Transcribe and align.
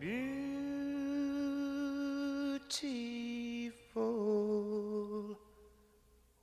beautiful 0.00 0.48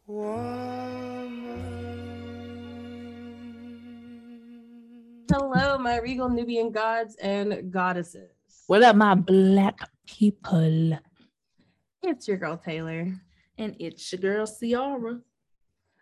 woman. 0.06 1.26
Hello, 5.32 5.80
my 5.80 5.98
regal 5.98 6.30
Nubian 6.30 6.72
gods 6.72 7.16
and 7.16 7.72
goddesses. 7.72 8.30
What 8.68 8.84
up, 8.84 8.96
my 8.96 9.16
black 9.16 9.80
people? 10.06 11.00
It's 12.04 12.28
your 12.28 12.38
girl 12.38 12.58
Taylor. 12.58 13.12
And 13.58 13.76
it's 13.80 14.12
your 14.12 14.22
girl 14.22 14.46
Ciara. 14.46 15.20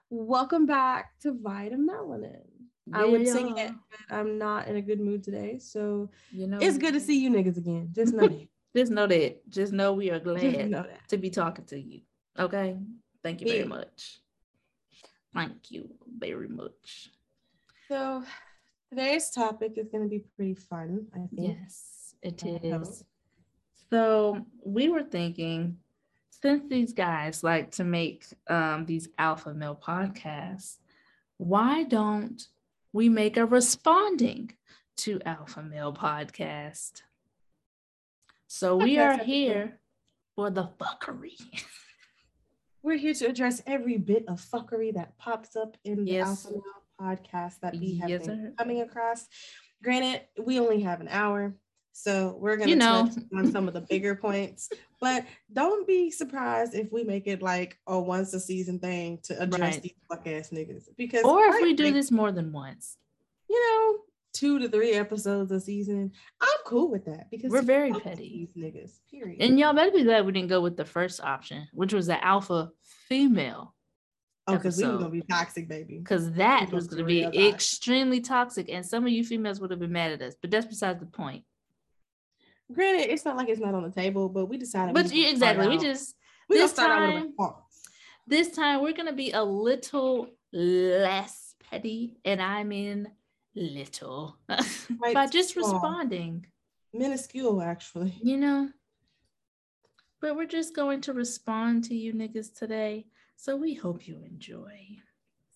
Welcome 0.10 0.66
back 0.66 1.18
to 1.22 1.32
Vita 1.42 1.78
Melanin. 1.78 2.45
I 2.94 3.06
would 3.06 3.28
sing 3.28 3.58
it, 3.58 3.72
but 3.90 4.16
I'm 4.16 4.38
not 4.38 4.68
in 4.68 4.76
a 4.76 4.82
good 4.82 5.00
mood 5.00 5.24
today. 5.24 5.58
So 5.60 6.10
You 6.32 6.48
know, 6.48 6.60
it's 6.60 6.78
good 6.78 6.94
to 6.94 7.00
see 7.00 7.20
you 7.20 7.30
niggas 7.30 7.58
again. 7.58 7.90
Just 7.92 8.14
know 8.14 8.28
that. 8.28 8.48
Just 8.76 8.92
know 8.92 9.08
that. 9.08 9.50
Just 9.50 9.72
know 9.74 9.94
we 9.94 10.12
are 10.12 10.20
glad 10.20 10.86
to 11.08 11.18
be 11.18 11.30
talking 11.30 11.66
to 11.66 11.80
you. 11.80 12.02
Okay. 12.38 12.78
Thank 13.24 13.42
you 13.42 13.48
very 13.48 13.60
Yeah. 13.60 13.66
much. 13.66 14.20
Thank 15.34 15.72
you 15.72 15.90
very 16.20 16.48
much. 16.48 17.10
So 17.88 18.24
today's 18.90 19.30
topic 19.30 19.74
is 19.78 19.88
going 19.90 20.04
to 20.04 20.10
be 20.10 20.20
pretty 20.36 20.56
fun, 20.56 21.08
I 21.14 21.20
think. 21.20 21.58
Yes, 21.60 22.16
it 22.22 22.44
is. 22.46 23.04
So 23.90 24.46
we 24.64 24.90
were 24.90 25.04
thinking, 25.04 25.78
since 26.30 26.64
these 26.70 26.94
guys 26.94 27.44
like 27.44 27.72
to 27.72 27.84
make 27.84 28.26
um, 28.50 28.86
these 28.86 29.10
alpha 29.18 29.54
male 29.54 29.80
podcasts, 29.82 30.78
why 31.38 31.84
don't 31.84 32.48
we 32.96 33.10
make 33.10 33.36
a 33.36 33.46
responding 33.46 34.50
to 34.96 35.20
alpha 35.26 35.62
male 35.62 35.92
podcast? 35.92 37.02
So 38.48 38.78
we 38.78 38.98
are 38.98 39.18
here 39.18 39.82
for 40.38 40.50
the 40.50 40.70
fuckery. 40.80 41.36
We're 42.82 42.96
here 42.98 43.14
to 43.16 43.26
address 43.28 43.62
every 43.68 43.98
bit 43.98 44.24
of 44.30 44.40
fuckery 44.40 44.94
that 44.94 45.18
pops 45.18 45.58
up 45.58 45.76
in 45.84 46.06
the 46.06 46.12
Yes. 46.12 46.46
Alpha 46.46 46.52
Male 46.54 46.62
podcast 47.02 47.60
that 47.60 47.74
we 47.74 47.98
have 47.98 48.10
Yes, 48.10 48.28
been 48.28 48.54
coming 48.58 48.80
across. 48.80 49.28
Granted, 49.84 50.22
we 50.42 50.58
only 50.62 50.80
have 50.82 51.02
an 51.02 51.10
hour, 51.10 51.54
so 51.92 52.38
we're 52.40 52.56
gonna 52.56 52.70
You 52.70 52.78
know. 52.78 53.08
touch 53.14 53.24
on 53.36 53.52
some 53.52 53.68
of 53.68 53.74
the 53.74 53.82
bigger 53.82 54.16
points. 54.16 54.70
But 55.02 55.26
don't 55.52 55.86
be 55.88 56.10
surprised 56.12 56.74
if 56.74 56.92
we 56.92 57.04
make 57.04 57.28
it 57.28 57.42
like 57.42 57.78
a 57.88 58.00
once 58.00 58.34
a 58.34 58.40
season 58.40 58.80
thing 58.80 59.20
to 59.24 59.40
address 59.42 59.74
Right. 59.76 59.82
these 59.84 59.94
fuck 60.10 60.26
ass 60.28 60.50
niggas. 60.52 60.86
Because 60.98 61.24
or 61.26 61.46
if 61.48 61.62
we 61.62 61.74
do 61.74 61.92
this 61.92 62.12
more 62.12 62.32
than 62.32 62.52
once, 62.52 62.98
you 63.50 63.62
know, 63.62 63.98
two 64.34 64.60
to 64.60 64.70
three 64.70 64.94
episodes 64.94 65.52
a 65.52 65.60
season, 65.60 66.12
I'm 66.42 66.58
cool 66.66 66.90
with 66.90 67.06
that 67.06 67.30
because 67.30 67.52
We're 67.52 67.62
very 67.62 67.92
petty. 67.94 68.50
These 68.56 68.64
niggas, 68.64 69.00
period. 69.12 69.42
and 69.42 69.60
y'all 69.60 69.74
better 69.74 69.92
be 69.92 70.04
glad 70.04 70.26
we 70.26 70.32
didn't 70.32 70.50
go 70.50 70.62
with 70.62 70.78
the 70.78 70.86
first 70.86 71.22
option, 71.22 71.68
which 71.74 71.94
was 71.94 72.08
the 72.08 72.24
alpha 72.24 72.72
female. 73.08 73.74
oh, 74.48 74.56
because 74.58 74.78
we 74.78 74.86
were 74.86 74.98
gonna 74.98 75.10
be 75.10 75.22
toxic, 75.24 75.68
baby. 75.68 75.98
because 76.00 76.32
that 76.34 76.72
was 76.72 76.88
going 76.88 76.98
to 77.00 77.04
for 77.04 77.08
be 77.08 77.24
toxic. 77.24 77.54
extremely 77.54 78.22
toxic 78.22 78.70
and 78.70 78.86
some 78.86 79.04
of 79.06 79.12
you 79.12 79.24
females 79.24 79.60
would 79.60 79.72
have 79.72 79.80
been 79.80 79.92
mad 79.92 80.12
at 80.12 80.22
us 80.22 80.36
but 80.42 80.52
that's 80.52 80.68
besides 80.68 81.00
the 81.00 81.06
point 81.08 81.44
Granted, 82.74 83.12
it's 83.12 83.26
not 83.26 83.38
like 83.38 83.50
it's 83.50 83.62
not 83.62 83.76
on 83.76 83.84
the 83.84 83.92
table, 83.92 84.28
but 84.30 84.46
we 84.48 84.58
decided. 84.58 84.94
but 84.94 85.04
gonna 85.04 85.16
start 85.16 85.32
exactly 85.34 85.68
we 85.68 85.78
just 85.78 86.16
we 86.50 86.58
this 86.58 86.72
start 86.72 86.92
out 86.92 87.14
with 87.14 87.24
a 87.24 87.28
time- 87.38 87.54
this 88.28 88.52
time 88.52 88.82
we're 88.82 88.94
going 88.94 89.08
to 89.08 89.14
be 89.14 89.32
a 89.32 89.44
little 89.44 90.28
less 90.52 91.54
petty 91.60 92.18
and 92.26 92.42
i 92.42 92.64
mean 92.64 93.08
little 93.56 94.38
by 95.14 95.28
just 95.28 95.54
small. 95.54 95.74
responding 95.74 96.46
minuscule, 96.94 97.62
actually. 97.62 98.14
you 98.24 98.38
know 98.38 98.70
but 100.22 100.36
we're 100.36 100.46
just 100.46 100.76
going 100.76 101.02
to 101.02 101.14
respond 101.14 101.84
to 101.84 101.96
you 101.96 102.14
niggas 102.14 102.52
today 102.58 103.06
so 103.36 103.56
we 103.56 103.74
hope 103.74 104.08
you 104.08 104.20
enjoy 104.26 104.74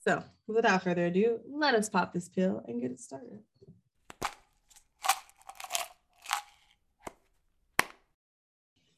So, 0.04 0.24
without 0.48 0.84
further 0.84 1.06
ado, 1.06 1.40
let 1.50 1.76
us 1.76 1.90
pop 1.90 2.14
this 2.14 2.30
pill 2.30 2.62
and 2.68 2.82
get 2.82 2.92
it 2.92 3.00
started. 3.00 3.40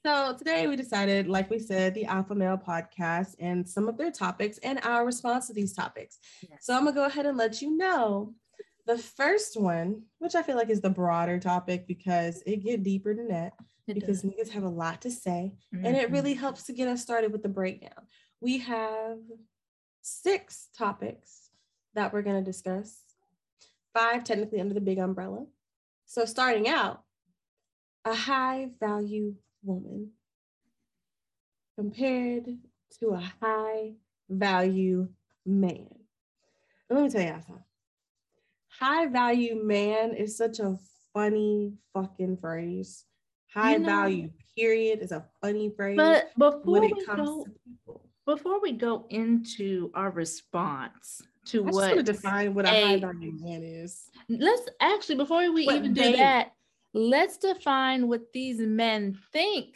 So, 0.04 0.34
today 0.36 0.66
we 0.66 0.76
decided, 0.76 1.28
like 1.28 1.52
we 1.52 1.60
said, 1.60 1.94
the 1.94 2.06
Alpha 2.06 2.34
Male 2.34 2.58
podcast 2.58 3.36
and 3.40 3.68
some 3.68 3.88
of 3.88 3.98
their 3.98 4.10
topics 4.10 4.58
and 4.64 4.80
our 4.84 5.06
response 5.06 5.46
to 5.48 5.54
these 5.54 5.74
topics. 5.74 6.18
So, 6.60 6.74
I'm 6.74 6.84
going 6.84 6.96
to 6.96 7.02
go 7.02 7.06
ahead 7.06 7.28
and 7.28 7.38
let 7.38 7.62
you 7.62 7.78
know 7.78 8.34
the 8.88 8.98
first 8.98 9.60
one, 9.62 10.02
which 10.18 10.34
I 10.34 10.42
feel 10.42 10.56
like 10.56 10.72
is 10.72 10.82
the 10.82 10.90
broader 10.90 11.38
topic 11.40 11.86
because 11.88 12.42
it 12.48 12.64
get 12.64 12.82
deeper 12.82 13.14
than 13.14 13.28
that 13.28 13.54
It 13.88 13.94
because 13.94 14.24
does. 14.24 14.32
niggas 14.32 14.50
have 14.50 14.64
a 14.64 14.70
lot 14.70 15.02
to 15.04 15.12
say 15.12 15.54
and 15.72 15.96
it 15.96 16.10
Mhm. 16.10 16.14
really 16.14 16.34
helps 16.34 16.64
to 16.64 16.74
get 16.74 16.88
us 16.88 17.04
started 17.04 17.32
with 17.32 17.44
the 17.44 17.50
breakdown. 17.50 18.08
We 18.40 18.58
have 18.58 19.20
six 20.02 20.70
topics 20.76 21.52
that 21.94 22.12
we're 22.12 22.24
going 22.24 22.44
to 22.44 22.52
discuss, 22.52 23.04
five 23.94 24.24
technically 24.24 24.62
under 24.62 24.74
the 24.74 24.82
big 24.82 24.98
umbrella. 24.98 25.46
So, 26.08 26.26
starting 26.26 26.68
out, 26.68 27.04
a 28.04 28.16
high 28.16 28.72
value 28.80 29.36
woman 29.64 30.12
compared 31.78 32.46
to 33.00 33.10
a 33.10 33.32
high 33.42 33.94
value 34.30 35.08
man. 35.46 35.88
And 36.90 37.00
let 37.00 37.04
me 37.04 37.10
tell 37.10 37.22
you 37.22 37.42
something. 37.46 37.64
High 38.80 39.08
value 39.08 39.62
man 39.64 40.14
is 40.16 40.38
such 40.38 40.60
a 40.60 40.78
funny 41.14 41.74
fucking 41.94 42.38
phrase. 42.38 43.06
High 43.54 43.78
know- 43.78 43.86
value, 43.86 44.30
period, 44.58 45.00
is 45.00 45.12
a 45.12 45.26
funny 45.42 45.70
phrase 45.76 45.98
but 45.98 46.32
before 46.38 46.62
when 46.66 46.84
it 46.84 46.94
we 46.96 47.06
comes 47.06 47.28
go 47.28 47.44
to 47.46 47.52
people. 47.66 48.10
before 48.26 48.62
we 48.62 48.72
go 48.74 49.06
into 49.10 49.92
our 49.94 50.10
response 50.12 51.22
to 51.46 51.66
I 51.66 51.72
what 51.72 52.06
define 52.06 52.54
what 52.54 52.66
a 52.66 52.70
a- 52.70 52.86
high 52.88 53.00
value 53.00 53.34
man 53.40 53.64
is. 53.64 54.10
let's 54.30 54.70
actually 54.80 55.16
before 55.16 55.40
we 55.52 55.66
What 55.66 55.76
even 55.78 55.94
do 55.94 56.16
that 56.18 56.54
let's 56.94 57.38
define 57.38 58.08
what 58.08 58.34
these 58.34 58.60
men 58.60 59.18
think 59.32 59.76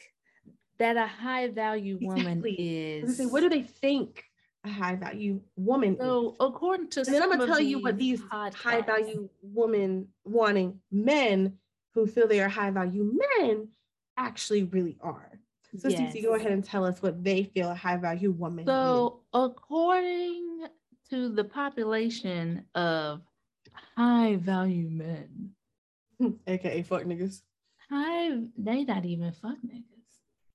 that 0.78 0.98
a 0.98 1.08
high 1.08 1.48
value 1.50 1.98
woman 2.02 2.44
Exactly. 2.44 2.54
Is 2.54 3.18
say, 3.18 3.26
what 3.26 3.42
do 3.42 3.50
they 3.50 3.62
think 3.62 4.24
a 4.64 4.70
high 4.70 4.96
value 4.96 5.40
woman 5.56 5.94
is? 5.94 6.00
so 6.02 6.36
according 6.40 6.90
to 6.90 7.02
And 7.02 7.14
then 7.14 7.24
I'm 7.24 7.30
gonna 7.30 7.44
of 7.44 7.50
tell 7.50 7.60
you 7.60 7.80
what 7.80 7.98
these 7.98 8.22
high 8.30 8.82
value 8.82 9.30
woman 9.42 10.08
wanting 10.24 10.80
men 10.92 11.58
who 11.94 12.08
feel 12.08 12.28
they 12.28 12.42
are 12.42 12.50
high 12.50 12.72
value 12.72 13.18
men 13.38 13.70
actually 14.18 14.64
really 14.64 14.98
are. 15.02 15.32
So 15.78 15.90
Cece, 15.90 16.24
go 16.24 16.36
ahead 16.36 16.52
and 16.52 16.64
tell 16.64 16.86
us 16.86 17.02
what 17.02 17.24
they 17.24 17.44
feel 17.44 17.70
a 17.70 17.76
high 17.76 17.98
value 17.98 18.32
woman 18.32 18.66
so 18.66 19.20
according 19.34 20.68
to 21.10 21.30
the 21.30 21.44
population 21.44 22.66
of 22.76 23.22
high 23.98 24.36
value 24.38 24.90
men 24.90 25.28
is, 25.42 25.55
aka 26.48 26.84
fuck 26.84 27.04
niggas. 27.04 27.42
high 27.90 28.38
they 28.58 28.84
not 28.84 29.06
even 29.06 29.32
fuck 29.32 29.58
niggas 29.66 29.84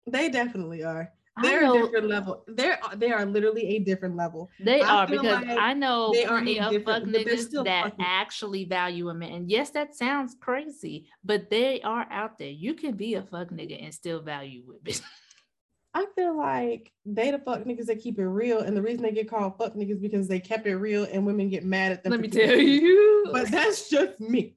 They 0.06 0.28
definitely 0.28 0.82
are. 0.82 1.12
They're 1.42 1.62
know- 1.62 1.78
a 1.78 1.82
different 1.82 2.08
level. 2.08 2.44
They're 2.48 2.78
they 2.96 3.12
are 3.12 3.24
literally 3.24 3.66
a 3.76 3.78
different 3.78 4.16
level. 4.16 4.50
They 4.58 4.80
I 4.82 5.02
are 5.02 5.06
because 5.06 5.46
like 5.46 5.58
I 5.58 5.74
know 5.74 6.12
they 6.12 6.24
are 6.24 6.38
a 6.38 6.80
fuck 6.80 7.04
niggas 7.04 7.50
that 7.64 7.84
fucking- 7.84 8.04
actually 8.04 8.64
value 8.64 9.08
a 9.08 9.14
man. 9.14 9.32
And 9.32 9.50
yes, 9.50 9.70
that 9.70 9.94
sounds 9.94 10.36
crazy, 10.40 11.08
but 11.24 11.48
they 11.50 11.80
are 11.82 12.06
out 12.10 12.38
there. 12.38 12.50
You 12.50 12.74
can 12.74 12.96
be 12.96 13.14
a 13.14 13.22
fuck 13.22 13.48
nigga 13.48 13.82
and 13.82 13.94
still 13.94 14.20
value 14.20 14.62
women. 14.66 15.00
I 15.94 16.06
feel 16.14 16.36
like 16.36 16.92
they 17.04 17.32
the 17.32 17.38
fuck 17.38 17.64
niggas 17.64 17.86
that 17.86 18.00
keep 18.00 18.18
it 18.18 18.26
real, 18.26 18.60
and 18.60 18.76
the 18.76 18.82
reason 18.82 19.02
they 19.02 19.10
get 19.10 19.28
called 19.28 19.58
fuck 19.58 19.74
niggas 19.74 20.00
because 20.00 20.28
they 20.28 20.38
kept 20.38 20.66
it 20.66 20.76
real, 20.76 21.04
and 21.04 21.26
women 21.26 21.48
get 21.48 21.64
mad 21.64 21.92
at 21.92 22.04
them. 22.04 22.12
Let 22.12 22.20
me 22.20 22.28
tell 22.28 22.56
you. 22.56 23.28
But 23.32 23.50
that's 23.50 23.88
just 23.88 24.20
me. 24.20 24.56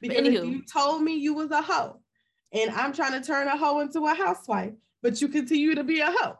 Because 0.00 0.18
if 0.18 0.34
anywho. 0.34 0.50
you 0.50 0.62
told 0.70 1.02
me 1.02 1.16
you 1.16 1.34
was 1.34 1.50
a 1.50 1.62
hoe, 1.62 2.00
and 2.52 2.70
I'm 2.70 2.92
trying 2.92 3.20
to 3.20 3.26
turn 3.26 3.48
a 3.48 3.56
hoe 3.56 3.80
into 3.80 4.04
a 4.06 4.14
housewife, 4.14 4.72
but 5.02 5.20
you 5.20 5.28
continue 5.28 5.74
to 5.74 5.84
be 5.84 6.00
a 6.00 6.10
hoe, 6.10 6.36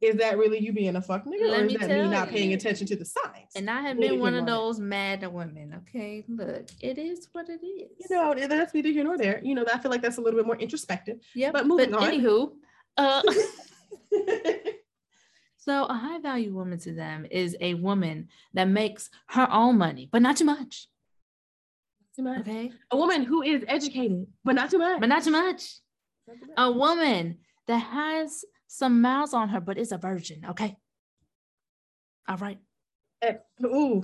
is 0.00 0.16
that 0.16 0.38
really 0.38 0.58
you 0.58 0.72
being 0.72 0.96
a 0.96 1.02
fuck 1.02 1.24
nigga, 1.24 1.50
Let 1.50 1.60
or 1.60 1.64
me 1.66 1.74
is 1.74 1.80
that 1.80 1.90
me 1.90 2.08
not 2.08 2.30
paying 2.30 2.50
you. 2.50 2.56
attention 2.56 2.86
to 2.86 2.96
the 2.96 3.04
signs? 3.04 3.50
and 3.54 3.68
I 3.68 3.82
have 3.82 3.98
been 3.98 4.18
one 4.18 4.34
of 4.34 4.46
those 4.46 4.80
mad 4.80 5.26
women. 5.30 5.74
Okay, 5.82 6.24
look, 6.28 6.68
it 6.80 6.98
is 6.98 7.28
what 7.32 7.48
it 7.48 7.64
is. 7.64 7.90
You 8.08 8.16
know, 8.16 8.34
that's 8.34 8.72
neither 8.72 8.88
here 8.88 9.04
nor 9.04 9.18
there. 9.18 9.40
You 9.44 9.54
know, 9.54 9.64
I 9.72 9.78
feel 9.78 9.90
like 9.90 10.02
that's 10.02 10.18
a 10.18 10.20
little 10.20 10.38
bit 10.38 10.46
more 10.46 10.56
introspective. 10.56 11.18
yeah. 11.34 11.50
but 11.50 11.66
moving 11.66 11.94
on. 11.94 12.02
Anywho, 12.02 12.52
uh, 12.96 13.22
so 15.58 15.84
a 15.84 15.94
high 15.94 16.20
value 16.20 16.54
woman 16.54 16.78
to 16.80 16.92
them 16.92 17.26
is 17.30 17.56
a 17.60 17.74
woman 17.74 18.28
that 18.54 18.68
makes 18.68 19.10
her 19.28 19.48
own 19.50 19.76
money, 19.78 20.08
but 20.10 20.22
not 20.22 20.36
too 20.36 20.44
much. 20.44 20.88
Too 22.16 22.22
much. 22.22 22.40
Okay, 22.40 22.72
A 22.90 22.96
woman 22.96 23.24
who 23.24 23.42
is 23.42 23.64
educated, 23.68 24.26
but 24.44 24.54
not 24.54 24.70
too 24.70 24.78
much. 24.78 25.00
but 25.00 25.08
not 25.08 25.22
too 25.22 25.30
much. 25.30 25.78
Not 26.26 26.36
too 26.40 26.46
much. 26.48 26.54
a 26.56 26.70
woman 26.72 27.38
that 27.66 27.78
has 27.78 28.44
some 28.66 29.00
miles 29.00 29.34
on 29.34 29.48
her 29.48 29.60
but 29.60 29.76
is 29.78 29.90
a 29.92 29.98
virgin 29.98 30.44
okay 30.48 30.76
all 32.28 32.36
right 32.36 32.58
Eh, 33.22 33.34
Ooh, 33.64 34.02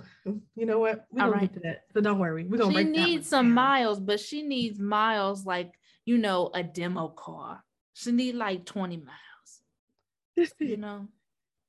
you 0.54 0.66
know 0.66 0.78
what? 0.78 1.06
We're 1.10 1.24
All 1.24 1.30
gonna 1.30 1.40
get 1.46 1.54
to 1.54 1.60
that. 1.60 1.84
So 1.94 2.02
don't 2.02 2.18
worry. 2.18 2.44
We're 2.44 2.58
gonna 2.58 2.70
she 2.70 2.74
break 2.74 2.92
that 2.92 3.00
one 3.00 3.08
needs 3.10 3.26
some 3.28 3.46
down. 3.46 3.54
miles 3.54 3.98
but 3.98 4.20
she 4.20 4.42
needs 4.42 4.78
miles 4.78 5.46
like 5.46 5.72
you 6.04 6.18
know, 6.18 6.50
a 6.52 6.62
demo 6.62 7.08
car. 7.08 7.64
She 7.94 8.12
need 8.12 8.34
like 8.34 8.66
20 8.66 8.98
miles. 8.98 10.52
you 10.60 10.76
know. 10.76 11.08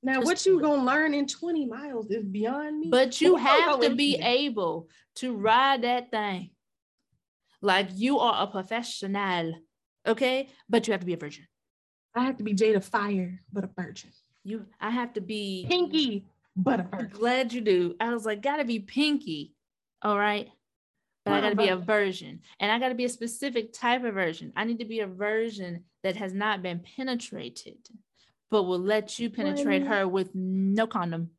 Now, 0.04 0.16
Just 0.16 0.26
what 0.26 0.46
you 0.46 0.62
gonna 0.62 0.84
learn 0.84 1.14
in 1.14 1.28
20 1.28 1.66
miles 1.66 2.10
is 2.12 2.24
beyond 2.24 2.80
me. 2.80 2.90
But 2.90 3.20
you 3.20 3.36
have 3.36 3.80
to 3.82 3.96
be 3.96 4.16
able 4.16 4.90
to 5.16 5.36
ride 5.36 5.82
that 5.82 6.12
thing 6.12 6.52
like 7.62 7.90
you 7.96 8.20
are 8.20 8.44
a 8.44 8.48
professional, 8.48 9.54
okay? 10.06 10.50
But 10.70 10.88
you 10.88 10.92
have 10.92 11.02
to 11.02 11.08
be 11.08 11.14
a 11.14 11.18
virgin. 11.18 11.48
I 12.16 12.24
have 12.26 12.38
to 12.38 12.44
be 12.44 12.54
Jada 12.54 12.84
Fire, 12.84 13.42
but 13.52 13.64
a 13.64 13.70
virgin. 13.76 14.12
You, 14.44 14.66
I 14.80 14.90
have 14.90 15.14
to 15.14 15.22
be 15.22 15.66
Pinky, 15.68 16.26
but 16.56 16.80
a 16.80 16.84
virgin. 16.84 17.10
Glad 17.14 17.54
you 17.54 17.62
do. 17.62 17.96
I 18.00 18.14
was 18.14 18.26
like, 18.26 18.42
gotta 18.42 18.66
be 18.66 18.80
Pinky, 18.80 19.54
all 20.02 20.18
right? 20.18 20.50
But 21.26 21.34
I 21.34 21.42
gotta 21.42 21.56
be 21.56 21.68
a 21.68 21.76
version, 21.76 22.40
and 22.60 22.72
I 22.72 22.80
gotta 22.80 22.96
be 22.96 23.06
a 23.06 23.10
specific 23.10 23.74
type 23.74 24.04
of 24.06 24.14
version. 24.14 24.54
I 24.56 24.64
need 24.64 24.80
to 24.80 24.86
be 24.86 25.02
a 25.02 25.08
version 25.08 25.84
that 26.04 26.16
has 26.16 26.34
not 26.34 26.64
been 26.64 26.80
penetrated, 26.96 27.78
but 28.50 28.64
will 28.64 28.80
let 28.80 29.20
you 29.20 29.30
penetrate 29.30 29.86
her 29.86 30.08
with 30.08 30.34
no 30.34 30.88
condom, 30.88 31.32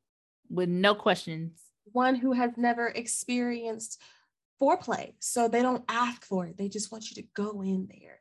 with 0.51 0.69
no 0.69 0.95
questions. 0.95 1.59
One 1.93 2.15
who 2.15 2.33
has 2.33 2.53
never 2.57 2.89
experienced 2.89 4.01
foreplay. 4.61 5.15
So 5.19 5.49
they 5.49 5.63
don't 5.63 5.85
ask 5.89 6.25
for 6.25 6.47
it. 6.47 6.59
They 6.59 6.69
just 6.69 6.93
want 6.93 7.11
you 7.11 7.23
to 7.23 7.29
go 7.35 7.63
in 7.63 7.89
there. 7.91 8.21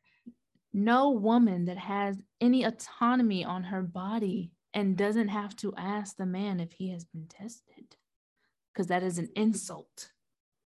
No 0.74 1.10
woman 1.10 1.66
that 1.66 1.78
has 1.78 2.18
any 2.40 2.64
autonomy 2.64 3.44
on 3.44 3.64
her 3.64 3.82
body 3.82 4.52
and 4.74 4.96
doesn't 4.96 5.30
have 5.30 5.56
to 5.58 5.74
ask 5.76 6.16
the 6.16 6.26
man 6.26 6.60
if 6.60 6.72
he 6.72 6.92
has 6.92 7.04
been 7.06 7.26
tested, 7.28 7.96
because 8.72 8.88
that 8.88 9.02
is 9.02 9.18
an 9.18 9.30
insult 9.36 10.12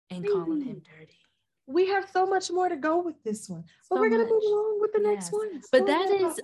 and 0.08 0.24
calling 0.24 0.60
him 0.60 0.82
dirty. 0.84 1.18
We 1.66 1.88
have 1.88 2.08
so 2.10 2.24
much 2.24 2.50
more 2.50 2.68
to 2.68 2.76
go 2.76 3.02
with 3.02 3.22
this 3.24 3.48
one, 3.48 3.64
but 3.90 3.96
so 3.96 4.00
we're 4.00 4.08
going 4.08 4.26
to 4.26 4.32
move 4.32 4.42
along 4.42 4.78
with 4.80 4.92
the 4.92 5.00
yes. 5.02 5.12
next 5.12 5.32
one. 5.32 5.62
But 5.72 5.86
that 5.86 6.10
is 6.10 6.40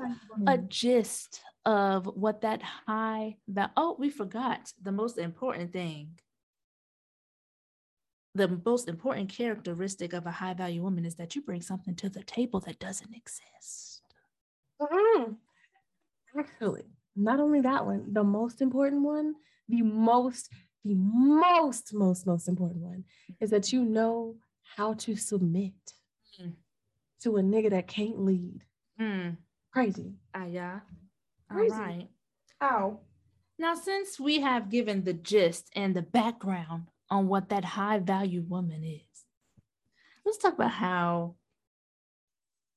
a 0.47 0.59
gist 0.59 1.41
of 1.67 2.07
what 2.07 2.43
that 2.43 2.63
high 2.63 3.37
that 3.49 3.71
oh 3.77 3.97
we 3.99 4.11
forgot 4.11 4.73
the 4.83 4.93
most 4.93 5.19
important 5.19 5.73
thing 5.73 6.11
the 8.35 8.61
most 8.65 8.89
important 8.89 9.29
characteristic 9.29 10.13
of 10.13 10.27
a 10.27 10.31
high 10.31 10.55
value 10.55 10.83
woman 10.83 11.05
is 11.05 11.15
that 11.17 11.35
you 11.35 11.43
bring 11.43 11.63
something 11.63 11.95
to 11.95 12.09
the 12.09 12.23
table 12.25 12.61
that 12.61 12.81
doesn't 12.81 13.15
exist. 13.15 14.03
Mm-hmm. 14.81 15.33
Actually, 16.39 16.83
not 17.15 17.39
only 17.39 17.61
that 17.61 17.87
one, 17.87 18.13
the 18.13 18.25
most 18.25 18.61
important 18.61 19.03
one, 19.03 19.37
the 19.69 19.83
most, 19.83 20.51
the 20.85 20.95
most, 20.95 21.95
most, 21.95 22.27
most 22.27 22.49
important 22.49 22.83
one 22.83 23.05
is 23.41 23.51
that 23.51 23.73
you 23.73 23.85
know 23.85 24.35
how 24.77 24.95
to 24.95 25.15
submit 25.15 25.73
mm. 26.43 26.53
to 27.23 27.37
a 27.37 27.43
nigga 27.43 27.71
that 27.71 27.87
can't 27.87 28.19
lead. 28.19 28.65
Mm. 29.01 29.37
Crazy. 29.73 30.15
Uh, 30.37 30.47
yeah. 30.51 30.81
Crazy. 31.55 31.75
All 31.75 31.81
right. 31.81 32.09
How? 32.61 33.01
Now, 33.59 33.75
since 33.75 34.19
we 34.19 34.41
have 34.41 34.71
given 34.71 35.05
the 35.05 35.13
gist 35.13 35.71
and 35.75 35.95
the 35.95 36.03
background 36.03 36.89
on 37.11 37.29
what 37.29 37.49
that 37.51 37.65
high 37.65 37.99
value 37.99 38.43
woman 38.43 38.83
is. 38.83 39.25
Let's 40.25 40.39
talk 40.39 40.55
about 40.55 40.73
how 40.73 41.37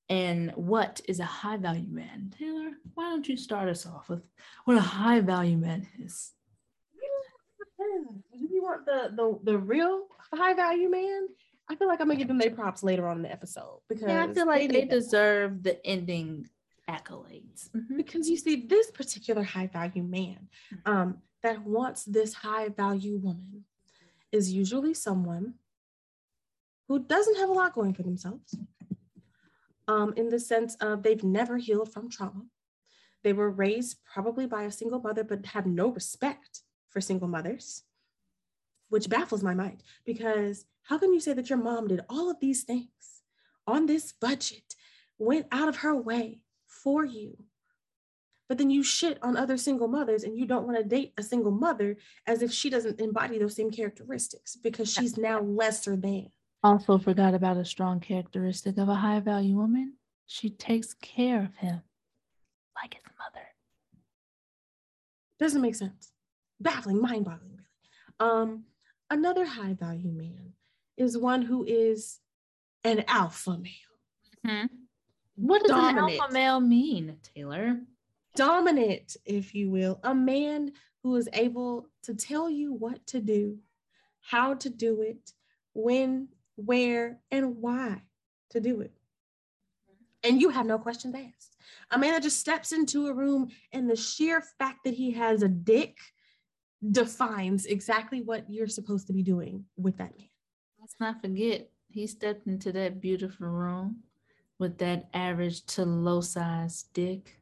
and 0.09 0.51
what 0.55 1.01
is 1.07 1.19
a 1.19 1.25
high 1.25 1.57
value 1.57 1.89
man. 1.89 2.33
Taylor, 2.37 2.71
why 2.93 3.09
don't 3.09 3.27
you 3.27 3.37
start 3.37 3.69
us 3.69 3.85
off 3.85 4.09
with 4.09 4.21
what 4.65 4.77
a 4.77 4.81
high 4.81 5.21
value 5.21 5.57
man 5.57 5.87
is? 5.99 6.33
Do 7.79 8.45
you 8.53 8.63
want 8.63 8.85
the, 8.85 9.11
the 9.15 9.51
the 9.51 9.57
real 9.57 10.07
high 10.33 10.53
value 10.53 10.89
man? 10.89 11.27
I 11.69 11.75
feel 11.75 11.87
like 11.87 11.99
I'm 11.99 12.07
gonna 12.07 12.17
give 12.17 12.27
them 12.27 12.37
their 12.37 12.51
props 12.51 12.83
later 12.83 13.07
on 13.07 13.17
in 13.17 13.23
the 13.23 13.31
episode 13.31 13.81
because 13.89 14.07
yeah, 14.07 14.23
I 14.23 14.33
feel 14.33 14.47
like 14.47 14.69
they, 14.69 14.81
they 14.81 14.85
deserve 14.85 15.63
the 15.63 15.85
ending 15.85 16.47
accolades. 16.89 17.69
Mm-hmm. 17.69 17.97
Because 17.97 18.29
you 18.29 18.37
see, 18.37 18.65
this 18.67 18.91
particular 18.91 19.43
high 19.43 19.67
value 19.67 20.03
man 20.03 20.49
um, 20.85 21.17
that 21.43 21.63
wants 21.63 22.03
this 22.05 22.33
high 22.33 22.69
value 22.69 23.17
woman 23.17 23.65
is 24.31 24.53
usually 24.53 24.93
someone 24.93 25.55
who 26.87 26.99
doesn't 26.99 27.37
have 27.37 27.49
a 27.49 27.53
lot 27.53 27.73
going 27.73 27.93
for 27.93 28.03
themselves 28.03 28.55
um, 29.87 30.13
in 30.15 30.29
the 30.29 30.39
sense 30.39 30.75
of 30.75 31.03
they've 31.03 31.23
never 31.23 31.57
healed 31.57 31.91
from 31.91 32.09
trauma. 32.09 32.45
They 33.23 33.33
were 33.33 33.49
raised 33.49 33.97
probably 34.05 34.45
by 34.45 34.63
a 34.63 34.71
single 34.71 35.01
mother, 35.01 35.23
but 35.23 35.45
have 35.47 35.65
no 35.65 35.89
respect 35.89 36.61
for 36.89 37.01
single 37.01 37.27
mothers, 37.27 37.83
which 38.89 39.09
baffles 39.09 39.43
my 39.43 39.53
mind 39.53 39.83
because 40.05 40.65
how 40.83 40.97
can 40.97 41.13
you 41.13 41.19
say 41.19 41.33
that 41.33 41.49
your 41.49 41.59
mom 41.59 41.87
did 41.87 42.01
all 42.09 42.29
of 42.29 42.39
these 42.39 42.63
things 42.63 43.21
on 43.65 43.85
this 43.85 44.13
budget, 44.13 44.75
went 45.19 45.45
out 45.51 45.67
of 45.67 45.77
her 45.77 45.93
way 45.93 46.39
for 46.87 47.03
you, 47.03 47.35
but 48.47 48.57
then 48.57 48.69
you 48.69 48.81
shit 48.81 49.21
on 49.21 49.35
other 49.35 49.57
single 49.57 49.89
mothers 49.89 50.23
and 50.23 50.37
you 50.37 50.45
don't 50.45 50.65
want 50.65 50.77
to 50.77 50.85
date 50.85 51.11
a 51.17 51.21
single 51.21 51.51
mother 51.51 51.97
as 52.25 52.41
if 52.41 52.49
she 52.49 52.69
doesn't 52.69 53.01
embody 53.01 53.37
those 53.37 53.57
same 53.57 53.69
characteristics 53.69 54.55
because 54.55 54.89
she's 54.89 55.17
now 55.17 55.41
lesser 55.41 55.97
than. 55.97 56.31
Also, 56.63 56.97
forgot 56.97 57.33
about 57.33 57.57
a 57.57 57.65
strong 57.65 57.99
characteristic 57.99 58.77
of 58.77 58.87
a 58.87 58.95
high 58.95 59.19
value 59.19 59.57
woman. 59.57 59.95
She 60.27 60.49
takes 60.49 60.93
care 60.93 61.43
of 61.43 61.57
him 61.57 61.81
like 62.81 62.93
his 62.93 63.03
mother. 63.19 63.47
Doesn't 65.41 65.61
make 65.61 65.75
sense. 65.75 66.13
Baffling, 66.61 67.01
mind 67.01 67.25
boggling, 67.25 67.51
really. 67.51 68.31
Um, 68.31 68.63
another 69.09 69.45
high 69.45 69.73
value 69.73 70.13
man 70.13 70.53
is 70.95 71.17
one 71.17 71.41
who 71.41 71.65
is 71.65 72.19
an 72.85 73.03
alpha 73.09 73.57
male. 73.57 74.47
Mm-hmm. 74.47 74.86
What 75.37 75.61
does 75.61 75.71
Dominant. 75.71 76.11
an 76.11 76.19
alpha 76.19 76.33
male 76.33 76.59
mean, 76.59 77.17
Taylor? 77.33 77.79
dominant, 78.37 79.17
if 79.25 79.53
you 79.53 79.69
will, 79.69 79.99
a 80.03 80.13
man 80.15 80.71
who 81.01 81.15
is 81.15 81.27
able 81.33 81.87
to 82.03 82.13
tell 82.13 82.49
you 82.49 82.71
what 82.71 83.05
to 83.07 83.19
do, 83.19 83.57
how 84.21 84.53
to 84.53 84.69
do 84.69 85.01
it, 85.01 85.33
when, 85.73 86.29
where, 86.55 87.19
and 87.31 87.57
why 87.57 88.01
to 88.51 88.61
do 88.61 88.81
it. 88.81 88.91
And 90.23 90.39
you 90.39 90.49
have 90.49 90.65
no 90.65 90.77
questions 90.77 91.15
asked. 91.15 91.57
A 91.91 91.97
man 91.97 92.13
that 92.13 92.23
just 92.23 92.39
steps 92.39 92.71
into 92.71 93.07
a 93.07 93.13
room 93.13 93.49
and 93.73 93.89
the 93.89 93.95
sheer 93.95 94.41
fact 94.41 94.79
that 94.85 94.93
he 94.93 95.11
has 95.11 95.41
a 95.41 95.47
dick 95.47 95.97
defines 96.91 97.65
exactly 97.65 98.21
what 98.21 98.49
you're 98.49 98.67
supposed 98.67 99.07
to 99.07 99.13
be 99.13 99.23
doing 99.23 99.65
with 99.77 99.97
that 99.97 100.15
man. 100.17 100.29
Let's 100.79 100.95
not 100.99 101.21
forget, 101.21 101.69
he 101.89 102.05
stepped 102.05 102.45
into 102.45 102.71
that 102.73 103.01
beautiful 103.01 103.47
room 103.47 104.03
with 104.59 104.77
that 104.79 105.09
average 105.13 105.65
to 105.65 105.85
low 105.85 106.21
size 106.21 106.85
dick 106.93 107.39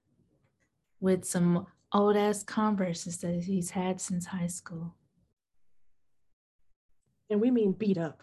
with 0.99 1.25
some 1.25 1.67
old 1.93 2.17
ass 2.17 2.43
Converses 2.43 3.17
that 3.19 3.43
he's 3.43 3.69
had 3.69 4.01
since 4.01 4.25
high 4.25 4.47
school. 4.47 4.95
And 7.29 7.41
we 7.41 7.51
mean 7.51 7.71
beat 7.71 7.97
up 7.97 8.21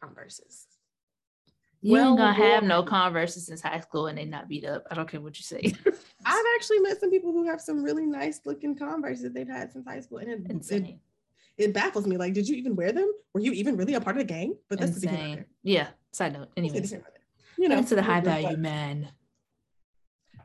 Converses. 0.00 0.66
You 1.80 1.94
well, 1.94 2.10
ain't 2.10 2.18
gonna 2.18 2.32
have 2.32 2.62
no 2.62 2.84
Converses 2.84 3.46
since 3.46 3.60
high 3.60 3.80
school 3.80 4.06
and 4.06 4.16
they 4.16 4.24
not 4.24 4.48
beat 4.48 4.64
up. 4.64 4.84
I 4.90 4.94
don't 4.94 5.08
care 5.08 5.20
what 5.20 5.36
you 5.36 5.42
say. 5.42 5.74
I've 6.24 6.44
actually 6.54 6.78
met 6.78 7.00
some 7.00 7.10
people 7.10 7.32
who 7.32 7.44
have 7.48 7.60
some 7.60 7.82
really 7.82 8.06
nice 8.06 8.40
looking 8.44 8.76
Converses 8.76 9.24
that 9.24 9.34
they've 9.34 9.48
had 9.48 9.72
since 9.72 9.84
high 9.84 10.00
school, 10.00 10.18
and 10.18 10.46
it, 10.48 10.70
it, 10.70 10.96
it 11.58 11.74
baffles 11.74 12.06
me. 12.06 12.16
Like, 12.16 12.34
did 12.34 12.48
you 12.48 12.56
even 12.56 12.76
wear 12.76 12.92
them? 12.92 13.10
Were 13.34 13.40
you 13.40 13.52
even 13.52 13.76
really 13.76 13.94
a 13.94 14.00
part 14.00 14.16
of 14.16 14.20
the 14.20 14.32
gang? 14.32 14.56
But 14.68 14.78
that's 14.78 14.94
Insane. 14.94 15.38
the 15.38 15.70
Yeah. 15.70 15.88
Side 16.12 16.34
note. 16.34 16.50
Anyways, 16.56 16.94
you 17.58 17.68
know, 17.68 17.82
to 17.82 17.94
the 17.94 18.02
high 18.02 18.20
value 18.20 18.56
men. 18.56 19.08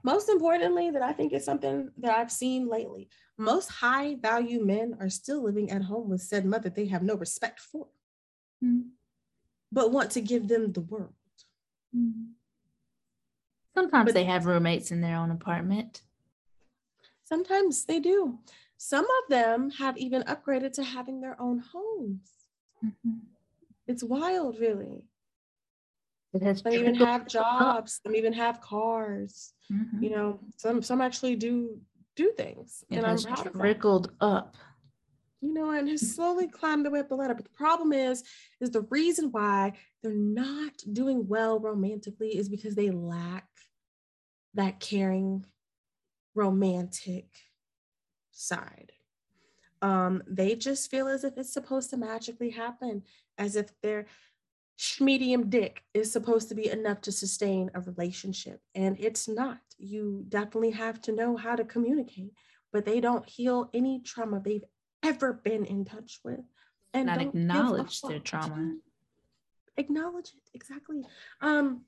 most 0.03 0.29
importantly, 0.29 0.89
that 0.91 1.01
I 1.01 1.13
think 1.13 1.33
is 1.33 1.43
something 1.43 1.91
that 1.97 2.17
I've 2.17 2.31
seen 2.31 2.67
lately. 2.69 3.09
Most 3.37 3.69
high 3.69 4.15
value 4.15 4.63
men 4.63 4.97
are 4.99 5.09
still 5.09 5.43
living 5.43 5.69
at 5.71 5.83
home 5.83 6.09
with 6.09 6.21
said 6.21 6.45
mother 6.45 6.69
they 6.69 6.87
have 6.87 7.03
no 7.03 7.15
respect 7.15 7.59
for, 7.59 7.87
mm-hmm. 8.63 8.89
but 9.71 9.91
want 9.91 10.11
to 10.11 10.21
give 10.21 10.47
them 10.47 10.71
the 10.71 10.81
world. 10.81 11.13
Mm-hmm. 11.95 12.31
Sometimes 13.75 14.05
but 14.05 14.13
they 14.13 14.23
have 14.23 14.45
roommates 14.45 14.91
in 14.91 15.01
their 15.01 15.17
own 15.17 15.29
apartment. 15.29 16.01
Sometimes 17.23 17.85
they 17.85 17.99
do. 17.99 18.39
Some 18.77 19.05
of 19.05 19.29
them 19.29 19.71
have 19.71 19.97
even 19.97 20.23
upgraded 20.23 20.71
to 20.73 20.83
having 20.83 21.19
their 21.21 21.39
own 21.41 21.59
homes. 21.59 22.31
Mm-hmm. 22.83 23.17
It's 23.87 24.03
wild, 24.03 24.59
really. 24.59 25.03
It 26.37 26.45
has 26.45 26.61
some 26.61 26.73
even 26.73 26.95
have 26.95 27.27
jobs. 27.27 27.99
Some 28.03 28.15
even 28.15 28.33
have 28.33 28.61
cars. 28.61 29.53
Mm-hmm. 29.71 30.03
You 30.03 30.09
know, 30.11 30.39
some 30.55 30.83
some 30.83 31.01
actually 31.01 31.35
do 31.35 31.79
do 32.15 32.31
things, 32.37 32.83
it 32.89 32.97
and 32.97 33.05
I'm 33.05 33.17
proud 33.17 33.53
trickled 33.53 34.11
up. 34.21 34.55
You 35.41 35.53
know, 35.53 35.71
and 35.71 35.87
has 35.89 36.15
slowly 36.15 36.47
climbed 36.47 36.85
the 36.85 36.91
way 36.91 36.99
up 36.99 37.09
the 37.09 37.15
ladder. 37.15 37.33
But 37.33 37.45
the 37.45 37.51
problem 37.51 37.91
is, 37.91 38.23
is 38.59 38.71
the 38.71 38.81
reason 38.89 39.29
why 39.31 39.73
they're 40.01 40.13
not 40.13 40.73
doing 40.93 41.27
well 41.27 41.59
romantically 41.59 42.37
is 42.37 42.49
because 42.49 42.75
they 42.75 42.89
lack 42.91 43.47
that 44.53 44.79
caring, 44.79 45.45
romantic 46.35 47.27
side. 48.31 48.91
Um, 49.81 50.23
they 50.27 50.55
just 50.55 50.89
feel 50.89 51.07
as 51.07 51.23
if 51.23 51.37
it's 51.37 51.53
supposed 51.53 51.91
to 51.91 51.97
magically 51.97 52.49
happen, 52.49 53.03
as 53.37 53.55
if 53.55 53.69
they're 53.81 54.07
medium 54.99 55.49
dick 55.49 55.83
is 55.93 56.11
supposed 56.11 56.49
to 56.49 56.55
be 56.55 56.69
enough 56.69 57.01
to 57.01 57.11
sustain 57.11 57.71
a 57.73 57.81
relationship, 57.81 58.61
and 58.75 58.97
it's 58.99 59.27
not. 59.27 59.59
You 59.77 60.25
definitely 60.29 60.71
have 60.71 61.01
to 61.03 61.11
know 61.11 61.35
how 61.35 61.55
to 61.55 61.63
communicate, 61.63 62.33
but 62.71 62.85
they 62.85 62.99
don't 62.99 63.27
heal 63.27 63.69
any 63.73 64.01
trauma 64.01 64.39
they've 64.39 64.63
ever 65.03 65.33
been 65.33 65.65
in 65.65 65.85
touch 65.85 66.19
with, 66.23 66.41
and 66.93 67.07
not 67.07 67.21
acknowledge 67.21 68.01
their 68.01 68.19
trauma. 68.19 68.75
Acknowledge 69.77 70.29
it 70.29 70.49
exactly. 70.53 71.03
Um, 71.41 71.81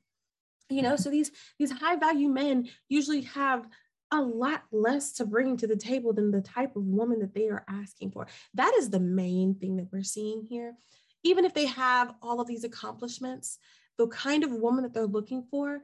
you 0.70 0.82
know, 0.82 0.96
so 0.96 1.10
these 1.10 1.32
these 1.58 1.72
high 1.72 1.96
value 1.96 2.30
men 2.30 2.70
usually 2.88 3.22
have 3.22 3.68
a 4.12 4.22
lot 4.22 4.64
less 4.72 5.12
to 5.14 5.26
bring 5.26 5.58
to 5.58 5.68
the 5.68 5.76
table 5.76 6.14
than 6.14 6.32
the 6.32 6.42
type 6.42 6.76
of 6.76 6.84
woman 6.84 7.20
that 7.20 7.36
they 7.36 7.50
are 7.50 7.64
asking 7.70 8.12
for. 8.12 8.28
That 8.56 8.74
is 8.80 8.90
the 8.90 9.00
main 9.00 9.56
thing 9.56 9.78
that 9.78 9.90
we're 9.92 10.04
seeing 10.04 10.44
here 10.44 10.76
even 11.24 11.46
if 11.46 11.54
they 11.54 11.66
have 11.66 12.14
all 12.22 12.40
of 12.40 12.48
these 12.48 12.64
accomplishments, 12.64 13.58
the 13.98 14.08
kind 14.08 14.44
of 14.44 14.52
woman 14.52 14.84
that 14.84 14.94
they're 14.94 15.06
looking 15.06 15.44
for 15.50 15.82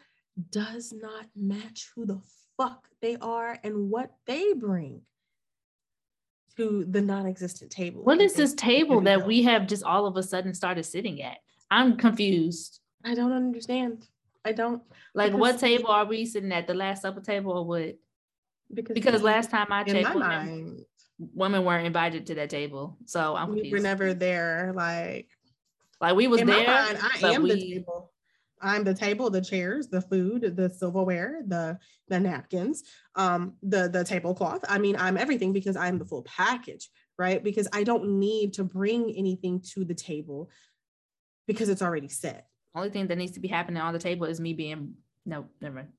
does 0.50 0.94
not 0.94 1.26
match 1.36 1.90
who 1.96 2.06
the 2.06 2.20
fuck 2.58 2.88
they 3.02 3.18
are 3.18 3.58
and 3.64 3.90
what 3.90 4.12
they 4.26 4.54
bring 4.54 5.02
to 6.58 6.86
the 6.90 7.02
non-existent 7.02 7.72
table. 7.72 8.04
What 8.04 8.22
is 8.22 8.34
this 8.34 8.54
table 8.54 9.02
that 9.02 9.26
we 9.26 9.44
have 9.44 9.68
just 9.68 9.84
all 9.84 10.06
of 10.06 10.16
a 10.16 10.24
sudden 10.24 10.54
started 10.54 10.84
sitting 10.84 11.22
at? 11.22 11.38
I'm 11.70 11.98
confused. 11.98 12.80
I 13.04 13.14
don't 13.14 13.34
understand. 13.34 14.08
I 14.46 14.52
don't 14.52 14.82
like 15.14 15.34
what 15.34 15.60
table 15.60 15.90
are 15.90 16.06
we 16.06 16.26
sitting 16.26 16.52
at? 16.52 16.68
The 16.68 16.74
last 16.74 17.02
supper 17.02 17.20
table 17.20 17.52
or 17.52 17.66
what? 17.66 17.98
Because, 18.74 18.94
because 18.94 19.22
last 19.22 19.52
time 19.52 19.68
I 19.70 19.84
checked, 19.84 20.16
women, 20.16 20.86
women 21.18 21.64
weren't 21.64 21.86
invited 21.86 22.28
to 22.28 22.36
that 22.36 22.50
table. 22.50 22.98
So 23.06 23.36
I'm 23.36 23.48
confused. 23.48 23.72
We 23.72 23.80
were 23.80 23.84
never 23.84 24.14
there. 24.14 24.74
Like, 24.76 25.30
like 26.02 26.16
we 26.16 26.28
was 26.28 26.42
in 26.42 26.48
there. 26.48 26.68
Mind, 26.68 27.00
I 27.02 27.30
am 27.30 27.44
we... 27.44 27.54
the 27.54 27.76
table. 27.76 28.12
I'm 28.62 28.84
the 28.84 28.94
table, 28.94 29.30
the 29.30 29.42
chairs, 29.42 29.88
the 29.88 30.02
food, 30.02 30.56
the 30.56 30.70
silverware, 30.70 31.42
the 31.46 31.78
the 32.08 32.20
napkins, 32.20 32.84
um, 33.16 33.54
the 33.62 33.90
the 33.90 34.04
tablecloth. 34.04 34.64
I 34.68 34.80
mean, 34.80 34.96
I'm 34.98 35.18
everything 35.18 35.54
because 35.54 35.76
I'm 35.76 36.00
the 36.00 36.06
full 36.06 36.24
package, 36.24 36.90
right? 37.18 37.44
Because 37.44 37.68
I 37.74 37.84
don't 37.84 38.20
need 38.20 38.54
to 38.54 38.64
bring 38.64 39.14
anything 39.16 39.62
to 39.74 39.84
the 39.84 39.94
table 39.94 40.50
because 41.48 41.70
it's 41.70 41.82
already 41.82 42.08
set. 42.08 42.48
Only 42.74 42.90
thing 42.90 43.08
that 43.08 43.18
needs 43.18 43.34
to 43.34 43.40
be 43.40 43.48
happening 43.48 43.82
on 43.82 43.94
the 43.94 44.00
table 44.00 44.26
is 44.26 44.40
me 44.40 44.54
being 44.54 44.96
no, 45.26 45.46
never 45.62 45.76
mind 45.76 45.90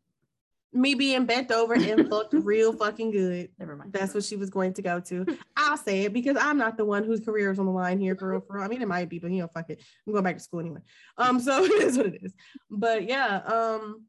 me 0.73 0.95
being 0.95 1.25
bent 1.25 1.51
over 1.51 1.75
and 1.75 2.09
looked 2.11 2.33
real 2.33 2.73
fucking 2.73 3.11
good. 3.11 3.49
Never 3.59 3.77
mind. 3.77 3.93
That's 3.93 4.15
what 4.15 4.25
she 4.25 4.37
was 4.37 4.51
going 4.51 4.75
to 4.75 4.83
go 4.83 5.01
to. 5.01 5.27
I'll 5.57 5.77
say 5.77 6.03
it 6.03 6.13
because 6.13 6.37
I'm 6.39 6.59
not 6.59 6.77
the 6.77 6.85
one 6.85 7.05
whose 7.05 7.21
career 7.21 7.51
is 7.51 7.59
on 7.59 7.67
the 7.67 7.73
line 7.73 7.99
here 7.99 8.17
for 8.17 8.31
real, 8.31 8.41
for 8.41 8.57
real. 8.57 8.65
I 8.65 8.69
mean, 8.69 8.83
it 8.83 8.89
might 8.89 9.09
be, 9.09 9.19
but 9.19 9.31
you 9.31 9.41
know, 9.41 9.49
fuck 9.49 9.71
it. 9.71 9.83
I'm 10.07 10.13
going 10.13 10.25
back 10.25 10.37
to 10.37 10.43
school 10.43 10.61
anyway. 10.61 10.81
Um, 11.17 11.41
so 11.41 11.65
it 11.65 11.83
is 11.83 11.97
what 11.97 12.07
it 12.07 12.21
is. 12.23 12.35
But 12.71 13.09
yeah, 13.09 13.39
um, 13.47 14.05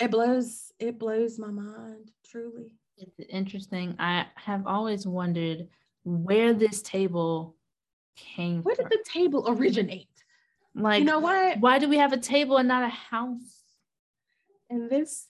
it 0.00 0.10
blows, 0.10 0.72
it 0.78 0.98
blows 0.98 1.38
my 1.38 1.50
mind, 1.50 2.10
truly. 2.26 2.76
It's 2.96 3.18
interesting. 3.28 3.96
I 3.98 4.26
have 4.36 4.66
always 4.66 5.06
wondered 5.06 5.68
where 6.04 6.52
this 6.52 6.82
table 6.82 7.56
came 8.16 8.62
where 8.62 8.74
from. 8.74 8.88
did 8.88 8.98
the 8.98 9.04
table 9.10 9.44
originate? 9.48 10.08
Like, 10.74 11.00
you 11.00 11.04
know 11.04 11.20
what? 11.20 11.60
Why 11.60 11.78
do 11.78 11.88
we 11.88 11.98
have 11.98 12.12
a 12.12 12.18
table 12.18 12.56
and 12.56 12.68
not 12.68 12.82
a 12.82 12.88
house? 12.88 13.62
And 14.70 14.90
this 14.90 15.28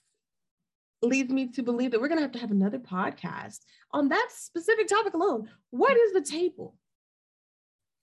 leads 1.05 1.33
me 1.33 1.49
to 1.49 1.63
believe 1.63 1.91
that 1.91 2.01
we're 2.01 2.09
going 2.09 2.19
to 2.19 2.23
have 2.23 2.33
to 2.33 2.39
have 2.39 2.51
another 2.51 2.79
podcast 2.79 3.61
on 3.93 4.09
that 4.09 4.29
specific 4.31 4.89
topic 4.89 5.15
alone. 5.15 5.49
What 5.71 5.97
is 5.97 6.13
the 6.13 6.23
table? 6.23 6.77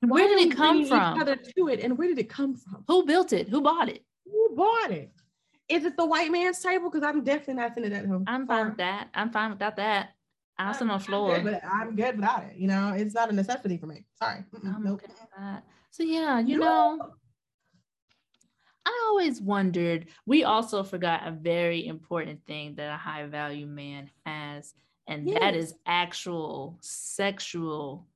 Where 0.01 0.27
did 0.27 0.47
it 0.47 0.55
come 0.55 0.85
from? 0.85 1.15
Each 1.15 1.21
other 1.21 1.35
to 1.35 1.67
it, 1.67 1.81
and 1.81 1.97
where 1.97 2.07
did 2.07 2.17
it 2.17 2.29
come 2.29 2.55
from? 2.55 2.83
Who 2.87 3.05
built 3.05 3.33
it? 3.33 3.49
Who 3.49 3.61
bought 3.61 3.89
it? 3.89 4.03
Who 4.25 4.55
bought 4.55 4.91
it? 4.91 5.11
Is 5.69 5.85
it 5.85 5.95
the 5.95 6.05
white 6.05 6.31
man's 6.31 6.59
table? 6.59 6.89
Because 6.89 7.07
I'm 7.07 7.23
definitely 7.23 7.55
not 7.55 7.75
sitting 7.75 7.93
at 7.93 8.05
home. 8.05 8.23
I'm 8.27 8.47
fine 8.47 8.69
with 8.69 8.77
that. 8.77 9.09
I'm 9.13 9.31
fine 9.31 9.51
without 9.51 9.75
that. 9.77 10.09
I'll 10.57 10.73
sit 10.73 10.89
on 10.89 10.99
the 10.99 11.03
floor. 11.03 11.35
I'm 11.35 11.43
good, 11.43 11.61
I'm 11.63 11.95
good 11.95 12.15
without 12.17 12.43
it. 12.43 12.55
You 12.57 12.67
know, 12.67 12.93
it's 12.95 13.13
not 13.13 13.29
a 13.29 13.33
necessity 13.33 13.77
for 13.77 13.87
me. 13.87 14.05
Sorry. 14.21 14.43
I'm 14.65 14.83
nope. 14.83 15.01
So 15.91 16.03
yeah, 16.03 16.39
you 16.39 16.57
no. 16.57 16.65
know, 16.65 17.13
I 18.85 19.05
always 19.09 19.41
wondered, 19.41 20.07
we 20.25 20.43
also 20.43 20.83
forgot 20.83 21.27
a 21.27 21.31
very 21.31 21.85
important 21.85 22.45
thing 22.45 22.75
that 22.75 22.93
a 22.93 22.97
high 22.97 23.25
value 23.27 23.67
man 23.67 24.09
has, 24.25 24.73
and 25.07 25.27
yes. 25.27 25.39
that 25.39 25.55
is 25.55 25.75
actual 25.85 26.77
sexual 26.81 28.07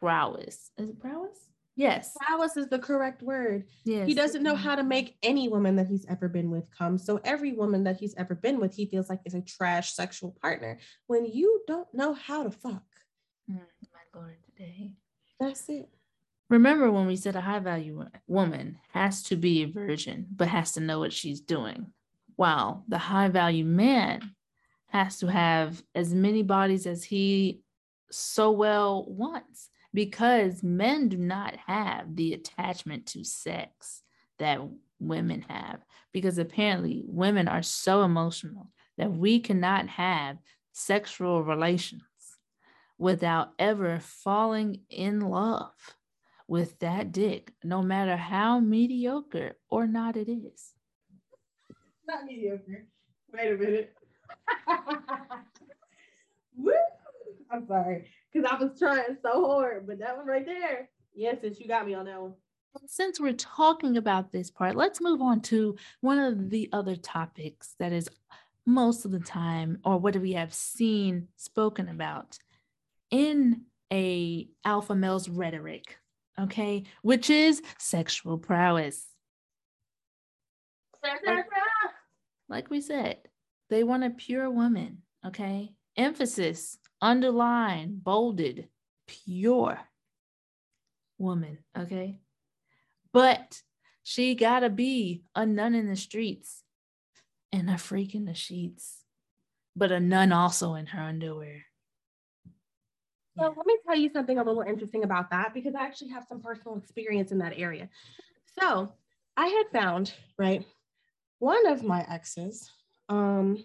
prowess. 0.00 0.70
Is 0.78 0.90
it 0.90 1.00
prowess? 1.00 1.38
Yes. 1.78 2.12
Prowess 2.26 2.56
is 2.56 2.66
the 2.66 2.78
correct 2.80 3.22
word. 3.22 3.64
Yes. 3.84 4.08
He 4.08 4.14
doesn't 4.14 4.42
know 4.42 4.56
how 4.56 4.74
to 4.74 4.82
make 4.82 5.16
any 5.22 5.48
woman 5.48 5.76
that 5.76 5.86
he's 5.86 6.04
ever 6.06 6.28
been 6.28 6.50
with 6.50 6.68
come. 6.76 6.98
So 6.98 7.20
every 7.22 7.52
woman 7.52 7.84
that 7.84 8.00
he's 8.00 8.16
ever 8.16 8.34
been 8.34 8.58
with, 8.58 8.74
he 8.74 8.86
feels 8.86 9.08
like 9.08 9.20
is 9.24 9.34
a 9.34 9.40
trash 9.42 9.92
sexual 9.92 10.36
partner. 10.42 10.78
When 11.06 11.24
you 11.24 11.62
don't 11.68 11.86
know 11.94 12.14
how 12.14 12.42
to 12.42 12.50
fuck. 12.50 12.82
Mm, 13.48 13.60
my 13.92 14.20
Lord, 14.20 14.38
today. 14.44 14.90
That's 15.38 15.68
it. 15.68 15.88
Remember 16.48 16.90
when 16.90 17.06
we 17.06 17.16
said 17.16 17.36
a 17.36 17.42
high 17.42 17.58
value 17.58 18.06
woman 18.26 18.78
has 18.92 19.22
to 19.24 19.36
be 19.36 19.62
a 19.62 19.68
virgin, 19.68 20.26
but 20.34 20.48
has 20.48 20.72
to 20.72 20.80
know 20.80 20.98
what 20.98 21.12
she's 21.12 21.40
doing, 21.40 21.92
while 22.36 22.84
the 22.88 22.98
high 22.98 23.28
value 23.28 23.64
man 23.64 24.34
has 24.86 25.18
to 25.18 25.26
have 25.26 25.82
as 25.94 26.14
many 26.14 26.42
bodies 26.42 26.86
as 26.86 27.04
he 27.04 27.60
so 28.10 28.50
well 28.50 29.04
wants, 29.06 29.68
because 29.92 30.62
men 30.62 31.08
do 31.10 31.18
not 31.18 31.54
have 31.66 32.16
the 32.16 32.32
attachment 32.32 33.04
to 33.04 33.24
sex 33.24 34.02
that 34.38 34.60
women 34.98 35.44
have, 35.48 35.80
because 36.12 36.38
apparently 36.38 37.04
women 37.06 37.46
are 37.46 37.62
so 37.62 38.02
emotional 38.02 38.70
that 38.96 39.12
we 39.12 39.38
cannot 39.38 39.86
have 39.88 40.38
sexual 40.72 41.42
relations 41.42 42.02
without 42.96 43.52
ever 43.58 44.00
falling 44.00 44.80
in 44.88 45.20
love 45.20 45.94
with 46.48 46.78
that 46.78 47.12
dick, 47.12 47.52
no 47.62 47.82
matter 47.82 48.16
how 48.16 48.58
mediocre 48.58 49.52
or 49.68 49.86
not 49.86 50.16
it 50.16 50.28
is. 50.28 50.72
Not 52.08 52.24
mediocre. 52.24 52.86
Wait 53.32 53.52
a 53.52 53.56
minute. 53.56 53.94
Woo! 56.56 56.72
I'm 57.50 57.66
sorry, 57.66 58.10
because 58.32 58.50
I 58.50 58.62
was 58.62 58.78
trying 58.78 59.16
so 59.22 59.46
hard, 59.46 59.86
but 59.86 59.98
that 60.00 60.16
one 60.16 60.26
right 60.26 60.44
there, 60.44 60.88
yes, 61.14 61.36
since 61.42 61.60
you 61.60 61.68
got 61.68 61.86
me 61.86 61.94
on 61.94 62.06
that 62.06 62.20
one. 62.20 62.34
Since 62.86 63.20
we're 63.20 63.32
talking 63.34 63.96
about 63.96 64.32
this 64.32 64.50
part, 64.50 64.76
let's 64.76 65.00
move 65.00 65.20
on 65.20 65.40
to 65.42 65.76
one 66.00 66.18
of 66.18 66.50
the 66.50 66.68
other 66.72 66.96
topics 66.96 67.74
that 67.78 67.92
is 67.92 68.08
most 68.66 69.04
of 69.04 69.10
the 69.10 69.20
time, 69.20 69.78
or 69.84 69.98
what 69.98 70.16
we 70.16 70.32
have 70.32 70.52
seen 70.52 71.28
spoken 71.36 71.88
about 71.88 72.38
in 73.10 73.62
a 73.92 74.48
alpha 74.64 74.94
male's 74.94 75.28
rhetoric 75.28 75.96
okay, 76.38 76.84
which 77.02 77.30
is 77.30 77.62
sexual 77.78 78.38
prowess. 78.38 79.06
Like, 81.02 81.46
like 82.48 82.70
we 82.70 82.80
said, 82.80 83.18
they 83.70 83.84
want 83.84 84.04
a 84.04 84.10
pure 84.10 84.50
woman, 84.50 85.02
okay? 85.26 85.72
Emphasis, 85.96 86.78
underline, 87.00 87.98
bolded, 88.02 88.68
pure 89.06 89.78
woman, 91.18 91.58
okay? 91.76 92.18
But 93.12 93.62
she 94.02 94.34
gotta 94.34 94.70
be 94.70 95.22
a 95.34 95.44
nun 95.44 95.74
in 95.74 95.88
the 95.88 95.96
streets 95.96 96.62
and 97.52 97.68
a 97.70 97.78
freak 97.78 98.14
in 98.14 98.24
the 98.24 98.34
sheets, 98.34 99.04
but 99.76 99.92
a 99.92 100.00
nun 100.00 100.32
also 100.32 100.74
in 100.74 100.86
her 100.86 101.02
underwear. 101.02 101.64
So 103.38 103.54
let 103.56 103.66
me 103.66 103.76
tell 103.86 103.96
you 103.96 104.10
something 104.12 104.38
a 104.38 104.42
little 104.42 104.62
interesting 104.62 105.04
about 105.04 105.30
that 105.30 105.54
because 105.54 105.74
I 105.74 105.84
actually 105.84 106.10
have 106.10 106.26
some 106.28 106.40
personal 106.40 106.76
experience 106.76 107.30
in 107.30 107.38
that 107.38 107.54
area. 107.56 107.88
So 108.58 108.92
I 109.36 109.46
had 109.46 109.80
found, 109.80 110.12
right, 110.36 110.64
one 111.38 111.66
of 111.68 111.84
my 111.84 112.04
exes, 112.08 112.70
um, 113.08 113.64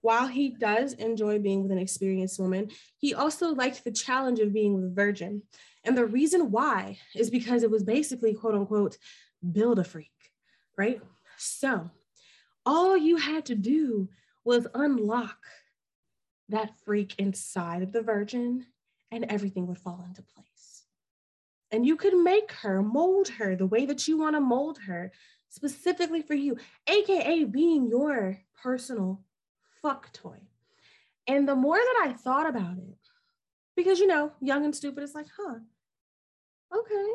while 0.00 0.26
he 0.26 0.50
does 0.50 0.94
enjoy 0.94 1.38
being 1.38 1.62
with 1.62 1.72
an 1.72 1.78
experienced 1.78 2.38
woman, 2.38 2.70
he 2.98 3.14
also 3.14 3.54
liked 3.54 3.84
the 3.84 3.90
challenge 3.90 4.38
of 4.38 4.52
being 4.52 4.74
with 4.74 4.84
a 4.84 4.94
virgin. 4.94 5.42
And 5.84 5.96
the 5.96 6.06
reason 6.06 6.50
why 6.50 6.98
is 7.14 7.30
because 7.30 7.62
it 7.62 7.70
was 7.70 7.82
basically, 7.82 8.34
quote 8.34 8.54
unquote, 8.54 8.96
build 9.52 9.78
a 9.78 9.84
freak, 9.84 10.12
right? 10.76 11.00
So 11.36 11.90
all 12.64 12.96
you 12.96 13.16
had 13.16 13.46
to 13.46 13.54
do 13.54 14.08
was 14.44 14.66
unlock 14.74 15.38
that 16.48 16.78
freak 16.84 17.14
inside 17.18 17.82
of 17.82 17.92
the 17.92 18.02
virgin 18.02 18.66
and 19.14 19.24
everything 19.30 19.66
would 19.66 19.78
fall 19.78 20.04
into 20.06 20.22
place. 20.22 20.84
And 21.70 21.86
you 21.86 21.96
could 21.96 22.16
make 22.16 22.52
her, 22.52 22.82
mold 22.82 23.28
her 23.28 23.56
the 23.56 23.66
way 23.66 23.86
that 23.86 24.06
you 24.06 24.18
want 24.18 24.36
to 24.36 24.40
mold 24.40 24.78
her 24.86 25.12
specifically 25.48 26.22
for 26.22 26.34
you, 26.34 26.56
AKA 26.86 27.44
being 27.44 27.88
your 27.88 28.38
personal 28.62 29.22
fuck 29.82 30.12
toy. 30.12 30.38
And 31.26 31.48
the 31.48 31.54
more 31.54 31.76
that 31.76 32.04
I 32.04 32.12
thought 32.12 32.48
about 32.48 32.78
it, 32.78 32.98
because 33.76 33.98
you 33.98 34.06
know, 34.06 34.32
young 34.40 34.64
and 34.64 34.74
stupid 34.74 35.02
is 35.02 35.14
like, 35.14 35.26
huh, 35.36 35.58
okay. 36.74 37.12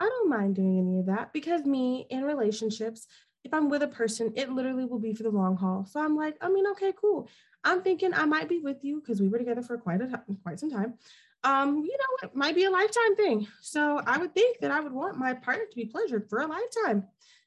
I 0.00 0.08
don't 0.08 0.30
mind 0.30 0.54
doing 0.54 0.78
any 0.78 0.98
of 1.00 1.06
that 1.06 1.32
because 1.32 1.64
me 1.64 2.06
in 2.08 2.24
relationships, 2.24 3.06
if 3.44 3.54
I'm 3.54 3.70
with 3.70 3.82
a 3.82 3.88
person, 3.88 4.32
it 4.36 4.50
literally 4.50 4.84
will 4.84 4.98
be 4.98 5.14
for 5.14 5.22
the 5.22 5.30
long 5.30 5.56
haul. 5.56 5.86
So 5.86 6.00
I'm 6.00 6.16
like, 6.16 6.36
I 6.40 6.48
mean, 6.48 6.66
okay, 6.72 6.92
cool. 7.00 7.28
I'm 7.64 7.82
thinking 7.82 8.12
I 8.14 8.24
might 8.24 8.48
be 8.48 8.60
with 8.60 8.78
you 8.82 9.00
because 9.00 9.20
we 9.20 9.28
were 9.28 9.38
together 9.38 9.62
for 9.62 9.78
quite 9.78 10.00
a 10.00 10.06
time, 10.06 10.38
quite 10.42 10.60
some 10.60 10.70
time. 10.70 10.94
Um, 11.42 11.78
you 11.84 11.96
know, 11.96 12.28
it 12.28 12.36
might 12.36 12.54
be 12.54 12.64
a 12.64 12.70
lifetime 12.70 13.16
thing. 13.16 13.46
So 13.60 14.00
I 14.06 14.18
would 14.18 14.34
think 14.34 14.58
that 14.60 14.70
I 14.70 14.80
would 14.80 14.92
want 14.92 15.18
my 15.18 15.32
partner 15.32 15.64
to 15.64 15.76
be 15.76 15.86
pleasured 15.86 16.28
for 16.28 16.40
a 16.40 16.46
lifetime. 16.46 17.04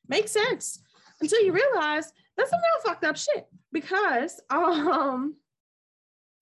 Makes 0.07 0.31
sense 0.31 0.79
until 1.21 1.41
you 1.43 1.51
realize 1.51 2.11
that's 2.35 2.49
some 2.49 2.59
real 2.59 2.83
fucked 2.83 3.03
up 3.03 3.17
shit. 3.17 3.47
Because 3.71 4.39
um, 4.49 5.35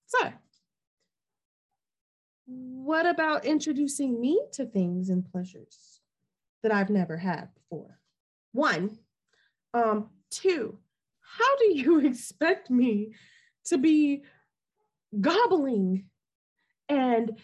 so 0.06 0.32
what 2.46 3.06
about 3.06 3.44
introducing 3.44 4.20
me 4.20 4.40
to 4.52 4.64
things 4.66 5.08
and 5.08 5.30
pleasures 5.30 6.00
that 6.62 6.72
I've 6.72 6.90
never 6.90 7.18
had 7.18 7.48
before? 7.54 7.98
One, 8.52 8.98
um, 9.74 10.10
two, 10.30 10.78
how 11.20 11.56
do 11.56 11.76
you 11.76 12.00
expect 12.06 12.70
me 12.70 13.14
to 13.66 13.78
be 13.78 14.22
gobbling 15.20 16.06
and 16.88 17.38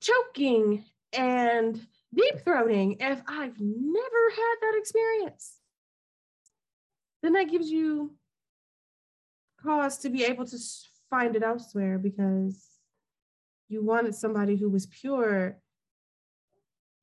choking 0.00 0.84
and 1.12 1.80
deep 2.14 2.44
throating 2.44 2.96
if 3.00 3.22
I've 3.26 3.58
never 3.58 4.30
had 4.30 4.54
that 4.62 4.74
experience? 4.76 5.58
Then 7.22 7.32
that 7.34 7.50
gives 7.50 7.70
you 7.70 8.14
cause 9.62 9.98
to 9.98 10.10
be 10.10 10.24
able 10.24 10.44
to 10.46 10.58
find 11.08 11.34
it 11.36 11.42
elsewhere 11.42 11.98
because 11.98 12.62
you 13.68 13.82
wanted 13.82 14.14
somebody 14.14 14.56
who 14.56 14.68
was 14.68 14.86
pure, 14.86 15.58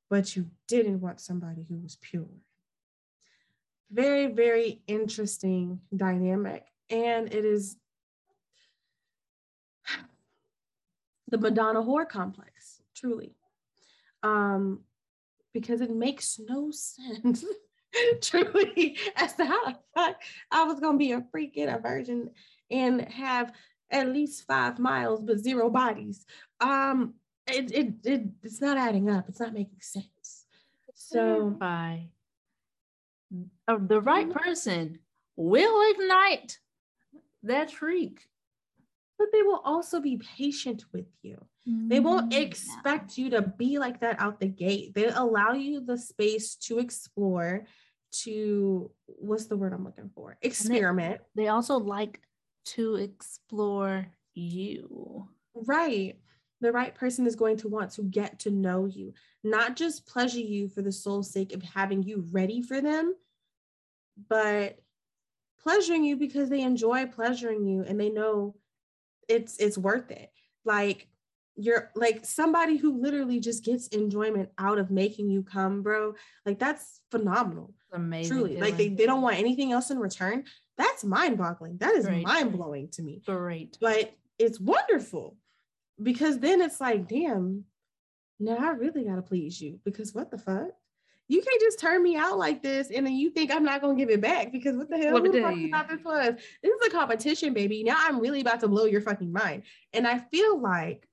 but 0.08 0.36
you 0.36 0.48
didn't 0.68 1.00
want 1.00 1.20
somebody 1.20 1.66
who 1.68 1.76
was 1.78 1.96
pure. 2.00 2.28
Very, 3.92 4.26
very 4.28 4.80
interesting 4.86 5.80
dynamic. 5.94 6.64
And 6.88 7.32
it 7.32 7.44
is 7.44 7.76
the 11.28 11.38
Madonna 11.38 11.80
whore 11.80 12.08
complex, 12.08 12.80
truly. 12.94 13.34
Um, 14.22 14.80
because 15.52 15.80
it 15.80 15.90
makes 15.90 16.40
no 16.48 16.70
sense, 16.70 17.44
truly, 18.22 18.96
as 19.16 19.34
to 19.34 19.44
how 19.44 19.74
I 20.50 20.64
was 20.64 20.80
to 20.80 20.96
be 20.96 21.12
a 21.12 21.24
freak 21.30 21.56
and 21.56 21.70
a 21.70 21.78
virgin 21.78 22.30
and 22.70 23.02
have 23.02 23.52
at 23.90 24.08
least 24.08 24.46
five 24.46 24.78
miles 24.78 25.20
but 25.20 25.38
zero 25.38 25.68
bodies. 25.68 26.24
Um, 26.60 27.14
it, 27.46 27.72
it, 27.72 27.94
it 28.04 28.22
it's 28.42 28.60
not 28.60 28.78
adding 28.78 29.10
up. 29.10 29.28
It's 29.28 29.40
not 29.40 29.52
making 29.52 29.80
sense. 29.80 30.46
So 30.94 31.50
by 31.50 32.04
uh, 32.04 32.21
the 33.66 34.00
right 34.00 34.30
person 34.30 34.98
will 35.36 35.90
ignite 35.92 36.58
that 37.42 37.70
freak. 37.70 38.20
But 39.18 39.28
they 39.32 39.42
will 39.42 39.62
also 39.64 40.00
be 40.00 40.20
patient 40.36 40.84
with 40.92 41.06
you. 41.22 41.38
They 41.64 42.00
won't 42.00 42.32
mm, 42.32 42.40
expect 42.40 43.16
you 43.16 43.30
to 43.30 43.42
be 43.42 43.78
like 43.78 44.00
that 44.00 44.20
out 44.20 44.40
the 44.40 44.48
gate. 44.48 44.94
They 44.94 45.06
allow 45.06 45.52
you 45.52 45.80
the 45.80 45.96
space 45.96 46.56
to 46.56 46.80
explore, 46.80 47.66
to 48.22 48.90
what's 49.06 49.46
the 49.46 49.56
word 49.56 49.72
I'm 49.72 49.84
looking 49.84 50.10
for? 50.12 50.36
Experiment. 50.42 51.20
They, 51.36 51.44
they 51.44 51.48
also 51.48 51.78
like 51.78 52.20
to 52.64 52.96
explore 52.96 54.08
you. 54.34 55.28
Right. 55.54 56.18
The 56.60 56.72
right 56.72 56.94
person 56.94 57.26
is 57.28 57.36
going 57.36 57.58
to 57.58 57.68
want 57.68 57.92
to 57.92 58.02
get 58.02 58.40
to 58.40 58.50
know 58.50 58.86
you, 58.86 59.14
not 59.44 59.76
just 59.76 60.06
pleasure 60.06 60.40
you 60.40 60.68
for 60.68 60.82
the 60.82 60.92
sole 60.92 61.22
sake 61.22 61.52
of 61.52 61.62
having 61.62 62.02
you 62.02 62.26
ready 62.32 62.60
for 62.60 62.80
them, 62.80 63.14
but 64.28 64.78
pleasuring 65.62 66.04
you 66.04 66.16
because 66.16 66.48
they 66.48 66.62
enjoy 66.62 67.06
pleasuring 67.06 67.64
you 67.66 67.84
and 67.86 68.00
they 68.00 68.10
know 68.10 68.54
it's 69.28 69.58
it's 69.58 69.78
worth 69.78 70.10
it. 70.10 70.30
Like 70.64 71.08
you're 71.56 71.90
like 71.94 72.24
somebody 72.24 72.76
who 72.76 73.00
literally 73.00 73.38
just 73.38 73.64
gets 73.64 73.88
enjoyment 73.88 74.48
out 74.58 74.78
of 74.78 74.90
making 74.90 75.30
you 75.30 75.42
come, 75.42 75.82
bro. 75.82 76.14
Like 76.46 76.58
that's 76.58 77.00
phenomenal. 77.10 77.74
Amazing. 77.92 78.30
Truly. 78.30 78.48
Feeling. 78.54 78.62
Like 78.62 78.76
they, 78.76 78.88
they 78.88 79.06
don't 79.06 79.22
want 79.22 79.38
anything 79.38 79.72
else 79.72 79.90
in 79.90 79.98
return. 79.98 80.44
That's 80.78 81.04
mind 81.04 81.38
boggling. 81.38 81.76
That 81.78 81.94
is 81.94 82.08
mind 82.08 82.52
blowing 82.52 82.88
to 82.92 83.02
me. 83.02 83.22
Great. 83.26 83.76
But 83.80 84.14
it's 84.38 84.58
wonderful 84.58 85.36
because 86.02 86.38
then 86.38 86.62
it's 86.62 86.80
like, 86.80 87.06
damn, 87.06 87.64
now 88.40 88.56
I 88.56 88.70
really 88.70 89.04
got 89.04 89.16
to 89.16 89.22
please 89.22 89.60
you 89.60 89.78
because 89.84 90.14
what 90.14 90.30
the 90.30 90.38
fuck? 90.38 90.70
You 91.28 91.40
can't 91.40 91.60
just 91.60 91.78
turn 91.78 92.02
me 92.02 92.16
out 92.16 92.38
like 92.38 92.62
this 92.62 92.90
and 92.90 93.06
then 93.06 93.14
you 93.14 93.30
think 93.30 93.50
I'm 93.50 93.64
not 93.64 93.80
going 93.80 93.96
to 93.96 94.02
give 94.02 94.12
it 94.12 94.20
back 94.20 94.52
because 94.52 94.76
what 94.76 94.90
the 94.90 94.98
hell? 94.98 95.14
What 95.14 95.24
Who 95.24 95.32
the 95.32 95.40
fuck 95.40 95.70
thought 95.70 95.88
this 95.88 96.04
was? 96.04 96.34
This 96.62 96.72
is 96.72 96.86
a 96.86 96.90
competition, 96.90 97.54
baby. 97.54 97.82
Now 97.84 97.96
I'm 97.98 98.20
really 98.20 98.40
about 98.40 98.60
to 98.60 98.68
blow 98.68 98.84
your 98.84 99.00
fucking 99.00 99.32
mind. 99.32 99.62
And 99.92 100.06
I 100.06 100.18
feel 100.18 100.60
like 100.60 101.08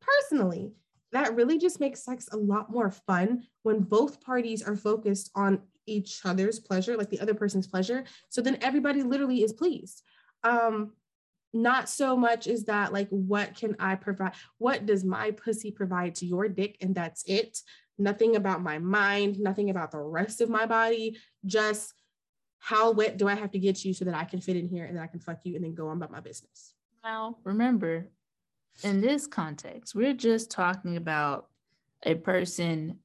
personally, 0.00 0.72
that 1.12 1.34
really 1.34 1.58
just 1.58 1.80
makes 1.80 2.04
sex 2.04 2.28
a 2.32 2.36
lot 2.36 2.70
more 2.70 2.90
fun 2.90 3.44
when 3.62 3.80
both 3.80 4.20
parties 4.20 4.62
are 4.62 4.76
focused 4.76 5.30
on 5.34 5.60
each 5.86 6.20
other's 6.24 6.60
pleasure, 6.60 6.96
like 6.96 7.10
the 7.10 7.20
other 7.20 7.34
person's 7.34 7.66
pleasure. 7.66 8.04
So 8.28 8.40
then 8.40 8.58
everybody 8.62 9.02
literally 9.02 9.42
is 9.42 9.52
pleased. 9.52 10.02
Um, 10.44 10.92
not 11.52 11.88
so 11.88 12.16
much 12.16 12.46
is 12.46 12.64
that 12.66 12.92
like, 12.92 13.08
what 13.08 13.56
can 13.56 13.74
I 13.80 13.96
provide? 13.96 14.34
What 14.58 14.86
does 14.86 15.04
my 15.04 15.32
pussy 15.32 15.72
provide 15.72 16.14
to 16.16 16.26
your 16.26 16.48
dick? 16.48 16.76
And 16.80 16.94
that's 16.94 17.24
it. 17.26 17.58
Nothing 18.00 18.36
about 18.36 18.62
my 18.62 18.78
mind, 18.78 19.38
nothing 19.38 19.70
about 19.70 19.90
the 19.90 20.00
rest 20.00 20.40
of 20.40 20.48
my 20.48 20.66
body, 20.66 21.18
just 21.44 21.94
how 22.58 22.92
wet 22.92 23.16
do 23.16 23.28
I 23.28 23.34
have 23.34 23.50
to 23.52 23.58
get 23.58 23.84
you 23.84 23.94
so 23.94 24.04
that 24.04 24.14
I 24.14 24.24
can 24.24 24.40
fit 24.40 24.56
in 24.56 24.68
here 24.68 24.84
and 24.84 24.96
then 24.96 25.02
I 25.02 25.06
can 25.06 25.20
fuck 25.20 25.40
you 25.44 25.54
and 25.54 25.64
then 25.64 25.74
go 25.74 25.88
on 25.88 25.96
about 25.96 26.10
my 26.10 26.20
business. 26.20 26.74
Now, 27.02 27.38
remember, 27.44 28.08
in 28.82 29.00
this 29.00 29.26
context, 29.26 29.94
we're 29.94 30.14
just 30.14 30.50
talking 30.50 30.96
about 30.96 31.48
a 32.02 32.14
person 32.14 32.98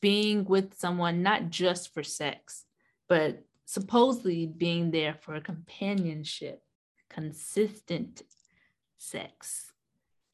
being 0.00 0.44
with 0.44 0.74
someone 0.78 1.22
not 1.22 1.50
just 1.50 1.92
for 1.92 2.02
sex, 2.02 2.64
but 3.08 3.44
supposedly 3.66 4.46
being 4.46 4.90
there 4.90 5.14
for 5.14 5.38
companionship, 5.40 6.62
consistent 7.08 8.22
sex, 8.98 9.72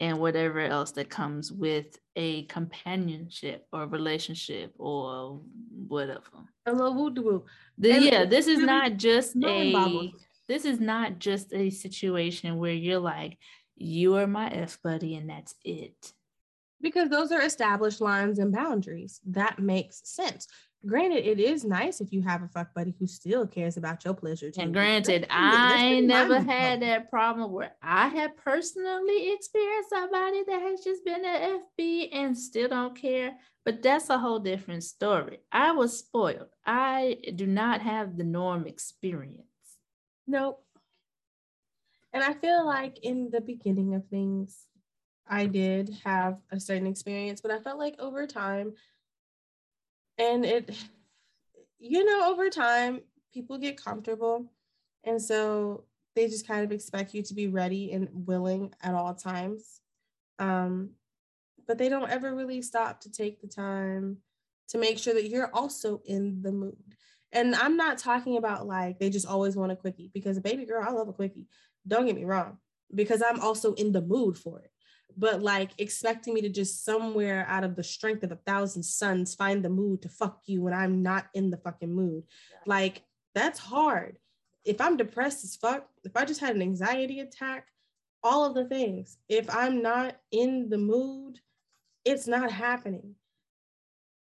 and 0.01 0.19
whatever 0.19 0.61
else 0.61 0.93
that 0.93 1.11
comes 1.11 1.51
with 1.51 1.99
a 2.17 2.45
companionship 2.45 3.67
or 3.73 3.87
relationship 3.87 4.75
or 4.79 5.41
whatever. 5.87 6.23
Little 6.67 6.95
woo 6.95 7.23
woo. 7.23 7.45
Yeah, 7.79 8.25
this 8.25 8.47
is 8.47 8.59
not 8.59 8.97
just 8.97 9.37
a 9.37 10.13
this 10.49 10.65
is 10.65 10.81
not 10.81 11.19
just 11.19 11.53
a 11.53 11.71
situation 11.71 12.59
where 12.59 12.73
you're 12.73 13.01
like, 13.01 13.37
you 13.77 14.17
are 14.17 14.27
my 14.27 14.49
F 14.49 14.79
buddy, 14.83 15.17
and 15.17 15.29
that's 15.29 15.55
it 15.65 16.13
because 16.81 17.09
those 17.09 17.33
are 17.33 17.43
established 17.43 18.01
lines 18.01 18.39
and 18.39 18.53
boundaries. 18.53 19.21
That 19.27 19.59
makes 19.59 20.01
sense. 20.05 20.47
Granted, 20.85 21.27
it 21.27 21.41
is 21.41 21.65
nice 21.65 22.01
if 22.01 22.12
you 22.12 22.23
have 22.23 22.43
a 22.43 22.49
fuck 22.49 22.73
buddy 22.75 22.95
who 22.99 23.07
still 23.07 23.47
cares 23.47 23.77
about 23.77 24.05
your 24.05 24.15
pleasure. 24.15 24.51
Too. 24.51 24.61
And 24.61 24.73
granted, 24.73 25.27
I 25.31 26.01
never 26.01 26.41
had 26.41 26.83
that 26.83 27.11
problem 27.11 27.51
where 27.51 27.73
I 27.83 28.09
have 28.09 28.37
personally 28.37 29.33
experienced 29.33 29.91
somebody 29.91 30.45
that 30.47 30.62
has 30.62 30.85
just 30.85 31.05
been 31.05 31.25
an 31.25 31.61
FB 31.79 32.09
and 32.12 32.39
still 32.39 32.69
don't 32.69 32.97
care. 32.97 33.37
But 33.65 33.83
that's 33.83 34.11
a 34.11 34.19
whole 34.19 34.39
different 34.39 34.85
story. 34.85 35.39
I 35.51 35.73
was 35.73 35.99
spoiled. 35.99 36.51
I 36.65 37.17
do 37.35 37.47
not 37.47 37.81
have 37.81 38.17
the 38.17 38.25
norm 38.25 38.67
experience. 38.67 39.43
Nope. 40.29 40.62
And 42.12 42.23
I 42.23 42.35
feel 42.35 42.65
like 42.65 42.99
in 43.03 43.31
the 43.31 43.41
beginning 43.41 43.95
of 43.95 44.07
things, 44.07 44.67
I 45.27 45.47
did 45.47 45.97
have 46.05 46.39
a 46.53 46.61
certain 46.61 46.87
experience, 46.87 47.41
but 47.41 47.51
I 47.51 47.59
felt 47.59 47.79
like 47.79 47.97
over 47.99 48.27
time, 48.27 48.75
and 50.19 50.45
it, 50.45 50.77
you 51.79 52.05
know, 52.05 52.31
over 52.31 52.49
time, 52.51 53.01
people 53.33 53.59
get 53.59 53.83
comfortable. 53.83 54.47
And 55.05 55.21
so 55.21 55.85
they 56.15 56.29
just 56.29 56.47
kind 56.47 56.65
of 56.65 56.73
expect 56.73 57.15
you 57.15 57.23
to 57.23 57.35
be 57.35 57.47
ready 57.47 57.93
and 57.93 58.09
willing 58.13 58.73
at 58.83 58.95
all 58.95 59.15
times. 59.15 59.81
Um, 60.39 60.91
but 61.67 61.79
they 61.79 61.89
don't 61.89 62.11
ever 62.11 62.35
really 62.35 62.63
stop 62.63 63.01
to 63.03 63.13
take 63.13 63.41
the 63.41 63.49
time 63.49 64.19
to 64.69 64.79
make 64.79 64.99
sure 64.99 65.15
that 65.15 65.29
you're 65.29 65.51
also 65.53 66.01
in 66.05 66.43
the 66.43 66.53
mood. 66.53 66.77
And 67.33 67.55
I'm 67.55 67.77
not 67.77 67.99
talking 67.99 68.37
about 68.37 68.67
like 68.67 68.99
they 68.99 69.11
just 69.11 69.27
always 69.27 69.57
want 69.57 69.73
a 69.73 69.77
quickie 69.77 70.11
because 70.15 70.39
baby 70.41 70.65
girl, 70.65 70.85
I 70.87 70.91
love 70.91 71.09
a 71.09 71.13
quickie. 71.13 71.47
Don't 71.87 72.07
get 72.07 72.17
me 72.17 72.25
wrong, 72.25 72.59
because 72.95 73.23
I'm 73.23 73.41
also 73.41 73.75
in 73.75 73.93
the 73.93 74.01
mood 74.01 74.39
for 74.39 74.61
it 74.61 74.71
but 75.17 75.43
like 75.43 75.71
expecting 75.79 76.35
me 76.35 76.43
to 76.43 76.49
just 76.49 76.85
somewhere 76.85 77.47
out 77.49 77.65
of 77.65 77.75
the 77.75 77.83
strength 77.83 78.23
of 78.23 78.33
a 78.33 78.37
thousand 78.37 78.83
suns 78.83 79.35
find 79.35 79.65
the 79.65 79.69
mood 79.69 80.03
to 80.03 80.09
fuck 80.09 80.43
you 80.47 80.63
when 80.63 80.75
I'm 80.75 81.03
not 81.03 81.27
in 81.35 81.51
the 81.51 81.57
fucking 81.57 81.95
mood. 81.95 82.25
Like 82.67 83.03
that's 83.35 83.59
hard. 83.59 84.19
If 84.65 84.81
I'm 84.81 84.97
depressed 84.97 85.45
as 85.45 85.57
fuck, 85.57 85.89
if 86.05 86.17
I 86.17 86.25
just 86.25 86.41
had 86.41 86.57
an 86.57 86.63
anxiety 86.63 87.21
attack, 87.21 87.69
all 88.23 88.45
of 88.45 88.55
the 88.55 88.65
things, 88.65 89.19
if 89.29 89.49
I'm 89.55 89.81
not 89.83 90.17
in 90.33 90.69
the 90.69 90.79
mood, 90.79 91.41
it's 92.05 92.27
not 92.27 92.51
happening. 92.51 93.15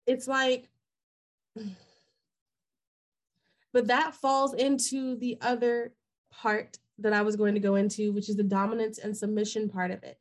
It's 0.06 0.28
like 0.28 0.68
But 3.72 3.88
that 3.88 4.14
falls 4.14 4.54
into 4.54 5.16
the 5.16 5.38
other 5.40 5.92
part 6.30 6.78
that 6.98 7.12
I 7.12 7.22
was 7.22 7.36
going 7.36 7.54
to 7.54 7.60
go 7.60 7.74
into, 7.76 8.12
which 8.12 8.28
is 8.28 8.36
the 8.36 8.42
dominance 8.42 8.98
and 8.98 9.16
submission 9.16 9.68
part 9.68 9.90
of 9.90 10.02
it. 10.02 10.18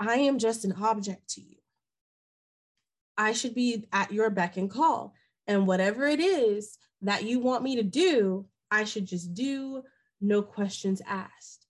I 0.00 0.16
am 0.16 0.38
just 0.38 0.64
an 0.64 0.72
object 0.72 1.28
to 1.30 1.40
you. 1.40 1.56
I 3.16 3.32
should 3.32 3.54
be 3.54 3.86
at 3.92 4.12
your 4.12 4.30
beck 4.30 4.56
and 4.56 4.70
call. 4.70 5.14
And 5.46 5.66
whatever 5.66 6.06
it 6.06 6.20
is 6.20 6.78
that 7.02 7.24
you 7.24 7.38
want 7.38 7.62
me 7.62 7.76
to 7.76 7.82
do, 7.82 8.46
I 8.70 8.84
should 8.84 9.06
just 9.06 9.34
do, 9.34 9.82
no 10.20 10.42
questions 10.42 11.02
asked. 11.06 11.66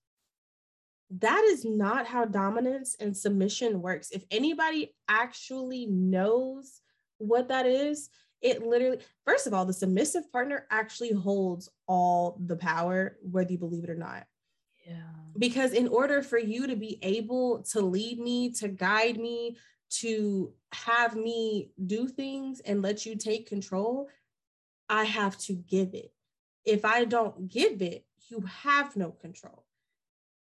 That 1.19 1.45
is 1.45 1.65
not 1.65 2.07
how 2.07 2.25
dominance 2.25 2.97
and 2.99 3.17
submission 3.17 3.83
works. 3.83 4.11
If 4.11 4.25
anybody 4.31 4.95
actually 5.09 5.87
knows 5.87 6.81
what 7.19 7.49
that 7.49 7.67
is, 7.67 8.09
it 8.41 8.67
literally, 8.67 8.99
first 9.25 9.47
of 9.47 9.55
all, 9.55 9.65
the 9.65 9.73
submissive 9.73 10.31
partner 10.33 10.67
actually 10.71 11.13
holds 11.13 11.69
all 11.87 12.39
the 12.45 12.57
power, 12.57 13.17
whether 13.23 13.53
you 13.53 13.59
believe 13.59 13.85
it 13.85 13.91
or 13.91 13.97
not. 13.97 14.25
Yeah. 14.87 15.24
Because 15.37 15.73
in 15.73 15.89
order 15.89 16.23
for 16.23 16.39
you 16.39 16.67
to 16.67 16.77
be 16.77 16.99
able 17.03 17.63
to 17.73 17.81
lead 17.81 18.19
me, 18.21 18.51
to 18.53 18.69
guide 18.69 19.19
me, 19.19 19.57
to 19.91 20.53
have 20.73 21.17
me 21.17 21.71
do 21.87 22.09
things 22.09 22.61
and 22.61 22.83
let 22.83 23.07
you 23.07 23.17
take 23.17 23.49
control, 23.49 24.09
I 24.89 25.05
have 25.05 25.37
to 25.39 25.55
give 25.55 25.95
it. 25.95 26.13
If 26.65 26.85
I 26.85 27.05
don't 27.05 27.49
give 27.49 27.83
it, 27.83 28.05
you 28.29 28.41
have 28.63 28.97
no 28.97 29.11
control. 29.11 29.65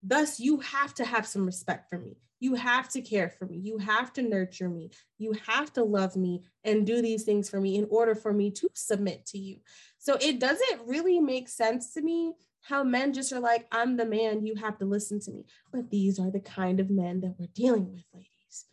Thus, 0.01 0.39
you 0.39 0.59
have 0.59 0.93
to 0.95 1.05
have 1.05 1.25
some 1.25 1.45
respect 1.45 1.89
for 1.89 1.97
me. 1.97 2.17
You 2.39 2.55
have 2.55 2.89
to 2.89 3.01
care 3.01 3.29
for 3.29 3.45
me. 3.45 3.57
You 3.57 3.77
have 3.77 4.11
to 4.13 4.21
nurture 4.21 4.67
me. 4.67 4.91
You 5.17 5.33
have 5.47 5.71
to 5.73 5.83
love 5.83 6.17
me 6.17 6.43
and 6.65 6.85
do 6.85 7.01
these 7.01 7.23
things 7.23 7.49
for 7.49 7.61
me 7.61 7.77
in 7.77 7.87
order 7.89 8.15
for 8.15 8.33
me 8.33 8.51
to 8.51 8.69
submit 8.73 9.25
to 9.27 9.37
you. 9.37 9.59
So 9.97 10.17
it 10.19 10.39
doesn't 10.39 10.81
really 10.85 11.21
make 11.21 11.47
sense 11.47 11.93
to 11.93 12.01
me 12.01 12.33
how 12.63 12.83
men 12.83 13.13
just 13.13 13.31
are 13.33 13.39
like, 13.39 13.67
I'm 13.71 13.97
the 13.97 14.05
man, 14.05 14.45
you 14.45 14.55
have 14.55 14.77
to 14.79 14.85
listen 14.85 15.19
to 15.21 15.31
me. 15.31 15.45
But 15.71 15.89
these 15.89 16.17
are 16.17 16.31
the 16.31 16.39
kind 16.39 16.79
of 16.79 16.89
men 16.89 17.21
that 17.21 17.35
we're 17.37 17.49
dealing 17.53 17.91
with, 17.91 18.03
ladies. 18.13 18.65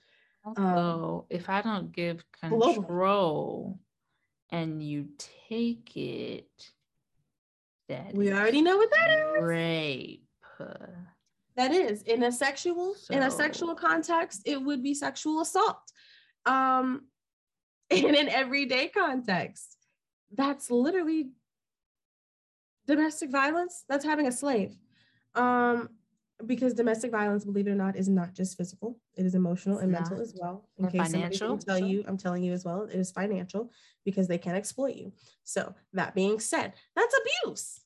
So 0.45 0.63
um, 0.63 1.23
if 1.29 1.49
I 1.49 1.61
don't 1.61 1.93
give 1.93 2.25
control 2.41 3.79
and 4.51 4.83
you 4.83 5.09
take 5.49 5.97
it, 5.97 6.49
that 7.89 8.15
we 8.15 8.33
already 8.33 8.63
know 8.63 8.77
what 8.77 8.91
that 8.91 9.11
is. 9.11 9.43
Rape. 9.43 10.25
That 11.57 11.73
is 11.73 12.03
in 12.03 12.23
a 12.23 12.33
sexual 12.33 12.95
so, 12.95 13.13
in 13.13 13.23
a 13.23 13.31
sexual 13.31 13.75
context, 13.75 14.43
it 14.47 14.63
would 14.63 14.83
be 14.83 14.95
sexual 14.95 15.41
assault. 15.41 15.83
Um, 16.47 17.07
in 17.91 18.15
an 18.15 18.29
everyday 18.29 18.89
context, 18.89 19.77
that's 20.33 20.71
literally 20.71 21.31
domestic 22.91 23.31
violence. 23.31 23.85
That's 23.89 24.05
having 24.05 24.27
a 24.27 24.33
slave. 24.33 24.77
Um, 25.35 25.91
because 26.47 26.73
domestic 26.73 27.11
violence, 27.11 27.45
believe 27.45 27.67
it 27.67 27.71
or 27.71 27.75
not, 27.75 27.97
is 27.97 28.09
not 28.09 28.35
just 28.35 28.57
physical; 28.57 28.99
it 29.15 29.27
is 29.27 29.35
emotional 29.35 29.77
it's 29.77 29.85
and 29.85 29.93
not. 29.93 30.03
mental 30.03 30.21
as 30.21 30.35
well. 30.41 30.69
In 30.79 30.87
or 30.87 30.91
case 30.91 31.13
financial. 31.13 31.59
Tell 31.59 31.79
so. 31.79 31.85
you, 31.85 32.05
I'm 32.09 32.17
telling 32.17 32.43
you 32.43 32.53
as 32.53 32.65
well. 32.65 32.83
It 32.83 32.99
is 32.99 33.11
financial 33.11 33.71
because 34.05 34.27
they 34.27 34.39
can 34.39 34.55
exploit 34.55 34.97
you. 34.97 35.13
So 35.45 35.75
that 35.93 36.15
being 36.15 36.41
said, 36.41 36.73
that's 36.97 37.15
abuse. 37.21 37.81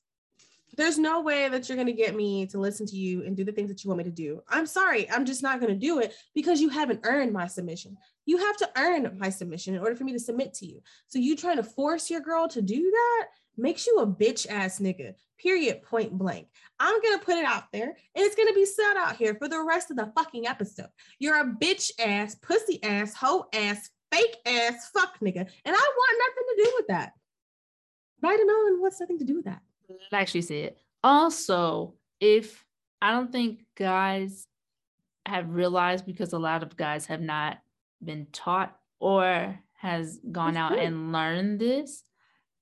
There's 0.77 0.97
no 0.97 1.21
way 1.21 1.47
that 1.47 1.69
you're 1.69 1.77
going 1.77 1.87
to 1.87 1.93
get 1.93 2.15
me 2.15 2.45
to 2.47 2.57
listen 2.57 2.85
to 2.87 2.97
you 2.97 3.23
and 3.23 3.37
do 3.37 3.45
the 3.45 3.51
things 3.51 3.69
that 3.69 3.83
you 3.83 3.89
want 3.89 3.99
me 3.99 4.03
to 4.05 4.09
do. 4.09 4.41
I'm 4.49 4.65
sorry, 4.65 5.09
I'm 5.09 5.25
just 5.25 5.41
not 5.41 5.61
going 5.61 5.71
to 5.71 5.79
do 5.79 5.99
it 5.99 6.13
because 6.33 6.59
you 6.59 6.67
haven't 6.67 7.01
earned 7.03 7.31
my 7.31 7.47
submission. 7.47 7.97
You 8.25 8.37
have 8.37 8.57
to 8.57 8.69
earn 8.75 9.17
my 9.17 9.29
submission 9.29 9.75
in 9.75 9.81
order 9.81 9.95
for 9.95 10.03
me 10.03 10.11
to 10.13 10.19
submit 10.19 10.53
to 10.55 10.65
you. 10.65 10.81
So 11.07 11.17
you 11.19 11.37
trying 11.37 11.57
to 11.57 11.63
force 11.63 12.09
your 12.09 12.19
girl 12.19 12.49
to 12.49 12.61
do 12.61 12.81
that 12.91 13.27
makes 13.57 13.87
you 13.87 13.97
a 13.99 14.07
bitch 14.07 14.47
ass 14.49 14.79
nigga. 14.79 15.13
Period. 15.37 15.81
Point 15.83 16.17
blank. 16.17 16.47
I'm 16.79 17.01
gonna 17.01 17.19
put 17.19 17.37
it 17.37 17.45
out 17.45 17.71
there, 17.71 17.87
and 17.87 18.25
it's 18.25 18.35
gonna 18.35 18.53
be 18.53 18.65
said 18.65 18.95
out 18.97 19.15
here 19.15 19.35
for 19.35 19.47
the 19.47 19.61
rest 19.61 19.91
of 19.91 19.97
the 19.97 20.11
fucking 20.15 20.47
episode. 20.47 20.89
You're 21.19 21.41
a 21.41 21.45
bitch 21.45 21.91
ass, 21.99 22.35
pussy 22.35 22.81
ass, 22.83 23.13
hoe 23.13 23.45
ass, 23.53 23.89
fake 24.11 24.37
ass, 24.45 24.89
fuck 24.93 25.19
nigga, 25.19 25.37
and 25.37 25.49
I 25.65 25.71
want 25.71 26.21
nothing 26.27 26.43
to 26.49 26.63
do 26.63 26.73
with 26.77 26.87
that. 26.87 27.13
Vitamin 28.21 28.79
wants 28.79 28.99
nothing 28.99 29.19
to 29.19 29.25
do 29.25 29.35
with 29.35 29.45
that. 29.45 29.61
Like 30.11 30.27
she 30.27 30.41
said. 30.41 30.75
Also, 31.03 31.93
if 32.19 32.65
I 33.01 33.11
don't 33.11 33.31
think 33.31 33.65
guys 33.75 34.47
have 35.25 35.49
realized 35.49 36.05
because 36.05 36.33
a 36.33 36.39
lot 36.39 36.63
of 36.63 36.75
guys 36.77 37.05
have 37.07 37.21
not 37.21 37.59
been 38.03 38.27
taught 38.31 38.75
or 38.99 39.59
has 39.73 40.19
gone 40.31 40.57
out 40.57 40.79
and 40.79 41.11
learned 41.11 41.59
this 41.59 42.03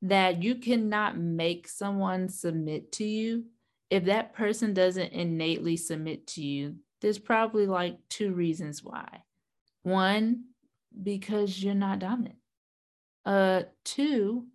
that 0.03 0.43
you 0.43 0.55
cannot 0.55 1.17
make 1.17 1.67
someone 1.67 2.29
submit 2.29 2.91
to 2.91 3.05
you 3.05 3.45
if 3.89 4.05
that 4.05 4.33
person 4.33 4.73
doesn't 4.73 5.13
innately 5.13 5.77
submit 5.77 6.27
to 6.27 6.43
you 6.43 6.75
there's 7.03 7.19
probably 7.19 7.67
like 7.67 7.97
two 8.09 8.31
reasons 8.31 8.81
why. 8.81 9.23
One 9.83 10.45
because 11.03 11.61
you're 11.61 11.75
not 11.75 11.99
dominant. 11.99 12.37
Uh 13.25 13.63
two 13.83 14.47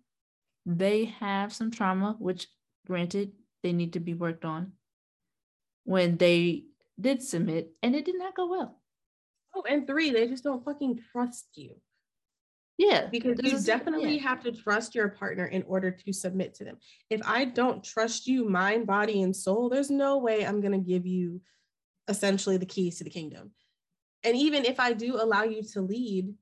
they 0.65 1.05
have 1.05 1.53
some 1.53 1.69
trauma 1.69 2.15
which 2.19 2.47
granted 2.87 3.33
they 3.61 3.71
need 3.71 3.93
to 3.93 3.99
be 3.99 4.15
worked 4.15 4.45
on 4.45 4.73
when 5.83 6.17
they 6.17 6.65
did 6.99 7.21
submit 7.21 7.71
and 7.83 7.95
it 7.95 8.03
did 8.03 8.17
not 8.17 8.35
go 8.35 8.49
well. 8.49 8.81
Oh 9.55 9.63
and 9.69 9.85
three 9.85 10.09
they 10.09 10.27
just 10.27 10.43
don't 10.43 10.65
fucking 10.65 11.01
trust 11.11 11.45
you 11.53 11.75
yeah. 12.79 13.07
Because 13.11 13.37
you 13.43 13.59
definitely 13.59 14.15
yeah. 14.15 14.23
have 14.23 14.41
to 14.43 14.53
trust 14.53 14.95
your 14.95 15.09
partner 15.09 15.45
in 15.45 15.63
order 15.63 15.91
to 15.91 16.13
submit 16.13 16.55
to 16.55 16.63
them. 16.63 16.77
If 17.09 17.19
I 17.25 17.43
don't 17.43 17.83
trust 17.83 18.25
you, 18.25 18.47
mind, 18.47 18.87
body, 18.87 19.21
and 19.21 19.35
soul, 19.35 19.67
there's 19.67 19.91
no 19.91 20.17
way 20.17 20.45
I'm 20.45 20.61
going 20.61 20.71
to 20.71 20.77
give 20.77 21.05
you 21.05 21.41
essentially 22.07 22.55
the 22.55 22.65
keys 22.65 22.97
to 22.97 23.03
the 23.03 23.09
kingdom. 23.09 23.51
And 24.23 24.37
even 24.37 24.63
if 24.63 24.79
I 24.79 24.93
do 24.93 25.17
allow 25.21 25.43
you 25.43 25.61
to 25.73 25.81
lead, 25.81 26.33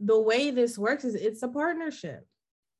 the 0.00 0.18
way 0.18 0.50
this 0.50 0.76
works 0.76 1.04
is 1.04 1.14
it's 1.14 1.44
a 1.44 1.48
partnership. 1.48 2.26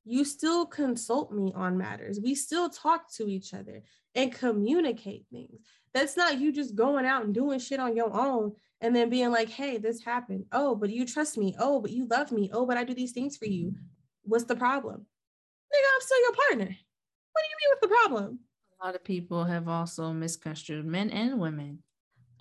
You 0.05 0.25
still 0.25 0.67
consult 0.67 1.33
me 1.33 1.53
on 1.55 1.79
matters. 1.79 2.19
We 2.21 2.35
still 2.35 2.69
talk 2.69 3.13
to 3.15 3.29
each 3.29 3.55
other 3.55 3.85
and 4.17 4.35
communicate 4.35 5.25
things. 5.33 5.61
That's 5.95 6.17
not 6.17 6.41
you 6.41 6.53
just 6.53 6.75
going 6.75 7.07
out 7.07 7.25
and 7.25 7.33
doing 7.33 7.61
shit 7.61 7.79
on 7.79 7.97
your 7.97 8.13
own 8.13 8.55
and 8.85 8.95
then 8.95 9.09
being 9.09 9.31
like, 9.31 9.49
hey, 9.49 9.79
this 9.79 10.05
happened. 10.05 10.45
Oh, 10.53 10.75
but 10.75 10.91
you 10.91 11.07
trust 11.07 11.39
me. 11.39 11.57
Oh, 11.59 11.81
but 11.81 11.91
you 11.91 12.07
love 12.07 12.31
me. 12.31 12.51
Oh, 12.53 12.67
but 12.67 12.77
I 12.77 12.85
do 12.85 12.93
these 12.93 13.13
things 13.13 13.35
for 13.35 13.47
you. 13.47 13.73
What's 14.25 14.45
the 14.45 14.57
problem? 14.57 14.97
Nigga, 14.97 15.89
I'm 15.95 16.01
still 16.01 16.21
your 16.21 16.35
partner. 16.35 16.67
What 17.33 17.43
do 17.43 17.49
you 17.49 17.57
mean 17.59 17.71
what's 17.71 17.81
the 17.81 17.89
problem? 17.89 18.39
A 18.79 18.85
lot 18.85 18.95
of 18.95 19.03
people 19.03 19.45
have 19.45 19.69
also 19.69 20.13
misconstrued 20.13 20.85
men 20.85 21.09
and 21.09 21.41
women 21.41 21.79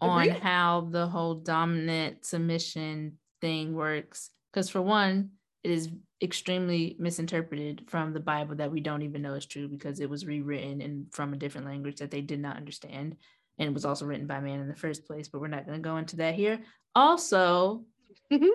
on 0.02 0.28
how 0.28 0.90
the 0.92 1.08
whole 1.08 1.36
dominant 1.36 2.26
submission 2.26 3.20
thing 3.40 3.74
works. 3.74 4.30
Because 4.52 4.70
for 4.70 4.82
one, 4.82 5.30
it 5.64 5.72
is 5.72 5.92
extremely 6.22 6.98
misinterpreted 7.00 7.86
from 7.88 8.12
the 8.12 8.20
Bible 8.20 8.56
that 8.58 8.72
we 8.72 8.82
don't 8.82 9.04
even 9.04 9.22
know 9.22 9.36
is 9.36 9.46
true 9.46 9.70
because 9.70 10.02
it 10.02 10.10
was 10.10 10.26
rewritten 10.26 10.82
and 10.82 11.06
from 11.14 11.32
a 11.32 11.38
different 11.38 11.68
language 11.68 12.00
that 12.00 12.12
they 12.12 12.22
did 12.22 12.42
not 12.42 12.58
understand 12.58 13.16
and 13.58 13.70
it 13.70 13.74
was 13.74 13.86
also 13.86 14.06
written 14.06 14.28
by 14.28 14.40
man 14.40 14.60
in 14.60 14.68
the 14.68 14.76
first 14.76 15.06
place, 15.06 15.28
but 15.28 15.40
we're 15.40 15.48
not 15.48 15.66
going 15.66 15.82
to 15.82 15.90
go 15.90 15.98
into 15.98 16.18
that 16.18 16.36
here. 16.36 16.60
Also, 16.96 17.84
mm-hmm. 18.32 18.48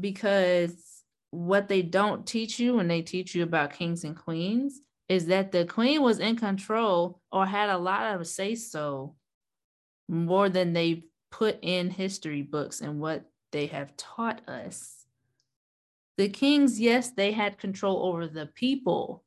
because 0.00 0.74
what 1.30 1.68
they 1.68 1.82
don't 1.82 2.26
teach 2.26 2.58
you 2.58 2.76
when 2.76 2.88
they 2.88 3.02
teach 3.02 3.34
you 3.34 3.42
about 3.42 3.72
kings 3.72 4.04
and 4.04 4.16
queens 4.16 4.80
is 5.08 5.26
that 5.26 5.52
the 5.52 5.64
queen 5.64 6.02
was 6.02 6.18
in 6.18 6.36
control 6.36 7.20
or 7.30 7.46
had 7.46 7.70
a 7.70 7.78
lot 7.78 8.14
of 8.14 8.26
say 8.26 8.54
so 8.54 9.14
more 10.08 10.48
than 10.48 10.72
they 10.72 11.04
put 11.30 11.58
in 11.62 11.90
history 11.90 12.42
books 12.42 12.80
and 12.80 13.00
what 13.00 13.24
they 13.52 13.66
have 13.66 13.96
taught 13.96 14.48
us. 14.48 15.04
The 16.16 16.28
kings, 16.28 16.80
yes, 16.80 17.10
they 17.10 17.32
had 17.32 17.58
control 17.58 18.06
over 18.06 18.26
the 18.26 18.46
people, 18.46 19.24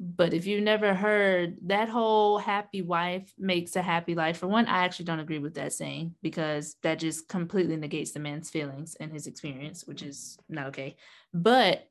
but 0.00 0.34
if 0.34 0.44
you've 0.46 0.64
never 0.64 0.92
heard 0.92 1.56
that 1.66 1.88
whole 1.88 2.38
happy 2.38 2.82
wife 2.82 3.32
makes 3.38 3.76
a 3.76 3.82
happy 3.82 4.14
life, 4.14 4.38
for 4.38 4.48
one, 4.48 4.66
I 4.66 4.84
actually 4.84 5.04
don't 5.04 5.20
agree 5.20 5.38
with 5.38 5.54
that 5.54 5.72
saying 5.72 6.14
because 6.20 6.76
that 6.82 6.98
just 6.98 7.28
completely 7.28 7.76
negates 7.76 8.10
the 8.10 8.18
man's 8.18 8.50
feelings 8.50 8.96
and 8.98 9.12
his 9.12 9.26
experience, 9.26 9.84
which 9.86 10.02
is 10.02 10.36
not 10.48 10.66
okay. 10.66 10.96
But 11.32 11.88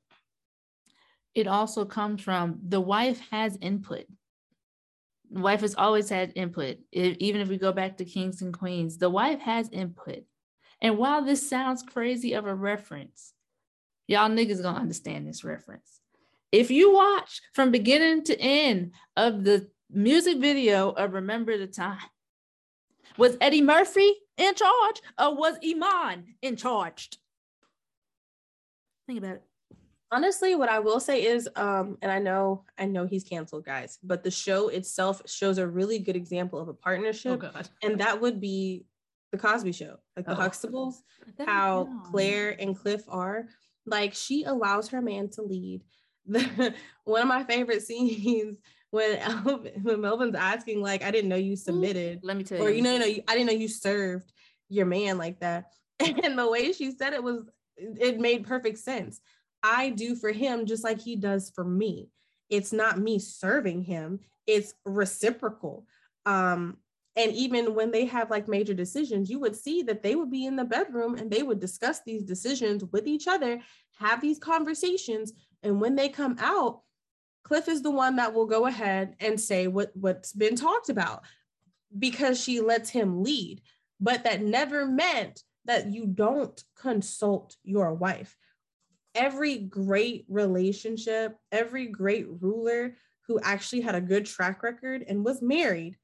it 1.34 1.48
also 1.48 1.86
comes 1.86 2.22
from 2.22 2.60
the 2.68 2.82
wife 2.82 3.22
has 3.32 3.58
input. 3.62 4.06
Wife 5.30 5.62
has 5.62 5.74
always 5.76 6.10
had 6.10 6.34
input. 6.36 6.78
If, 6.92 7.18
even 7.18 7.42
if 7.42 7.48
we 7.48 7.58
go 7.58 7.72
back 7.72 7.98
to 7.98 8.06
kings 8.06 8.42
and 8.42 8.54
queens, 8.54 8.98
the 8.98 9.10
wife 9.10 9.40
has 9.40 9.70
input. 9.70 10.26
And 10.82 10.98
while 10.98 11.24
this 11.24 11.50
sounds 11.50 11.82
crazy 11.82 12.34
of 12.34 12.46
a 12.46 12.54
reference, 12.54 13.34
y'all 14.08 14.30
niggas 14.30 14.62
gonna 14.62 14.80
understand 14.80 15.26
this 15.26 15.46
reference 15.46 16.03
if 16.54 16.70
you 16.70 16.94
watch 16.94 17.42
from 17.54 17.72
beginning 17.72 18.24
to 18.26 18.40
end 18.40 18.92
of 19.18 19.44
the 19.44 19.68
music 19.90 20.38
video 20.38 20.92
of 20.92 21.14
Remember 21.14 21.58
the 21.58 21.66
Time, 21.66 21.98
was 23.18 23.36
Eddie 23.42 23.64
Murphy 23.64 24.14
in 24.38 24.54
charge 24.54 25.02
or 25.20 25.36
was 25.36 25.58
Iman 25.66 26.36
in 26.44 26.56
charge? 26.56 27.10
Think 29.08 29.18
about 29.18 29.36
it. 29.36 29.44
honestly 30.14 30.56
what 30.56 30.70
i 30.70 30.80
will 30.80 31.02
say 31.02 31.26
is 31.26 31.50
um 31.58 31.98
and 32.02 32.10
i 32.10 32.20
know 32.20 32.64
i 32.78 32.86
know 32.86 33.06
he's 33.06 33.26
canceled 33.26 33.66
guys 33.66 34.00
but 34.02 34.24
the 34.24 34.32
show 34.32 34.70
itself 34.70 35.22
shows 35.26 35.58
a 35.58 35.68
really 35.68 36.00
good 36.00 36.16
example 36.16 36.58
of 36.58 36.70
a 36.70 36.74
partnership 36.74 37.44
oh, 37.44 37.62
and 37.82 38.00
that 38.00 38.22
would 38.22 38.40
be 38.40 38.86
the 39.34 39.38
cosby 39.38 39.74
show 39.74 39.98
like 40.16 40.26
the 40.26 40.32
oh. 40.32 40.40
huxtables 40.40 40.94
how 41.46 41.90
claire 42.06 42.56
and 42.62 42.78
cliff 42.80 43.04
are 43.10 43.48
like 43.86 44.14
she 44.14 44.46
allows 44.46 44.88
her 44.88 45.02
man 45.02 45.28
to 45.30 45.42
lead 45.42 45.84
the, 46.26 46.74
one 47.04 47.22
of 47.22 47.28
my 47.28 47.44
favorite 47.44 47.84
scenes 47.84 48.58
when 48.92 49.18
Elvin, 49.18 49.82
when 49.82 50.02
Melvin's 50.02 50.36
asking 50.36 50.82
like 50.82 51.04
I 51.04 51.12
didn't 51.12 51.30
know 51.30 51.36
you 51.36 51.56
submitted 51.56 52.20
let 52.24 52.38
me 52.38 52.44
tell 52.44 52.60
you 52.60 52.64
or 52.64 52.70
you 52.70 52.82
know, 52.82 52.94
you 52.94 53.00
know 53.00 53.24
I 53.28 53.34
didn't 53.34 53.48
know 53.48 53.54
you 53.54 53.68
served 53.68 54.32
your 54.70 54.86
man 54.86 55.18
like 55.18 55.40
that 55.40 55.74
and 56.00 56.38
the 56.38 56.50
way 56.50 56.72
she 56.74 56.92
said 56.92 57.14
it 57.14 57.24
was 57.24 57.44
it 57.78 58.20
made 58.20 58.46
perfect 58.46 58.78
sense 58.78 59.20
I 59.64 59.90
do 59.90 60.16
for 60.16 60.32
him 60.32 60.66
just 60.66 60.84
like 60.84 61.00
he 61.00 61.16
does 61.16 61.50
for 61.50 61.64
me. 61.64 62.10
It's 62.50 62.74
not 62.74 63.00
me 63.00 63.18
serving 63.18 63.84
him, 63.84 64.20
it's 64.46 64.74
reciprocal. 64.86 65.88
Um, 66.26 66.78
and 67.16 67.32
even 67.32 67.74
when 67.74 67.92
they 67.92 68.06
have 68.06 68.30
like 68.30 68.48
major 68.48 68.74
decisions, 68.74 69.30
you 69.30 69.40
would 69.40 69.56
see 69.56 69.84
that 69.84 70.04
they 70.04 70.16
would 70.16 70.30
be 70.30 70.46
in 70.46 70.56
the 70.56 70.66
bedroom 70.66 71.16
and 71.16 71.32
they 71.32 71.44
would 71.44 71.60
discuss 71.60 72.02
these 72.02 72.24
decisions 72.24 72.84
with 72.92 73.08
each 73.08 73.28
other, 73.28 73.62
have 73.98 74.20
these 74.20 74.40
conversations. 74.40 75.32
And 75.64 75.82
when 75.82 75.96
they 75.96 76.10
come 76.10 76.38
out, 76.40 76.82
Cliff 77.44 77.68
is 77.68 77.82
the 77.82 77.92
one 77.92 78.16
that 78.18 78.34
will 78.34 78.46
go 78.46 78.68
ahead 78.68 79.16
and 79.20 79.40
say 79.40 79.68
what, 79.68 79.92
what's 79.96 80.32
been 80.32 80.56
talked 80.56 80.90
about 80.90 81.24
because 81.98 82.42
she 82.42 82.62
lets 82.62 82.90
him 82.90 83.24
lead. 83.24 83.62
But 84.00 84.24
that 84.24 84.42
never 84.42 84.86
meant 84.86 85.42
that 85.66 85.88
you 85.88 86.06
don't 86.06 86.62
consult 86.76 87.56
your 87.64 87.94
wife 87.94 88.36
every 89.16 89.58
great 89.58 90.26
relationship, 90.28 91.36
every 91.52 91.88
great 91.88 92.28
ruler 92.42 92.96
who 93.28 93.40
actually 93.42 93.82
had 93.82 93.96
a 93.96 94.02
good 94.02 94.26
track 94.26 94.64
record 94.64 95.04
and 95.08 95.24
was 95.24 95.42
married 95.42 95.98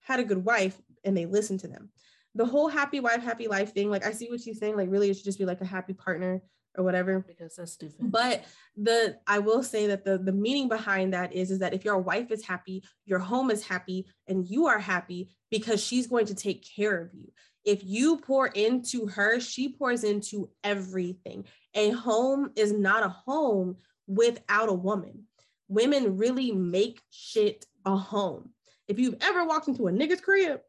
had 0.00 0.20
a 0.20 0.24
good 0.24 0.44
wife 0.44 0.80
and 1.04 1.16
they 1.16 1.26
listened 1.26 1.60
to 1.60 1.68
them. 1.68 1.90
The 2.34 2.46
whole 2.46 2.68
happy 2.68 3.00
wife, 3.00 3.22
happy 3.22 3.48
life 3.48 3.74
thing, 3.74 3.90
like 3.90 4.06
I 4.06 4.12
see 4.12 4.28
what 4.28 4.40
she's 4.40 4.58
saying, 4.58 4.76
like 4.76 4.90
really 4.90 5.10
it 5.10 5.14
should 5.14 5.24
just 5.24 5.38
be 5.38 5.44
like 5.44 5.60
a 5.60 5.66
happy 5.66 5.92
partner 5.92 6.40
or 6.76 6.84
whatever. 6.84 7.24
Because 7.26 7.56
that's 7.56 7.72
stupid. 7.72 8.10
But 8.10 8.44
the 8.76 9.18
I 9.26 9.38
will 9.38 9.62
say 9.62 9.86
that 9.88 10.04
the 10.04 10.18
the 10.18 10.32
meaning 10.32 10.68
behind 10.68 11.12
that 11.14 11.32
is 11.32 11.50
is 11.50 11.58
that 11.60 11.74
if 11.74 11.84
your 11.84 11.98
wife 11.98 12.30
is 12.30 12.44
happy, 12.44 12.82
your 13.06 13.18
home 13.18 13.50
is 13.50 13.64
happy, 13.64 14.06
and 14.28 14.46
you 14.46 14.66
are 14.66 14.78
happy 14.78 15.30
because 15.50 15.82
she's 15.82 16.06
going 16.06 16.26
to 16.26 16.34
take 16.34 16.66
care 16.76 17.00
of 17.00 17.10
you. 17.12 17.32
If 17.64 17.84
you 17.84 18.16
pour 18.18 18.46
into 18.46 19.06
her, 19.06 19.40
she 19.40 19.68
pours 19.68 20.04
into 20.04 20.50
everything. 20.64 21.44
A 21.74 21.90
home 21.90 22.50
is 22.56 22.72
not 22.72 23.04
a 23.04 23.08
home 23.08 23.76
without 24.06 24.68
a 24.68 24.74
woman. 24.74 25.24
Women 25.68 26.16
really 26.16 26.52
make 26.52 27.00
shit 27.10 27.66
a 27.84 27.96
home. 27.96 28.50
If 28.88 28.98
you've 28.98 29.16
ever 29.20 29.44
walked 29.44 29.68
into 29.68 29.86
a 29.86 29.92
nigga's 29.92 30.20
crib 30.20 30.60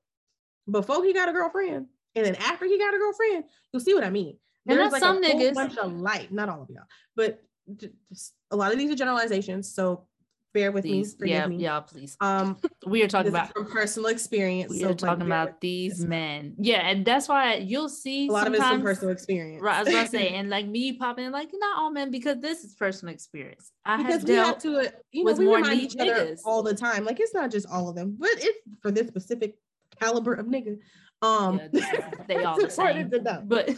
before 0.69 1.03
he 1.03 1.13
got 1.13 1.29
a 1.29 1.33
girlfriend 1.33 1.87
and 2.15 2.25
then 2.25 2.35
after 2.35 2.65
he 2.65 2.77
got 2.77 2.93
a 2.93 2.97
girlfriend, 2.97 3.45
you'll 3.71 3.81
see 3.81 3.93
what 3.93 4.03
I 4.03 4.09
mean. 4.09 4.37
There's 4.65 4.91
like 4.91 5.01
some 5.01 5.23
a 5.23 5.27
niggas. 5.27 5.53
bunch 5.53 5.77
of 5.77 5.93
light, 5.93 6.31
not 6.31 6.49
all 6.49 6.61
of 6.61 6.69
y'all, 6.69 6.83
but 7.15 7.41
just 7.77 8.33
a 8.51 8.55
lot 8.55 8.71
of 8.71 8.77
these 8.77 8.91
are 8.91 8.95
generalizations. 8.95 9.73
So 9.73 10.05
bear 10.53 10.71
with 10.71 10.83
please, 10.83 11.19
me. 11.19 11.29
Yeah, 11.29 11.47
me. 11.47 11.57
yeah, 11.57 11.79
please. 11.79 12.17
Um, 12.19 12.57
we 12.85 13.03
are 13.03 13.07
talking 13.07 13.29
about 13.29 13.53
from 13.53 13.65
personal 13.65 14.09
experience. 14.09 14.71
We 14.71 14.79
so 14.79 14.89
are 14.89 14.93
talking 14.93 15.25
about 15.25 15.61
these 15.61 16.03
men. 16.03 16.55
Yeah, 16.57 16.87
and 16.87 17.05
that's 17.05 17.27
why 17.27 17.55
you'll 17.55 17.89
see 17.89 18.27
a 18.27 18.31
lot 18.31 18.47
of 18.47 18.53
it's 18.53 18.63
from 18.63 18.81
personal 18.81 19.11
experience. 19.11 19.63
Right, 19.63 19.77
I 19.77 19.83
was 19.83 19.93
gonna 19.93 20.07
say, 20.07 20.29
and 20.35 20.49
like 20.49 20.67
me 20.67 20.93
popping 20.93 21.25
in, 21.25 21.31
like 21.31 21.49
not 21.53 21.77
all 21.77 21.91
men 21.91 22.11
because 22.11 22.39
this 22.39 22.63
is 22.63 22.75
personal 22.75 23.13
experience. 23.13 23.71
I 23.85 23.97
because 23.97 24.21
have 24.21 24.29
we 24.29 24.35
have 24.35 24.57
to, 24.59 24.79
uh, 24.79 24.87
you 25.11 25.23
know, 25.23 25.33
we 25.33 25.47
remind 25.47 25.81
each 25.81 25.95
other 25.97 26.35
all 26.45 26.63
the 26.63 26.75
time. 26.75 27.05
Like 27.05 27.19
it's 27.19 27.33
not 27.33 27.51
just 27.51 27.67
all 27.67 27.89
of 27.89 27.95
them, 27.95 28.17
but 28.19 28.29
it's 28.33 28.59
for 28.81 28.91
this 28.91 29.07
specific 29.07 29.55
caliber 29.99 30.33
of 30.33 30.45
nigga. 30.47 30.77
Um, 31.21 31.61
yeah, 31.71 32.09
they 32.27 32.43
all 32.43 32.59
the 32.59 32.69
same. 32.69 33.11
But 33.45 33.75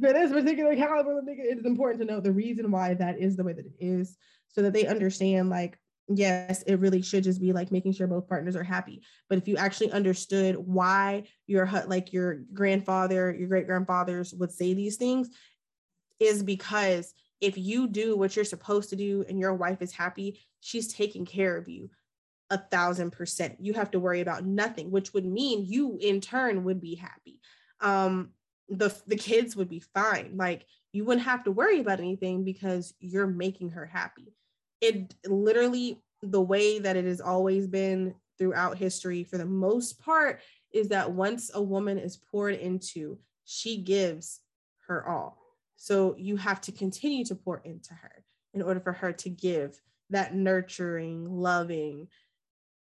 for 0.00 0.12
this 0.12 0.32
particular 0.32 0.74
caliber 0.76 1.18
of 1.18 1.24
nigga, 1.24 1.40
it 1.40 1.58
is 1.58 1.64
important 1.64 2.00
to 2.00 2.06
know 2.06 2.20
the 2.20 2.32
reason 2.32 2.70
why 2.70 2.94
that 2.94 3.18
is 3.18 3.36
the 3.36 3.44
way 3.44 3.52
that 3.52 3.66
it 3.66 3.76
is, 3.78 4.16
so 4.48 4.62
that 4.62 4.72
they 4.72 4.86
understand 4.86 5.50
like 5.50 5.78
yes, 6.12 6.62
it 6.62 6.80
really 6.80 7.02
should 7.02 7.24
just 7.24 7.40
be 7.40 7.52
like 7.52 7.70
making 7.70 7.92
sure 7.92 8.06
both 8.06 8.28
partners 8.28 8.56
are 8.56 8.64
happy. 8.64 9.02
But 9.28 9.38
if 9.38 9.46
you 9.46 9.56
actually 9.56 9.92
understood 9.92 10.56
why 10.56 11.24
your 11.46 11.68
like 11.86 12.12
your 12.12 12.42
grandfather, 12.52 13.32
your 13.32 13.48
great 13.48 13.66
grandfathers 13.66 14.34
would 14.34 14.50
say 14.50 14.74
these 14.74 14.96
things, 14.96 15.30
is 16.18 16.42
because 16.42 17.14
if 17.40 17.56
you 17.56 17.88
do 17.88 18.16
what 18.16 18.36
you're 18.36 18.44
supposed 18.44 18.90
to 18.90 18.96
do 18.96 19.24
and 19.28 19.38
your 19.38 19.54
wife 19.54 19.80
is 19.80 19.92
happy, 19.92 20.40
she's 20.60 20.92
taking 20.92 21.24
care 21.24 21.56
of 21.56 21.68
you 21.68 21.90
a 22.50 22.58
thousand 22.58 23.12
percent. 23.12 23.56
You 23.60 23.74
have 23.74 23.92
to 23.92 24.00
worry 24.00 24.20
about 24.20 24.44
nothing, 24.44 24.90
which 24.90 25.14
would 25.14 25.24
mean 25.24 25.64
you 25.64 25.98
in 26.00 26.20
turn 26.20 26.64
would 26.64 26.80
be 26.80 26.96
happy. 26.96 27.38
Um, 27.80 28.30
the 28.70 28.96
the 29.06 29.16
kids 29.16 29.56
would 29.56 29.68
be 29.68 29.80
fine. 29.80 30.36
Like 30.36 30.64
you 30.92 31.04
wouldn't 31.04 31.26
have 31.26 31.44
to 31.44 31.52
worry 31.52 31.80
about 31.80 31.98
anything 31.98 32.44
because 32.44 32.94
you're 33.00 33.26
making 33.26 33.70
her 33.70 33.84
happy. 33.84 34.32
It 34.80 35.14
literally 35.26 36.00
the 36.22 36.40
way 36.40 36.78
that 36.78 36.96
it 36.96 37.04
has 37.04 37.20
always 37.20 37.66
been 37.66 38.14
throughout 38.38 38.78
history 38.78 39.24
for 39.24 39.38
the 39.38 39.46
most 39.46 40.00
part 40.00 40.40
is 40.72 40.88
that 40.88 41.12
once 41.12 41.50
a 41.52 41.60
woman 41.62 41.98
is 41.98 42.16
poured 42.16 42.54
into 42.54 43.18
she 43.44 43.78
gives 43.78 44.40
her 44.86 45.06
all. 45.06 45.38
So 45.76 46.14
you 46.16 46.36
have 46.36 46.60
to 46.62 46.72
continue 46.72 47.24
to 47.24 47.34
pour 47.34 47.60
into 47.64 47.94
her 47.94 48.24
in 48.54 48.62
order 48.62 48.80
for 48.80 48.92
her 48.92 49.12
to 49.12 49.30
give 49.30 49.80
that 50.10 50.34
nurturing 50.34 51.24
loving 51.24 52.08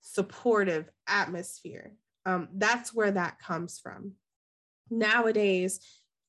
supportive 0.01 0.89
atmosphere. 1.07 1.93
Um, 2.25 2.49
that's 2.53 2.93
where 2.93 3.11
that 3.11 3.39
comes 3.39 3.79
from 3.79 4.13
nowadays 4.91 5.79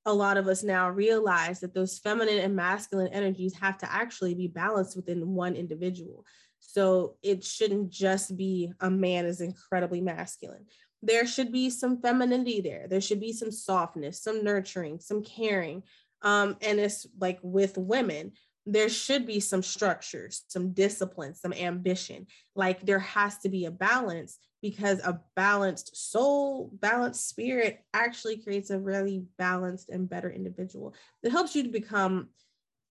a 0.04 0.12
lot 0.12 0.36
of 0.36 0.48
us 0.48 0.62
now 0.62 0.88
realize 0.90 1.60
that 1.60 1.74
those 1.74 1.98
feminine 1.98 2.38
and 2.38 2.56
masculine 2.56 3.08
energies 3.08 3.54
have 3.54 3.78
to 3.78 3.92
actually 3.92 4.34
be 4.34 4.48
balanced 4.48 4.96
within 4.96 5.34
one 5.34 5.54
individual. 5.54 6.24
So 6.58 7.16
it 7.22 7.44
shouldn't 7.44 7.90
just 7.90 8.36
be 8.36 8.72
a 8.80 8.90
man 8.90 9.26
is 9.26 9.40
incredibly 9.40 10.00
masculine. 10.00 10.66
There 11.02 11.26
should 11.26 11.52
be 11.52 11.70
some 11.70 12.00
femininity 12.00 12.60
there. 12.60 12.86
There 12.88 13.00
should 13.00 13.20
be 13.20 13.32
some 13.32 13.50
softness, 13.50 14.22
some 14.22 14.44
nurturing, 14.44 15.00
some 15.00 15.22
caring. 15.22 15.82
Um, 16.22 16.56
and 16.60 16.78
it's 16.78 17.06
like 17.18 17.38
with 17.42 17.76
women, 17.76 18.32
there 18.64 18.88
should 18.88 19.26
be 19.26 19.40
some 19.40 19.62
structures, 19.62 20.42
some 20.46 20.72
discipline, 20.72 21.34
some 21.34 21.52
ambition. 21.52 22.26
Like 22.54 22.86
there 22.86 23.00
has 23.00 23.38
to 23.38 23.48
be 23.48 23.64
a 23.64 23.72
balance 23.72 24.38
because 24.62 25.00
a 25.00 25.20
balanced 25.34 25.96
soul, 25.96 26.70
balanced 26.74 27.28
spirit 27.28 27.84
actually 27.92 28.36
creates 28.38 28.70
a 28.70 28.78
really 28.78 29.24
balanced 29.36 29.90
and 29.90 30.08
better 30.08 30.30
individual 30.30 30.94
that 31.22 31.32
helps 31.32 31.56
you 31.56 31.64
to 31.64 31.68
become 31.68 32.28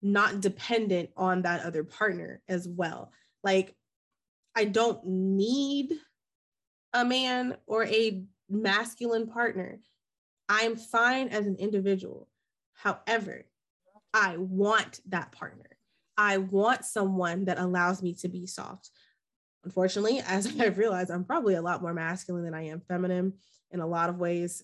not 0.02 0.40
dependent 0.40 1.10
on 1.18 1.42
that 1.42 1.66
other 1.66 1.84
partner 1.84 2.42
as 2.48 2.68
well. 2.68 3.12
Like, 3.44 3.76
I 4.56 4.66
don't 4.66 5.04
need 5.06 5.94
a 6.94 7.04
man 7.04 7.58
or 7.66 7.84
a 7.86 8.24
masculine 8.48 9.28
partner. 9.28 9.80
I'm 10.48 10.76
fine 10.76 11.30
as 11.30 11.48
an 11.48 11.56
individual. 11.56 12.30
However, 12.74 13.46
I 14.14 14.38
want 14.38 15.02
that 15.08 15.32
partner. 15.32 15.66
I 16.18 16.38
want 16.38 16.86
someone 16.86 17.46
that 17.46 17.60
allows 17.60 18.04
me 18.04 18.14
to 18.16 18.30
be 18.30 18.46
soft 18.46 18.92
unfortunately, 19.66 20.20
as 20.28 20.48
I've 20.60 20.78
realized, 20.78 21.12
I'm 21.12 21.26
probably 21.26 21.56
a 21.56 21.62
lot 21.62 21.82
more 21.82 21.94
masculine 21.94 22.44
than 22.44 22.54
I 22.54 22.68
am 22.68 22.82
feminine 22.88 23.34
in 23.72 23.82
a 23.82 23.88
lot 23.88 24.10
of 24.10 24.20
ways. 24.20 24.64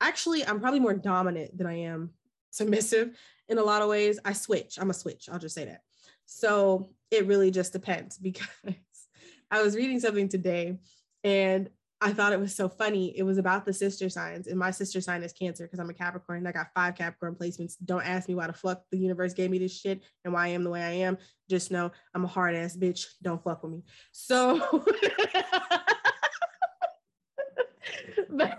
Actually, 0.00 0.44
I'm 0.44 0.58
probably 0.58 0.80
more 0.80 0.94
dominant 0.94 1.56
than 1.56 1.66
I 1.66 1.74
am 1.74 2.10
submissive 2.50 3.16
in 3.48 3.58
a 3.58 3.62
lot 3.62 3.82
of 3.82 3.88
ways. 3.88 4.18
I 4.24 4.32
switch. 4.32 4.78
I'm 4.80 4.90
a 4.90 4.94
switch. 4.94 5.28
I'll 5.30 5.38
just 5.38 5.54
say 5.54 5.66
that. 5.66 5.82
So 6.26 6.90
it 7.10 7.26
really 7.26 7.50
just 7.50 7.72
depends 7.72 8.18
because 8.22 8.48
I 9.50 9.62
was 9.62 9.76
reading 9.76 10.00
something 10.00 10.28
today 10.28 10.78
and 11.22 11.68
I 12.02 12.12
thought 12.12 12.32
it 12.32 12.40
was 12.40 12.54
so 12.54 12.68
funny. 12.68 13.16
It 13.16 13.22
was 13.22 13.38
about 13.38 13.64
the 13.64 13.72
sister 13.72 14.08
signs, 14.08 14.48
and 14.48 14.58
my 14.58 14.72
sister 14.72 15.00
sign 15.00 15.22
is 15.22 15.32
Cancer 15.32 15.64
because 15.64 15.78
I'm 15.78 15.88
a 15.88 15.94
Capricorn. 15.94 16.44
I 16.46 16.52
got 16.52 16.66
five 16.74 16.96
Capricorn 16.96 17.36
placements. 17.36 17.76
Don't 17.84 18.04
ask 18.04 18.28
me 18.28 18.34
why 18.34 18.48
the 18.48 18.52
fuck 18.52 18.82
the 18.90 18.98
universe 18.98 19.34
gave 19.34 19.50
me 19.50 19.58
this 19.58 19.78
shit 19.78 20.02
and 20.24 20.34
why 20.34 20.46
I 20.46 20.48
am 20.48 20.64
the 20.64 20.70
way 20.70 20.82
I 20.82 20.90
am. 20.90 21.16
Just 21.48 21.70
know 21.70 21.92
I'm 22.12 22.24
a 22.24 22.28
hard 22.28 22.56
ass 22.56 22.76
bitch. 22.76 23.06
Don't 23.22 23.42
fuck 23.42 23.62
with 23.62 23.72
me. 23.72 23.82
So, 24.10 24.58
but, 28.30 28.58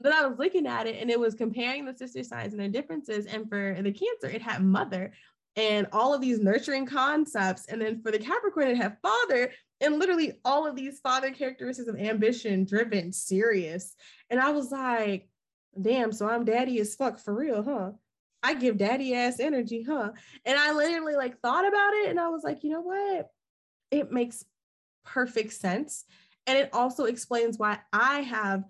but 0.00 0.12
I 0.12 0.26
was 0.26 0.38
looking 0.38 0.66
at 0.66 0.86
it 0.86 0.96
and 1.00 1.10
it 1.10 1.20
was 1.20 1.34
comparing 1.34 1.84
the 1.84 1.94
sister 1.94 2.24
signs 2.24 2.54
and 2.54 2.60
their 2.60 2.68
differences. 2.68 3.26
And 3.26 3.46
for 3.46 3.76
the 3.78 3.92
Cancer, 3.92 4.34
it 4.34 4.40
had 4.40 4.64
mother 4.64 5.12
and 5.56 5.86
all 5.92 6.14
of 6.14 6.22
these 6.22 6.40
nurturing 6.40 6.86
concepts. 6.86 7.66
And 7.66 7.82
then 7.82 8.00
for 8.00 8.10
the 8.10 8.18
Capricorn, 8.18 8.68
it 8.68 8.76
had 8.78 8.96
father 9.02 9.50
and 9.80 9.98
literally 9.98 10.34
all 10.44 10.66
of 10.66 10.76
these 10.76 11.00
father 11.00 11.30
characteristics 11.30 11.88
of 11.88 11.96
ambition, 11.96 12.64
driven, 12.64 13.12
serious. 13.12 13.94
And 14.28 14.40
I 14.40 14.50
was 14.50 14.70
like, 14.70 15.28
damn, 15.80 16.12
so 16.12 16.28
I'm 16.28 16.44
daddy 16.44 16.80
as 16.80 16.94
fuck 16.94 17.18
for 17.18 17.34
real, 17.34 17.62
huh? 17.62 17.92
I 18.42 18.54
give 18.54 18.78
daddy 18.78 19.14
ass 19.14 19.40
energy, 19.40 19.84
huh? 19.88 20.10
And 20.44 20.58
I 20.58 20.72
literally 20.72 21.14
like 21.14 21.40
thought 21.40 21.66
about 21.66 21.94
it 21.94 22.10
and 22.10 22.20
I 22.20 22.28
was 22.28 22.42
like, 22.42 22.64
you 22.64 22.70
know 22.70 22.80
what? 22.80 23.30
It 23.90 24.12
makes 24.12 24.44
perfect 25.04 25.52
sense. 25.52 26.04
And 26.46 26.58
it 26.58 26.70
also 26.72 27.04
explains 27.04 27.58
why 27.58 27.78
I 27.92 28.20
have 28.20 28.64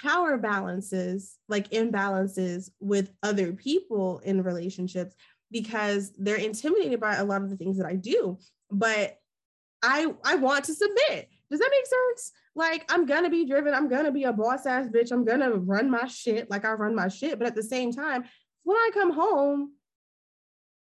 power 0.00 0.36
balances, 0.36 1.38
like 1.48 1.70
imbalances 1.70 2.70
with 2.80 3.10
other 3.22 3.52
people 3.52 4.20
in 4.20 4.42
relationships 4.42 5.14
because 5.50 6.12
they're 6.18 6.36
intimidated 6.36 7.00
by 7.00 7.16
a 7.16 7.24
lot 7.24 7.42
of 7.42 7.50
the 7.50 7.56
things 7.56 7.78
that 7.78 7.86
I 7.86 7.94
do. 7.94 8.38
But 8.70 9.18
I 9.82 10.06
I 10.24 10.36
want 10.36 10.64
to 10.66 10.74
submit. 10.74 11.28
Does 11.50 11.60
that 11.60 11.70
make 11.70 11.86
sense? 11.86 12.32
Like 12.54 12.84
I'm 12.90 13.06
gonna 13.06 13.30
be 13.30 13.44
driven, 13.44 13.74
I'm 13.74 13.88
gonna 13.88 14.12
be 14.12 14.24
a 14.24 14.32
boss 14.32 14.66
ass 14.66 14.88
bitch, 14.88 15.12
I'm 15.12 15.24
gonna 15.24 15.50
run 15.50 15.90
my 15.90 16.06
shit 16.06 16.50
like 16.50 16.64
I 16.64 16.72
run 16.72 16.94
my 16.94 17.08
shit. 17.08 17.38
But 17.38 17.46
at 17.46 17.54
the 17.54 17.62
same 17.62 17.92
time, 17.92 18.24
when 18.64 18.76
I 18.76 18.90
come 18.92 19.12
home, 19.12 19.72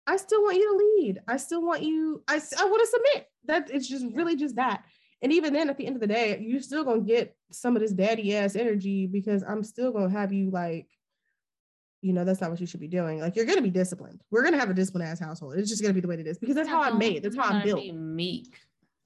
I 0.07 0.17
still 0.17 0.43
want 0.43 0.57
you 0.57 0.71
to 0.71 0.85
lead. 0.85 1.21
I 1.29 1.37
still 1.37 1.63
want 1.63 1.83
you, 1.83 2.23
I, 2.29 2.35
I 2.59 2.65
want 2.65 2.81
to 2.81 2.87
submit. 2.87 3.27
That 3.47 3.71
it's 3.71 3.89
just 3.89 4.07
really 4.15 4.37
just 4.37 4.57
that. 4.57 4.85
And 5.21 5.33
even 5.33 5.53
then, 5.53 5.71
at 5.71 5.77
the 5.79 5.87
end 5.87 5.97
of 5.97 6.01
the 6.01 6.07
day, 6.09 6.39
you're 6.41 6.61
still 6.61 6.85
gonna 6.85 7.01
get 7.01 7.37
some 7.51 7.77
of 7.77 7.83
this 7.83 7.93
daddy 7.93 8.37
ass 8.37 8.57
energy 8.57 9.07
because 9.07 9.43
I'm 9.43 9.63
still 9.63 9.93
gonna 9.93 10.11
have 10.11 10.33
you 10.33 10.51
like, 10.51 10.89
you 12.03 12.13
know, 12.13 12.25
that's 12.25 12.41
not 12.41 12.51
what 12.51 12.61
you 12.61 12.67
should 12.67 12.81
be 12.81 12.89
doing. 12.89 13.21
Like 13.21 13.37
you're 13.37 13.45
gonna 13.47 13.63
be 13.63 13.71
disciplined. 13.71 14.23
We're 14.31 14.43
gonna 14.45 14.59
have 14.59 14.71
a 14.71 14.75
disciplined 14.75 15.09
ass 15.09 15.21
household. 15.21 15.55
It's 15.57 15.71
just 15.71 15.81
gonna 15.83 15.95
be 15.95 16.01
the 16.01 16.09
way 16.09 16.17
it 16.17 16.27
is 16.27 16.39
because 16.39 16.57
that's 16.57 16.69
how 16.69 16.83
I'm 16.83 16.99
made. 16.99 17.23
That's 17.23 17.37
how 17.37 17.45
I'm 17.45 17.63
built. 17.63 17.85
meek. 17.95 18.59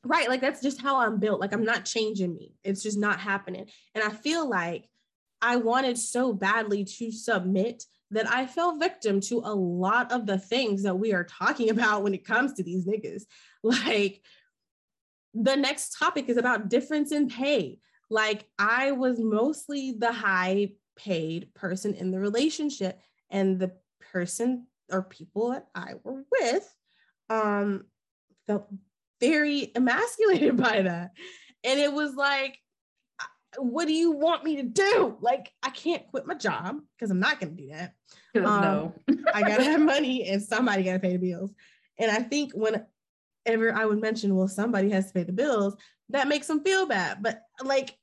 Right. 0.07 0.29
Like 0.29 0.41
that's 0.41 0.63
just 0.63 0.81
how 0.81 1.01
I'm 1.01 1.19
built. 1.19 1.41
Like 1.41 1.53
I'm 1.53 1.65
not 1.65 1.85
changing 1.85 2.35
me. 2.35 2.55
It's 2.63 2.83
just 2.83 2.99
not 2.99 3.19
happening. 3.19 3.67
And 3.95 4.05
I 4.05 4.11
feel 4.11 4.49
like 4.49 4.89
I 5.43 5.57
wanted 5.57 5.99
so 5.99 6.33
badly 6.33 6.85
to 6.85 7.11
submit 7.11 7.85
that 8.13 8.31
I 8.31 8.47
fell 8.47 8.79
victim 8.79 9.21
to 9.23 9.41
a 9.45 9.55
lot 9.55 10.13
of 10.13 10.27
the 10.27 10.39
things 10.39 10.85
that 10.85 10.99
we 10.99 11.13
are 11.13 11.25
talking 11.25 11.71
about 11.71 12.03
when 12.03 12.15
it 12.15 12.25
comes 12.25 12.55
to 12.55 12.63
these 12.63 12.87
niggas. 12.87 13.25
Like 13.63 14.23
the 15.35 15.57
next 15.57 15.99
topic 15.99 16.29
is 16.29 16.37
about 16.37 16.69
difference 16.69 17.11
in 17.11 17.29
pay. 17.29 17.81
Like 18.09 18.47
I 18.59 18.93
was 18.93 19.19
mostly 19.19 19.93
the 19.93 20.13
high 20.13 20.73
paid 20.95 21.53
person 21.53 21.95
in 21.95 22.11
the 22.11 22.21
relationship 22.21 23.01
and 23.29 23.59
the 23.59 23.73
person 24.13 24.69
or 24.91 25.03
people 25.03 25.51
that 25.51 25.67
I 25.75 25.95
were 26.05 26.25
with 26.31 26.73
um 27.29 27.85
felt 28.47 28.69
very 29.21 29.73
emasculated 29.75 30.57
by 30.63 30.83
that. 30.83 31.11
And 31.65 31.81
it 31.81 31.93
was 31.93 32.15
like 32.15 32.59
what 33.59 33.87
do 33.87 33.95
you 33.95 34.13
want 34.13 34.45
me 34.45 34.57
to 34.57 34.63
do? 34.63 35.17
Like, 35.21 35.53
I 35.63 35.71
can't 35.71 36.07
quit 36.09 36.27
my 36.27 36.35
job 36.35 36.79
because 36.97 37.11
I'm 37.11 37.21
not 37.21 37.41
going 37.41 37.57
to 37.57 37.63
do 37.63 37.69
that. 37.71 37.95
Um, 38.37 38.43
no. 38.61 38.95
I 39.33 39.43
got 39.43 39.59
to 39.59 39.65
have 39.65 39.81
money 39.81 40.29
and 40.29 40.43
somebody 40.43 40.83
got 40.83 40.95
to 40.95 40.99
pay 40.99 41.13
the 41.13 41.19
bills. 41.19 41.53
And 41.99 42.11
I 42.11 42.19
think 42.19 42.53
whenever 42.55 43.73
I 43.75 43.87
would 43.87 44.01
mention, 44.01 44.37
well, 44.37 44.49
somebody 44.49 44.91
has 44.91 45.07
to 45.09 45.15
pay 45.15 45.23
the 45.23 45.33
bills, 45.33 45.75
that 46.11 46.29
makes 46.29 46.47
them 46.47 46.63
feel 46.63 46.87
bad. 46.87 47.23
But 47.23 47.41
like, 47.63 47.97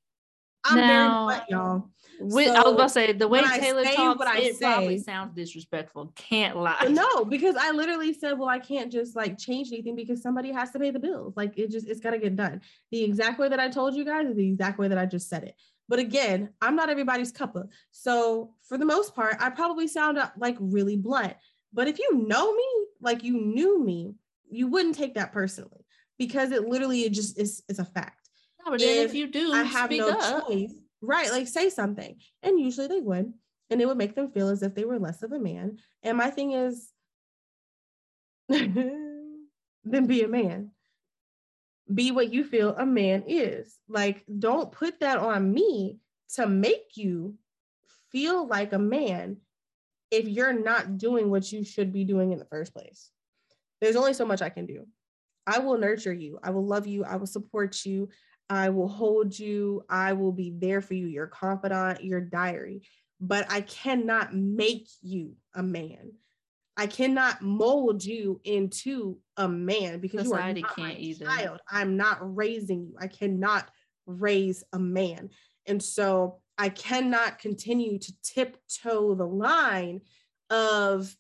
I'm 0.66 0.78
now, 0.78 1.28
very 1.28 1.42
y'all. 1.50 1.90
With, 2.20 2.48
so 2.48 2.54
I 2.54 2.62
was 2.62 2.74
about 2.74 2.84
to 2.84 2.90
say 2.90 3.12
the 3.14 3.28
way 3.28 3.42
Taylor 3.42 3.84
talks, 3.84 4.26
it 4.38 4.56
say, 4.56 4.66
probably 4.66 4.98
sounds 5.00 5.34
disrespectful. 5.36 6.14
Can't 6.16 6.58
lie. 6.58 6.88
No, 6.90 7.26
because 7.26 7.56
I 7.56 7.72
literally 7.72 8.14
said, 8.14 8.38
"Well, 8.38 8.50
I 8.50 8.60
can't 8.60 8.92
just 8.92 9.16
like 9.16 9.38
change 9.38 9.70
anything 9.72 9.96
because 9.96 10.22
somebody 10.22 10.52
has 10.52 10.72
to 10.72 10.80
pay 10.80 10.92
the 10.92 11.00
bills. 11.00 11.34
Like 11.36 11.58
it 11.58 11.72
just 11.72 11.88
it's 11.88 12.00
got 12.00 12.12
to 12.12 12.18
get 12.18 12.36
done." 12.36 12.62
The 12.92 13.04
exact 13.04 13.40
way 13.40 13.50
that 13.50 13.60
I 13.60 13.70
told 13.70 13.96
you 13.96 14.06
guys 14.06 14.28
is 14.28 14.36
the 14.36 14.48
exact 14.48 14.80
way 14.80 14.88
that 14.88 14.98
I 14.98 15.06
just 15.06 15.30
said 15.30 15.44
it. 15.44 15.56
But 15.90 16.00
again, 16.00 16.50
I'm 16.62 16.76
not 16.76 16.90
everybody's 16.90 17.32
cuppa. 17.32 17.68
So 17.92 18.54
for 18.68 18.78
the 18.78 18.86
most 18.86 19.16
part, 19.16 19.38
I 19.40 19.50
probably 19.50 19.88
sound 19.88 20.18
uh, 20.18 20.30
like 20.38 20.56
really 20.60 20.96
blunt. 20.96 21.34
But 21.74 21.88
if 21.88 22.00
you 22.00 22.26
know 22.28 22.54
me, 22.54 22.68
like 23.02 23.24
you 23.24 23.40
knew 23.40 23.84
me, 23.84 24.16
you 24.50 24.68
wouldn't 24.68 24.96
take 24.96 25.16
that 25.16 25.34
personally 25.34 25.86
because 26.18 26.52
it 26.52 26.68
literally 26.68 27.02
it 27.02 27.12
just 27.12 27.38
is 27.40 27.64
it's 27.68 27.80
a 27.80 27.86
fact. 27.86 28.30
No, 28.64 28.72
but 28.72 28.82
if, 28.82 29.10
if 29.10 29.14
you 29.14 29.28
do, 29.28 29.52
I 29.52 29.64
have 29.64 29.92
no 29.92 30.10
up. 30.10 30.48
choice 30.48 30.74
right 31.04 31.32
like 31.32 31.48
say 31.48 31.70
something 31.70 32.16
and 32.42 32.60
usually 32.60 32.88
they 32.88 33.02
would 33.02 33.32
and 33.70 33.82
it 33.82 33.86
would 33.86 33.98
make 33.98 34.16
them 34.16 34.32
feel 34.32 34.50
as 34.50 34.64
if 34.64 34.74
they 34.74 34.86
were 34.86 35.00
less 35.00 35.22
of 35.22 35.32
a 35.32 35.40
man 35.40 35.78
and 36.02 36.18
my 36.18 36.30
thing 36.30 36.54
is 36.54 36.90
then 38.50 40.06
be 40.06 40.24
a 40.24 40.28
man. 40.28 40.72
Be 41.94 42.12
what 42.12 42.32
you 42.32 42.44
feel 42.44 42.76
a 42.76 42.86
man 42.86 43.24
is. 43.28 43.78
Like 43.88 44.24
don't 44.40 44.72
put 44.72 45.00
that 45.00 45.18
on 45.18 45.54
me 45.54 46.00
to 46.36 46.48
make 46.48 46.96
you 46.96 47.36
feel 48.12 48.48
like 48.48 48.74
a 48.74 48.80
man 48.80 49.38
if 50.12 50.28
you're 50.28 50.54
not 50.54 50.98
doing 50.98 51.30
what 51.30 51.52
you 51.52 51.64
should 51.64 51.92
be 51.92 52.04
doing 52.04 52.32
in 52.32 52.40
the 52.40 52.46
first 52.46 52.74
place. 52.74 53.10
There's 53.82 53.96
only 53.96 54.14
so 54.14 54.26
much 54.26 54.42
i 54.42 54.50
can 54.50 54.66
do. 54.66 54.86
I 55.46 55.60
will 55.60 55.78
nurture 55.78 56.14
you. 56.14 56.40
I 56.42 56.52
will 56.52 56.66
love 56.66 56.88
you. 56.88 57.04
I 57.04 57.18
will 57.18 57.28
support 57.28 57.86
you 57.86 58.10
I 58.54 58.70
will 58.70 58.88
hold 58.88 59.38
you. 59.38 59.84
I 59.90 60.14
will 60.14 60.32
be 60.32 60.54
there 60.56 60.80
for 60.80 60.94
you, 60.94 61.08
your 61.08 61.26
confidant, 61.26 62.04
your 62.04 62.22
diary. 62.22 62.84
But 63.20 63.48
I 63.50 63.62
cannot 63.62 64.36
make 64.36 64.88
you 65.02 65.34
a 65.56 65.64
man. 65.64 66.12
I 66.78 66.86
cannot 66.86 67.42
mold 67.42 68.04
you 68.04 68.42
into 68.44 69.18
a 69.38 69.48
man 69.48 70.00
because 70.00 70.28
Society 70.28 70.60
you 70.60 70.66
are 70.66 70.70
not 70.70 70.76
can't 70.76 70.94
my 70.94 71.00
either. 71.00 71.26
child. 71.26 71.60
I'm 71.68 71.98
not 71.98 72.36
raising 72.36 72.82
you. 72.86 72.96
I 73.00 73.08
cannot 73.08 73.70
raise 74.06 74.64
a 74.72 74.78
man. 74.78 75.30
And 75.66 75.82
so 75.82 76.40
I 76.56 76.70
cannot 76.70 77.40
continue 77.40 77.98
to 77.98 78.14
tiptoe 78.24 79.16
the 79.16 79.26
line 79.26 80.02
of 80.52 81.16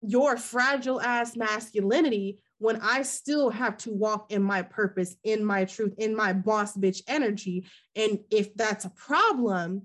your 0.00 0.38
fragile 0.38 1.02
ass 1.02 1.36
masculinity 1.36 2.38
when 2.64 2.80
I 2.80 3.02
still 3.02 3.50
have 3.50 3.76
to 3.78 3.90
walk 3.92 4.32
in 4.32 4.42
my 4.42 4.62
purpose, 4.62 5.14
in 5.22 5.44
my 5.44 5.66
truth, 5.66 5.92
in 5.98 6.16
my 6.16 6.32
boss 6.32 6.74
bitch 6.74 7.02
energy. 7.06 7.66
And 7.94 8.20
if 8.30 8.54
that's 8.54 8.86
a 8.86 8.90
problem, 8.90 9.82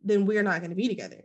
then 0.00 0.24
we're 0.24 0.44
not 0.44 0.60
going 0.60 0.70
to 0.70 0.76
be 0.76 0.86
together. 0.86 1.24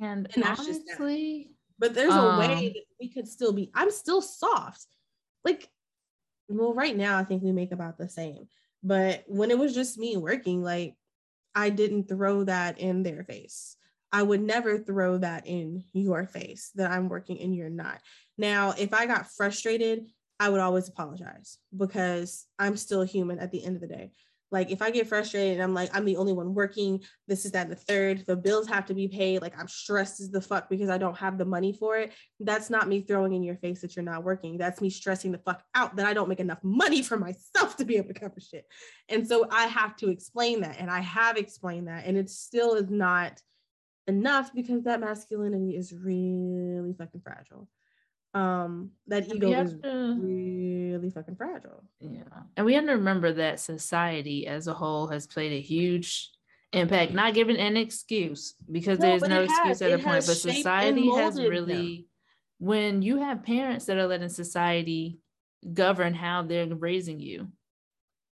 And, 0.00 0.26
and 0.34 0.42
that's 0.42 0.60
honestly, 0.60 1.42
just 1.42 1.54
but 1.78 1.92
there's 1.92 2.14
um, 2.14 2.36
a 2.36 2.38
way 2.38 2.70
that 2.70 2.84
we 2.98 3.10
could 3.10 3.28
still 3.28 3.52
be. 3.52 3.70
I'm 3.74 3.90
still 3.90 4.22
soft. 4.22 4.86
Like, 5.44 5.68
well, 6.48 6.72
right 6.72 6.96
now 6.96 7.18
I 7.18 7.24
think 7.24 7.42
we 7.42 7.52
make 7.52 7.72
about 7.72 7.98
the 7.98 8.08
same. 8.08 8.48
But 8.82 9.24
when 9.26 9.50
it 9.50 9.58
was 9.58 9.74
just 9.74 9.98
me 9.98 10.16
working, 10.16 10.62
like 10.62 10.94
I 11.54 11.68
didn't 11.68 12.08
throw 12.08 12.44
that 12.44 12.80
in 12.80 13.02
their 13.02 13.22
face. 13.22 13.76
I 14.14 14.22
would 14.22 14.40
never 14.40 14.78
throw 14.78 15.18
that 15.18 15.46
in 15.46 15.84
your 15.92 16.24
face 16.26 16.70
that 16.76 16.90
I'm 16.90 17.10
working 17.10 17.38
and 17.40 17.54
you're 17.54 17.68
not. 17.68 18.00
Now, 18.36 18.74
if 18.76 18.92
I 18.92 19.06
got 19.06 19.30
frustrated, 19.30 20.06
I 20.40 20.48
would 20.48 20.60
always 20.60 20.88
apologize 20.88 21.58
because 21.76 22.46
I'm 22.58 22.76
still 22.76 23.02
human 23.02 23.38
at 23.38 23.52
the 23.52 23.64
end 23.64 23.76
of 23.76 23.80
the 23.80 23.88
day. 23.88 24.10
Like 24.50 24.70
if 24.70 24.82
I 24.82 24.90
get 24.90 25.08
frustrated 25.08 25.54
and 25.54 25.62
I'm 25.62 25.74
like, 25.74 25.90
I'm 25.92 26.04
the 26.04 26.16
only 26.16 26.32
one 26.32 26.54
working, 26.54 27.02
this 27.26 27.44
is 27.44 27.52
that 27.52 27.68
the 27.68 27.74
third, 27.74 28.24
the 28.24 28.36
bills 28.36 28.68
have 28.68 28.86
to 28.86 28.94
be 28.94 29.08
paid, 29.08 29.42
like 29.42 29.58
I'm 29.58 29.66
stressed 29.66 30.20
as 30.20 30.30
the 30.30 30.40
fuck 30.40 30.70
because 30.70 30.90
I 30.90 30.98
don't 30.98 31.16
have 31.16 31.38
the 31.38 31.44
money 31.44 31.72
for 31.72 31.96
it. 31.96 32.12
That's 32.38 32.70
not 32.70 32.86
me 32.86 33.00
throwing 33.00 33.32
in 33.32 33.42
your 33.42 33.56
face 33.56 33.80
that 33.80 33.96
you're 33.96 34.04
not 34.04 34.22
working. 34.22 34.56
That's 34.56 34.80
me 34.80 34.90
stressing 34.90 35.32
the 35.32 35.38
fuck 35.38 35.64
out 35.74 35.96
that 35.96 36.06
I 36.06 36.12
don't 36.12 36.28
make 36.28 36.38
enough 36.38 36.62
money 36.62 37.02
for 37.02 37.16
myself 37.16 37.76
to 37.78 37.84
be 37.84 37.96
able 37.96 38.14
to 38.14 38.20
cover 38.20 38.38
shit. 38.38 38.64
And 39.08 39.26
so 39.26 39.48
I 39.50 39.66
have 39.66 39.96
to 39.96 40.10
explain 40.10 40.60
that. 40.60 40.76
And 40.78 40.88
I 40.88 41.00
have 41.00 41.36
explained 41.36 41.88
that. 41.88 42.04
And 42.06 42.16
it 42.16 42.30
still 42.30 42.74
is 42.74 42.90
not 42.90 43.40
enough 44.06 44.54
because 44.54 44.84
that 44.84 45.00
masculinity 45.00 45.74
is 45.74 45.92
really 45.92 46.94
fucking 46.96 47.22
fragile. 47.22 47.68
Um, 48.34 48.90
that 49.06 49.32
ego 49.32 49.52
is 49.52 49.74
to, 49.82 50.18
really 50.20 51.10
fucking 51.10 51.36
fragile. 51.36 51.84
Yeah. 52.00 52.22
And 52.56 52.66
we 52.66 52.74
have 52.74 52.84
to 52.86 52.92
remember 52.92 53.32
that 53.34 53.60
society 53.60 54.46
as 54.46 54.66
a 54.66 54.74
whole 54.74 55.06
has 55.06 55.26
played 55.26 55.52
a 55.52 55.60
huge 55.60 56.30
impact, 56.72 57.12
not 57.12 57.34
giving 57.34 57.56
an 57.56 57.76
excuse 57.76 58.54
because 58.70 58.98
no, 58.98 59.06
there's 59.06 59.22
no 59.22 59.42
excuse 59.42 59.78
has. 59.78 59.82
at 59.82 59.92
a 59.92 60.02
point, 60.02 60.26
but 60.26 60.36
society 60.36 61.08
has 61.10 61.38
really 61.38 61.96
them. 61.96 62.04
when 62.58 63.02
you 63.02 63.18
have 63.18 63.44
parents 63.44 63.84
that 63.84 63.98
are 63.98 64.06
letting 64.08 64.28
society 64.28 65.18
govern 65.72 66.12
how 66.14 66.42
they're 66.42 66.66
raising 66.66 67.20
you. 67.20 67.48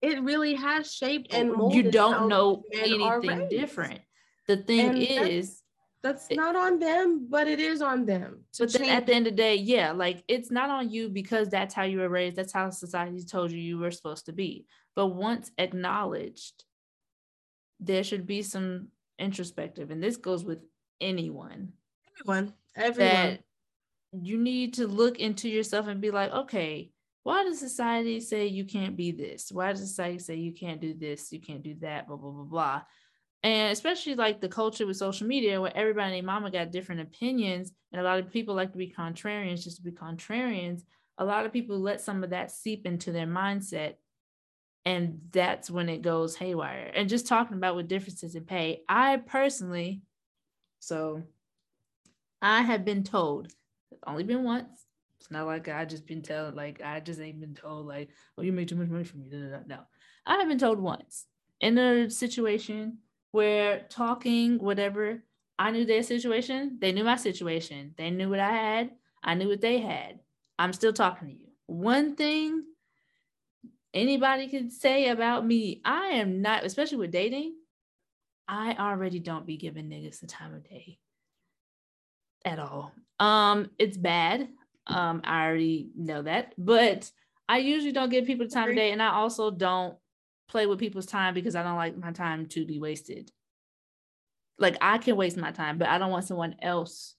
It 0.03 0.23
really 0.23 0.55
has 0.55 0.93
shaped 0.93 1.35
and 1.35 1.53
molded. 1.53 1.85
You 1.85 1.91
don't 1.91 2.29
know 2.29 2.63
anything 2.73 3.49
different. 3.51 4.01
The 4.49 4.57
thing 4.57 4.89
and 4.89 5.29
is, 5.29 5.60
that's 6.03 6.31
not 6.31 6.57
on 6.57 6.79
them, 6.79 7.27
but 7.29 7.47
it 7.47 7.61
is 7.61 7.83
on 7.83 8.07
them. 8.07 8.45
But 8.59 8.73
then 8.73 8.89
at 8.89 9.07
the 9.07 9.15
end 9.15 9.27
of 9.27 9.33
the 9.33 9.37
day, 9.37 9.57
yeah, 9.57 9.93
like 9.93 10.25
it's 10.29 10.51
not 10.51 10.71
on 10.71 10.91
you 10.91 11.09
because 11.09 11.49
that's 11.49 11.75
how 11.75 11.83
you 11.83 11.99
were 11.99 12.09
raised. 12.09 12.37
That's 12.37 12.53
how 12.53 12.71
society 12.71 13.23
told 13.25 13.53
you 13.53 13.59
you 13.59 13.79
were 13.79 13.91
supposed 13.91 14.27
to 14.27 14.33
be. 14.33 14.67
But 14.97 15.09
once 15.09 15.51
acknowledged, 15.59 16.65
there 17.79 18.03
should 18.05 18.27
be 18.27 18.43
some 18.43 18.89
introspective, 19.19 19.91
and 19.91 20.03
this 20.03 20.17
goes 20.17 20.45
with 20.45 20.61
anyone. 21.01 21.73
Everyone, 22.21 22.55
everyone. 22.77 23.13
That 23.13 23.41
you 24.13 24.39
need 24.39 24.75
to 24.75 24.87
look 24.87 25.19
into 25.19 25.49
yourself 25.49 25.87
and 25.87 26.01
be 26.01 26.11
like, 26.11 26.33
okay, 26.33 26.91
why 27.23 27.45
does 27.45 27.61
society 27.61 28.21
say 28.21 28.47
you 28.47 28.65
can't 28.65 28.97
be 28.97 29.13
this? 29.13 29.53
Why 29.53 29.71
does 29.73 29.81
society 29.81 30.19
say 30.19 30.37
you 30.37 30.53
can't 30.53 30.81
do 30.81 30.95
this, 30.95 31.31
you 31.31 31.41
can't 31.41 31.63
do 31.63 31.75
that, 31.81 32.09
blah 32.09 32.17
blah 32.17 32.31
blah 32.31 32.45
blah? 32.45 32.83
And 33.43 33.73
especially 33.73 34.15
like 34.15 34.41
the 34.41 34.49
culture 34.49 34.87
with 34.87 34.97
social 34.97 35.27
media 35.27 35.61
where 35.61 35.77
everybody 35.77 36.19
and 36.19 36.27
mama 36.27 36.51
got 36.51 36.71
different 36.71 37.01
opinions 37.01 37.73
and 37.93 38.01
a 38.01 38.05
lot 38.05 38.19
of 38.19 38.31
people 38.31 38.55
like 38.55 38.73
to 38.73 38.79
be 38.79 38.93
contrarians 38.97 39.65
just 39.65 39.77
to 39.77 39.83
be 39.83 39.91
contrarians 39.91 40.83
a 41.19 41.25
lot 41.25 41.47
of 41.47 41.53
people 41.53 41.79
let 41.79 42.01
some 42.01 42.25
of 42.25 42.31
that 42.31 42.51
seep 42.51 42.87
into 42.87 43.13
their 43.13 43.27
mindset 43.27 43.95
and 44.87 45.21
that's 45.31 45.71
when 45.71 45.91
it 45.91 46.01
goes 46.01 46.35
haywire. 46.37 46.91
And 46.95 47.09
just 47.09 47.27
talking 47.27 47.59
about 47.59 47.77
with 47.77 47.89
differences 47.89 48.35
in 48.35 48.45
pay 48.45 48.83
i 48.89 49.17
personally 49.17 50.03
so 50.79 51.23
i 52.43 52.63
have 52.63 52.85
been 52.85 53.05
told 53.05 53.47
it's 53.93 54.03
only 54.07 54.25
been 54.25 54.45
once 54.45 54.87
it's 55.19 55.31
not 55.31 55.47
like 55.47 55.69
i 55.69 55.85
just 55.85 56.07
been 56.07 56.23
told 56.23 56.55
like 56.55 56.81
i 56.83 57.01
just 57.01 57.21
ain't 57.21 57.41
been 57.41 57.55
told 57.55 57.87
like 57.87 58.09
oh 58.39 58.43
you 58.43 58.53
make 58.53 58.69
too 58.69 58.77
much 58.77 58.89
money 58.89 59.05
for 59.05 59.19
me 59.19 59.29
no. 59.67 59.81
I 60.27 60.37
have 60.37 60.49
been 60.49 60.59
told 60.59 60.79
once 60.79 61.27
in 61.61 61.77
a 61.77 62.09
situation 62.09 62.99
where 63.33 63.87
talking 63.89 64.59
whatever. 64.59 65.23
I 65.59 65.71
knew 65.71 65.85
their 65.85 66.03
situation. 66.03 66.79
They 66.81 66.93
knew 66.93 67.05
my 67.05 67.17
situation. 67.17 67.95
They 67.97 68.11
knew 68.11 68.31
what 68.31 68.41
i 68.41 68.51
had. 68.51 68.91
I 69.23 69.35
knew 69.35 69.49
what 69.49 69.61
they 69.61 69.79
had. 69.79 70.21
I'm 70.59 70.73
still 70.73 70.93
talking 70.93 71.29
to 71.29 71.35
you. 71.35 71.49
One 71.67 72.17
thing 72.17 72.65
anybody 73.93 74.49
can 74.49 74.71
say 74.71 75.09
about 75.09 75.47
me, 75.47 75.81
I 75.85 76.09
am 76.09 76.43
not, 76.43 76.65
especially 76.65 76.99
with 76.99 77.11
dating, 77.11 77.55
I 78.49 78.75
already 78.79 79.21
don't 79.21 79.47
be 79.47 79.57
giving 79.57 79.89
niggas 79.89 80.21
the 80.21 80.27
time 80.27 80.55
of 80.55 80.69
day 80.69 80.99
at 82.45 82.59
all. 82.59 82.93
Um, 83.19 83.71
it's 83.79 83.97
bad. 83.97 84.49
Um, 84.87 85.21
I 85.25 85.47
already 85.47 85.91
know 85.97 86.23
that, 86.23 86.55
but 86.59 87.11
I 87.49 87.59
usually 87.59 87.93
don't 87.93 88.11
give 88.11 88.27
people 88.27 88.47
the 88.47 88.53
time 88.53 88.71
of 88.71 88.77
day, 88.77 88.93
and 88.93 89.03
I 89.03 89.11
also 89.11 89.51
don't 89.51 89.97
play 90.51 90.67
with 90.67 90.81
people's 90.81 91.07
time 91.07 91.33
because 91.33 91.55
I 91.55 91.63
don't 91.63 91.77
like 91.77 91.97
my 91.97 92.11
time 92.11 92.47
to 92.47 92.67
be 92.67 92.81
wasted. 92.81 93.31
Like 94.59 94.77
I 94.81 94.99
can 94.99 95.17
waste 95.17 95.37
my 95.37 95.53
time, 95.53 95.79
but 95.79 95.89
I 95.89 95.99
don't 95.99 96.11
want 96.11 96.27
someone 96.27 96.57
else 96.61 97.15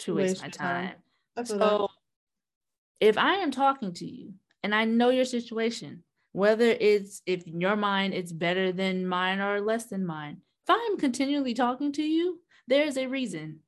to 0.00 0.14
waste, 0.14 0.42
waste 0.42 0.60
my 0.60 0.66
time. 0.66 0.90
time. 1.36 1.46
So 1.46 1.58
that. 1.58 3.06
if 3.06 3.18
I 3.18 3.34
am 3.34 3.50
talking 3.50 3.92
to 3.94 4.06
you 4.06 4.34
and 4.62 4.74
I 4.74 4.84
know 4.84 5.10
your 5.10 5.24
situation, 5.24 6.04
whether 6.32 6.64
it's 6.64 7.20
if 7.26 7.46
in 7.46 7.60
your 7.60 7.76
mind 7.76 8.14
it's 8.14 8.32
better 8.32 8.70
than 8.72 9.06
mine 9.06 9.40
or 9.40 9.60
less 9.60 9.86
than 9.86 10.06
mine. 10.06 10.38
If 10.66 10.76
I'm 10.76 10.98
continually 10.98 11.54
talking 11.54 11.92
to 11.92 12.02
you, 12.02 12.40
there's 12.68 12.96
a 12.96 13.06
reason. 13.06 13.60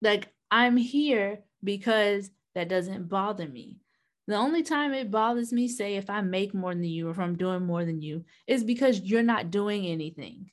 Like 0.00 0.28
I'm 0.50 0.76
here 0.76 1.40
because 1.64 2.30
that 2.54 2.68
doesn't 2.68 3.08
bother 3.08 3.48
me. 3.48 3.78
The 4.26 4.34
only 4.36 4.62
time 4.62 4.92
it 4.92 5.10
bothers 5.10 5.52
me, 5.52 5.68
say 5.68 5.96
if 5.96 6.10
I 6.10 6.20
make 6.20 6.52
more 6.52 6.74
than 6.74 6.84
you 6.84 7.08
or 7.08 7.12
if 7.12 7.18
I'm 7.18 7.36
doing 7.36 7.64
more 7.64 7.84
than 7.84 8.02
you, 8.02 8.24
is 8.46 8.64
because 8.64 9.00
you're 9.00 9.22
not 9.22 9.50
doing 9.50 9.86
anything. 9.86 10.50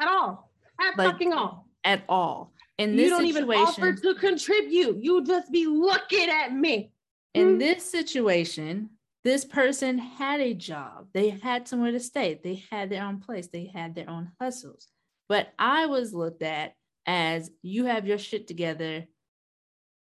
At 0.00 0.08
all. 0.08 0.50
At 0.80 0.96
like, 0.96 1.12
fucking 1.12 1.32
all. 1.32 1.68
At 1.84 2.04
all. 2.08 2.52
In 2.78 2.96
this 2.96 3.04
you 3.04 3.10
don't 3.10 3.26
even 3.26 3.50
offer 3.50 3.92
to 3.92 4.14
contribute. 4.14 5.02
You 5.02 5.22
just 5.24 5.52
be 5.52 5.66
looking 5.66 6.30
at 6.30 6.52
me. 6.54 6.92
In 7.34 7.48
mm-hmm. 7.48 7.58
this 7.58 7.90
situation, 7.90 8.90
this 9.24 9.44
person 9.44 9.98
had 9.98 10.40
a 10.40 10.54
job, 10.54 11.06
they 11.12 11.30
had 11.30 11.68
somewhere 11.68 11.92
to 11.92 12.00
stay, 12.00 12.40
they 12.42 12.64
had 12.70 12.90
their 12.90 13.04
own 13.04 13.20
place, 13.20 13.46
they 13.46 13.70
had 13.72 13.94
their 13.94 14.10
own 14.10 14.32
hustles. 14.40 14.88
But 15.28 15.52
I 15.58 15.86
was 15.86 16.12
looked 16.12 16.42
at 16.42 16.74
as 17.06 17.50
you 17.62 17.86
have 17.86 18.06
your 18.06 18.18
shit 18.18 18.46
together 18.48 19.06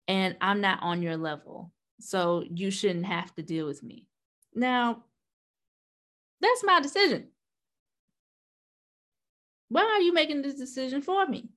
and 0.08 0.36
I'm 0.42 0.62
not 0.62 0.80
on 0.82 1.02
your 1.02 1.18
level. 1.18 1.72
So 2.00 2.44
you 2.54 2.72
shouldn't 2.72 3.06
have 3.06 3.34
to 3.36 3.44
deal 3.44 3.66
with 3.66 3.84
me. 3.84 4.08
Now, 4.54 5.04
that's 6.42 6.64
my 6.64 6.80
decision. 6.82 7.28
Why 9.70 9.84
are 9.84 10.02
you 10.02 10.14
making 10.14 10.42
this 10.42 10.56
decision 10.56 11.02
for 11.02 11.26
me? 11.28 11.50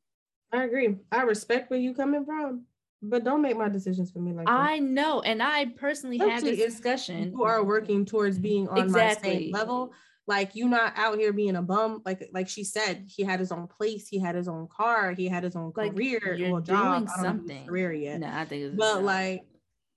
I 0.53 0.65
agree. 0.65 0.97
I 1.13 1.23
respect 1.23 1.71
where 1.71 1.79
you're 1.79 1.95
coming 1.95 2.25
from. 2.25 2.65
But 3.01 3.23
don't 3.23 3.43
make 3.43 3.57
my 3.57 3.69
decisions 3.69 4.11
for 4.11 4.19
me 4.19 4.33
like 4.33 4.47
that. 4.47 4.53
I 4.53 4.81
know, 4.81 5.21
and 5.21 5.41
I 5.41 5.67
personally 5.67 6.19
had 6.19 6.43
this 6.43 6.59
discussion. 6.59 7.31
You 7.31 7.45
are 7.45 7.63
working 7.63 8.05
towards 8.05 8.41
being 8.41 8.69
on 8.69 8.79
exactly. 8.79 9.29
my 9.29 9.35
same 9.37 9.53
level. 9.53 9.93
Like 10.27 10.51
you're 10.55 10.69
not 10.69 10.95
out 10.97 11.17
here 11.17 11.33
being 11.33 11.55
a 11.55 11.63
bum. 11.63 12.03
Like 12.05 12.29
like 12.35 12.49
she 12.49 12.65
said, 12.65 13.05
he 13.07 13.23
had 13.23 13.39
his 13.39 13.53
own 13.53 13.69
place, 13.69 14.09
he 14.09 14.19
had 14.19 14.35
his 14.35 14.49
own 14.49 14.67
car, 14.67 15.13
he 15.13 15.29
had 15.29 15.45
his 15.45 15.55
own 15.55 15.73
like 15.77 15.95
career, 15.95 16.39
well, 16.51 16.61
job. 16.61 17.09
Something. 17.09 17.67
career 17.67 17.93
yet. 17.93 18.21
No, 18.21 18.31
I 18.33 18.45
think 18.45 18.77
but 18.77 19.05
like, 19.05 19.45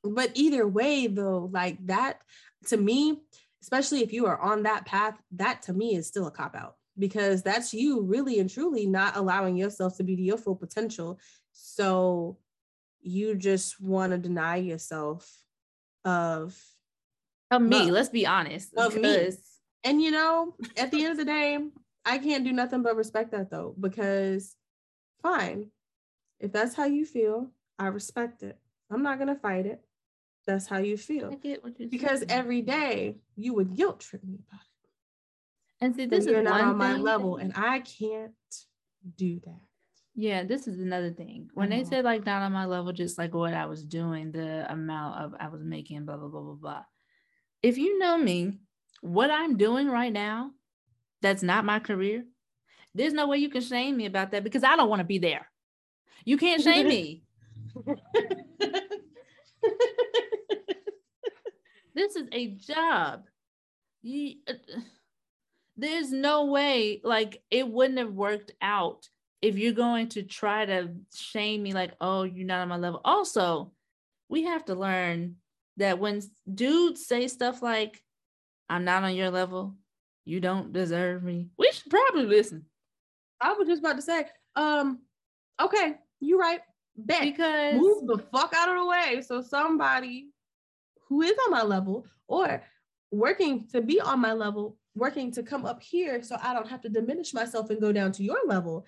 but 0.03 0.31
either 0.33 0.67
way 0.67 1.07
though, 1.07 1.49
like 1.51 1.85
that 1.87 2.21
to 2.67 2.77
me, 2.77 3.21
especially 3.61 4.01
if 4.01 4.13
you 4.13 4.25
are 4.25 4.39
on 4.39 4.63
that 4.63 4.85
path, 4.85 5.17
that 5.33 5.61
to 5.63 5.73
me 5.73 5.95
is 5.95 6.07
still 6.07 6.27
a 6.27 6.31
cop 6.31 6.55
out 6.55 6.75
because 6.97 7.43
that's 7.43 7.73
you 7.73 8.01
really 8.01 8.39
and 8.39 8.49
truly 8.49 8.85
not 8.85 9.15
allowing 9.15 9.55
yourself 9.55 9.97
to 9.97 10.03
be 10.03 10.15
to 10.15 10.21
your 10.21 10.37
full 10.37 10.55
potential. 10.55 11.19
So 11.53 12.37
you 13.01 13.35
just 13.35 13.81
want 13.81 14.11
to 14.11 14.17
deny 14.17 14.57
yourself 14.57 15.29
of 16.05 16.57
of 17.49 17.61
me. 17.61 17.79
Love, 17.79 17.89
let's 17.89 18.09
be 18.09 18.25
honest. 18.25 18.73
Of 18.75 18.95
because... 18.95 19.35
me. 19.35 19.41
And 19.83 20.01
you 20.01 20.11
know, 20.11 20.55
at 20.77 20.91
the 20.91 21.03
end 21.03 21.11
of 21.13 21.17
the 21.17 21.25
day, 21.25 21.57
I 22.05 22.17
can't 22.19 22.43
do 22.43 22.53
nothing 22.53 22.83
but 22.83 22.95
respect 22.95 23.31
that 23.31 23.49
though, 23.49 23.75
because 23.79 24.55
fine, 25.21 25.71
if 26.39 26.51
that's 26.51 26.75
how 26.75 26.85
you 26.85 27.05
feel, 27.05 27.51
I 27.79 27.87
respect 27.87 28.43
it. 28.43 28.57
I'm 28.91 29.03
not 29.03 29.19
gonna 29.19 29.35
fight 29.35 29.65
it. 29.65 29.81
That's 30.47 30.67
how 30.67 30.79
you 30.79 30.97
feel. 30.97 31.35
because 31.89 32.19
saying. 32.19 32.31
every 32.31 32.61
day 32.61 33.17
you 33.35 33.53
would 33.53 33.75
guilt 33.75 33.99
trip 33.99 34.23
me 34.23 34.39
about 34.47 34.61
it. 34.61 35.85
And 35.85 35.95
see, 35.95 36.05
this 36.05 36.25
is 36.25 36.31
you're 36.31 36.43
not 36.43 36.61
on 36.61 36.77
my 36.77 36.95
level, 36.97 37.37
and 37.37 37.53
I 37.55 37.79
can't 37.79 38.33
do 39.17 39.39
that. 39.45 39.61
Yeah, 40.13 40.43
this 40.43 40.67
is 40.67 40.79
another 40.79 41.11
thing. 41.11 41.49
When 41.53 41.69
they 41.69 41.81
uh-huh. 41.81 41.89
said 41.89 42.05
like 42.05 42.25
not 42.25 42.41
on 42.41 42.51
my 42.51 42.65
level, 42.65 42.91
just 42.91 43.17
like 43.17 43.33
what 43.33 43.53
I 43.53 43.65
was 43.65 43.83
doing, 43.83 44.31
the 44.31 44.71
amount 44.71 45.23
of 45.23 45.33
I 45.39 45.47
was 45.47 45.63
making, 45.63 46.05
blah 46.05 46.17
blah 46.17 46.27
blah 46.27 46.41
blah 46.41 46.53
blah. 46.53 46.83
If 47.63 47.77
you 47.77 47.97
know 47.99 48.17
me, 48.17 48.59
what 49.01 49.31
I'm 49.31 49.57
doing 49.57 49.87
right 49.87 50.11
now, 50.11 50.51
that's 51.21 51.43
not 51.43 51.65
my 51.65 51.79
career. 51.79 52.25
There's 52.93 53.13
no 53.13 53.27
way 53.27 53.37
you 53.37 53.49
can 53.49 53.61
shame 53.61 53.97
me 53.97 54.05
about 54.05 54.31
that 54.31 54.43
because 54.43 54.63
I 54.63 54.75
don't 54.75 54.89
want 54.89 54.99
to 54.99 55.05
be 55.05 55.19
there. 55.19 55.47
You 56.25 56.37
can't 56.37 56.61
shame 56.61 56.87
me. 56.87 57.23
this 61.93 62.15
is 62.15 62.27
a 62.31 62.47
job. 62.47 63.23
You, 64.01 64.35
uh, 64.47 64.53
there's 65.77 66.11
no 66.11 66.45
way 66.45 67.01
like 67.03 67.41
it 67.49 67.67
wouldn't 67.67 67.99
have 67.99 68.13
worked 68.13 68.51
out 68.61 69.07
if 69.41 69.57
you're 69.57 69.73
going 69.73 70.09
to 70.09 70.23
try 70.23 70.65
to 70.65 70.89
shame 71.15 71.63
me 71.63 71.73
like 71.73 71.93
oh 71.99 72.23
you're 72.23 72.45
not 72.45 72.61
on 72.61 72.67
my 72.67 72.77
level. 72.77 73.01
Also 73.03 73.71
we 74.29 74.43
have 74.43 74.65
to 74.65 74.75
learn 74.75 75.35
that 75.77 75.99
when 75.99 76.21
dudes 76.53 77.05
say 77.05 77.27
stuff 77.27 77.61
like 77.61 78.03
i'm 78.69 78.83
not 78.85 79.03
on 79.03 79.15
your 79.15 79.29
level. 79.29 79.75
You 80.23 80.39
don't 80.39 80.71
deserve 80.71 81.23
me. 81.23 81.49
We 81.57 81.71
should 81.71 81.89
probably 81.89 82.25
listen. 82.25 82.65
I 83.41 83.53
was 83.53 83.67
just 83.67 83.79
about 83.79 83.95
to 83.95 84.01
say 84.01 84.25
um 84.55 84.99
okay 85.61 85.95
you're 86.19 86.39
right. 86.39 86.61
Bet. 86.97 87.21
because 87.21 87.75
move 87.75 88.05
the 88.05 88.23
fuck 88.31 88.53
out 88.55 88.69
of 88.69 88.75
the 88.75 88.85
way 88.85 89.23
so 89.25 89.41
somebody 89.41 90.27
who 91.11 91.21
is 91.21 91.33
on 91.45 91.51
my 91.51 91.61
level 91.61 92.05
or 92.29 92.63
working 93.11 93.67
to 93.67 93.81
be 93.81 93.99
on 93.99 94.21
my 94.21 94.31
level 94.31 94.77
working 94.95 95.29
to 95.29 95.43
come 95.43 95.65
up 95.65 95.83
here 95.83 96.23
so 96.23 96.37
I 96.41 96.53
don't 96.53 96.69
have 96.69 96.79
to 96.81 96.89
diminish 96.89 97.33
myself 97.33 97.69
and 97.69 97.81
go 97.81 97.91
down 97.91 98.13
to 98.13 98.23
your 98.23 98.39
level. 98.47 98.85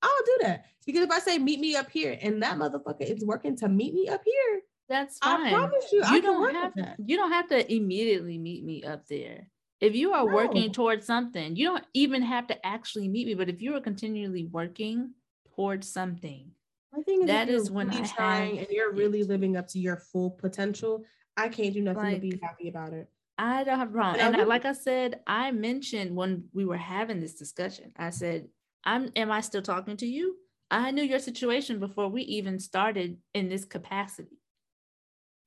I'll 0.00 0.24
do 0.24 0.38
that. 0.42 0.66
Because 0.86 1.02
if 1.02 1.10
I 1.10 1.18
say 1.18 1.38
meet 1.38 1.58
me 1.58 1.74
up 1.74 1.90
here 1.90 2.16
and 2.22 2.40
that 2.44 2.58
motherfucker 2.58 3.00
is 3.00 3.24
working 3.24 3.56
to 3.56 3.68
meet 3.68 3.92
me 3.92 4.06
up 4.06 4.22
here, 4.24 4.60
that's 4.88 5.18
fine. 5.18 5.46
I 5.46 5.50
promise 5.50 5.84
you, 5.90 5.98
you 5.98 6.04
I 6.04 6.20
don't 6.20 6.54
have 6.54 6.74
to, 6.74 6.96
you 7.04 7.16
don't 7.16 7.32
have 7.32 7.48
to 7.48 7.74
immediately 7.74 8.38
meet 8.38 8.64
me 8.64 8.84
up 8.84 9.06
there. 9.08 9.48
If 9.80 9.96
you 9.96 10.12
are 10.12 10.24
no. 10.24 10.32
working 10.32 10.70
towards 10.70 11.06
something, 11.06 11.56
you 11.56 11.66
don't 11.66 11.84
even 11.92 12.22
have 12.22 12.46
to 12.48 12.66
actually 12.66 13.08
meet 13.08 13.26
me. 13.26 13.34
But 13.34 13.48
if 13.48 13.60
you 13.60 13.74
are 13.74 13.80
continually 13.80 14.44
working 14.44 15.10
towards 15.56 15.90
something, 15.90 16.52
I 16.96 17.02
think 17.02 17.26
that 17.26 17.48
is 17.48 17.70
when 17.70 17.88
really 17.88 18.02
I 18.02 18.06
trying 18.06 18.58
and 18.58 18.68
you're 18.70 18.92
really 18.92 19.24
living 19.24 19.56
up 19.56 19.66
to 19.68 19.80
your 19.80 19.96
full 19.96 20.30
potential. 20.30 21.04
I 21.36 21.48
can't 21.48 21.74
do 21.74 21.82
nothing 21.82 22.02
like, 22.02 22.14
to 22.14 22.20
be 22.20 22.38
happy 22.42 22.68
about 22.68 22.92
it. 22.92 23.08
I 23.38 23.64
don't 23.64 23.78
have 23.78 23.90
a 23.90 23.92
problem. 23.92 24.20
And, 24.20 24.34
and 24.34 24.42
I, 24.42 24.44
like 24.44 24.64
I 24.64 24.72
said, 24.72 25.20
I 25.26 25.50
mentioned 25.50 26.14
when 26.14 26.44
we 26.52 26.64
were 26.64 26.76
having 26.76 27.20
this 27.20 27.34
discussion, 27.34 27.92
I 27.96 28.10
said 28.10 28.48
I'm 28.84 29.10
am 29.16 29.30
I 29.30 29.40
still 29.40 29.62
talking 29.62 29.96
to 29.98 30.06
you? 30.06 30.36
I 30.70 30.90
knew 30.90 31.02
your 31.02 31.18
situation 31.18 31.78
before 31.78 32.08
we 32.08 32.22
even 32.22 32.58
started 32.58 33.18
in 33.32 33.48
this 33.48 33.64
capacity. 33.64 34.38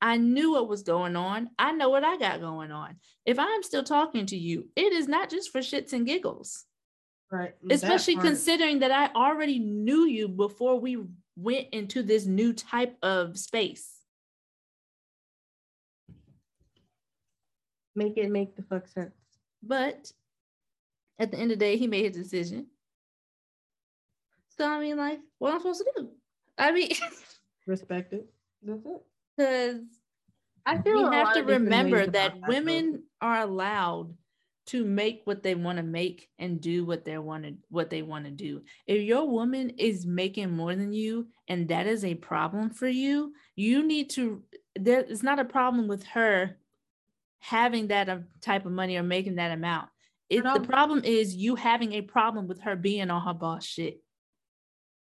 I 0.00 0.16
knew 0.16 0.52
what 0.52 0.68
was 0.68 0.82
going 0.82 1.16
on. 1.16 1.50
I 1.58 1.72
know 1.72 1.88
what 1.90 2.04
I 2.04 2.16
got 2.16 2.40
going 2.40 2.70
on. 2.70 2.96
If 3.26 3.38
I'm 3.38 3.62
still 3.62 3.82
talking 3.82 4.26
to 4.26 4.36
you, 4.36 4.68
it 4.76 4.92
is 4.92 5.08
not 5.08 5.28
just 5.28 5.50
for 5.50 5.58
shits 5.58 5.92
and 5.92 6.06
giggles. 6.06 6.64
Right. 7.30 7.54
Especially 7.68 8.14
that 8.14 8.24
considering 8.24 8.78
that 8.78 8.92
I 8.92 9.08
already 9.12 9.58
knew 9.58 10.06
you 10.06 10.28
before 10.28 10.80
we 10.80 10.98
went 11.36 11.68
into 11.72 12.02
this 12.02 12.26
new 12.26 12.52
type 12.52 12.96
of 13.02 13.36
space. 13.36 13.97
Make 17.98 18.16
it 18.16 18.30
make 18.30 18.56
the 18.56 18.62
fuck 18.62 18.86
sense. 18.88 19.12
But 19.62 20.12
At 21.18 21.30
the 21.32 21.38
end 21.38 21.52
of 21.52 21.58
the 21.58 21.64
day, 21.64 21.76
he 21.76 21.86
made 21.88 22.04
his 22.06 22.16
decision. 22.24 22.68
So 24.56 24.66
I 24.68 24.80
mean, 24.80 24.96
like, 24.96 25.20
what 25.38 25.50
am 25.50 25.56
I 25.56 25.58
supposed 25.58 25.80
to 25.96 26.02
do? 26.02 26.10
I 26.58 26.72
mean, 26.72 26.90
respect 27.66 28.12
it. 28.12 28.26
That's 28.62 28.84
it. 28.86 29.02
Because 29.36 29.80
I 30.66 30.78
feel 30.82 31.08
we 31.10 31.16
have 31.16 31.32
to 31.34 31.42
remember 31.44 32.06
that 32.06 32.34
women 32.46 33.04
are 33.20 33.40
allowed 33.40 34.16
to 34.66 34.84
make 34.84 35.22
what 35.24 35.42
they 35.42 35.54
want 35.54 35.78
to 35.78 35.82
make 35.82 36.28
and 36.38 36.60
do 36.60 36.84
what 36.84 37.04
they 37.04 37.18
want 37.18 37.44
to 37.44 37.54
what 37.70 37.90
they 37.90 38.02
want 38.02 38.26
to 38.26 38.30
do. 38.30 38.62
If 38.86 39.02
your 39.02 39.28
woman 39.28 39.70
is 39.78 40.06
making 40.06 40.50
more 40.52 40.76
than 40.76 40.92
you 40.92 41.28
and 41.48 41.68
that 41.68 41.86
is 41.86 42.04
a 42.04 42.14
problem 42.16 42.70
for 42.70 42.88
you, 42.88 43.32
you 43.56 43.82
need 43.86 44.10
to 44.10 44.42
there 44.76 45.02
is 45.02 45.22
not 45.22 45.40
a 45.40 45.44
problem 45.44 45.88
with 45.88 46.04
her 46.04 46.58
having 47.40 47.88
that 47.88 48.08
uh, 48.08 48.18
type 48.40 48.66
of 48.66 48.72
money 48.72 48.96
or 48.96 49.02
making 49.02 49.36
that 49.36 49.52
amount. 49.52 49.88
It, 50.28 50.44
the 50.44 50.60
problem 50.60 51.02
is 51.04 51.34
you 51.34 51.54
having 51.54 51.94
a 51.94 52.02
problem 52.02 52.48
with 52.48 52.60
her 52.60 52.76
being 52.76 53.10
on 53.10 53.22
her 53.22 53.32
boss 53.32 53.64
shit. 53.64 54.02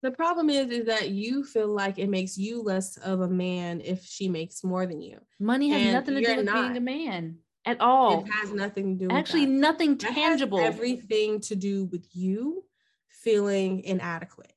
The 0.01 0.11
problem 0.11 0.49
is, 0.49 0.69
is 0.69 0.85
that 0.85 1.09
you 1.09 1.43
feel 1.43 1.67
like 1.67 1.99
it 1.99 2.09
makes 2.09 2.37
you 2.37 2.61
less 2.61 2.95
of 2.97 3.21
a 3.21 3.27
man 3.27 3.81
if 3.81 4.05
she 4.05 4.29
makes 4.29 4.63
more 4.63 4.85
than 4.85 5.01
you. 5.01 5.19
Money 5.39 5.69
has 5.69 5.81
and 5.81 5.91
nothing 5.93 6.15
to 6.15 6.21
do 6.21 6.35
with 6.37 6.45
not. 6.45 6.53
being 6.53 6.77
a 6.77 6.81
man 6.81 7.39
at 7.65 7.81
all. 7.81 8.21
It 8.21 8.31
has 8.31 8.53
nothing 8.53 8.97
to 8.97 9.07
do 9.07 9.13
actually 9.13 9.45
nothing 9.47 9.97
tangible. 9.97 10.59
everything 10.59 11.41
to 11.41 11.55
do 11.55 11.85
with 11.85 12.07
you 12.13 12.63
feeling 13.09 13.83
inadequate. 13.83 14.53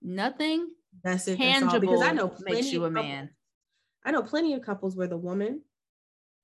Nothing 0.00 0.68
that's 1.04 1.28
it. 1.28 1.36
Tangible 1.36 1.70
that's 1.70 1.80
because 1.80 2.02
I 2.02 2.12
know 2.12 2.34
makes 2.40 2.72
you 2.72 2.84
a 2.84 2.90
couples, 2.90 3.06
man. 3.06 3.30
I 4.04 4.10
know 4.10 4.22
plenty 4.22 4.54
of 4.54 4.62
couples 4.62 4.96
where 4.96 5.06
the 5.06 5.16
woman 5.16 5.62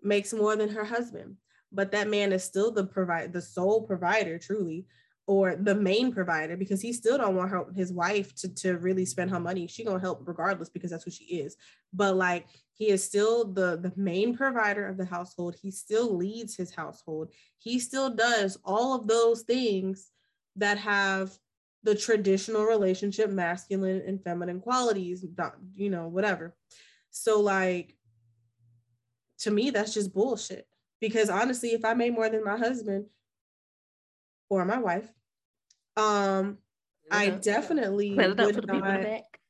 makes 0.03 0.33
more 0.33 0.57
than 0.57 0.69
her 0.71 0.85
husband, 0.85 1.37
but 1.73 1.93
that 1.93 2.09
man 2.09 2.33
is 2.33 2.45
still 2.45 2.71
the 2.71 2.85
provide 2.85 3.33
the 3.33 3.43
sole 3.43 3.83
provider, 3.83 4.39
truly, 4.39 4.87
or 5.29 5.57
the 5.57 5.75
main 5.75 6.11
provider 6.11 6.57
because 6.57 6.81
he 6.81 6.91
still 6.91 7.19
don't 7.19 7.37
want 7.37 7.51
her 7.51 7.67
his 7.77 7.93
wife 7.93 8.35
to, 8.35 8.49
to 8.55 8.79
really 8.79 9.05
spend 9.05 9.31
her 9.31 9.39
money. 9.39 9.67
She 9.67 9.85
gonna 9.85 10.01
help 10.01 10.23
regardless 10.27 10.71
because 10.71 10.91
that's 10.91 11.05
who 11.05 11.11
she 11.11 11.25
is. 11.25 11.57
But 11.93 12.17
like 12.17 12.47
he 12.73 12.89
is 12.89 13.05
still 13.05 13.45
the 13.45 13.77
the 13.77 13.93
main 13.95 14.35
provider 14.35 14.87
of 14.89 14.97
the 14.97 15.05
household. 15.05 15.55
He 15.61 15.71
still 15.71 16.17
leads 16.17 16.57
his 16.57 16.75
household. 16.75 17.31
He 17.59 17.79
still 17.79 18.09
does 18.09 18.57
all 18.65 18.95
of 18.95 19.07
those 19.07 19.43
things 19.43 20.11
that 20.57 20.79
have 20.79 21.37
the 21.83 21.95
traditional 21.95 22.65
relationship 22.65 23.31
masculine 23.31 24.03
and 24.07 24.25
feminine 24.25 24.61
qualities 24.61 25.25
you 25.77 25.91
know 25.91 26.09
whatever. 26.09 26.57
So 27.11 27.41
like 27.41 27.98
to 29.39 29.51
me 29.51 29.70
that's 29.70 29.95
just 29.95 30.12
bullshit 30.12 30.66
because 31.01 31.30
honestly 31.30 31.70
if 31.70 31.84
i 31.84 31.95
made 31.95 32.12
more 32.12 32.28
than 32.28 32.45
my 32.45 32.57
husband 32.57 33.07
or 34.51 34.64
my 34.64 34.78
wife 34.78 35.09
um, 35.99 36.59
I 37.11 37.30
definitely 37.30 38.14
would 38.14 38.66
not. 38.66 39.07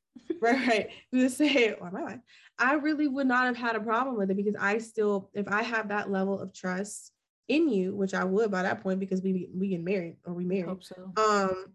right, 0.41 0.89
just 1.13 1.37
say, 1.37 1.73
or 1.73 1.91
my 1.91 2.03
life. 2.03 2.19
I 2.57 2.73
really 2.73 3.07
would 3.07 3.27
not 3.27 3.45
have 3.45 3.57
had 3.57 3.75
a 3.75 3.79
problem 3.79 4.17
with 4.17 4.31
it 4.31 4.37
because 4.37 4.55
I 4.59 4.79
still, 4.79 5.29
if 5.33 5.47
I 5.47 5.63
have 5.63 5.89
that 5.89 6.09
level 6.09 6.39
of 6.39 6.53
trust 6.53 7.11
in 7.47 7.69
you, 7.69 7.95
which 7.95 8.13
I 8.13 8.23
would 8.23 8.51
by 8.51 8.63
that 8.63 8.81
point 8.81 8.99
because 8.99 9.21
we 9.21 9.49
we 9.53 9.69
get 9.69 9.83
married 9.83 10.17
or 10.25 10.33
we 10.33 10.45
married. 10.45 10.65
Hope 10.65 10.83
So. 10.83 11.13
Um, 11.17 11.73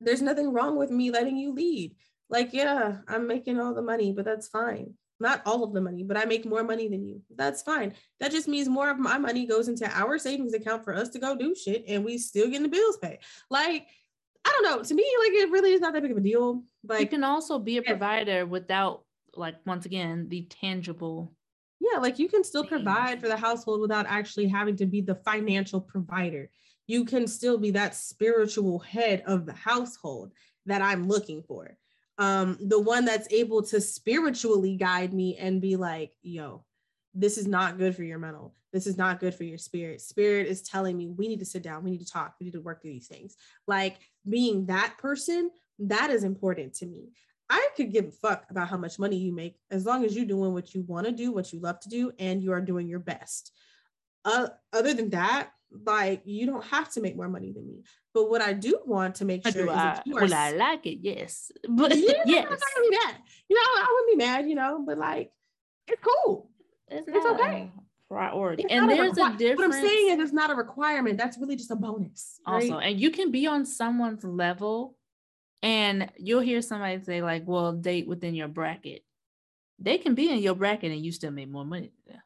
there's 0.00 0.22
nothing 0.22 0.52
wrong 0.52 0.76
with 0.76 0.90
me 0.90 1.10
letting 1.10 1.36
you 1.36 1.52
lead. 1.52 1.96
Like, 2.28 2.52
yeah, 2.52 2.98
I'm 3.08 3.26
making 3.26 3.60
all 3.60 3.74
the 3.74 3.82
money, 3.82 4.12
but 4.12 4.24
that's 4.24 4.48
fine 4.48 4.94
not 5.18 5.42
all 5.46 5.64
of 5.64 5.72
the 5.72 5.80
money, 5.80 6.02
but 6.02 6.16
I 6.16 6.24
make 6.24 6.44
more 6.44 6.62
money 6.62 6.88
than 6.88 7.04
you. 7.06 7.22
That's 7.34 7.62
fine. 7.62 7.94
That 8.20 8.32
just 8.32 8.48
means 8.48 8.68
more 8.68 8.90
of 8.90 8.98
my 8.98 9.18
money 9.18 9.46
goes 9.46 9.68
into 9.68 9.88
our 9.90 10.18
savings 10.18 10.54
account 10.54 10.84
for 10.84 10.94
us 10.94 11.08
to 11.10 11.18
go 11.18 11.36
do 11.36 11.54
shit 11.54 11.84
and 11.88 12.04
we 12.04 12.18
still 12.18 12.46
getting 12.46 12.62
the 12.62 12.68
bills 12.68 12.98
paid. 12.98 13.18
Like, 13.50 13.86
I 14.44 14.50
don't 14.50 14.64
know. 14.64 14.82
To 14.82 14.94
me, 14.94 15.04
like 15.20 15.32
it 15.32 15.50
really 15.50 15.72
is 15.72 15.80
not 15.80 15.92
that 15.94 16.02
big 16.02 16.12
of 16.12 16.16
a 16.16 16.20
deal. 16.20 16.62
Like 16.84 17.00
you 17.00 17.06
can 17.08 17.24
also 17.24 17.58
be 17.58 17.78
a 17.78 17.82
provider 17.82 18.46
without 18.46 19.04
like 19.34 19.56
once 19.66 19.86
again 19.86 20.28
the 20.28 20.42
tangible. 20.42 21.32
Yeah, 21.80 21.98
like 21.98 22.18
you 22.18 22.28
can 22.28 22.44
still 22.44 22.64
provide 22.64 23.20
for 23.20 23.28
the 23.28 23.36
household 23.36 23.80
without 23.80 24.06
actually 24.06 24.48
having 24.48 24.76
to 24.76 24.86
be 24.86 25.00
the 25.00 25.16
financial 25.16 25.80
provider. 25.80 26.48
You 26.86 27.04
can 27.04 27.26
still 27.26 27.58
be 27.58 27.72
that 27.72 27.94
spiritual 27.94 28.78
head 28.78 29.22
of 29.26 29.46
the 29.46 29.52
household 29.52 30.32
that 30.66 30.80
I'm 30.80 31.08
looking 31.08 31.42
for 31.42 31.76
um 32.18 32.56
the 32.60 32.80
one 32.80 33.04
that's 33.04 33.28
able 33.30 33.62
to 33.62 33.80
spiritually 33.80 34.76
guide 34.76 35.12
me 35.12 35.36
and 35.36 35.60
be 35.60 35.76
like 35.76 36.12
yo 36.22 36.64
this 37.16 37.38
is 37.38 37.46
not 37.46 37.78
good 37.78 37.96
for 37.96 38.02
your 38.02 38.18
mental. 38.18 38.54
This 38.72 38.86
is 38.86 38.98
not 38.98 39.20
good 39.20 39.34
for 39.34 39.44
your 39.44 39.56
spirit. 39.56 40.02
Spirit 40.02 40.46
is 40.46 40.60
telling 40.60 40.96
me 40.98 41.08
we 41.08 41.28
need 41.28 41.38
to 41.38 41.46
sit 41.46 41.62
down. 41.62 41.82
We 41.82 41.90
need 41.90 42.04
to 42.04 42.12
talk. 42.12 42.34
We 42.38 42.44
need 42.44 42.52
to 42.52 42.60
work 42.60 42.82
through 42.82 42.92
these 42.92 43.08
things. 43.08 43.36
Like 43.66 43.96
being 44.28 44.66
that 44.66 44.96
person 44.98 45.50
that 45.78 46.10
is 46.10 46.24
important 46.24 46.74
to 46.74 46.86
me. 46.86 47.08
I 47.48 47.68
could 47.76 47.92
give 47.92 48.06
a 48.06 48.10
fuck 48.10 48.44
about 48.50 48.68
how 48.68 48.76
much 48.76 48.98
money 48.98 49.16
you 49.16 49.32
make 49.32 49.56
as 49.70 49.86
long 49.86 50.04
as 50.04 50.14
you're 50.14 50.26
doing 50.26 50.52
what 50.52 50.74
you 50.74 50.82
want 50.82 51.06
to 51.06 51.12
do 51.12 51.32
what 51.32 51.52
you 51.52 51.60
love 51.60 51.80
to 51.80 51.88
do 51.88 52.12
and 52.18 52.42
you 52.42 52.52
are 52.52 52.60
doing 52.60 52.86
your 52.86 52.98
best. 52.98 53.52
Uh, 54.24 54.48
other 54.72 54.92
than 54.92 55.10
that 55.10 55.50
like 55.84 56.22
you 56.24 56.46
don't 56.46 56.64
have 56.64 56.90
to 56.92 57.00
make 57.00 57.16
more 57.16 57.28
money 57.28 57.52
than 57.52 57.66
me. 57.66 57.82
But 58.16 58.30
what 58.30 58.40
I 58.40 58.54
do 58.54 58.80
want 58.86 59.16
to 59.16 59.26
make 59.26 59.46
sure 59.46 59.68
I, 59.68 59.96
are, 59.96 60.02
well, 60.06 60.32
I 60.32 60.52
like 60.52 60.86
it, 60.86 61.00
yes. 61.02 61.52
But 61.68 61.94
yeah, 61.94 62.22
yes. 62.24 62.46
I'm 62.46 62.50
not 62.50 62.90
be 62.90 62.96
mad. 62.96 63.16
You 63.46 63.56
know, 63.56 63.62
I 63.62 63.86
wouldn't 63.92 64.18
be 64.18 64.24
mad, 64.24 64.48
you 64.48 64.54
know, 64.54 64.82
but 64.86 64.96
like 64.96 65.32
it's 65.86 66.00
cool. 66.00 66.48
It's, 66.88 67.06
it's 67.06 67.26
okay. 67.26 67.70
Priority. 68.08 68.62
It's 68.62 68.72
and 68.72 68.88
there's 68.88 69.18
a, 69.18 69.20
requ- 69.20 69.34
a, 69.34 69.36
difference. 69.36 69.58
What 69.58 69.66
I'm 69.66 69.86
saying 69.86 70.12
is 70.12 70.18
it's 70.20 70.32
not 70.32 70.50
a 70.50 70.54
requirement. 70.54 71.18
That's 71.18 71.36
really 71.36 71.56
just 71.56 71.70
a 71.70 71.76
bonus. 71.76 72.40
Right? 72.46 72.70
Also, 72.70 72.78
and 72.78 72.98
you 72.98 73.10
can 73.10 73.30
be 73.30 73.46
on 73.46 73.66
someone's 73.66 74.24
level 74.24 74.96
and 75.62 76.10
you'll 76.16 76.40
hear 76.40 76.62
somebody 76.62 77.04
say, 77.04 77.20
like, 77.20 77.42
well, 77.44 77.74
date 77.74 78.08
within 78.08 78.34
your 78.34 78.48
bracket. 78.48 79.04
They 79.78 79.98
can 79.98 80.14
be 80.14 80.30
in 80.30 80.38
your 80.38 80.54
bracket 80.54 80.90
and 80.90 81.04
you 81.04 81.12
still 81.12 81.32
make 81.32 81.50
more 81.50 81.66
money. 81.66 81.92
Yeah 82.06 82.20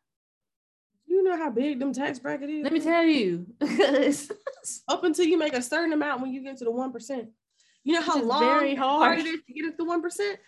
know 1.30 1.38
how 1.38 1.50
big 1.50 1.78
them 1.78 1.92
tax 1.92 2.18
bracket 2.18 2.50
is? 2.50 2.64
Let 2.64 2.72
me 2.72 2.80
tell 2.80 3.04
you. 3.04 3.46
Up 4.88 5.04
until 5.04 5.24
you 5.24 5.38
make 5.38 5.54
a 5.54 5.62
certain 5.62 5.92
amount 5.92 6.20
when 6.20 6.32
you 6.32 6.42
get 6.42 6.58
to 6.58 6.64
the 6.64 6.70
one 6.70 6.92
percent. 6.92 7.28
You 7.84 7.94
know 7.94 8.02
how 8.02 8.22
long 8.22 8.40
very 8.40 8.74
hard. 8.74 9.18
it 9.18 9.26
is 9.26 9.40
to 9.46 9.52
get 9.52 9.70
to 9.70 9.76
the 9.76 9.84
one 9.84 10.02
percent? 10.02 10.38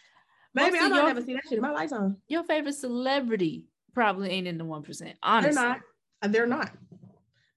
Maybe 0.54 0.78
I 0.78 0.88
don't 0.88 1.08
ever 1.08 1.22
see 1.22 1.34
that 1.34 1.44
shit 1.44 1.58
in 1.58 1.62
my 1.62 1.70
lifetime. 1.70 2.18
Your 2.28 2.44
favorite 2.44 2.74
celebrity 2.74 3.66
probably 3.94 4.30
ain't 4.30 4.46
in 4.46 4.58
the 4.58 4.64
one 4.64 4.82
percent. 4.82 5.16
Honestly, 5.22 5.54
they're 5.54 5.64
not. 5.64 5.80
Uh, 6.20 6.28
they're 6.28 6.46
not 6.46 6.70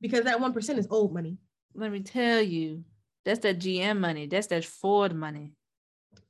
because 0.01 0.23
that 0.25 0.39
one 0.39 0.53
percent 0.53 0.79
is 0.79 0.87
old 0.89 1.13
money. 1.13 1.37
Let 1.73 1.91
me 1.91 1.99
tell 1.99 2.41
you, 2.41 2.83
that's 3.25 3.39
that 3.39 3.59
GM 3.59 3.99
money. 3.99 4.27
That's 4.27 4.47
that 4.47 4.63
Ford 4.63 5.13
money. 5.13 5.51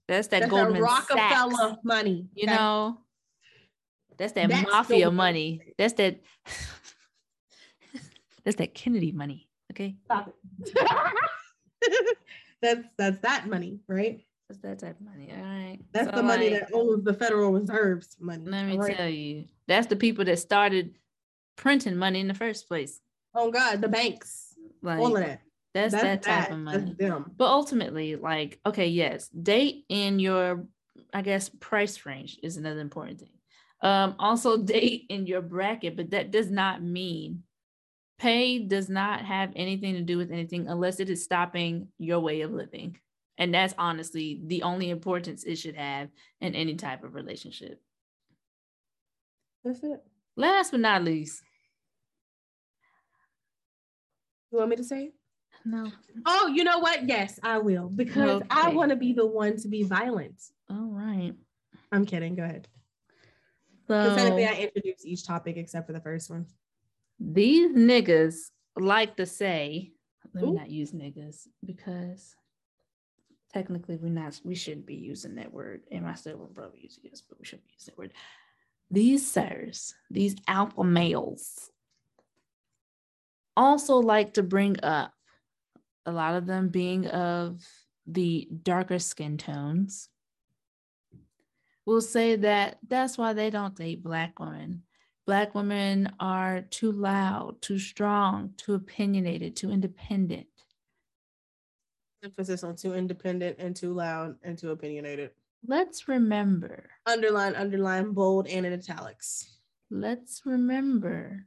That's 0.08 0.28
that 0.30 0.42
that's 0.42 0.52
Goldman 0.52 0.82
Rockefeller 0.82 1.52
Sachs. 1.52 1.78
money. 1.84 2.28
You 2.34 2.48
okay? 2.48 2.56
know, 2.56 3.00
that's 4.18 4.34
that 4.34 4.50
that's 4.50 4.70
mafia 4.70 5.12
money. 5.12 5.62
That's 5.78 5.94
that. 5.94 6.22
That's 8.46 8.58
that 8.58 8.74
Kennedy 8.74 9.12
money. 9.12 9.50
Okay. 9.72 9.96
Stop 10.06 10.34
it. 10.62 12.18
that's 12.62 12.88
that's 12.98 13.20
that 13.20 13.48
money, 13.48 13.80
right? 13.88 14.22
That's 14.48 14.62
that 14.62 14.80
type 14.80 15.00
of 15.00 15.06
money. 15.06 15.34
All 15.36 15.44
right. 15.44 15.80
That's 15.92 16.10
so 16.10 16.16
the 16.16 16.24
money 16.24 16.52
like, 16.52 16.62
that 16.62 16.74
owns 16.74 17.04
the 17.04 17.14
Federal 17.14 17.52
Reserve's 17.52 18.16
money. 18.20 18.46
Let 18.46 18.66
me 18.66 18.78
right? 18.78 18.96
tell 18.96 19.10
you, 19.10 19.46
that's 19.68 19.88
the 19.88 19.96
people 19.96 20.24
that 20.26 20.38
started 20.38 20.96
printing 21.56 21.98
money 21.98 22.20
in 22.20 22.28
the 22.28 22.36
first 22.36 22.68
place. 22.68 23.02
Oh 23.34 23.52
God, 23.52 23.82
the 23.82 23.90
banks. 23.90 24.54
Like, 24.82 25.00
all 25.00 25.18
of 25.18 25.24
that. 25.24 25.42
That's, 25.74 25.92
that's 25.92 26.04
that 26.04 26.22
type 26.24 26.50
that. 26.50 26.54
of 26.54 26.60
money. 26.60 26.96
But 27.36 27.50
ultimately, 27.50 28.16
like, 28.16 28.60
okay, 28.66 28.88
yes, 28.88 29.28
date 29.30 29.84
in 29.90 30.20
your, 30.20 30.66
I 31.14 31.22
guess, 31.22 31.50
price 31.50 32.06
range 32.06 32.40
is 32.42 32.56
another 32.56 32.80
important 32.80 33.20
thing. 33.20 33.30
Um, 33.82 34.16
also 34.20 34.58
date 34.64 35.08
in 35.10 35.28
your 35.28 35.42
bracket, 35.42 35.98
but 35.98 36.12
that 36.12 36.32
does 36.32 36.50
not 36.50 36.82
mean 36.82 37.44
pay 38.18 38.60
does 38.60 38.90
not 38.90 39.22
have 39.22 39.52
anything 39.56 39.94
to 39.96 40.02
do 40.02 40.18
with 40.18 40.32
anything 40.32 40.68
unless 40.68 41.00
it 41.00 41.10
is 41.10 41.24
stopping 41.24 41.90
your 41.98 42.20
way 42.20 42.42
of 42.42 42.52
living. 42.52 42.98
And 43.38 43.54
that's 43.54 43.74
honestly 43.78 44.42
the 44.46 44.64
only 44.64 44.90
importance 44.90 45.44
it 45.44 45.58
should 45.58 45.76
have 45.76 46.10
in 46.40 46.56
any 46.56 46.76
type 46.76 47.04
of 47.04 47.16
relationship. 47.16 47.82
That's 49.64 49.84
it. 49.84 50.02
Last 50.38 50.72
but 50.72 50.80
not 50.80 51.04
least. 51.04 51.42
You 54.52 54.60
want 54.60 54.70
me 54.70 54.76
to 54.78 54.84
say 54.84 55.12
No. 55.66 55.92
Oh, 56.26 56.48
you 56.48 56.64
know 56.64 56.80
what? 56.80 57.08
Yes, 57.10 57.40
I 57.44 57.58
will 57.58 57.90
because 57.90 58.42
okay. 58.42 58.48
I 58.50 58.70
want 58.70 58.92
to 58.92 58.96
be 58.96 59.14
the 59.14 59.26
one 59.26 59.58
to 59.58 59.68
be 59.68 59.84
violent. 59.84 60.42
All 60.70 60.92
right. 60.92 61.34
I'm 61.92 62.06
kidding. 62.06 62.36
Go 62.36 62.44
ahead. 62.44 62.68
So 63.88 64.16
technically, 64.16 64.46
I 64.46 64.54
introduced 64.54 65.06
each 65.06 65.26
topic 65.26 65.58
except 65.58 65.88
for 65.88 65.94
the 65.94 66.00
first 66.00 66.30
one. 66.30 66.46
These 67.20 67.72
niggas 67.72 68.36
like 68.78 69.16
to 69.18 69.26
say, 69.26 69.92
let 70.34 70.44
me 70.44 70.52
not 70.52 70.70
use 70.70 70.92
niggas 70.92 71.48
because 71.64 72.36
technically 73.54 73.96
we're 73.96 74.10
not, 74.10 74.40
we 74.44 74.56
shouldn't 74.56 74.86
be 74.86 74.96
using 74.96 75.36
that 75.36 75.54
word. 75.54 75.82
And 75.92 76.06
I 76.06 76.14
still 76.16 76.38
will 76.38 76.48
probably 76.48 76.82
use 76.82 77.00
yes, 77.02 77.22
but 77.22 77.40
we 77.40 77.46
shouldn't 77.46 77.72
use 77.72 77.86
that 77.86 77.98
word. 77.98 78.14
These 78.92 79.26
sirs, 79.26 79.96
these 80.12 80.36
alpha 80.48 80.84
males, 80.84 81.72
also 83.56 83.96
like 83.98 84.34
to 84.34 84.44
bring 84.44 84.78
up 84.84 85.14
a 86.06 86.12
lot 86.12 86.36
of 86.36 86.46
them 86.46 86.70
being 86.70 87.08
of 87.08 87.62
the 88.06 88.48
darker 88.64 89.00
skin 89.00 89.38
tones, 89.38 90.10
will 91.86 92.02
say 92.02 92.36
that 92.36 92.78
that's 92.88 93.18
why 93.18 93.34
they 93.34 93.50
don't 93.50 93.76
date 93.76 94.04
Black 94.04 94.40
women. 94.40 94.84
Black 95.26 95.56
women 95.56 96.12
are 96.20 96.62
too 96.70 96.92
loud, 96.92 97.60
too 97.62 97.80
strong, 97.80 98.54
too 98.58 98.76
opinionated, 98.76 99.56
too 99.56 99.72
independent. 99.72 100.46
Emphasis 102.24 102.64
on 102.64 102.76
too 102.76 102.94
independent 102.94 103.58
and 103.60 103.76
too 103.76 103.94
loud 103.94 104.36
and 104.44 104.58
too 104.58 104.72
opinionated. 104.72 105.32
Let's 105.68 106.08
remember. 106.08 106.90
Underline, 107.08 107.56
underline, 107.56 108.12
bold, 108.12 108.48
and 108.48 108.66
in 108.66 108.74
italics. 108.74 109.58
Let's 109.90 110.44
remember 110.46 111.46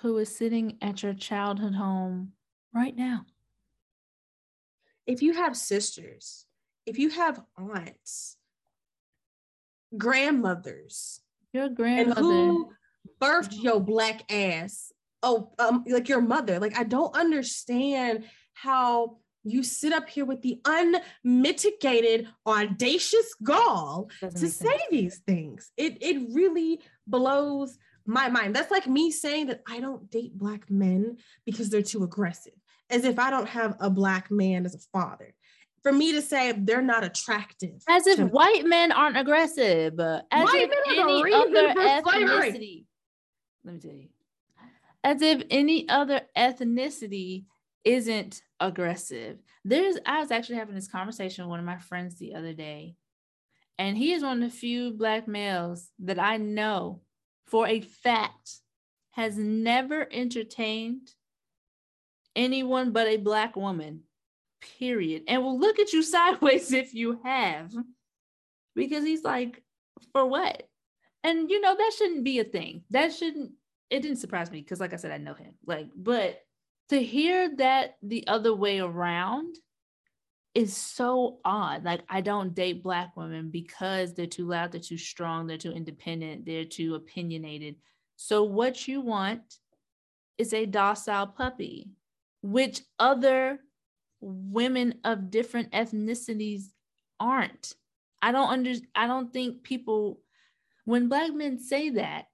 who 0.00 0.18
is 0.18 0.34
sitting 0.34 0.76
at 0.82 1.02
your 1.02 1.14
childhood 1.14 1.74
home 1.74 2.32
right 2.74 2.94
now. 2.94 3.24
If 5.06 5.22
you 5.22 5.32
have 5.32 5.56
sisters, 5.56 6.44
if 6.84 6.98
you 6.98 7.08
have 7.10 7.40
aunts, 7.56 8.36
grandmothers, 9.96 11.22
your 11.52 11.70
grandmother, 11.70 12.20
who 12.20 12.72
birthed 13.20 13.62
your 13.62 13.80
black 13.80 14.30
ass, 14.32 14.92
oh, 15.22 15.52
um, 15.58 15.84
like 15.88 16.08
your 16.08 16.20
mother, 16.20 16.58
like 16.58 16.78
I 16.78 16.84
don't 16.84 17.14
understand 17.16 18.24
how 18.54 19.18
you 19.44 19.62
sit 19.62 19.92
up 19.92 20.08
here 20.08 20.24
with 20.24 20.42
the 20.42 20.60
unmitigated, 20.64 22.28
audacious 22.46 23.34
gall 23.42 24.10
Doesn't 24.20 24.40
to 24.40 24.48
say 24.48 24.78
these 24.90 25.18
things. 25.26 25.70
It 25.76 25.98
it 26.00 26.34
really 26.34 26.80
blows 27.06 27.78
my 28.06 28.28
mind. 28.28 28.56
That's 28.56 28.70
like 28.70 28.86
me 28.86 29.10
saying 29.10 29.46
that 29.46 29.62
I 29.68 29.80
don't 29.80 30.10
date 30.10 30.36
black 30.36 30.70
men 30.70 31.18
because 31.44 31.70
they're 31.70 31.82
too 31.82 32.04
aggressive, 32.04 32.54
as 32.90 33.04
if 33.04 33.18
I 33.18 33.30
don't 33.30 33.48
have 33.48 33.76
a 33.80 33.90
black 33.90 34.30
man 34.30 34.64
as 34.64 34.74
a 34.74 34.98
father. 34.98 35.34
For 35.82 35.92
me 35.92 36.12
to 36.12 36.22
say 36.22 36.52
they're 36.52 36.82
not 36.82 37.04
attractive, 37.04 37.82
as 37.88 38.06
if 38.06 38.18
white 38.18 38.64
men 38.66 38.92
aren't 38.92 39.16
aggressive, 39.16 39.98
as 40.00 40.44
white 40.44 40.68
if 40.70 40.98
any 40.98 41.32
other 41.32 41.74
ethnicity. 41.74 42.84
Let 43.68 43.74
me 43.74 43.80
tell 43.80 43.98
you, 43.98 44.08
as 45.04 45.20
if 45.20 45.42
any 45.50 45.86
other 45.90 46.22
ethnicity 46.34 47.44
isn't 47.84 48.40
aggressive. 48.58 49.40
There's 49.62 49.98
I 50.06 50.20
was 50.20 50.30
actually 50.30 50.56
having 50.56 50.74
this 50.74 50.88
conversation 50.88 51.44
with 51.44 51.50
one 51.50 51.58
of 51.58 51.66
my 51.66 51.76
friends 51.76 52.16
the 52.16 52.34
other 52.34 52.54
day, 52.54 52.96
and 53.78 53.94
he 53.94 54.14
is 54.14 54.22
one 54.22 54.42
of 54.42 54.50
the 54.50 54.56
few 54.56 54.92
black 54.92 55.28
males 55.28 55.90
that 55.98 56.18
I 56.18 56.38
know 56.38 57.02
for 57.44 57.68
a 57.68 57.82
fact 57.82 58.60
has 59.10 59.36
never 59.36 60.08
entertained 60.10 61.10
anyone 62.34 62.92
but 62.92 63.06
a 63.06 63.18
black 63.18 63.54
woman. 63.54 64.04
Period. 64.78 65.24
And 65.28 65.42
will 65.42 65.60
look 65.60 65.78
at 65.78 65.92
you 65.92 66.02
sideways 66.14 66.72
if 66.72 66.94
you 66.94 67.20
have. 67.22 67.74
Because 68.74 69.04
he's 69.04 69.24
like, 69.24 69.62
for 70.12 70.24
what? 70.24 70.62
And 71.24 71.50
you 71.50 71.60
know, 71.60 71.76
that 71.76 71.92
shouldn't 71.96 72.24
be 72.24 72.38
a 72.38 72.44
thing. 72.44 72.84
That 72.90 73.12
shouldn't 73.12 73.52
it 73.90 74.00
didn't 74.00 74.18
surprise 74.18 74.50
me 74.50 74.60
because 74.60 74.80
like 74.80 74.92
I 74.92 74.96
said, 74.96 75.12
I 75.12 75.18
know 75.18 75.34
him. 75.34 75.54
Like, 75.66 75.88
but 75.96 76.40
to 76.90 77.02
hear 77.02 77.54
that 77.56 77.96
the 78.02 78.26
other 78.26 78.54
way 78.54 78.80
around 78.80 79.56
is 80.54 80.76
so 80.76 81.38
odd. 81.44 81.84
Like, 81.84 82.02
I 82.08 82.20
don't 82.20 82.54
date 82.54 82.82
Black 82.82 83.16
women 83.16 83.50
because 83.50 84.14
they're 84.14 84.26
too 84.26 84.46
loud, 84.46 84.72
they're 84.72 84.80
too 84.80 84.98
strong, 84.98 85.46
they're 85.46 85.58
too 85.58 85.72
independent, 85.72 86.46
they're 86.46 86.64
too 86.64 86.94
opinionated. 86.94 87.76
So, 88.16 88.42
what 88.42 88.88
you 88.88 89.00
want 89.00 89.42
is 90.38 90.52
a 90.52 90.66
docile 90.66 91.26
puppy, 91.26 91.90
which 92.42 92.80
other 92.98 93.60
women 94.20 94.94
of 95.04 95.30
different 95.30 95.70
ethnicities 95.72 96.64
aren't. 97.20 97.74
I 98.20 98.32
don't 98.32 98.50
under 98.50 98.74
I 98.94 99.06
don't 99.06 99.32
think 99.32 99.62
people 99.62 100.20
when 100.84 101.08
black 101.08 101.32
men 101.34 101.58
say 101.58 101.90
that, 101.90 102.27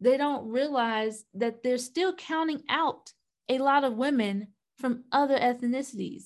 they 0.00 0.16
don't 0.16 0.48
realize 0.48 1.24
that 1.34 1.62
they're 1.62 1.78
still 1.78 2.14
counting 2.14 2.62
out 2.68 3.12
a 3.48 3.58
lot 3.58 3.84
of 3.84 3.94
women 3.94 4.48
from 4.78 5.04
other 5.12 5.38
ethnicities. 5.38 6.24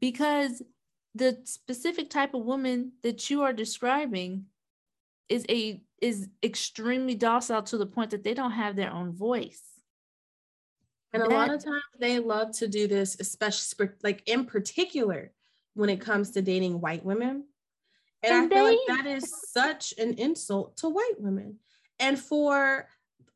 Because 0.00 0.62
the 1.14 1.38
specific 1.44 2.10
type 2.10 2.34
of 2.34 2.44
woman 2.44 2.92
that 3.02 3.30
you 3.30 3.42
are 3.42 3.52
describing 3.52 4.44
is 5.28 5.44
a 5.48 5.82
is 6.02 6.28
extremely 6.42 7.14
docile 7.14 7.62
to 7.62 7.78
the 7.78 7.86
point 7.86 8.10
that 8.10 8.22
they 8.22 8.34
don't 8.34 8.52
have 8.52 8.76
their 8.76 8.92
own 8.92 9.12
voice. 9.12 9.62
And 11.14 11.22
a 11.22 11.28
lot 11.30 11.52
of 11.52 11.64
times 11.64 11.82
they 11.98 12.18
love 12.18 12.52
to 12.58 12.68
do 12.68 12.86
this 12.86 13.16
especially 13.18 13.88
like 14.02 14.22
in 14.26 14.44
particular 14.44 15.32
when 15.72 15.88
it 15.88 16.02
comes 16.02 16.32
to 16.32 16.42
dating 16.42 16.80
white 16.80 17.04
women. 17.04 17.44
And, 18.22 18.34
and 18.34 18.52
i 18.52 18.54
feel 18.54 18.64
they, 18.66 18.70
like 18.70 19.04
that 19.04 19.06
is 19.06 19.32
such 19.48 19.94
an 19.98 20.14
insult 20.14 20.76
to 20.78 20.88
white 20.90 21.18
women 21.18 21.58
and 21.98 22.18
for 22.18 22.88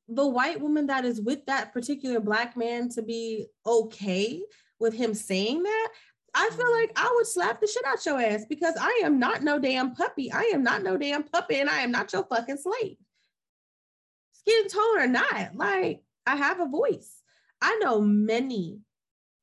the 0.08 0.26
white 0.26 0.60
woman 0.60 0.86
that 0.88 1.04
is 1.04 1.20
with 1.20 1.46
that 1.46 1.72
particular 1.72 2.20
black 2.20 2.56
man 2.56 2.88
to 2.90 3.02
be 3.02 3.46
okay 3.64 4.42
with 4.78 4.94
him 4.94 5.14
saying 5.14 5.62
that, 5.62 5.88
I 6.34 6.50
feel 6.50 6.66
mm. 6.66 6.80
like 6.80 6.92
I 6.96 7.10
would 7.14 7.26
slap 7.26 7.60
the 7.60 7.66
shit 7.66 7.84
out 7.86 8.04
your 8.04 8.20
ass 8.20 8.44
because 8.48 8.74
I 8.80 9.02
am 9.04 9.18
not 9.18 9.42
no 9.42 9.58
damn 9.58 9.94
puppy. 9.94 10.32
I 10.32 10.50
am 10.52 10.62
not 10.62 10.82
no 10.82 10.96
damn 10.96 11.22
puppy 11.22 11.60
and 11.60 11.68
I 11.68 11.80
am 11.80 11.90
not 11.90 12.12
your 12.12 12.24
fucking 12.24 12.58
slave. 12.58 12.96
Skin 14.32 14.68
tone 14.68 14.98
or 15.00 15.06
not, 15.06 15.54
like 15.54 16.02
I 16.26 16.36
have 16.36 16.60
a 16.60 16.66
voice. 16.66 17.20
I 17.60 17.78
know 17.82 18.00
many, 18.00 18.80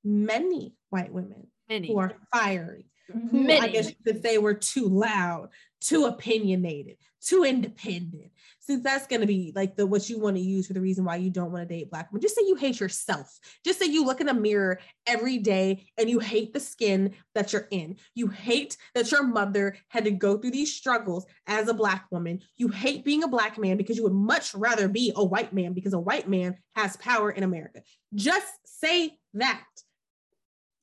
many 0.03 0.74
white 0.89 1.13
women 1.13 1.47
many. 1.70 1.88
who 1.88 1.99
are 1.99 2.13
fiery. 2.34 2.86
Who 3.11 3.43
many. 3.43 3.59
I 3.61 3.68
guess 3.70 3.89
you 3.89 3.95
could 4.05 4.22
say 4.22 4.38
were 4.38 4.53
too 4.53 4.88
loud, 4.88 5.49
too 5.80 6.05
opinionated, 6.05 6.97
too 7.21 7.43
independent, 7.43 8.32
since 8.59 8.84
that's 8.84 9.07
going 9.07 9.21
to 9.21 9.28
be 9.28 9.51
like 9.55 9.75
the 9.75 9.86
what 9.86 10.09
you 10.09 10.19
want 10.19 10.36
to 10.36 10.41
use 10.41 10.67
for 10.67 10.73
the 10.73 10.82
reason 10.82 11.05
why 11.05 11.15
you 11.15 11.30
don't 11.30 11.51
want 11.51 11.67
to 11.67 11.75
date 11.75 11.89
black 11.89 12.11
women. 12.11 12.21
Just 12.21 12.36
say 12.36 12.41
you 12.45 12.55
hate 12.55 12.80
yourself. 12.80 13.39
Just 13.63 13.80
say 13.80 13.86
you 13.86 14.05
look 14.05 14.19
in 14.19 14.30
a 14.30 14.34
mirror 14.34 14.80
every 15.05 15.38
day 15.38 15.86
and 15.97 16.09
you 16.09 16.19
hate 16.19 16.53
the 16.53 16.59
skin 16.59 17.13
that 17.36 17.53
you're 17.53 17.67
in. 17.71 17.97
You 18.15 18.28
hate 18.28 18.78
that 18.95 19.11
your 19.11 19.23
mother 19.23 19.78
had 19.89 20.05
to 20.05 20.11
go 20.11 20.38
through 20.38 20.51
these 20.51 20.73
struggles 20.73 21.25
as 21.45 21.67
a 21.67 21.73
black 21.73 22.05
woman. 22.11 22.41
You 22.55 22.67
hate 22.67 23.05
being 23.05 23.23
a 23.23 23.28
black 23.28 23.57
man 23.57 23.78
because 23.78 23.97
you 23.97 24.03
would 24.03 24.13
much 24.13 24.53
rather 24.53 24.88
be 24.88 25.13
a 25.15 25.23
white 25.23 25.53
man 25.53 25.73
because 25.73 25.93
a 25.93 25.99
white 25.99 26.28
man 26.28 26.57
has 26.75 26.97
power 26.97 27.32
in 27.32 27.43
america. 27.43 27.82
Just 28.13 28.51
say 28.65 29.17
that. 29.34 29.63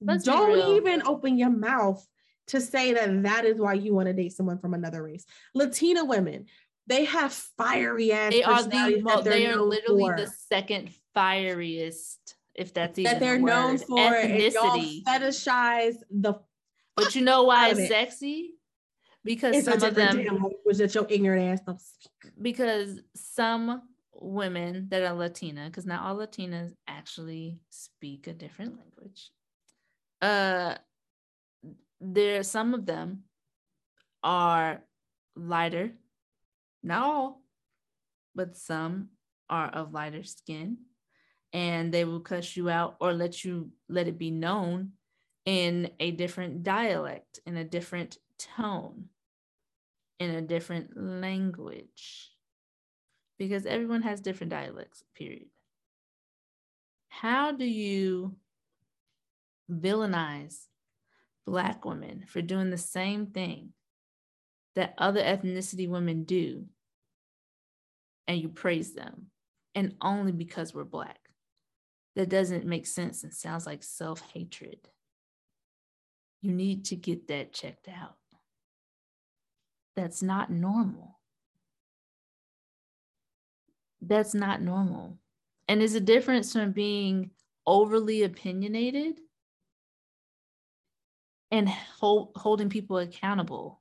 Let's 0.01 0.25
don't 0.25 0.77
even 0.77 1.03
open 1.07 1.39
your 1.39 1.51
mouth 1.51 2.05
to 2.49 2.61
say 2.61 2.93
that 2.93 3.23
that 3.23 3.45
is 3.45 3.59
why 3.59 3.75
you 3.75 3.95
want 3.95 4.07
to 4.07 4.13
date 4.13 4.33
someone 4.33 4.59
from 4.59 4.75
another 4.75 5.03
race. 5.03 5.25
Latina 5.55 6.05
women, 6.05 6.47
they 6.87 7.05
have 7.05 7.33
fiery 7.33 8.13
ass. 8.13 8.33
They 8.33 8.43
are 8.43 8.63
the 8.63 9.01
mo- 9.03 9.23
they 9.23 9.47
are 9.47 9.57
literally 9.57 10.03
for. 10.03 10.17
the 10.17 10.27
second 10.27 10.91
fieriest, 11.17 12.35
if 12.55 12.75
that's 12.75 12.99
even 12.99 13.13
that 13.13 13.21
they're 13.21 13.39
known 13.39 13.79
for. 13.79 13.99
Ethnicity. 13.99 15.03
fetishize 15.05 15.97
the. 16.11 16.35
But 16.97 17.15
you 17.15 17.23
know 17.23 17.45
why 17.45 17.71
it's 17.71 17.89
sexy? 17.89 18.53
Because 19.25 19.57
it's 19.57 19.65
some 19.65 19.83
of 19.83 19.95
them 19.95 20.45
was 20.67 20.79
that 20.79 20.95
your 20.95 21.07
ignorant 21.09 21.53
ass. 21.53 21.61
don't 21.67 21.81
speak. 21.81 22.33
Because 22.41 23.01
some 23.17 23.83
women 24.13 24.89
that 24.91 25.03
are 25.03 25.15
Latina, 25.15 25.67
because 25.67 25.87
not 25.87 26.05
all 26.05 26.17
Latinas 26.17 26.73
actually 26.87 27.59
speak 27.71 28.27
a 28.27 28.33
different 28.33 28.77
language. 28.79 29.31
Uh, 30.21 30.77
there 32.13 32.43
some 32.43 32.75
of 32.75 32.87
them 32.87 33.25
are 34.23 34.83
lighter 35.37 35.93
not 36.85 37.03
all, 37.03 37.43
but 38.35 38.57
some 38.57 39.09
are 39.49 39.69
of 39.69 39.93
lighter 39.93 40.23
skin 40.23 40.77
and 41.53 41.93
they 41.93 42.05
will 42.05 42.21
cuss 42.21 42.57
you 42.57 42.69
out 42.69 42.97
or 43.01 43.13
let 43.13 43.45
you 43.45 43.71
let 43.89 44.07
it 44.07 44.19
be 44.19 44.31
known 44.31 44.93
in 45.47 45.91
a 45.99 46.11
different 46.11 46.63
dialect, 46.63 47.41
in 47.47 47.57
a 47.57 47.65
different 47.65 48.19
tone, 48.39 49.07
in 50.21 50.31
a 50.31 50.43
different 50.43 50.97
language. 50.97 52.31
Because 53.39 53.67
everyone 53.67 54.03
has 54.03 54.21
different 54.21 54.51
dialects, 54.51 55.03
period. 55.15 55.47
How 57.09 57.53
do 57.53 57.65
you 57.65 58.37
villainize 59.71 60.67
Black 61.47 61.85
women 61.85 62.25
for 62.27 62.41
doing 62.43 62.71
the 62.71 62.79
same 62.79 63.27
thing 63.27 63.73
that 64.75 64.95
other 64.99 65.23
ethnicity 65.23 65.89
women 65.89 66.25
do 66.25 66.65
and 68.27 68.41
you 68.41 68.49
praise 68.49 68.93
them 68.95 69.27
and 69.75 69.95
only 70.01 70.33
because 70.33 70.75
we're 70.75 70.85
black. 70.85 71.19
That 72.17 72.29
doesn't 72.29 72.65
make 72.65 72.87
sense 72.87 73.25
and 73.25 73.35
sounds 73.35 73.67
like 73.67 73.83
self-hatred. 73.83 74.79
You 76.43 76.53
need 76.53 76.87
to 76.87 76.97
get 76.97 77.29
that 77.29 77.53
checked 77.53 77.89
out. 77.89 78.17
That's 79.97 80.23
not 80.23 80.51
normal. 80.51 81.19
That's 84.01 84.35
not 84.35 84.61
normal. 84.61 85.19
And 85.69 85.81
there's 85.81 85.95
a 85.95 86.01
difference 86.01 86.53
from 86.53 86.73
being 86.73 87.31
overly 87.67 88.23
opinionated 88.23 89.21
and 91.51 91.69
hold, 91.69 92.33
holding 92.37 92.69
people 92.69 92.99
accountable. 92.99 93.81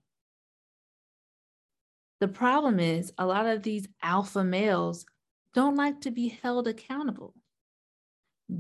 The 2.19 2.27
problem 2.27 2.79
is 2.79 3.11
a 3.17 3.25
lot 3.25 3.45
of 3.45 3.63
these 3.63 3.87
alpha 4.01 4.43
males 4.43 5.05
don't 5.53 5.75
like 5.75 6.01
to 6.01 6.11
be 6.11 6.29
held 6.29 6.67
accountable, 6.67 7.33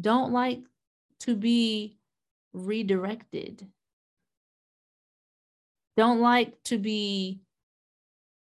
don't 0.01 0.33
like 0.33 0.61
to 1.21 1.35
be 1.35 1.97
redirected, 2.53 3.67
don't 5.95 6.19
like 6.19 6.61
to 6.63 6.77
be 6.77 7.42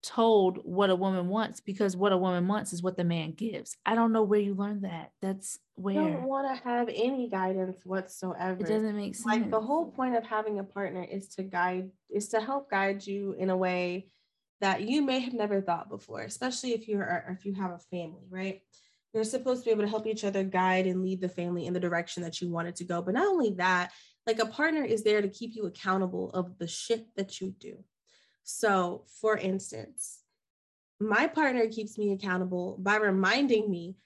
told 0.03 0.59
what 0.63 0.91
a 0.91 0.97
woman 0.97 1.29
wants 1.29 1.61
because 1.61 1.97
what 1.97 2.13
a 2.13 2.17
woman 2.17 2.47
wants 2.47 2.73
is 2.73 2.83
what 2.83 2.97
the 2.97 3.05
man 3.05 3.33
gives. 3.33 3.77
I 3.85 3.95
don't 3.95 4.13
know 4.13 4.23
where 4.23 4.41
you 4.41 4.55
learned 4.55 4.85
that. 4.85 5.11
That's 5.21 5.59
where. 5.75 6.01
I 6.01 6.11
don't 6.11 6.23
want 6.25 6.57
to 6.57 6.69
have 6.69 6.89
any 6.89 7.29
guidance 7.29 7.85
whatsoever. 7.85 8.61
It 8.61 8.69
doesn't 8.69 8.97
make 8.97 9.15
sense. 9.15 9.27
Like 9.27 9.51
the 9.51 9.61
whole 9.61 9.91
point 9.91 10.17
of 10.17 10.25
having 10.25 10.59
a 10.59 10.65
partner 10.65 11.05
is 11.05 11.29
to 11.35 11.43
guide, 11.43 11.91
is 12.11 12.29
to 12.29 12.41
help 12.41 12.71
guide 12.71 13.07
you 13.07 13.35
in 13.39 13.51
a 13.51 13.57
way 13.57 14.09
that 14.61 14.83
you 14.83 15.03
may 15.03 15.21
have 15.21 15.35
never 15.35 15.61
thought 15.61 15.89
before, 15.89 16.23
especially 16.23 16.73
if 16.73 16.89
you're 16.89 17.25
if 17.31 17.45
you 17.45 17.55
have 17.55 17.71
a 17.71 17.79
family, 17.91 18.27
right? 18.31 18.61
You're 19.15 19.25
supposed 19.25 19.63
to 19.63 19.67
be 19.67 19.71
able 19.71 19.85
to 19.85 19.89
help 19.89 20.07
each 20.07 20.25
other 20.25 20.45
guide 20.45 20.87
and 20.87 21.03
lead 21.03 21.21
the 21.21 21.29
family 21.29 21.67
in 21.67 21.73
the 21.73 21.81
direction 21.81 22.23
that 22.23 22.41
you 22.41 22.51
want 22.51 22.69
it 22.69 22.77
to 22.77 22.85
go. 22.85 23.01
But 23.01 23.15
not 23.15 23.27
only 23.27 23.55
that, 23.55 23.93
like 24.27 24.39
a 24.39 24.47
partner 24.47 24.85
is 24.85 25.03
there 25.03 25.23
to 25.23 25.29
keep 25.29 25.55
you 25.55 25.67
accountable 25.67 26.31
of 26.31 26.59
the 26.59 26.69
shit 26.69 27.07
that 27.17 27.41
you 27.41 27.55
do. 27.59 27.83
So, 28.51 29.05
for 29.21 29.37
instance, 29.37 30.21
my 30.99 31.27
partner 31.27 31.67
keeps 31.67 31.99
me 31.99 32.13
accountable 32.13 32.79
by 32.81 32.97
reminding 32.97 33.71
me 33.71 33.97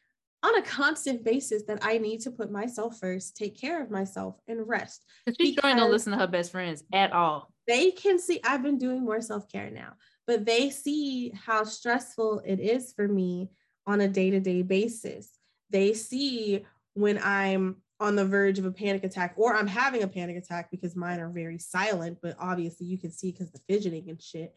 on 0.42 0.56
a 0.56 0.62
constant 0.62 1.22
basis 1.22 1.62
that 1.68 1.78
I 1.80 1.98
need 1.98 2.22
to 2.22 2.32
put 2.32 2.50
myself 2.50 2.98
first, 2.98 3.36
take 3.36 3.56
care 3.56 3.80
of 3.80 3.88
myself, 3.88 4.34
and 4.48 4.66
rest. 4.66 5.04
She's 5.40 5.54
trying 5.54 5.76
to 5.76 5.86
listen 5.86 6.10
to 6.10 6.18
her 6.18 6.26
best 6.26 6.50
friends 6.50 6.82
at 6.92 7.12
all. 7.12 7.52
They 7.68 7.92
can 7.92 8.18
see 8.18 8.40
I've 8.44 8.64
been 8.64 8.78
doing 8.78 9.04
more 9.04 9.20
self 9.20 9.48
care 9.48 9.70
now, 9.70 9.92
but 10.26 10.44
they 10.44 10.70
see 10.70 11.30
how 11.30 11.62
stressful 11.62 12.42
it 12.44 12.58
is 12.58 12.92
for 12.92 13.06
me 13.06 13.48
on 13.86 14.00
a 14.00 14.08
day 14.08 14.30
to 14.30 14.40
day 14.40 14.62
basis. 14.62 15.30
They 15.70 15.94
see 15.94 16.64
when 16.94 17.20
I'm 17.22 17.76
on 18.02 18.16
the 18.16 18.26
verge 18.26 18.58
of 18.58 18.64
a 18.64 18.72
panic 18.72 19.04
attack 19.04 19.32
or 19.36 19.54
I'm 19.54 19.68
having 19.68 20.02
a 20.02 20.08
panic 20.08 20.36
attack 20.36 20.72
because 20.72 20.96
mine 20.96 21.20
are 21.20 21.30
very 21.30 21.58
silent, 21.58 22.18
but 22.20 22.36
obviously 22.38 22.86
you 22.86 22.98
can 22.98 23.12
see 23.12 23.30
because 23.30 23.52
the 23.52 23.60
fidgeting 23.68 24.10
and 24.10 24.20
shit. 24.20 24.54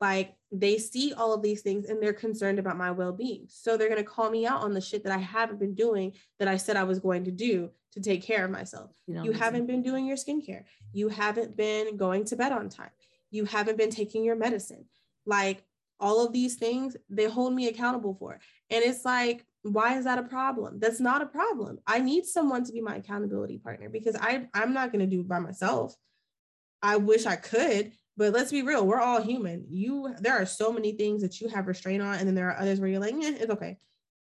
Like 0.00 0.34
they 0.52 0.78
see 0.78 1.12
all 1.12 1.34
of 1.34 1.42
these 1.42 1.62
things 1.62 1.86
and 1.86 2.00
they're 2.00 2.12
concerned 2.12 2.60
about 2.60 2.76
my 2.76 2.92
well 2.92 3.12
being. 3.12 3.46
So 3.48 3.76
they're 3.76 3.88
going 3.88 4.02
to 4.02 4.08
call 4.08 4.30
me 4.30 4.46
out 4.46 4.62
on 4.62 4.74
the 4.74 4.80
shit 4.80 5.02
that 5.04 5.12
I 5.12 5.18
haven't 5.18 5.58
been 5.58 5.74
doing 5.74 6.12
that 6.38 6.46
I 6.46 6.56
said 6.56 6.76
I 6.76 6.84
was 6.84 7.00
going 7.00 7.24
to 7.24 7.32
do 7.32 7.70
to 7.92 8.00
take 8.00 8.22
care 8.22 8.44
of 8.44 8.50
myself. 8.50 8.90
You, 9.06 9.24
you 9.24 9.32
haven't 9.32 9.66
been 9.66 9.82
doing 9.82 10.06
your 10.06 10.16
skincare. 10.16 10.62
You 10.92 11.08
haven't 11.08 11.56
been 11.56 11.96
going 11.96 12.24
to 12.26 12.36
bed 12.36 12.52
on 12.52 12.68
time. 12.68 12.90
You 13.30 13.44
haven't 13.44 13.78
been 13.78 13.90
taking 13.90 14.24
your 14.24 14.36
medicine. 14.36 14.84
Like 15.26 15.64
all 15.98 16.24
of 16.24 16.32
these 16.32 16.56
things, 16.56 16.96
they 17.08 17.24
hold 17.24 17.54
me 17.54 17.66
accountable 17.66 18.14
for. 18.14 18.38
And 18.70 18.84
it's 18.84 19.04
like, 19.04 19.46
why 19.64 19.96
is 19.96 20.04
that 20.04 20.18
a 20.18 20.22
problem? 20.22 20.78
That's 20.78 21.00
not 21.00 21.22
a 21.22 21.26
problem. 21.26 21.78
I 21.86 21.98
need 21.98 22.26
someone 22.26 22.64
to 22.64 22.72
be 22.72 22.82
my 22.82 22.96
accountability 22.96 23.58
partner 23.58 23.88
because 23.88 24.14
i 24.20 24.46
i'm 24.52 24.74
not 24.74 24.92
going 24.92 25.00
to 25.00 25.10
do 25.10 25.20
it 25.20 25.28
by 25.28 25.38
myself. 25.38 25.96
I 26.82 26.96
wish 26.96 27.26
i 27.26 27.36
could 27.36 27.92
but 28.16 28.32
let's 28.32 28.52
be 28.52 28.62
real 28.62 28.86
we're 28.86 29.00
all 29.00 29.22
human. 29.22 29.64
You 29.68 30.14
there 30.20 30.34
are 30.34 30.46
so 30.46 30.72
many 30.72 30.92
things 30.92 31.22
that 31.22 31.40
you 31.40 31.48
have 31.48 31.66
restraint 31.66 32.02
on 32.02 32.16
and 32.16 32.28
then 32.28 32.34
there 32.34 32.50
are 32.50 32.60
others 32.60 32.78
where 32.78 32.88
you're 32.88 33.00
like 33.00 33.14
eh, 33.14 33.36
it's 33.40 33.50
okay. 33.50 33.78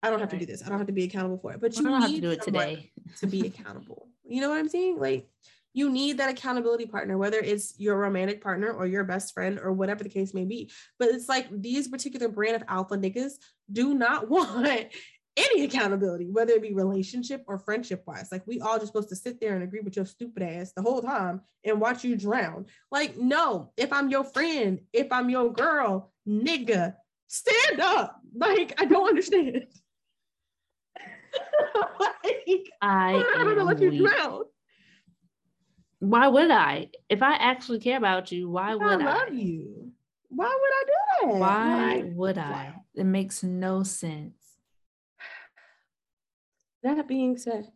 I 0.02 0.10
don't 0.10 0.20
have 0.20 0.30
to 0.30 0.38
do 0.38 0.46
this. 0.46 0.64
I 0.64 0.70
don't 0.70 0.78
have 0.78 0.88
to 0.88 0.94
be 0.94 1.04
accountable 1.04 1.38
for 1.38 1.52
it. 1.54 1.60
But 1.60 1.76
you 1.76 1.84
don't 1.84 2.02
have 2.02 2.12
to 2.12 2.22
do 2.22 2.32
it 2.32 2.42
today. 2.42 2.92
to 3.20 3.28
be 3.28 3.42
accountable. 3.48 4.08
You 4.24 4.42
know 4.42 4.50
what 4.50 4.60
i'm 4.60 4.70
saying? 4.70 5.00
Like 5.00 5.28
you 5.76 5.90
need 5.90 6.20
that 6.20 6.30
accountability 6.30 6.86
partner, 6.86 7.18
whether 7.18 7.38
it's 7.38 7.78
your 7.78 7.98
romantic 7.98 8.42
partner 8.42 8.72
or 8.72 8.88
your 8.88 9.04
best 9.04 9.34
friend 9.34 9.60
or 9.62 9.74
whatever 9.74 10.04
the 10.06 10.10
case 10.10 10.34
may 10.34 10.46
be. 10.46 10.72
But 10.98 11.10
it's 11.10 11.28
like 11.28 11.48
these 11.52 11.90
particular 11.90 12.30
brand 12.30 12.56
of 12.56 12.64
alpha 12.70 12.96
niggas 12.96 13.34
do 13.70 13.94
not 13.94 14.30
want 14.30 14.88
any 15.38 15.66
accountability, 15.66 16.30
whether 16.32 16.54
it 16.54 16.62
be 16.62 16.74
relationship 16.74 17.44
or 17.48 17.58
friendship 17.58 18.04
wise. 18.06 18.30
Like 18.32 18.46
we 18.48 18.62
all 18.62 18.78
just 18.78 18.88
supposed 18.88 19.10
to 19.10 19.16
sit 19.16 19.40
there 19.40 19.54
and 19.56 19.64
agree 19.64 19.82
with 19.82 19.96
your 19.96 20.06
stupid 20.06 20.44
ass 20.44 20.72
the 20.72 20.82
whole 20.82 21.02
time 21.02 21.42
and 21.64 21.82
watch 21.82 22.04
you 22.04 22.16
drown. 22.16 22.66
Like, 22.92 23.18
no, 23.18 23.72
if 23.78 23.92
I'm 23.92 24.10
your 24.10 24.24
friend, 24.24 24.80
if 24.94 25.12
I'm 25.12 25.30
your 25.30 25.52
girl, 25.52 26.14
nigga, 26.28 26.96
stand 27.28 27.82
up. 27.82 28.20
Like, 28.36 28.80
I 28.80 28.86
don't 28.86 29.10
understand. 29.10 29.66
like, 32.00 32.70
I 32.82 33.14
not 33.14 33.56
gonna 33.56 33.64
let 33.64 33.82
you 33.82 33.98
drown. 33.98 34.44
Why 36.00 36.28
would 36.28 36.52
I? 36.52 36.90
If 37.10 37.24
I 37.24 37.36
actually 37.36 37.80
care 37.80 37.98
about 37.98 38.32
you, 38.32 38.50
why 38.50 38.76
would 38.76 39.02
I? 39.02 39.06
love 39.06 39.34
you. 39.34 39.92
Why 40.30 40.46
would 40.46 40.52
I 40.52 40.84
do 40.86 41.32
that? 41.32 41.40
Why 41.40 41.96
like, 41.96 42.06
would 42.14 42.38
I? 42.38 42.74
It 42.94 43.06
makes 43.06 43.44
no 43.44 43.84
sense. 43.84 44.45
That 46.86 47.08
being 47.08 47.36
said, 47.36 47.68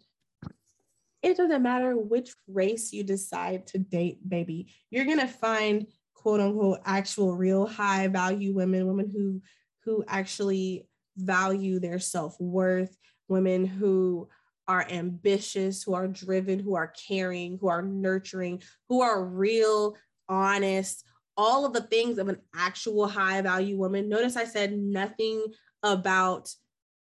it 1.23 1.35
doesn't 1.35 1.63
matter 1.63 1.97
which 1.97 2.35
race 2.47 2.93
you 2.93 3.03
decide 3.03 3.65
to 3.67 3.79
date, 3.79 4.19
baby. 4.29 4.71
You're 4.91 5.05
gonna 5.05 5.27
find 5.27 5.87
quote 6.13 6.39
unquote 6.39 6.81
actual 6.85 7.35
real 7.35 7.65
high 7.65 8.07
value 8.07 8.53
women, 8.53 8.85
women 8.85 9.09
who 9.09 9.41
who 9.83 10.03
actually 10.07 10.87
value 11.17 11.79
their 11.79 11.97
self-worth, 11.97 12.95
women 13.27 13.65
who 13.65 14.29
are 14.67 14.85
ambitious, 14.87 15.81
who 15.81 15.95
are 15.95 16.07
driven, 16.07 16.59
who 16.59 16.75
are 16.75 16.93
caring, 17.07 17.57
who 17.57 17.67
are 17.67 17.81
nurturing, 17.81 18.61
who 18.89 19.01
are 19.01 19.25
real, 19.25 19.97
honest, 20.27 21.03
all 21.35 21.65
of 21.65 21.73
the 21.73 21.81
things 21.81 22.19
of 22.19 22.29
an 22.29 22.37
actual 22.55 23.07
high 23.07 23.41
value 23.41 23.75
woman. 23.75 24.07
Notice 24.07 24.35
I 24.35 24.45
said 24.45 24.77
nothing 24.77 25.45
about 25.81 26.53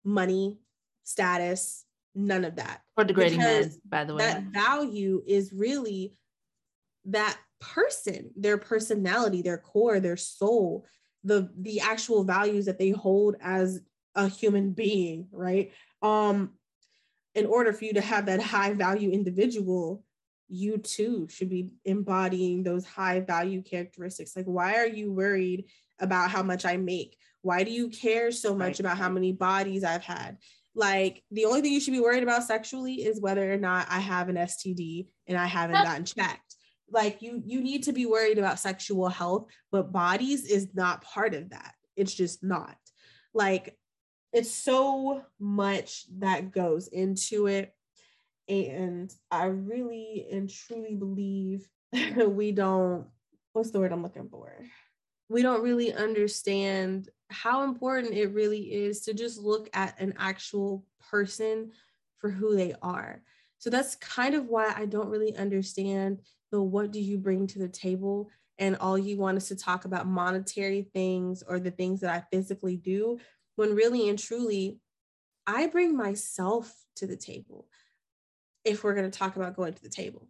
money, 0.02 0.58
status, 1.04 1.84
none 2.14 2.44
of 2.44 2.56
that. 2.56 2.82
Or 2.96 3.04
degrading 3.04 3.38
men, 3.38 3.72
by 3.86 4.04
the 4.04 4.14
way. 4.14 4.24
That 4.24 4.44
value 4.44 5.22
is 5.26 5.52
really 5.52 6.14
that 7.06 7.36
person, 7.60 8.30
their 8.36 8.58
personality, 8.58 9.42
their 9.42 9.58
core, 9.58 10.00
their 10.00 10.16
soul, 10.16 10.86
the 11.24 11.50
the 11.56 11.80
actual 11.80 12.24
values 12.24 12.66
that 12.66 12.78
they 12.78 12.90
hold 12.90 13.36
as 13.40 13.80
a 14.14 14.28
human 14.28 14.72
being, 14.72 15.28
right? 15.32 15.72
Um, 16.02 16.52
in 17.34 17.46
order 17.46 17.72
for 17.72 17.84
you 17.84 17.94
to 17.94 18.00
have 18.00 18.26
that 18.26 18.42
high 18.42 18.74
value 18.74 19.10
individual, 19.10 20.04
you 20.48 20.76
too 20.78 21.26
should 21.30 21.48
be 21.48 21.70
embodying 21.84 22.62
those 22.62 22.84
high 22.84 23.20
value 23.20 23.62
characteristics. 23.62 24.36
Like, 24.36 24.44
why 24.44 24.74
are 24.74 24.86
you 24.86 25.12
worried 25.12 25.64
about 25.98 26.30
how 26.30 26.42
much 26.42 26.66
I 26.66 26.76
make? 26.76 27.16
Why 27.40 27.64
do 27.64 27.70
you 27.70 27.88
care 27.88 28.30
so 28.30 28.54
much 28.54 28.66
right. 28.66 28.80
about 28.80 28.98
how 28.98 29.08
many 29.08 29.32
bodies 29.32 29.82
I've 29.82 30.04
had? 30.04 30.36
Like 30.74 31.22
the 31.30 31.44
only 31.44 31.60
thing 31.60 31.72
you 31.72 31.80
should 31.80 31.92
be 31.92 32.00
worried 32.00 32.22
about 32.22 32.44
sexually 32.44 32.94
is 32.94 33.20
whether 33.20 33.52
or 33.52 33.58
not 33.58 33.86
I 33.90 34.00
have 34.00 34.28
an 34.28 34.36
STD 34.36 35.06
and 35.26 35.36
I 35.36 35.46
haven't 35.46 35.82
gotten 35.84 36.04
checked. 36.04 36.56
Like 36.90 37.22
you 37.22 37.42
you 37.44 37.60
need 37.60 37.84
to 37.84 37.92
be 37.92 38.06
worried 38.06 38.38
about 38.38 38.58
sexual 38.58 39.08
health, 39.08 39.46
but 39.70 39.92
bodies 39.92 40.44
is 40.50 40.68
not 40.74 41.02
part 41.02 41.34
of 41.34 41.50
that. 41.50 41.74
It's 41.96 42.14
just 42.14 42.42
not. 42.42 42.76
Like 43.34 43.76
it's 44.32 44.50
so 44.50 45.22
much 45.38 46.04
that 46.18 46.52
goes 46.52 46.88
into 46.88 47.46
it 47.46 47.74
and 48.48 49.12
I 49.30 49.46
really 49.46 50.26
and 50.32 50.48
truly 50.48 50.94
believe 50.94 51.68
we 52.26 52.52
don't 52.52 53.06
what's 53.52 53.70
the 53.70 53.80
word 53.80 53.92
I'm 53.92 54.02
looking 54.02 54.28
for? 54.30 54.54
We 55.28 55.42
don't 55.42 55.62
really 55.62 55.92
understand 55.92 57.08
how 57.32 57.64
important 57.64 58.14
it 58.14 58.32
really 58.32 58.72
is 58.72 59.00
to 59.02 59.14
just 59.14 59.38
look 59.38 59.68
at 59.72 59.98
an 60.00 60.14
actual 60.18 60.84
person 61.10 61.72
for 62.18 62.30
who 62.30 62.54
they 62.54 62.74
are. 62.82 63.22
So 63.58 63.70
that's 63.70 63.96
kind 63.96 64.34
of 64.34 64.46
why 64.46 64.72
I 64.76 64.86
don't 64.86 65.08
really 65.08 65.36
understand 65.36 66.20
the 66.50 66.62
what 66.62 66.92
do 66.92 67.00
you 67.00 67.18
bring 67.18 67.46
to 67.48 67.58
the 67.58 67.68
table 67.68 68.30
and 68.58 68.76
all 68.76 68.98
you 68.98 69.16
want 69.16 69.36
us 69.36 69.48
to 69.48 69.56
talk 69.56 69.84
about 69.84 70.06
monetary 70.06 70.82
things 70.92 71.42
or 71.46 71.58
the 71.58 71.70
things 71.70 72.00
that 72.00 72.10
I 72.10 72.24
physically 72.30 72.76
do 72.76 73.18
when 73.56 73.74
really 73.74 74.08
and 74.08 74.18
truly 74.18 74.78
I 75.46 75.66
bring 75.66 75.96
myself 75.96 76.72
to 76.96 77.06
the 77.06 77.16
table 77.16 77.66
if 78.64 78.84
we're 78.84 78.94
going 78.94 79.10
to 79.10 79.18
talk 79.18 79.36
about 79.36 79.56
going 79.56 79.74
to 79.74 79.82
the 79.82 79.88
table. 79.88 80.28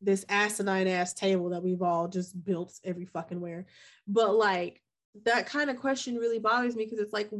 This 0.00 0.24
asinine 0.28 0.86
ass 0.86 1.14
table 1.14 1.50
that 1.50 1.62
we've 1.62 1.82
all 1.82 2.08
just 2.08 2.44
built 2.44 2.78
every 2.84 3.06
fucking 3.06 3.40
where. 3.40 3.66
But 4.06 4.34
like 4.34 4.80
that 5.24 5.46
kind 5.46 5.70
of 5.70 5.78
question 5.78 6.16
really 6.16 6.38
bothers 6.38 6.74
me 6.74 6.84
because 6.84 6.98
it's 6.98 7.12
like 7.12 7.30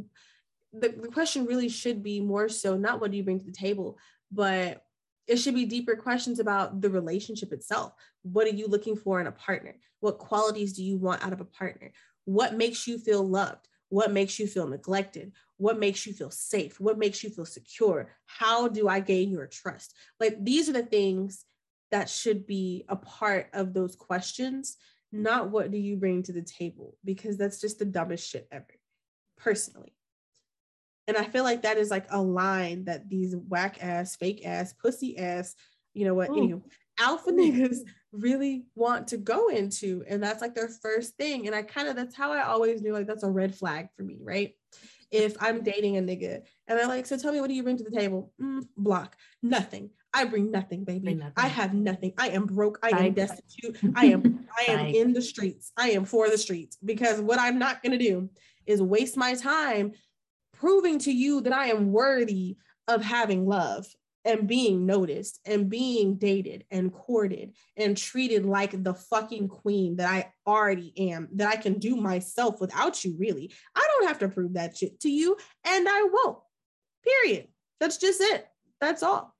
the, 0.73 0.89
the 0.89 1.09
question 1.09 1.45
really 1.45 1.69
should 1.69 2.01
be 2.03 2.19
more 2.19 2.49
so 2.49 2.77
not 2.77 2.99
what 2.99 3.11
do 3.11 3.17
you 3.17 3.23
bring 3.23 3.39
to 3.39 3.45
the 3.45 3.51
table, 3.51 3.97
but 4.31 4.83
it 5.27 5.37
should 5.37 5.55
be 5.55 5.65
deeper 5.65 5.95
questions 5.95 6.39
about 6.39 6.81
the 6.81 6.89
relationship 6.89 7.51
itself. 7.51 7.93
What 8.21 8.47
are 8.47 8.51
you 8.51 8.67
looking 8.67 8.95
for 8.95 9.19
in 9.19 9.27
a 9.27 9.31
partner? 9.31 9.75
What 9.99 10.19
qualities 10.19 10.73
do 10.73 10.83
you 10.83 10.97
want 10.97 11.25
out 11.25 11.33
of 11.33 11.41
a 11.41 11.45
partner? 11.45 11.91
What 12.25 12.55
makes 12.55 12.87
you 12.87 12.97
feel 12.97 13.27
loved? 13.27 13.67
What 13.89 14.11
makes 14.11 14.39
you 14.39 14.47
feel 14.47 14.67
neglected? 14.67 15.31
What 15.57 15.79
makes 15.79 16.05
you 16.05 16.13
feel 16.13 16.31
safe? 16.31 16.79
What 16.79 16.97
makes 16.97 17.23
you 17.23 17.29
feel 17.29 17.45
secure? 17.45 18.11
How 18.25 18.67
do 18.67 18.87
I 18.87 18.99
gain 18.99 19.31
your 19.31 19.47
trust? 19.47 19.95
Like 20.19 20.43
these 20.43 20.69
are 20.69 20.73
the 20.73 20.83
things 20.83 21.45
that 21.91 22.09
should 22.09 22.45
be 22.45 22.85
a 22.89 22.95
part 22.95 23.47
of 23.53 23.73
those 23.73 23.95
questions, 23.95 24.77
not 25.15 25.49
what 25.49 25.71
do 25.71 25.77
you 25.77 25.95
bring 25.95 26.23
to 26.23 26.33
the 26.33 26.41
table, 26.41 26.97
because 27.03 27.37
that's 27.37 27.61
just 27.61 27.79
the 27.79 27.85
dumbest 27.85 28.29
shit 28.29 28.47
ever, 28.51 28.65
personally. 29.37 29.95
And 31.07 31.15
I 31.15 31.23
feel 31.25 31.43
like 31.43 31.61
that 31.61 31.77
is 31.77 31.91
like 31.91 32.07
a 32.09 32.21
line 32.21 32.85
that 32.85 33.09
these 33.09 33.35
whack 33.35 33.77
ass, 33.81 34.15
fake 34.15 34.45
ass, 34.45 34.73
pussy 34.73 35.17
ass, 35.17 35.55
you 35.93 36.05
know 36.05 36.13
what, 36.15 36.29
anyway, 36.29 36.61
alpha 36.99 37.31
niggas 37.31 37.77
really 38.11 38.65
want 38.75 39.07
to 39.09 39.17
go 39.17 39.49
into. 39.49 40.03
And 40.07 40.21
that's 40.21 40.41
like 40.41 40.55
their 40.55 40.67
first 40.67 41.15
thing. 41.15 41.45
And 41.45 41.55
I 41.55 41.61
kind 41.61 41.87
of, 41.87 41.95
that's 41.95 42.15
how 42.15 42.31
I 42.31 42.43
always 42.43 42.81
knew 42.81 42.93
like 42.93 43.07
that's 43.07 43.23
a 43.23 43.29
red 43.29 43.55
flag 43.55 43.89
for 43.95 44.03
me, 44.03 44.19
right? 44.21 44.55
If 45.11 45.37
I'm 45.39 45.63
dating 45.63 45.97
a 45.97 46.01
nigga 46.01 46.41
and 46.67 46.79
they're 46.79 46.87
like, 46.87 47.05
so 47.05 47.17
tell 47.17 47.31
me, 47.31 47.39
what 47.39 47.47
do 47.47 47.53
you 47.53 47.63
bring 47.63 47.77
to 47.77 47.83
the 47.83 47.95
table? 47.95 48.33
Mm, 48.41 48.67
block, 48.75 49.15
nothing. 49.43 49.91
I 50.15 50.23
bring 50.23 50.49
nothing, 50.49 50.85
baby. 50.85 50.99
Bring 50.99 51.19
nothing. 51.19 51.33
I 51.35 51.47
have 51.47 51.73
nothing. 51.73 52.13
I 52.17 52.29
am 52.29 52.45
broke. 52.45 52.79
I 52.81 52.89
am 52.89 53.13
destitute. 53.13 53.77
I 53.95 54.05
am, 54.05 54.47
I 54.57 54.71
am 54.71 54.85
in 54.87 55.11
the 55.11 55.21
streets. 55.21 55.73
I 55.75 55.89
am 55.89 56.05
for 56.05 56.29
the 56.29 56.37
streets 56.37 56.77
because 56.83 57.19
what 57.19 57.37
I'm 57.37 57.59
not 57.59 57.83
going 57.83 57.91
to 57.91 57.97
do 57.97 58.29
is 58.65 58.81
waste 58.81 59.17
my 59.17 59.35
time 59.35 59.91
proving 60.53 60.99
to 60.99 61.11
you 61.11 61.41
that 61.41 61.51
I 61.51 61.67
am 61.67 61.91
worthy 61.91 62.55
of 62.87 63.03
having 63.03 63.45
love 63.45 63.85
and 64.23 64.47
being 64.47 64.85
noticed 64.85 65.41
and 65.45 65.69
being 65.69 66.15
dated 66.15 66.63
and 66.71 66.93
courted 66.93 67.53
and 67.75 67.97
treated 67.97 68.45
like 68.45 68.83
the 68.83 68.93
fucking 68.93 69.49
queen 69.49 69.97
that 69.97 70.09
I 70.09 70.31
already 70.49 71.11
am, 71.11 71.27
that 71.33 71.49
I 71.49 71.57
can 71.57 71.77
do 71.77 71.97
myself 71.97 72.61
without 72.61 73.03
you, 73.03 73.17
really. 73.19 73.53
I 73.75 73.85
don't 73.85 74.07
have 74.07 74.19
to 74.19 74.29
prove 74.29 74.53
that 74.53 74.77
shit 74.77 75.01
to 75.01 75.09
you, 75.09 75.35
and 75.65 75.87
I 75.89 76.07
won't. 76.09 76.39
Period. 77.03 77.49
That's 77.81 77.97
just 77.97 78.21
it. 78.21 78.47
That's 78.79 79.03
all. 79.03 79.34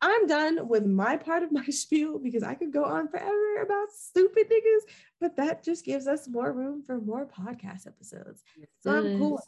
I'm 0.00 0.26
done 0.26 0.68
with 0.68 0.84
my 0.84 1.16
part 1.16 1.42
of 1.42 1.52
my 1.52 1.64
spiel 1.70 2.18
because 2.18 2.42
I 2.42 2.54
could 2.54 2.72
go 2.72 2.84
on 2.84 3.08
forever 3.08 3.62
about 3.62 3.90
stupid 3.90 4.50
niggas, 4.50 4.90
but 5.20 5.36
that 5.36 5.64
just 5.64 5.84
gives 5.84 6.06
us 6.06 6.28
more 6.28 6.52
room 6.52 6.82
for 6.82 7.00
more 7.00 7.26
podcast 7.26 7.86
episodes. 7.86 8.42
So 8.80 8.90
I'm 8.90 9.16
cool. 9.16 9.40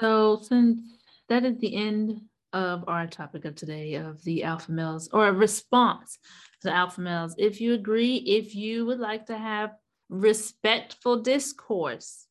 So 0.00 0.40
since 0.42 0.80
that 1.28 1.44
is 1.44 1.58
the 1.58 1.74
end 1.74 2.20
of 2.52 2.84
our 2.86 3.06
topic 3.08 3.44
of 3.44 3.56
today 3.56 3.94
of 3.94 4.22
the 4.22 4.44
alpha 4.44 4.70
males 4.70 5.08
or 5.12 5.26
a 5.26 5.32
response 5.32 6.18
to 6.62 6.72
alpha 6.72 7.00
males. 7.00 7.34
If 7.36 7.60
you 7.60 7.74
agree, 7.74 8.16
if 8.16 8.54
you 8.54 8.86
would 8.86 9.00
like 9.00 9.26
to 9.26 9.36
have 9.36 9.72
respectful 10.08 11.20
discourse, 11.20 12.26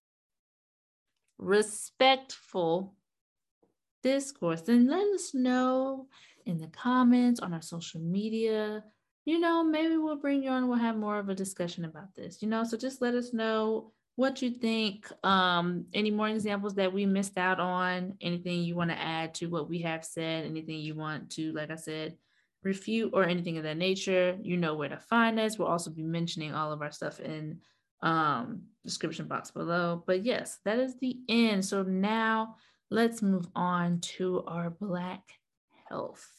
respectful 1.38 2.96
discourse, 4.04 4.62
then 4.62 4.88
let 4.88 5.08
us 5.14 5.34
know 5.34 6.08
in 6.46 6.60
the 6.60 6.68
comments 6.68 7.40
on 7.40 7.54
our 7.54 7.62
social 7.62 8.02
media. 8.02 8.84
You 9.26 9.40
know, 9.40 9.64
maybe 9.64 9.98
we'll 9.98 10.18
bring 10.18 10.44
you 10.44 10.50
on, 10.50 10.68
we'll 10.68 10.78
have 10.78 10.98
more 10.98 11.18
of 11.18 11.30
a 11.30 11.36
discussion 11.36 11.86
about 11.86 12.14
this, 12.14 12.42
you 12.42 12.50
know. 12.50 12.64
So 12.64 12.78
just 12.78 13.02
let 13.02 13.16
us 13.16 13.34
know 13.34 13.94
what 14.16 14.42
you 14.42 14.52
think 14.52 15.12
um 15.26 15.86
any 15.94 16.12
more 16.12 16.30
examples 16.30 16.76
that 16.76 16.94
we 16.94 17.06
missed 17.06 17.38
out 17.38 17.60
on 17.60 18.14
anything 18.22 18.62
you 18.62 18.76
want 18.76 18.92
to 18.92 19.00
add 19.00 19.34
to 19.34 19.48
what 19.48 19.68
we 19.68 19.80
have 19.80 20.06
said 20.06 20.46
anything 20.46 20.80
you 20.80 20.96
want 20.96 21.30
to 21.32 21.52
like 21.54 21.72
i 21.72 21.76
said 21.76 22.16
refute 22.64 23.12
or 23.14 23.26
anything 23.26 23.58
of 23.58 23.64
that 23.64 23.78
nature 23.78 24.38
you 24.42 24.56
know 24.56 24.76
where 24.76 24.90
to 24.90 24.98
find 24.98 25.40
us 25.40 25.58
we'll 25.58 25.68
also 25.68 25.90
be 25.90 26.04
mentioning 26.04 26.54
all 26.54 26.72
of 26.72 26.82
our 26.82 26.92
stuff 26.92 27.20
in 27.20 27.60
um 28.02 28.62
description 28.84 29.28
box 29.28 29.50
below 29.52 30.04
but 30.06 30.24
yes 30.24 30.60
that 30.64 30.78
is 30.78 30.96
the 31.00 31.18
end 31.28 31.66
so 31.66 31.84
now 31.84 32.56
let's 32.94 33.24
move 33.24 33.48
on 33.56 34.00
to 34.02 34.44
our 34.46 34.70
black 34.70 35.24
health 35.90 36.30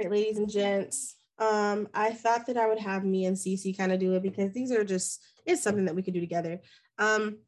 right, 0.00 0.08
ladies 0.08 0.38
and 0.38 0.48
gents. 0.48 1.16
Um, 1.40 1.88
I 1.92 2.12
thought 2.12 2.46
that 2.46 2.56
I 2.56 2.68
would 2.68 2.78
have 2.78 3.04
me 3.04 3.24
and 3.24 3.36
Cece 3.36 3.76
kind 3.76 3.90
of 3.90 3.98
do 3.98 4.14
it 4.14 4.22
because 4.22 4.52
these 4.52 4.70
are 4.70 4.84
just 4.84 5.20
it's 5.44 5.60
something 5.60 5.86
that 5.86 5.94
we 5.96 6.02
could 6.04 6.14
do 6.14 6.20
together. 6.20 6.60
Um, 7.00 7.38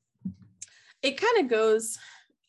it 1.00 1.16
kind 1.16 1.38
of 1.38 1.48
goes, 1.48 1.96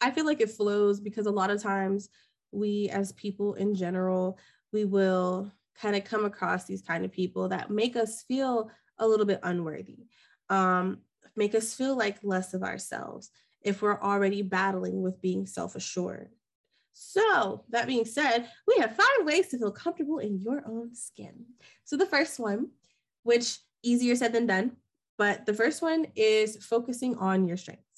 I 0.01 0.09
feel 0.09 0.25
like 0.25 0.41
it 0.41 0.49
flows 0.49 0.99
because 0.99 1.27
a 1.27 1.31
lot 1.31 1.51
of 1.51 1.61
times 1.61 2.09
we 2.51 2.89
as 2.89 3.11
people 3.13 3.53
in 3.55 3.75
general, 3.75 4.37
we 4.71 4.85
will 4.85 5.51
kind 5.79 5.95
of 5.95 6.03
come 6.03 6.25
across 6.25 6.65
these 6.65 6.81
kind 6.81 7.05
of 7.05 7.11
people 7.11 7.49
that 7.49 7.71
make 7.71 7.95
us 7.95 8.23
feel 8.23 8.69
a 8.99 9.07
little 9.07 9.25
bit 9.25 9.39
unworthy, 9.43 10.05
um, 10.49 10.99
make 11.35 11.55
us 11.55 11.73
feel 11.73 11.97
like 11.97 12.17
less 12.23 12.53
of 12.53 12.63
ourselves 12.63 13.29
if 13.61 13.81
we're 13.81 14.01
already 14.01 14.41
battling 14.41 15.01
with 15.01 15.21
being 15.21 15.45
self-assured. 15.45 16.29
So, 16.93 17.63
that 17.69 17.87
being 17.87 18.05
said, 18.05 18.49
we 18.67 18.75
have 18.79 18.95
five 18.95 19.25
ways 19.25 19.47
to 19.49 19.57
feel 19.57 19.71
comfortable 19.71 20.19
in 20.19 20.39
your 20.39 20.63
own 20.67 20.93
skin. 20.93 21.45
So, 21.85 21.95
the 21.95 22.05
first 22.05 22.39
one, 22.39 22.67
which 23.23 23.59
easier 23.81 24.15
said 24.15 24.33
than 24.33 24.45
done, 24.45 24.73
but 25.17 25.45
the 25.45 25.53
first 25.53 25.81
one 25.81 26.07
is 26.15 26.63
focusing 26.65 27.15
on 27.17 27.47
your 27.47 27.57
strengths. 27.57 27.90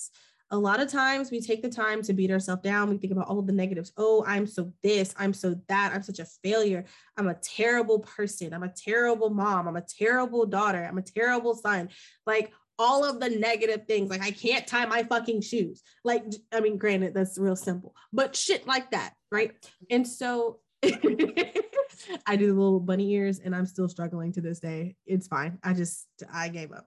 A 0.53 0.57
lot 0.57 0.79
of 0.79 0.87
times 0.87 1.31
we 1.31 1.41
take 1.41 1.63
the 1.63 1.69
time 1.69 2.03
to 2.03 2.13
beat 2.13 2.29
ourselves 2.29 2.61
down. 2.61 2.87
We 2.87 2.99
think 2.99 3.11
about 3.11 3.27
all 3.27 3.41
the 3.41 3.51
negatives. 3.51 3.91
Oh, 3.97 4.23
I'm 4.27 4.45
so 4.45 4.71
this, 4.83 5.15
I'm 5.17 5.33
so 5.33 5.55
that, 5.67 5.93
I'm 5.95 6.03
such 6.03 6.19
a 6.19 6.27
failure. 6.43 6.85
I'm 7.17 7.27
a 7.27 7.33
terrible 7.33 8.01
person. 8.01 8.53
I'm 8.53 8.61
a 8.61 8.71
terrible 8.71 9.31
mom. 9.31 9.67
I'm 9.67 9.77
a 9.77 9.81
terrible 9.81 10.45
daughter. 10.45 10.85
I'm 10.87 10.99
a 10.99 11.01
terrible 11.01 11.55
son. 11.55 11.89
Like 12.27 12.53
all 12.77 13.03
of 13.03 13.19
the 13.19 13.31
negative 13.31 13.87
things. 13.87 14.11
Like 14.11 14.21
I 14.21 14.29
can't 14.29 14.67
tie 14.67 14.85
my 14.85 15.01
fucking 15.01 15.41
shoes. 15.41 15.81
Like, 16.05 16.23
I 16.51 16.59
mean, 16.59 16.77
granted, 16.77 17.15
that's 17.15 17.39
real 17.39 17.55
simple, 17.55 17.95
but 18.11 18.35
shit 18.35 18.67
like 18.67 18.91
that, 18.91 19.15
right? 19.31 19.53
And 19.89 20.07
so 20.07 20.59
I 20.83 22.35
do 22.35 22.45
the 22.45 22.53
little 22.53 22.79
bunny 22.79 23.11
ears 23.13 23.39
and 23.39 23.55
I'm 23.55 23.65
still 23.65 23.89
struggling 23.89 24.31
to 24.33 24.41
this 24.41 24.59
day. 24.59 24.97
It's 25.07 25.25
fine. 25.25 25.57
I 25.63 25.73
just 25.73 26.05
I 26.31 26.49
gave 26.49 26.71
up. 26.71 26.85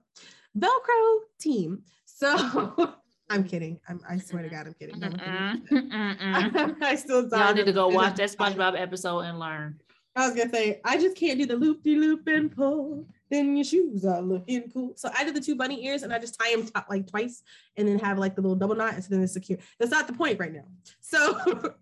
Velcro 0.57 1.19
team. 1.37 1.83
So 2.05 2.95
I'm 3.29 3.43
kidding. 3.43 3.79
I'm, 3.89 3.99
i 4.07 4.17
swear 4.17 4.43
to 4.43 4.49
God, 4.49 4.67
I'm 4.67 4.73
kidding. 4.73 5.03
I 6.81 6.95
still 6.95 7.27
y'all 7.27 7.53
need 7.53 7.65
to 7.65 7.73
go 7.73 7.89
watch 7.89 8.15
that 8.15 8.29
SpongeBob 8.37 8.79
episode 8.79 9.19
and 9.21 9.39
learn. 9.39 9.79
I 10.15 10.27
was 10.27 10.35
gonna 10.35 10.49
say 10.49 10.81
I 10.83 10.97
just 10.97 11.15
can't 11.15 11.37
do 11.37 11.45
the 11.45 11.55
loop 11.55 11.83
de 11.83 11.95
loop 11.95 12.27
and 12.27 12.55
pull 12.55 13.05
then 13.29 13.55
your 13.55 13.65
shoes 13.65 14.05
are 14.05 14.21
looking 14.21 14.69
cool. 14.71 14.93
So 14.95 15.09
I 15.15 15.23
did 15.23 15.35
the 15.35 15.41
two 15.41 15.55
bunny 15.55 15.85
ears 15.85 16.03
and 16.03 16.13
I 16.13 16.19
just 16.19 16.39
tie 16.39 16.55
them 16.55 16.65
t- 16.65 16.71
like 16.89 17.07
twice 17.07 17.43
and 17.75 17.87
then 17.87 17.99
have 17.99 18.17
like 18.17 18.35
the 18.35 18.41
little 18.41 18.55
double 18.55 18.75
knot 18.75 18.93
and 18.93 19.03
so 19.03 19.09
then 19.09 19.21
it's 19.21 19.33
secure. 19.33 19.59
That's 19.79 19.91
not 19.91 20.07
the 20.07 20.13
point 20.13 20.39
right 20.39 20.53
now. 20.53 20.65
So 21.01 21.33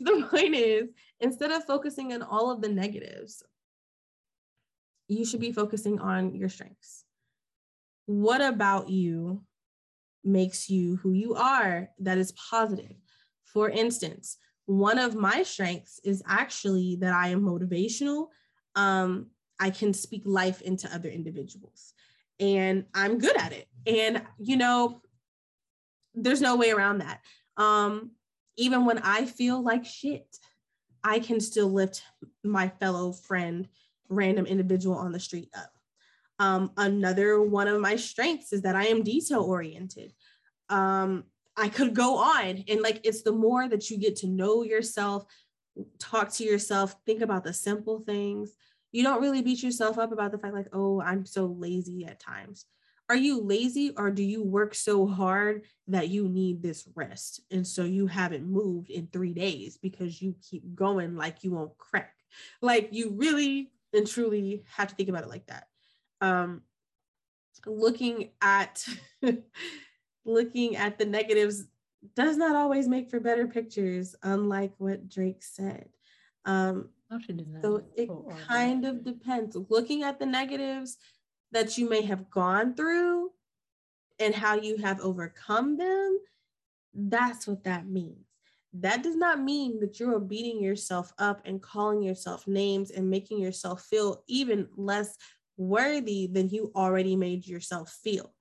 the 0.00 0.28
point 0.30 0.54
is 0.54 0.90
instead 1.20 1.50
of 1.50 1.64
focusing 1.64 2.12
on 2.12 2.22
all 2.22 2.50
of 2.50 2.60
the 2.60 2.68
negatives, 2.68 3.42
you 5.08 5.24
should 5.24 5.40
be 5.40 5.52
focusing 5.52 5.98
on 5.98 6.34
your 6.34 6.48
strengths. 6.48 7.04
What 8.06 8.40
about 8.40 8.88
you 8.88 9.42
makes 10.24 10.68
you 10.68 10.96
who 10.96 11.12
you 11.12 11.34
are 11.34 11.88
that 12.00 12.18
is 12.18 12.32
positive? 12.32 12.96
For 13.44 13.68
instance, 13.68 14.36
one 14.66 14.98
of 14.98 15.14
my 15.14 15.42
strengths 15.42 16.00
is 16.04 16.22
actually 16.26 16.96
that 17.00 17.12
I 17.12 17.28
am 17.28 17.42
motivational. 17.42 18.28
Um, 18.76 19.30
I 19.58 19.70
can 19.70 19.92
speak 19.92 20.22
life 20.24 20.62
into 20.62 20.92
other 20.94 21.08
individuals. 21.08 21.92
And 22.38 22.84
I'm 22.94 23.18
good 23.18 23.36
at 23.36 23.52
it. 23.52 23.68
And, 23.86 24.22
you 24.38 24.56
know, 24.56 25.02
there's 26.14 26.40
no 26.40 26.56
way 26.56 26.70
around 26.70 26.98
that. 26.98 27.20
Um, 27.56 28.12
even 28.56 28.84
when 28.84 28.98
I 28.98 29.26
feel 29.26 29.62
like 29.62 29.84
shit, 29.84 30.38
I 31.02 31.18
can 31.18 31.40
still 31.40 31.68
lift 31.68 32.02
my 32.44 32.68
fellow 32.68 33.12
friend, 33.12 33.68
random 34.08 34.46
individual 34.46 34.96
on 34.96 35.12
the 35.12 35.20
street 35.20 35.50
up. 35.56 35.72
Um, 36.40 36.72
another 36.76 37.40
one 37.40 37.68
of 37.68 37.80
my 37.80 37.94
strengths 37.94 38.52
is 38.52 38.62
that 38.62 38.74
I 38.74 38.86
am 38.86 39.04
detail 39.04 39.42
oriented. 39.42 40.12
Um, 40.68 41.24
I 41.56 41.68
could 41.68 41.94
go 41.94 42.16
on, 42.16 42.64
and 42.66 42.80
like 42.80 43.00
it's 43.04 43.22
the 43.22 43.32
more 43.32 43.68
that 43.68 43.90
you 43.90 43.98
get 43.98 44.16
to 44.16 44.26
know 44.26 44.64
yourself, 44.64 45.24
talk 45.98 46.32
to 46.32 46.44
yourself, 46.44 46.96
think 47.06 47.20
about 47.20 47.44
the 47.44 47.52
simple 47.52 48.00
things, 48.00 48.54
you 48.92 49.02
don't 49.02 49.20
really 49.20 49.42
beat 49.42 49.62
yourself 49.62 49.98
up 49.98 50.12
about 50.12 50.32
the 50.32 50.38
fact 50.38 50.54
like 50.54 50.68
oh 50.72 51.00
i'm 51.00 51.24
so 51.24 51.46
lazy 51.46 52.04
at 52.04 52.20
times. 52.20 52.66
Are 53.08 53.16
you 53.16 53.40
lazy 53.42 53.92
or 53.96 54.12
do 54.12 54.22
you 54.22 54.44
work 54.44 54.72
so 54.72 55.04
hard 55.04 55.64
that 55.88 56.10
you 56.10 56.28
need 56.28 56.62
this 56.62 56.88
rest? 56.94 57.40
And 57.50 57.66
so 57.66 57.82
you 57.82 58.06
haven't 58.06 58.46
moved 58.46 58.88
in 58.88 59.08
three 59.08 59.32
days 59.32 59.76
because 59.76 60.22
you 60.22 60.36
keep 60.48 60.76
going 60.76 61.16
like 61.16 61.42
you 61.42 61.50
won't 61.50 61.76
crack. 61.76 62.14
Like 62.62 62.90
you 62.92 63.10
really 63.16 63.72
and 63.92 64.06
truly 64.06 64.62
have 64.76 64.88
to 64.88 64.94
think 64.94 65.08
about 65.08 65.24
it 65.24 65.28
like 65.28 65.46
that 65.46 65.66
um 66.20 66.62
looking 67.66 68.30
at 68.40 68.84
looking 70.24 70.76
at 70.76 70.98
the 70.98 71.04
negatives 71.04 71.64
does 72.14 72.36
not 72.36 72.56
always 72.56 72.88
make 72.88 73.10
for 73.10 73.20
better 73.20 73.46
pictures 73.46 74.14
unlike 74.22 74.72
what 74.78 75.08
drake 75.08 75.42
said 75.42 75.88
um 76.44 76.88
So 77.62 77.82
it 77.96 78.08
kind 78.48 78.84
of 78.86 79.04
depends. 79.04 79.56
Looking 79.68 80.02
at 80.04 80.18
the 80.18 80.26
negatives 80.26 80.96
that 81.52 81.76
you 81.78 81.88
may 81.88 82.02
have 82.02 82.30
gone 82.30 82.74
through 82.74 83.30
and 84.18 84.34
how 84.34 84.54
you 84.56 84.76
have 84.78 85.00
overcome 85.00 85.76
them, 85.76 86.18
that's 86.94 87.46
what 87.46 87.64
that 87.64 87.86
means. 87.86 88.26
That 88.72 89.02
does 89.02 89.16
not 89.16 89.40
mean 89.40 89.80
that 89.80 89.98
you're 90.00 90.20
beating 90.20 90.62
yourself 90.62 91.12
up 91.18 91.42
and 91.44 91.60
calling 91.62 92.02
yourself 92.02 92.46
names 92.46 92.90
and 92.92 93.10
making 93.10 93.38
yourself 93.40 93.82
feel 93.82 94.22
even 94.28 94.68
less 94.76 95.16
worthy 95.60 96.26
than 96.26 96.48
you 96.48 96.72
already 96.74 97.14
made 97.14 97.46
yourself 97.46 97.94
feel 98.02 98.32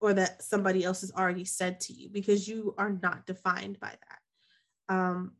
or 0.00 0.14
that 0.14 0.40
somebody 0.40 0.84
else 0.84 1.00
has 1.00 1.10
already 1.12 1.44
said 1.44 1.80
to 1.80 1.92
you 1.92 2.08
because 2.08 2.46
you 2.46 2.74
are 2.78 2.96
not 3.02 3.26
defined 3.26 3.78
by 3.80 3.88
that. 3.88 4.94
Um, 4.94 5.32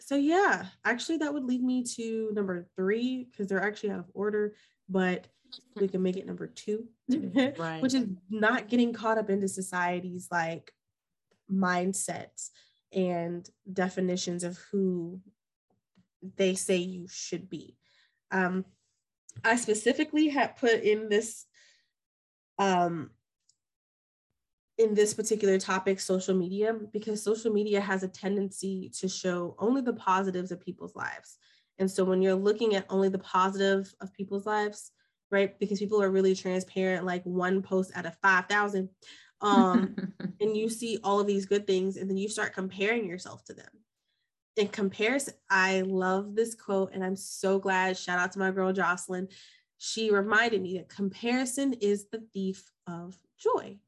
so 0.00 0.14
yeah, 0.14 0.66
actually 0.84 1.18
that 1.18 1.34
would 1.34 1.44
lead 1.44 1.62
me 1.62 1.82
to 1.96 2.30
number 2.34 2.68
three 2.76 3.24
because 3.24 3.48
they're 3.48 3.62
actually 3.62 3.90
out 3.90 3.98
of 3.98 4.10
order, 4.14 4.54
but 4.88 5.26
we 5.74 5.88
can 5.88 6.02
make 6.02 6.16
it 6.16 6.26
number 6.26 6.46
two, 6.46 6.86
right. 7.58 7.82
which 7.82 7.94
is 7.94 8.06
not 8.30 8.68
getting 8.68 8.92
caught 8.92 9.18
up 9.18 9.28
into 9.28 9.48
society's 9.48 10.28
like 10.30 10.72
mindsets 11.52 12.50
and 12.92 13.48
definitions 13.72 14.44
of 14.44 14.56
who 14.70 15.20
they 16.36 16.54
say 16.54 16.76
you 16.76 17.08
should 17.08 17.50
be. 17.50 17.76
Um, 18.30 18.64
I 19.44 19.56
specifically 19.56 20.28
had 20.28 20.56
put 20.56 20.82
in 20.82 21.08
this 21.08 21.46
um, 22.58 23.10
in 24.78 24.94
this 24.94 25.12
particular 25.12 25.58
topic, 25.58 25.98
social 26.00 26.34
media, 26.34 26.74
because 26.92 27.22
social 27.22 27.52
media 27.52 27.80
has 27.80 28.02
a 28.04 28.08
tendency 28.08 28.90
to 29.00 29.08
show 29.08 29.56
only 29.58 29.82
the 29.82 29.92
positives 29.92 30.52
of 30.52 30.60
people's 30.60 30.94
lives. 30.94 31.38
And 31.78 31.90
so 31.90 32.04
when 32.04 32.22
you're 32.22 32.34
looking 32.34 32.74
at 32.74 32.86
only 32.88 33.08
the 33.08 33.18
positive 33.18 33.92
of 34.00 34.14
people's 34.14 34.46
lives, 34.46 34.92
right? 35.30 35.58
Because 35.58 35.78
people 35.78 36.02
are 36.02 36.10
really 36.10 36.34
transparent, 36.34 37.04
like 37.04 37.22
one 37.24 37.60
post 37.60 37.92
out 37.94 38.06
of 38.06 38.16
5,000. 38.22 38.88
Um, 39.40 39.96
and 40.40 40.56
you 40.56 40.70
see 40.70 40.98
all 41.02 41.20
of 41.20 41.26
these 41.26 41.46
good 41.46 41.66
things, 41.66 41.96
and 41.96 42.08
then 42.08 42.16
you 42.16 42.28
start 42.28 42.54
comparing 42.54 43.06
yourself 43.06 43.44
to 43.44 43.54
them. 43.54 43.70
In 44.58 44.66
comparison, 44.66 45.34
I 45.48 45.82
love 45.82 46.34
this 46.34 46.56
quote, 46.56 46.92
and 46.92 47.04
I'm 47.04 47.14
so 47.14 47.60
glad. 47.60 47.96
Shout 47.96 48.18
out 48.18 48.32
to 48.32 48.40
my 48.40 48.50
girl 48.50 48.72
Jocelyn. 48.72 49.28
She 49.78 50.10
reminded 50.10 50.62
me 50.62 50.78
that 50.78 50.88
comparison 50.88 51.74
is 51.74 52.06
the 52.10 52.24
thief 52.34 52.68
of 52.88 53.16
joy 53.38 53.78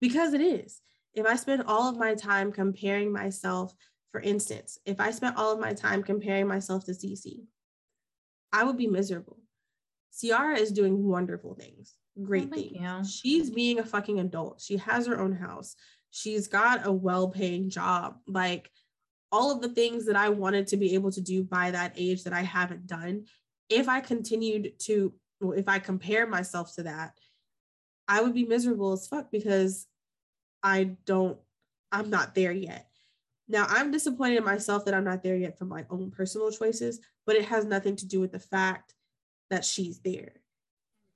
because 0.00 0.34
it 0.34 0.40
is. 0.40 0.80
If 1.14 1.26
I 1.26 1.36
spend 1.36 1.62
all 1.62 1.88
of 1.88 1.96
my 1.96 2.16
time 2.16 2.50
comparing 2.50 3.12
myself, 3.12 3.72
for 4.10 4.20
instance, 4.20 4.80
if 4.84 4.98
I 4.98 5.12
spent 5.12 5.36
all 5.36 5.52
of 5.52 5.60
my 5.60 5.74
time 5.74 6.02
comparing 6.02 6.48
myself 6.48 6.84
to 6.86 6.90
Cece, 6.90 7.44
I 8.52 8.64
would 8.64 8.76
be 8.76 8.88
miserable. 8.88 9.38
Ciara 10.12 10.58
is 10.58 10.72
doing 10.72 11.06
wonderful 11.06 11.54
things, 11.54 11.94
great 12.20 12.48
oh, 12.50 12.56
things. 12.56 12.72
You. 12.80 13.04
She's 13.04 13.48
being 13.48 13.78
a 13.78 13.84
fucking 13.84 14.18
adult. 14.18 14.60
She 14.60 14.76
has 14.78 15.06
her 15.06 15.20
own 15.20 15.36
house. 15.36 15.76
She's 16.10 16.48
got 16.48 16.84
a 16.84 16.90
well 16.90 17.28
paying 17.28 17.70
job. 17.70 18.16
Like 18.26 18.72
all 19.32 19.50
of 19.50 19.60
the 19.60 19.68
things 19.68 20.06
that 20.06 20.16
I 20.16 20.28
wanted 20.28 20.66
to 20.68 20.76
be 20.76 20.94
able 20.94 21.12
to 21.12 21.20
do 21.20 21.44
by 21.44 21.70
that 21.70 21.92
age 21.96 22.24
that 22.24 22.32
I 22.32 22.42
haven't 22.42 22.86
done. 22.86 23.26
If 23.68 23.88
I 23.88 24.00
continued 24.00 24.72
to, 24.80 25.12
if 25.40 25.68
I 25.68 25.78
compare 25.78 26.26
myself 26.26 26.74
to 26.74 26.84
that, 26.84 27.18
I 28.08 28.22
would 28.22 28.34
be 28.34 28.44
miserable 28.44 28.92
as 28.92 29.06
fuck 29.06 29.30
because 29.30 29.86
I 30.62 30.96
don't, 31.04 31.38
I'm 31.92 32.10
not 32.10 32.34
there 32.34 32.52
yet. 32.52 32.88
Now, 33.48 33.66
I'm 33.68 33.90
disappointed 33.90 34.38
in 34.38 34.44
myself 34.44 34.84
that 34.84 34.94
I'm 34.94 35.04
not 35.04 35.22
there 35.22 35.36
yet 35.36 35.58
from 35.58 35.68
my 35.68 35.84
own 35.90 36.10
personal 36.10 36.50
choices, 36.50 37.00
but 37.26 37.36
it 37.36 37.44
has 37.46 37.64
nothing 37.64 37.96
to 37.96 38.06
do 38.06 38.20
with 38.20 38.32
the 38.32 38.38
fact 38.38 38.94
that 39.50 39.64
she's 39.64 39.98
there. 40.00 40.32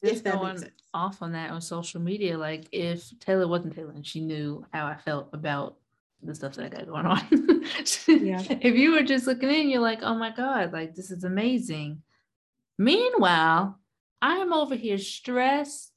Just 0.05 0.17
if 0.17 0.25
that 0.25 0.35
going 0.35 0.65
off 0.93 1.23
on 1.23 1.33
that 1.33 1.51
on 1.51 1.61
social 1.61 2.01
media, 2.01 2.37
like 2.37 2.67
if 2.73 3.09
Taylor 3.21 3.49
wasn't 3.49 3.75
Taylor 3.75 3.93
and 3.93 4.07
she 4.07 4.21
knew 4.21 4.65
how 4.73 4.87
I 4.87 4.97
felt 4.97 5.31
about 5.33 5.77
the 6.23 6.35
stuff 6.35 6.55
that 6.55 6.67
I 6.67 6.69
got 6.69 6.87
going 6.87 7.07
on. 7.07 7.21
yeah. 8.09 8.43
If 8.61 8.77
you 8.77 8.93
were 8.93 9.03
just 9.03 9.27
looking 9.27 9.51
in, 9.51 9.69
you're 9.69 9.81
like, 9.81 10.03
oh 10.03 10.15
my 10.15 10.31
God, 10.31 10.73
like 10.73 10.95
this 10.95 11.11
is 11.11 11.25
amazing. 11.25 12.03
Meanwhile, 12.79 13.79
I'm 14.23 14.53
over 14.53 14.75
here 14.75 14.99
stressed 14.99 15.95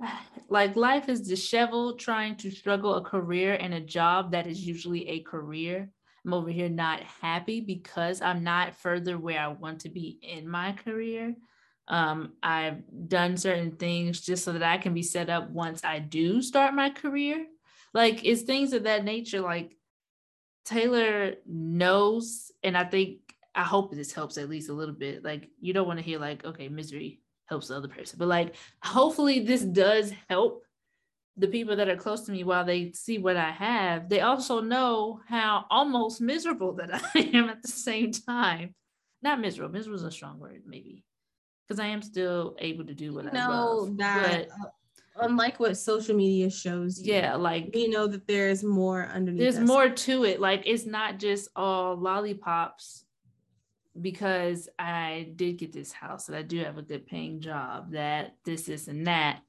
like 0.48 0.76
life 0.76 1.08
is 1.08 1.20
disheveled 1.20 1.98
trying 1.98 2.36
to 2.36 2.50
struggle 2.50 2.94
a 2.96 3.04
career 3.04 3.54
and 3.54 3.74
a 3.74 3.80
job 3.80 4.32
that 4.32 4.46
is 4.46 4.66
usually 4.66 5.08
a 5.08 5.20
career 5.20 5.88
i'm 6.24 6.34
over 6.34 6.50
here 6.50 6.68
not 6.68 7.02
happy 7.02 7.60
because 7.60 8.22
i'm 8.22 8.42
not 8.42 8.74
further 8.74 9.18
where 9.18 9.40
i 9.40 9.48
want 9.48 9.80
to 9.80 9.88
be 9.88 10.18
in 10.22 10.48
my 10.48 10.72
career 10.72 11.34
um, 11.88 12.34
i've 12.42 12.82
done 13.08 13.36
certain 13.36 13.72
things 13.72 14.20
just 14.20 14.44
so 14.44 14.52
that 14.52 14.62
i 14.62 14.78
can 14.78 14.94
be 14.94 15.02
set 15.02 15.28
up 15.28 15.50
once 15.50 15.84
i 15.84 15.98
do 15.98 16.40
start 16.40 16.74
my 16.74 16.90
career 16.90 17.46
like 17.94 18.24
it's 18.24 18.42
things 18.42 18.72
of 18.72 18.84
that 18.84 19.04
nature 19.04 19.40
like 19.40 19.76
taylor 20.64 21.34
knows 21.46 22.52
and 22.62 22.76
i 22.76 22.84
think 22.84 23.18
i 23.54 23.62
hope 23.62 23.92
this 23.92 24.12
helps 24.12 24.38
at 24.38 24.48
least 24.48 24.68
a 24.68 24.74
little 24.74 24.94
bit 24.94 25.24
like 25.24 25.48
you 25.60 25.72
don't 25.72 25.86
want 25.86 25.98
to 25.98 26.04
hear 26.04 26.18
like 26.18 26.44
okay 26.44 26.68
misery 26.68 27.20
helps 27.50 27.68
the 27.68 27.76
other 27.76 27.88
person. 27.88 28.18
But 28.18 28.28
like, 28.28 28.54
hopefully, 28.82 29.40
this 29.40 29.62
does 29.62 30.12
help 30.30 30.64
the 31.36 31.48
people 31.48 31.76
that 31.76 31.88
are 31.88 31.96
close 31.96 32.22
to 32.22 32.32
me 32.32 32.44
while 32.44 32.64
they 32.64 32.92
see 32.92 33.18
what 33.18 33.36
I 33.36 33.50
have. 33.50 34.08
They 34.08 34.20
also 34.20 34.60
know 34.60 35.20
how 35.28 35.66
almost 35.68 36.20
miserable 36.20 36.74
that 36.74 36.90
I 37.14 37.18
am 37.34 37.50
at 37.50 37.62
the 37.62 37.68
same 37.68 38.12
time. 38.12 38.74
Not 39.22 39.40
miserable. 39.40 39.72
Miserable 39.72 39.96
is 39.96 40.04
a 40.04 40.10
strong 40.10 40.38
word, 40.38 40.62
maybe, 40.64 41.04
because 41.68 41.80
I 41.80 41.88
am 41.88 42.00
still 42.00 42.56
able 42.58 42.86
to 42.86 42.94
do 42.94 43.12
what 43.12 43.26
I 43.26 43.46
love. 43.46 43.98
That, 43.98 44.48
but, 44.48 44.72
unlike 45.20 45.60
what 45.60 45.76
social 45.76 46.16
media 46.16 46.50
shows 46.50 47.00
you, 47.00 47.14
yeah 47.14 47.34
like 47.34 47.70
we 47.74 47.88
know 47.88 48.06
that 48.06 48.26
there's 48.26 48.62
more 48.62 49.06
underneath 49.06 49.40
there's 49.40 49.58
us. 49.58 49.66
more 49.66 49.88
to 49.88 50.24
it 50.24 50.40
like 50.40 50.62
it's 50.66 50.86
not 50.86 51.18
just 51.18 51.48
all 51.56 51.96
lollipops 51.96 53.04
because 54.00 54.68
I 54.78 55.30
did 55.36 55.58
get 55.58 55.72
this 55.72 55.92
house, 55.92 56.26
that 56.26 56.36
I 56.36 56.42
do 56.42 56.58
have 56.64 56.78
a 56.78 56.82
good 56.82 57.06
paying 57.06 57.40
job, 57.40 57.92
that 57.92 58.36
this, 58.44 58.62
this, 58.62 58.88
and 58.88 59.06
that, 59.06 59.40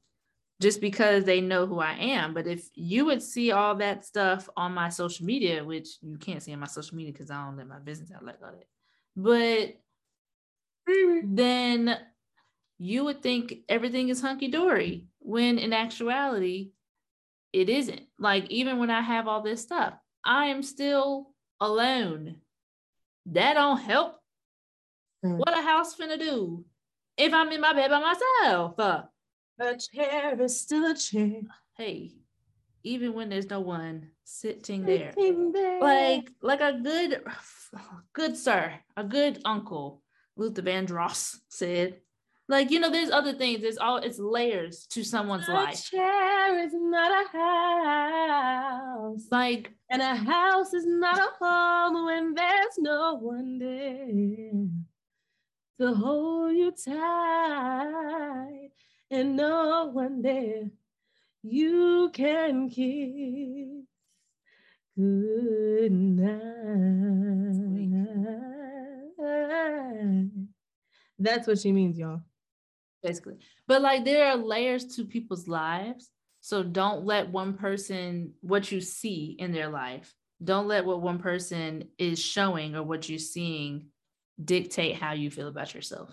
just 0.62 0.82
because 0.82 1.24
they 1.24 1.42
know 1.42 1.66
who 1.66 1.80
I 1.80 1.94
am. 1.94 2.34
But 2.34 2.48
if 2.48 2.70
you 2.74 3.06
would 3.06 3.22
see 3.22 3.52
all 3.52 3.76
that 3.76 4.06
stuff 4.06 4.50
on 4.58 4.74
my 4.74 4.90
social 4.90 5.26
media, 5.26 5.64
which 5.64 5.98
you 6.02 6.18
can't 6.18 6.42
see 6.42 6.54
on 6.54 6.60
my 6.60 6.68
social 6.68 6.96
media 6.96 7.12
because 7.12 7.32
I 7.32 7.46
don't 7.46 7.58
let 7.58 7.68
my 7.68 7.80
business 7.80 8.12
out 8.12 8.26
like 8.26 8.38
all 8.44 8.52
that, 8.52 8.68
but 9.16 9.78
mm-hmm. 10.90 11.36
then 11.36 11.98
you 12.78 13.04
would 13.06 13.22
think 13.22 13.56
everything 13.70 14.10
is 14.10 14.22
hunky 14.22 14.48
dory 14.48 15.06
when 15.22 15.58
in 15.58 15.74
actuality, 15.74 16.72
it 17.54 17.70
isn't. 17.70 18.02
Like, 18.20 18.50
even 18.50 18.78
when 18.78 18.90
I 18.90 19.02
have 19.02 19.28
all 19.28 19.42
this 19.42 19.62
stuff, 19.62 19.94
I 20.24 20.48
am 20.48 20.64
still 20.64 21.30
alone. 21.60 22.38
That 23.28 23.54
don't 23.54 23.80
help 23.80 24.22
Mm. 25.24 25.38
What 25.38 25.58
a 25.58 25.62
house 25.62 25.96
finna 25.96 26.20
do 26.20 26.66
if 27.18 27.34
I'm 27.34 27.50
in 27.52 27.62
my 27.62 27.74
bed 27.74 27.92
by 27.92 28.00
myself? 28.00 28.80
Uh, 28.80 29.04
a 29.60 29.78
chair 29.78 30.42
is 30.42 30.60
still 30.60 30.92
a 30.92 30.96
chair. 30.96 31.42
Hey, 31.78 32.14
even 32.84 33.14
when 33.14 33.30
there's 33.30 33.50
no 33.50 33.60
one 33.60 34.10
sitting 34.24 34.84
there, 34.84 35.12
sitting 35.16 35.52
there. 35.52 35.80
like 35.80 36.32
like 36.42 36.62
a 36.62 36.80
good, 36.82 37.22
good 38.14 38.36
sir, 38.36 38.74
a 38.98 39.04
good 39.04 39.42
uncle, 39.46 40.02
Luther 40.36 40.64
Vandross 40.64 41.38
said. 41.50 42.00
Like 42.52 42.70
you 42.70 42.82
know, 42.82 42.90
there's 42.90 43.12
other 43.12 43.32
things. 43.32 43.62
There's 43.62 43.78
all 43.78 43.96
it's 43.96 44.20
layers 44.20 44.86
to 44.88 45.06
someone's 45.06 45.48
a 45.48 45.54
life. 45.54 45.90
chair 45.90 46.60
is 46.60 46.74
not 46.74 47.10
a 47.10 47.30
house. 47.38 49.26
Like 49.32 49.72
and 49.90 50.02
a 50.02 50.16
house 50.16 50.74
is 50.74 50.86
not 50.86 51.18
a 51.18 51.30
home 51.40 52.06
when 52.08 52.34
there's 52.34 52.78
no 52.78 53.14
one 53.14 53.58
there 53.58 54.68
to 55.80 55.96
hold 55.96 56.54
you 56.54 56.74
tight 56.74 58.72
and 59.10 59.38
no 59.38 59.86
one 59.94 60.22
there 60.22 60.72
you 61.44 62.12
can 62.14 62.70
kiss 62.70 63.86
good 64.98 65.92
night. 65.94 66.52
That's 71.18 71.48
what 71.48 71.60
she 71.60 71.72
means, 71.72 71.98
y'all. 71.98 72.24
Basically. 73.04 73.38
But 73.68 73.82
like 73.82 74.06
there 74.06 74.28
are 74.28 74.36
layers 74.36 74.96
to 74.96 75.06
people's 75.06 75.48
lives. 75.48 76.10
So 76.42 76.64
don't 76.64 77.06
let 77.06 77.30
one 77.30 77.54
person, 77.54 78.34
what 78.42 78.72
you 78.72 78.82
see 78.82 79.36
in 79.38 79.52
their 79.52 79.70
life, 79.70 80.14
don't 80.44 80.68
let 80.68 80.86
what 80.86 81.02
one 81.02 81.20
person 81.20 81.90
is 82.00 82.20
showing 82.20 82.76
or 82.76 82.84
what 82.84 83.08
you're 83.08 83.20
seeing 83.20 83.88
dictate 84.44 84.96
how 84.96 85.14
you 85.14 85.30
feel 85.30 85.48
about 85.48 85.76
yourself. 85.76 86.10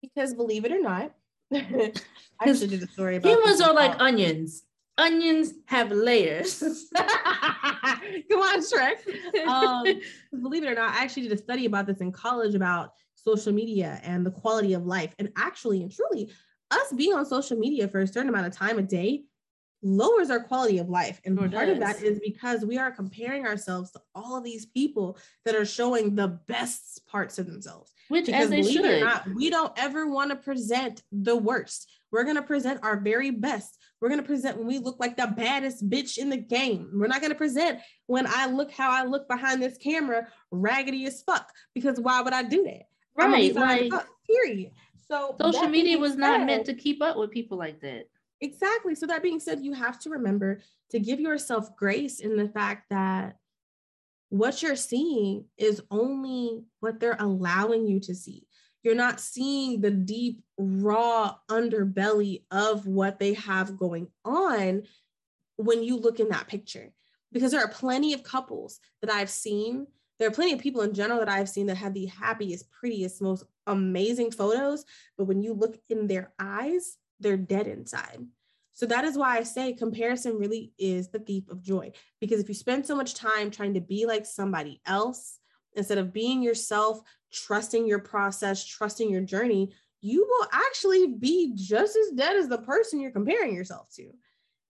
Because 0.00 0.34
believe 0.34 0.64
it 0.64 0.72
or 0.72 0.80
not, 0.80 1.12
I 1.52 1.92
actually 2.40 2.68
did 2.68 2.82
a 2.82 2.88
story 2.88 3.16
about 3.16 3.28
humans 3.28 3.60
are 3.60 3.74
like 3.74 4.00
onions. 4.00 4.64
Onions 4.98 5.54
have 5.66 5.90
layers. 5.90 6.60
Come 6.96 7.06
on, 8.40 8.60
Shrek. 8.60 9.46
Um, 9.46 10.00
believe 10.42 10.64
it 10.64 10.68
or 10.68 10.74
not, 10.74 10.94
I 10.94 11.02
actually 11.02 11.24
did 11.24 11.32
a 11.32 11.36
study 11.36 11.66
about 11.66 11.86
this 11.86 11.98
in 11.98 12.12
college 12.12 12.54
about 12.54 12.92
social 13.24 13.52
media 13.52 14.00
and 14.02 14.24
the 14.24 14.30
quality 14.30 14.74
of 14.74 14.86
life. 14.86 15.14
And 15.18 15.30
actually 15.36 15.82
and 15.82 15.92
truly, 15.92 16.30
us 16.70 16.92
being 16.92 17.14
on 17.14 17.26
social 17.26 17.56
media 17.56 17.88
for 17.88 18.00
a 18.00 18.06
certain 18.06 18.28
amount 18.28 18.46
of 18.46 18.56
time 18.56 18.78
a 18.78 18.82
day 18.82 19.24
lowers 19.82 20.30
our 20.30 20.40
quality 20.40 20.78
of 20.78 20.88
life. 20.88 21.20
And 21.24 21.38
oh, 21.38 21.42
sure 21.42 21.50
part 21.50 21.66
does. 21.66 21.74
of 21.74 21.80
that 21.80 22.02
is 22.02 22.20
because 22.20 22.64
we 22.64 22.78
are 22.78 22.90
comparing 22.90 23.46
ourselves 23.46 23.90
to 23.92 24.00
all 24.14 24.36
of 24.36 24.44
these 24.44 24.66
people 24.66 25.18
that 25.44 25.54
are 25.54 25.64
showing 25.64 26.14
the 26.14 26.28
best 26.28 27.06
parts 27.06 27.38
of 27.38 27.46
themselves. 27.46 27.92
Which, 28.08 28.26
because 28.26 28.44
as 28.44 28.50
they 28.50 28.60
believe 28.60 28.74
should. 28.74 28.84
it 28.84 29.02
or 29.02 29.04
not, 29.04 29.34
we 29.34 29.50
don't 29.50 29.72
ever 29.76 30.08
want 30.08 30.30
to 30.30 30.36
present 30.36 31.02
the 31.10 31.36
worst. 31.36 31.90
We're 32.10 32.24
going 32.24 32.36
to 32.36 32.42
present 32.42 32.80
our 32.82 33.00
very 33.00 33.30
best. 33.30 33.78
We're 34.00 34.08
going 34.08 34.20
to 34.20 34.26
present 34.26 34.58
when 34.58 34.66
we 34.66 34.78
look 34.78 35.00
like 35.00 35.16
the 35.16 35.32
baddest 35.34 35.88
bitch 35.88 36.18
in 36.18 36.28
the 36.28 36.36
game. 36.36 36.90
We're 36.94 37.06
not 37.06 37.20
going 37.20 37.32
to 37.32 37.38
present 37.38 37.80
when 38.06 38.26
I 38.26 38.46
look 38.46 38.70
how 38.70 38.90
I 38.90 39.04
look 39.04 39.28
behind 39.28 39.62
this 39.62 39.78
camera, 39.78 40.28
raggedy 40.50 41.06
as 41.06 41.22
fuck, 41.22 41.50
because 41.74 41.98
why 41.98 42.20
would 42.20 42.34
I 42.34 42.42
do 42.42 42.64
that? 42.64 42.82
Right. 43.16 43.54
Like, 43.54 43.90
fuck, 43.90 44.08
period. 44.26 44.70
So 45.08 45.36
social 45.40 45.68
media 45.68 45.98
was 45.98 46.16
not 46.16 46.46
meant 46.46 46.64
to 46.66 46.74
keep 46.74 47.02
up 47.02 47.16
with 47.16 47.30
people 47.30 47.58
like 47.58 47.80
that. 47.80 48.08
Exactly. 48.40 48.94
So 48.94 49.06
that 49.06 49.22
being 49.22 49.38
said, 49.38 49.60
you 49.60 49.72
have 49.72 50.00
to 50.00 50.10
remember 50.10 50.60
to 50.90 50.98
give 50.98 51.20
yourself 51.20 51.76
grace 51.76 52.20
in 52.20 52.36
the 52.36 52.48
fact 52.48 52.86
that 52.90 53.36
what 54.30 54.62
you're 54.62 54.76
seeing 54.76 55.44
is 55.58 55.82
only 55.90 56.64
what 56.80 56.98
they're 56.98 57.16
allowing 57.18 57.86
you 57.86 58.00
to 58.00 58.14
see. 58.14 58.46
You're 58.82 58.94
not 58.94 59.20
seeing 59.20 59.80
the 59.80 59.90
deep, 59.90 60.42
raw 60.58 61.36
underbelly 61.48 62.42
of 62.50 62.86
what 62.86 63.18
they 63.18 63.34
have 63.34 63.76
going 63.76 64.08
on 64.24 64.84
when 65.56 65.82
you 65.82 65.98
look 65.98 66.18
in 66.18 66.30
that 66.30 66.48
picture. 66.48 66.92
Because 67.30 67.52
there 67.52 67.62
are 67.62 67.68
plenty 67.68 68.12
of 68.12 68.22
couples 68.22 68.80
that 69.02 69.10
I've 69.10 69.30
seen. 69.30 69.86
There 70.18 70.28
are 70.28 70.32
plenty 70.32 70.52
of 70.52 70.60
people 70.60 70.82
in 70.82 70.94
general 70.94 71.18
that 71.18 71.28
I've 71.28 71.48
seen 71.48 71.66
that 71.66 71.76
have 71.76 71.94
the 71.94 72.06
happiest, 72.06 72.70
prettiest, 72.70 73.20
most 73.20 73.44
amazing 73.66 74.30
photos. 74.30 74.84
But 75.18 75.24
when 75.24 75.42
you 75.42 75.52
look 75.52 75.78
in 75.90 76.06
their 76.06 76.32
eyes, 76.38 76.96
they're 77.18 77.36
dead 77.36 77.66
inside. 77.66 78.24
So 78.74 78.86
that 78.86 79.04
is 79.04 79.18
why 79.18 79.36
I 79.36 79.42
say 79.42 79.72
comparison 79.72 80.38
really 80.38 80.72
is 80.78 81.08
the 81.08 81.18
thief 81.18 81.48
of 81.50 81.62
joy. 81.62 81.92
Because 82.20 82.40
if 82.40 82.48
you 82.48 82.54
spend 82.54 82.86
so 82.86 82.96
much 82.96 83.14
time 83.14 83.50
trying 83.50 83.74
to 83.74 83.80
be 83.80 84.06
like 84.06 84.24
somebody 84.24 84.80
else 84.86 85.38
instead 85.74 85.98
of 85.98 86.12
being 86.12 86.42
yourself, 86.42 87.00
trusting 87.32 87.86
your 87.86 87.98
process, 87.98 88.64
trusting 88.64 89.10
your 89.10 89.22
journey, 89.22 89.72
you 90.00 90.26
will 90.28 90.48
actually 90.52 91.06
be 91.06 91.52
just 91.54 91.96
as 91.96 92.16
dead 92.16 92.36
as 92.36 92.48
the 92.48 92.58
person 92.58 93.00
you're 93.00 93.10
comparing 93.10 93.54
yourself 93.54 93.88
to. 93.94 94.10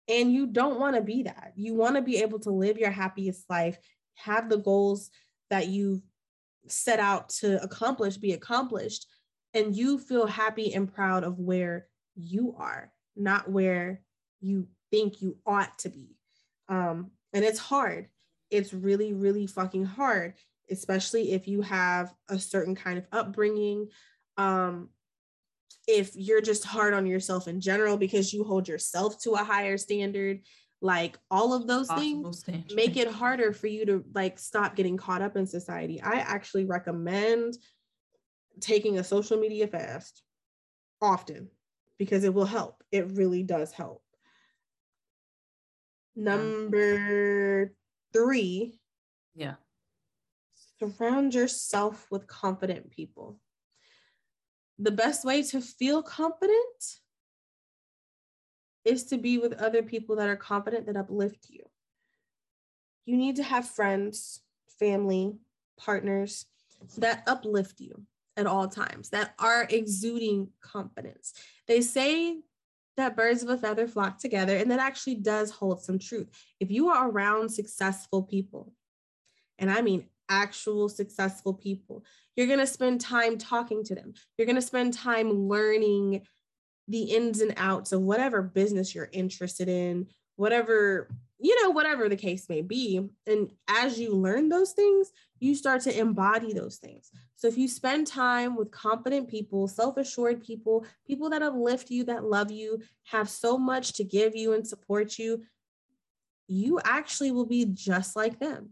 And 0.09 0.33
you 0.33 0.47
don't 0.47 0.81
want 0.81 0.97
to 0.97 1.03
be 1.03 1.23
that. 1.23 1.53
You 1.57 1.75
want 1.75 1.97
to 1.97 2.03
be 2.03 2.19
able 2.19 2.41
to 2.41 2.51
live 2.51 2.77
your 2.77 2.91
happiest 2.91 3.49
life, 3.49 3.79
have 4.15 4.51
the 4.51 4.59
goals 4.59 5.11
that 5.53 5.69
you 5.69 6.03
set 6.67 6.99
out 6.99 7.29
to 7.29 7.63
accomplish 7.63 8.17
be 8.17 8.33
accomplished, 8.33 9.07
and 9.53 9.77
you 9.77 9.99
feel 9.99 10.27
happy 10.27 10.73
and 10.73 10.93
proud 10.93 11.25
of 11.25 11.39
where 11.39 11.87
you 12.17 12.55
are, 12.59 12.91
not 13.17 13.51
where 13.51 14.01
you 14.41 14.67
think 14.91 15.21
you 15.21 15.37
ought 15.45 15.79
to 15.81 15.91
be. 15.91 16.17
Um, 16.71 17.11
and 17.35 17.45
it's 17.45 17.59
hard. 17.59 18.09
It's 18.51 18.73
really, 18.73 19.13
really 19.13 19.47
fucking 19.47 19.85
hard, 19.85 20.33
especially 20.71 21.33
if 21.33 21.47
you 21.47 21.61
have 21.61 22.15
a 22.31 22.39
certain 22.39 22.75
kind 22.75 22.97
of 22.97 23.07
upbringing. 23.13 23.89
Um, 24.39 24.89
if 25.87 26.17
you're 26.17 26.41
just 26.41 26.65
hard 26.65 26.95
on 26.95 27.07
yourself 27.07 27.47
in 27.47 27.61
general 27.61 27.99
because 27.99 28.33
you 28.33 28.43
hold 28.43 28.69
yourself 28.69 29.21
to 29.25 29.33
a 29.33 29.45
higher 29.45 29.77
standard, 29.77 30.41
like 30.83 31.17
all 31.31 31.55
of 31.55 31.67
those 31.69 31.89
things 31.89 32.41
standard. 32.41 32.75
make 32.75 32.97
it 32.97 33.09
harder 33.09 33.53
for 33.53 33.69
you 33.69 33.87
to 33.87 34.05
like 34.15 34.39
stop 34.39 34.75
getting 34.75 34.97
caught 34.97 35.23
up 35.23 35.37
in 35.37 35.47
society. 35.47 36.03
I 36.03 36.17
actually 36.17 36.65
recommend 36.65 37.55
taking 38.61 38.99
a 38.99 39.05
social 39.05 39.39
media 39.39 39.69
fast 39.69 40.23
often 41.01 41.49
because 41.99 42.25
it 42.25 42.35
will 42.35 42.47
help. 42.47 42.83
It 42.91 43.13
really 43.13 43.45
does 43.45 43.73
help. 43.73 44.03
Number 46.17 47.73
three. 48.13 48.79
Yeah. 49.35 49.55
Surround 50.81 51.33
yourself 51.33 52.09
with 52.11 52.27
confident 52.27 52.91
people. 52.91 53.39
The 54.81 54.91
best 54.91 55.25
way 55.25 55.45
to 55.45 55.61
feel 55.61 56.03
confident 56.03 57.02
is 58.85 59.05
to 59.05 59.19
be 59.19 59.39
with 59.39 59.53
other 59.55 59.83
people 59.83 60.17
that 60.17 60.29
are 60.29 60.37
confident 60.37 60.87
that 60.87 60.97
uplift 60.97 61.47
you. 61.49 61.65
You 63.07 63.17
need 63.17 63.37
to 63.37 63.43
have 63.43 63.69
friends, 63.69 64.41
family, 64.79 65.35
partners 65.79 66.47
that 66.99 67.23
uplift 67.27 67.81
you 67.81 68.03
at 68.37 68.47
all 68.47 68.69
times, 68.69 69.11
that 69.11 69.35
are 69.39 69.67
exuding 69.71 70.49
confidence. 70.61 71.35
They 71.69 71.81
say 71.81 72.41
that 72.97 73.17
birds 73.17 73.43
of 73.43 73.49
a 73.49 73.59
feather 73.59 73.87
flock 73.87 74.19
together, 74.19 74.57
and 74.57 74.71
that 74.71 74.81
actually 74.81 75.17
does 75.17 75.51
hold 75.51 75.83
some 75.83 75.99
truth. 75.99 76.29
If 76.61 76.71
you 76.71 76.89
are 76.89 77.09
around 77.09 77.51
successful 77.51 78.23
people, 78.23 78.73
and 79.59 79.71
I 79.71 79.83
mean 79.83 80.07
actual 80.29 80.89
successful 80.89 81.55
people, 81.55 82.05
you're 82.37 82.47
going 82.47 82.59
to 82.59 82.67
spend 82.67 83.01
time 83.01 83.39
talking 83.39 83.85
to 83.85 83.95
them. 83.95 84.15
You're 84.37 84.47
going 84.47 84.57
to 84.57 84.63
spend 84.63 84.95
time 84.95 85.49
learning 85.49 86.23
the 86.89 87.03
ins 87.03 87.41
and 87.41 87.55
outs 87.57 87.93
of 87.93 88.03
whatever 88.03 88.43
business 88.43 88.95
you're 88.95 89.09
interested 89.13 89.69
in, 89.69 90.07
whatever, 90.37 91.09
you 91.39 91.61
know, 91.63 91.71
whatever 91.71 92.09
the 92.09 92.17
case 92.17 92.49
may 92.49 92.63
be. 92.63 93.09
And 93.27 93.53
as 93.69 93.99
you 93.99 94.15
learn 94.15 94.49
those 94.49 94.73
things, 94.73 95.13
you 95.39 95.55
start 95.55 95.83
to 95.83 95.99
embody 95.99 96.53
those 96.53 96.77
things. 96.77 97.11
So 97.37 97.49
if 97.49 97.59
you 97.59 97.69
spend 97.69 98.07
time 98.07 98.57
with 98.57 98.71
confident 98.71 99.29
people, 99.29 99.69
self 99.69 99.97
assured 99.97 100.43
people, 100.43 100.87
people 101.07 101.31
that 101.31 101.43
uplift 101.43 101.91
you, 101.91 102.05
that 102.05 102.25
love 102.25 102.51
you, 102.51 102.81
have 103.05 103.29
so 103.29 103.59
much 103.59 103.95
to 103.95 104.05
give 104.05 104.37
you 104.37 104.53
and 104.53 104.67
support 104.67 105.19
you, 105.19 105.43
you 106.49 106.81
actually 106.85 107.31
will 107.31 107.47
be 107.47 107.65
just 107.65 108.15
like 108.15 108.39
them. 108.39 108.71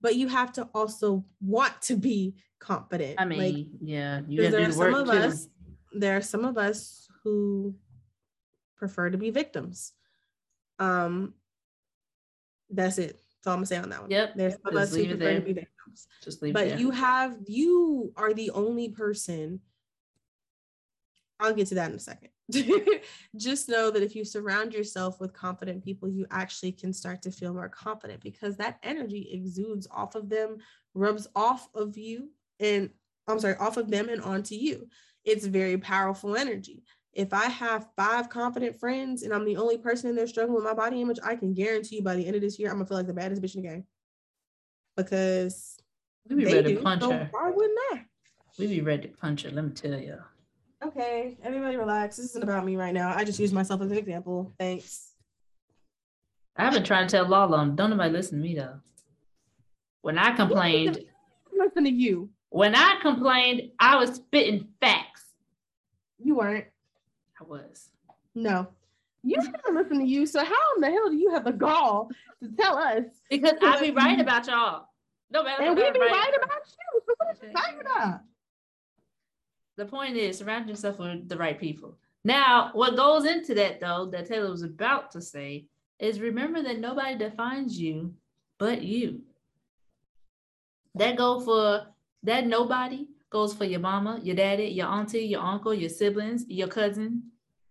But 0.00 0.16
you 0.16 0.28
have 0.28 0.52
to 0.54 0.68
also 0.74 1.24
want 1.40 1.80
to 1.82 1.96
be 1.96 2.34
confident. 2.58 3.14
I 3.18 3.24
mean, 3.24 3.38
like, 3.38 3.66
yeah, 3.80 4.20
you 4.26 4.42
have 4.42 4.52
to 4.52 4.78
work 4.78 4.92
some 4.92 4.94
of 4.94 5.06
too. 5.06 5.12
us. 5.12 5.48
There 5.94 6.16
are 6.16 6.22
some 6.22 6.44
of 6.44 6.56
us 6.56 7.08
who 7.22 7.74
prefer 8.76 9.10
to 9.10 9.18
be 9.18 9.30
victims. 9.30 9.92
Um, 10.78 11.34
that's 12.70 12.98
it. 12.98 13.12
That's 13.12 13.46
all 13.46 13.52
I'm 13.54 13.58
gonna 13.58 13.66
say 13.66 13.76
on 13.76 13.90
that 13.90 14.00
one. 14.02 14.10
Yep. 14.10 14.32
There's 14.36 14.54
some 14.54 14.76
of 14.76 14.82
us 14.82 14.94
who 14.94 15.06
prefer 15.06 15.34
to 15.34 15.40
be 15.40 15.52
victims. 15.52 16.06
Just 16.22 16.42
leave 16.42 16.54
but 16.54 16.78
you 16.78 16.90
have 16.90 17.36
you 17.46 18.12
are 18.16 18.32
the 18.32 18.50
only 18.50 18.88
person. 18.88 19.60
I'll 21.38 21.54
get 21.54 21.66
to 21.68 21.74
that 21.74 21.90
in 21.90 21.96
a 21.96 22.00
second. 22.00 22.30
Just 23.36 23.68
know 23.68 23.90
that 23.90 24.02
if 24.02 24.14
you 24.14 24.24
surround 24.24 24.72
yourself 24.72 25.20
with 25.20 25.32
confident 25.32 25.84
people, 25.84 26.08
you 26.08 26.26
actually 26.30 26.72
can 26.72 26.92
start 26.92 27.22
to 27.22 27.30
feel 27.30 27.52
more 27.52 27.68
confident 27.68 28.20
because 28.22 28.56
that 28.56 28.78
energy 28.82 29.28
exudes 29.32 29.88
off 29.90 30.14
of 30.14 30.28
them, 30.28 30.58
rubs 30.94 31.26
off 31.34 31.68
of 31.74 31.96
you, 31.96 32.30
and 32.60 32.90
I'm 33.26 33.40
sorry, 33.40 33.56
off 33.56 33.76
of 33.76 33.90
them 33.90 34.08
and 34.08 34.22
onto 34.22 34.54
you. 34.54 34.88
It's 35.24 35.46
very 35.46 35.78
powerful 35.78 36.36
energy 36.36 36.82
if 37.14 37.34
I 37.34 37.44
have 37.44 37.88
five 37.96 38.28
confident 38.28 38.78
friends 38.78 39.22
and 39.22 39.32
I'm 39.32 39.44
the 39.44 39.56
only 39.56 39.76
person 39.76 40.08
in 40.08 40.16
there 40.16 40.26
struggling 40.26 40.54
with 40.54 40.64
my 40.64 40.74
body 40.74 41.00
image, 41.00 41.18
I 41.22 41.36
can 41.36 41.52
guarantee 41.52 41.96
you 41.96 42.02
by 42.02 42.16
the 42.16 42.26
end 42.26 42.36
of 42.36 42.42
this 42.42 42.58
year, 42.58 42.70
I'm 42.70 42.76
gonna 42.76 42.86
feel 42.86 42.96
like 42.96 43.06
the 43.06 43.12
baddest 43.12 43.42
bitch 43.42 43.54
in 43.54 43.62
the 43.62 43.68
game. 43.68 43.84
Because 44.96 45.78
we 46.28 46.36
be 46.36 46.44
ready 46.46 46.62
do, 46.62 46.76
to 46.76 46.82
punch 46.82 47.02
so 47.02 47.10
her. 47.10 47.28
Why 47.30 47.50
wouldn't 47.50 47.78
I? 47.92 48.04
We 48.58 48.66
be 48.66 48.80
ready 48.80 49.08
to 49.08 49.14
punch 49.14 49.42
her. 49.42 49.50
Let 49.50 49.64
me 49.64 49.70
tell 49.70 49.98
you. 49.98 50.18
Okay, 50.84 51.36
everybody 51.42 51.76
relax. 51.76 52.16
This 52.16 52.26
isn't 52.26 52.42
about 52.42 52.64
me 52.64 52.76
right 52.76 52.94
now. 52.94 53.14
I 53.14 53.24
just 53.24 53.38
use 53.38 53.52
myself 53.52 53.82
as 53.82 53.90
an 53.90 53.98
example. 53.98 54.52
Thanks. 54.58 55.12
I've 56.56 56.72
been 56.72 56.84
trying 56.84 57.06
to 57.06 57.16
tell 57.16 57.28
Lala, 57.28 57.72
don't 57.74 57.90
nobody 57.90 58.12
listen 58.12 58.38
to 58.38 58.42
me 58.42 58.54
though. 58.54 58.80
When 60.00 60.18
I 60.18 60.34
complained, 60.34 61.00
listen 61.56 61.84
to 61.84 61.90
you. 61.90 62.30
When 62.52 62.74
I 62.74 62.98
complained, 63.00 63.70
I 63.80 63.96
was 63.96 64.16
spitting 64.16 64.68
facts. 64.78 65.24
You 66.22 66.36
weren't. 66.36 66.66
I 67.40 67.44
was. 67.44 67.88
No. 68.34 68.68
You 69.22 69.40
didn't 69.40 69.74
listen 69.74 70.00
to 70.00 70.04
you. 70.04 70.26
So 70.26 70.44
how 70.44 70.74
in 70.76 70.82
the 70.82 70.90
hell 70.90 71.08
do 71.08 71.16
you 71.16 71.30
have 71.30 71.46
the 71.46 71.52
gall 71.52 72.10
to 72.42 72.50
tell 72.50 72.76
us? 72.76 73.04
Because 73.30 73.54
I 73.62 73.80
be 73.80 73.90
right 73.90 74.20
about 74.20 74.46
y'all. 74.46 74.88
No 75.30 75.42
matter. 75.42 75.62
And 75.62 75.74
we 75.74 75.90
be 75.92 75.98
right, 75.98 76.10
right 76.10 76.32
about 76.36 76.60
you. 76.66 77.00
So 77.06 77.14
what 77.16 77.28
are 77.28 77.46
you 77.46 77.52
talking 77.54 77.80
about? 77.80 78.20
The 79.78 79.86
point 79.86 80.18
is 80.18 80.36
surround 80.36 80.68
yourself 80.68 80.98
with 80.98 81.30
the 81.30 81.38
right 81.38 81.58
people. 81.58 81.96
Now, 82.22 82.68
what 82.74 82.96
goes 82.96 83.24
into 83.24 83.54
that 83.54 83.80
though, 83.80 84.10
that 84.12 84.28
Taylor 84.28 84.50
was 84.50 84.62
about 84.62 85.10
to 85.12 85.22
say, 85.22 85.64
is 85.98 86.20
remember 86.20 86.62
that 86.62 86.80
nobody 86.80 87.16
defines 87.16 87.80
you 87.80 88.12
but 88.58 88.82
you. 88.82 89.22
That 90.96 91.16
go 91.16 91.40
for 91.40 91.86
that 92.22 92.46
nobody 92.46 93.08
goes 93.30 93.54
for 93.54 93.64
your 93.64 93.80
mama, 93.80 94.20
your 94.22 94.36
daddy, 94.36 94.64
your 94.64 94.88
auntie, 94.88 95.24
your 95.24 95.40
uncle, 95.40 95.72
your 95.72 95.90
siblings, 95.90 96.44
your 96.48 96.68
cousin, 96.68 97.24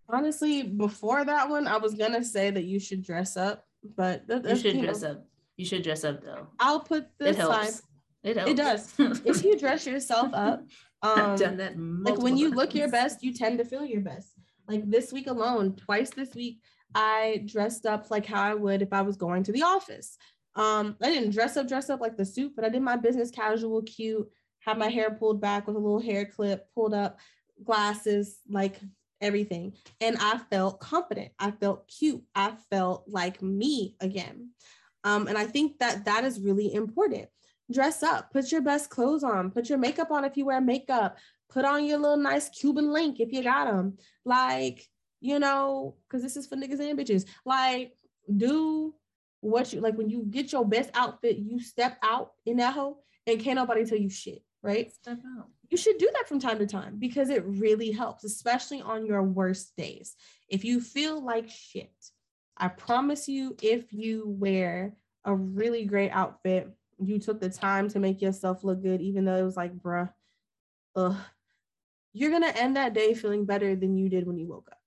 Honestly, 0.08 0.62
before 0.62 1.24
that 1.24 1.48
one, 1.48 1.66
I 1.66 1.78
was 1.78 1.94
gonna 1.94 2.22
say 2.22 2.50
that 2.50 2.64
you 2.64 2.78
should 2.78 3.02
dress 3.02 3.34
up 3.34 3.64
but 3.82 4.26
that, 4.28 4.44
you 4.44 4.56
should 4.56 4.76
you 4.76 4.82
dress 4.82 5.02
know. 5.02 5.12
up. 5.12 5.26
You 5.56 5.66
should 5.66 5.82
dress 5.82 6.04
up 6.04 6.22
though. 6.22 6.48
I'll 6.58 6.80
put 6.80 7.06
this. 7.18 7.36
It 7.36 7.40
helps. 7.40 7.82
It 8.22 8.36
helps. 8.36 8.50
It 8.50 8.56
does. 8.56 8.94
if 9.24 9.44
you 9.44 9.58
dress 9.58 9.86
yourself 9.86 10.30
up, 10.32 10.64
um, 11.02 11.36
done 11.36 11.56
that. 11.58 11.78
Like 11.78 12.18
when 12.18 12.36
you 12.36 12.50
look 12.50 12.74
your 12.74 12.88
best, 12.88 13.22
you 13.22 13.32
tend 13.34 13.58
to 13.58 13.64
feel 13.64 13.84
your 13.84 14.00
best. 14.00 14.32
Like 14.68 14.88
this 14.88 15.12
week 15.12 15.26
alone, 15.26 15.74
twice 15.76 16.10
this 16.10 16.34
week, 16.34 16.60
I 16.94 17.44
dressed 17.46 17.86
up 17.86 18.10
like 18.10 18.26
how 18.26 18.42
I 18.42 18.54
would 18.54 18.82
if 18.82 18.92
I 18.92 19.02
was 19.02 19.16
going 19.16 19.42
to 19.44 19.52
the 19.52 19.62
office. 19.62 20.16
Um, 20.54 20.96
I 21.02 21.10
didn't 21.10 21.30
dress 21.30 21.56
up, 21.56 21.66
dress 21.66 21.90
up 21.90 22.00
like 22.00 22.16
the 22.16 22.24
suit, 22.24 22.52
but 22.54 22.64
I 22.64 22.68
did 22.68 22.82
my 22.82 22.96
business 22.96 23.30
casual, 23.30 23.82
cute, 23.82 24.28
had 24.64 24.78
my 24.78 24.88
hair 24.88 25.10
pulled 25.10 25.40
back 25.40 25.66
with 25.66 25.76
a 25.76 25.78
little 25.78 26.00
hair 26.00 26.24
clip 26.24 26.68
pulled 26.74 26.94
up, 26.94 27.18
glasses, 27.64 28.40
like 28.48 28.80
everything. 29.20 29.74
And 30.00 30.16
I 30.20 30.38
felt 30.50 30.80
confident. 30.80 31.32
I 31.38 31.50
felt 31.50 31.88
cute. 31.88 32.22
I 32.34 32.54
felt 32.70 33.04
like 33.08 33.42
me 33.42 33.96
again. 34.00 34.50
Um, 35.04 35.26
and 35.26 35.36
I 35.36 35.46
think 35.46 35.78
that 35.78 36.04
that 36.04 36.24
is 36.24 36.40
really 36.40 36.72
important. 36.74 37.28
Dress 37.72 38.02
up, 38.02 38.32
put 38.32 38.52
your 38.52 38.60
best 38.60 38.90
clothes 38.90 39.24
on, 39.24 39.50
put 39.50 39.68
your 39.68 39.78
makeup 39.78 40.10
on 40.10 40.24
if 40.24 40.36
you 40.36 40.44
wear 40.44 40.60
makeup, 40.60 41.18
put 41.48 41.64
on 41.64 41.84
your 41.84 41.98
little 41.98 42.16
nice 42.16 42.48
Cuban 42.48 42.92
link 42.92 43.18
if 43.20 43.32
you 43.32 43.42
got 43.42 43.66
them. 43.66 43.96
Like, 44.24 44.86
you 45.20 45.38
know, 45.38 45.96
because 46.08 46.22
this 46.22 46.36
is 46.36 46.46
for 46.46 46.56
niggas 46.56 46.80
and 46.80 46.98
bitches. 46.98 47.24
Like, 47.44 47.92
do 48.36 48.94
what 49.40 49.72
you 49.72 49.80
like 49.80 49.96
when 49.96 50.08
you 50.08 50.24
get 50.30 50.52
your 50.52 50.64
best 50.64 50.90
outfit, 50.94 51.38
you 51.38 51.60
step 51.60 51.98
out 52.02 52.32
in 52.46 52.58
that 52.58 52.74
hole 52.74 53.04
and 53.26 53.40
can't 53.40 53.56
nobody 53.56 53.84
tell 53.84 53.98
you 53.98 54.10
shit, 54.10 54.42
right? 54.62 54.92
Step 54.92 55.18
out. 55.38 55.48
You 55.70 55.76
should 55.76 55.98
do 55.98 56.08
that 56.12 56.28
from 56.28 56.38
time 56.38 56.58
to 56.58 56.66
time 56.66 56.96
because 56.98 57.30
it 57.30 57.44
really 57.44 57.90
helps, 57.90 58.24
especially 58.24 58.80
on 58.82 59.06
your 59.06 59.22
worst 59.22 59.76
days. 59.76 60.16
If 60.48 60.64
you 60.64 60.80
feel 60.80 61.24
like 61.24 61.48
shit, 61.48 61.92
I 62.56 62.68
promise 62.68 63.28
you, 63.28 63.56
if 63.62 63.92
you 63.92 64.24
wear 64.26 64.94
a 65.24 65.34
really 65.34 65.84
great 65.84 66.10
outfit, 66.10 66.68
you 66.98 67.18
took 67.18 67.40
the 67.40 67.48
time 67.48 67.88
to 67.88 67.98
make 67.98 68.20
yourself 68.20 68.62
look 68.62 68.82
good, 68.82 69.00
even 69.00 69.24
though 69.24 69.36
it 69.36 69.42
was 69.42 69.56
like, 69.56 69.76
bruh, 69.76 70.10
ugh, 70.94 71.16
you're 72.12 72.30
gonna 72.30 72.52
end 72.54 72.76
that 72.76 72.92
day 72.92 73.14
feeling 73.14 73.46
better 73.46 73.74
than 73.74 73.96
you 73.96 74.08
did 74.08 74.26
when 74.26 74.38
you 74.38 74.46
woke 74.46 74.68
up. 74.70 74.78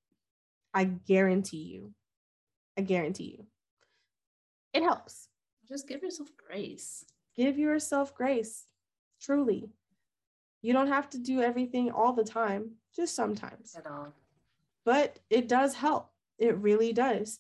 I 0.74 0.84
guarantee 0.86 1.64
you. 1.64 1.94
I 2.78 2.82
guarantee 2.82 3.38
you. 3.38 3.46
It 4.74 4.84
helps. 4.84 5.30
Just 5.68 5.88
give 5.88 6.04
yourself 6.04 6.30
grace. 6.38 7.06
Give 7.36 7.58
yourself 7.58 8.14
grace. 8.14 8.66
Truly. 9.22 9.70
You 10.62 10.74
don't 10.74 10.88
have 10.88 11.10
to 11.12 11.20
do 11.20 11.42
everything 11.42 11.92
all 11.92 12.14
the 12.14 12.24
time, 12.24 12.72
just 12.96 13.16
sometimes. 13.16 13.76
At 13.78 13.88
all. 13.88 14.14
But 14.84 15.20
it 15.30 15.48
does 15.48 15.76
help. 15.76 16.10
It 16.38 16.58
really 16.58 16.94
does. 16.94 17.40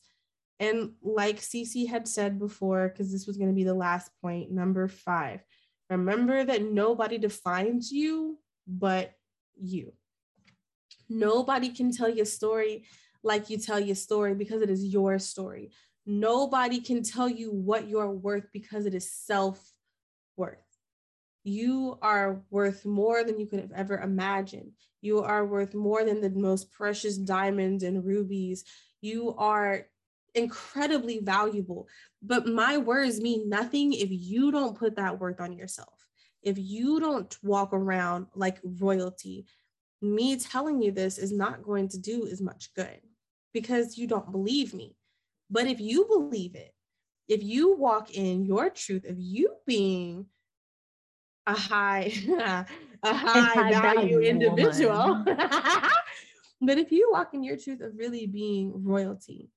And 0.59 0.91
like 1.01 1.37
Cece 1.37 1.87
had 1.87 2.07
said 2.07 2.39
before, 2.39 2.87
because 2.89 3.11
this 3.11 3.27
was 3.27 3.37
going 3.37 3.49
to 3.49 3.55
be 3.55 3.63
the 3.63 3.73
last 3.73 4.11
point, 4.21 4.51
number 4.51 4.87
five, 4.87 5.43
remember 5.89 6.43
that 6.43 6.63
nobody 6.63 7.17
defines 7.17 7.91
you 7.91 8.39
but 8.67 9.13
you. 9.59 9.93
Nobody 11.09 11.69
can 11.69 11.91
tell 11.91 12.09
your 12.09 12.25
story 12.25 12.85
like 13.23 13.49
you 13.49 13.57
tell 13.57 13.79
your 13.79 13.95
story 13.95 14.33
because 14.33 14.61
it 14.61 14.69
is 14.69 14.85
your 14.85 15.19
story. 15.19 15.71
Nobody 16.05 16.79
can 16.79 17.03
tell 17.03 17.27
you 17.27 17.51
what 17.51 17.87
you're 17.87 18.11
worth 18.11 18.45
because 18.53 18.85
it 18.85 18.93
is 18.93 19.11
self 19.11 19.73
worth. 20.37 20.64
You 21.45 21.99
are 22.01 22.41
worth 22.49 22.85
more 22.85 23.23
than 23.23 23.39
you 23.39 23.45
could 23.45 23.59
have 23.59 23.71
ever 23.71 23.99
imagined. 23.99 24.71
You 25.01 25.19
are 25.19 25.45
worth 25.45 25.75
more 25.75 26.03
than 26.03 26.19
the 26.19 26.31
most 26.31 26.71
precious 26.71 27.17
diamonds 27.17 27.83
and 27.83 28.03
rubies. 28.03 28.65
You 29.01 29.35
are 29.37 29.85
incredibly 30.33 31.19
valuable. 31.19 31.87
But 32.23 32.47
my 32.47 32.79
words 32.79 33.21
mean 33.21 33.47
nothing 33.47 33.93
if 33.93 34.09
you 34.09 34.51
don't 34.51 34.75
put 34.75 34.95
that 34.95 35.19
worth 35.19 35.39
on 35.39 35.53
yourself. 35.53 36.07
If 36.41 36.57
you 36.57 36.99
don't 36.99 37.37
walk 37.43 37.73
around 37.73 38.25
like 38.33 38.57
royalty, 38.63 39.45
me 40.01 40.37
telling 40.37 40.81
you 40.81 40.91
this 40.91 41.19
is 41.19 41.31
not 41.31 41.61
going 41.61 41.89
to 41.89 41.99
do 41.99 42.27
as 42.27 42.41
much 42.41 42.73
good 42.73 43.01
because 43.53 43.99
you 43.99 44.07
don't 44.07 44.31
believe 44.31 44.73
me. 44.73 44.95
But 45.51 45.67
if 45.67 45.79
you 45.79 46.05
believe 46.05 46.55
it, 46.55 46.73
if 47.27 47.43
you 47.43 47.75
walk 47.75 48.11
in 48.15 48.45
your 48.45 48.71
truth 48.71 49.05
of 49.05 49.19
you 49.19 49.55
being 49.67 50.25
a 51.47 51.53
high, 51.53 52.13
a 53.03 53.13
high, 53.13 53.71
value, 53.71 54.19
value 54.19 54.19
individual, 54.19 55.23
but 56.61 56.77
if 56.77 56.91
you 56.91 57.09
walk 57.11 57.33
in 57.33 57.43
your 57.43 57.57
truth 57.57 57.81
of 57.81 57.97
really 57.97 58.27
being 58.27 58.83
royalty, 58.83 59.49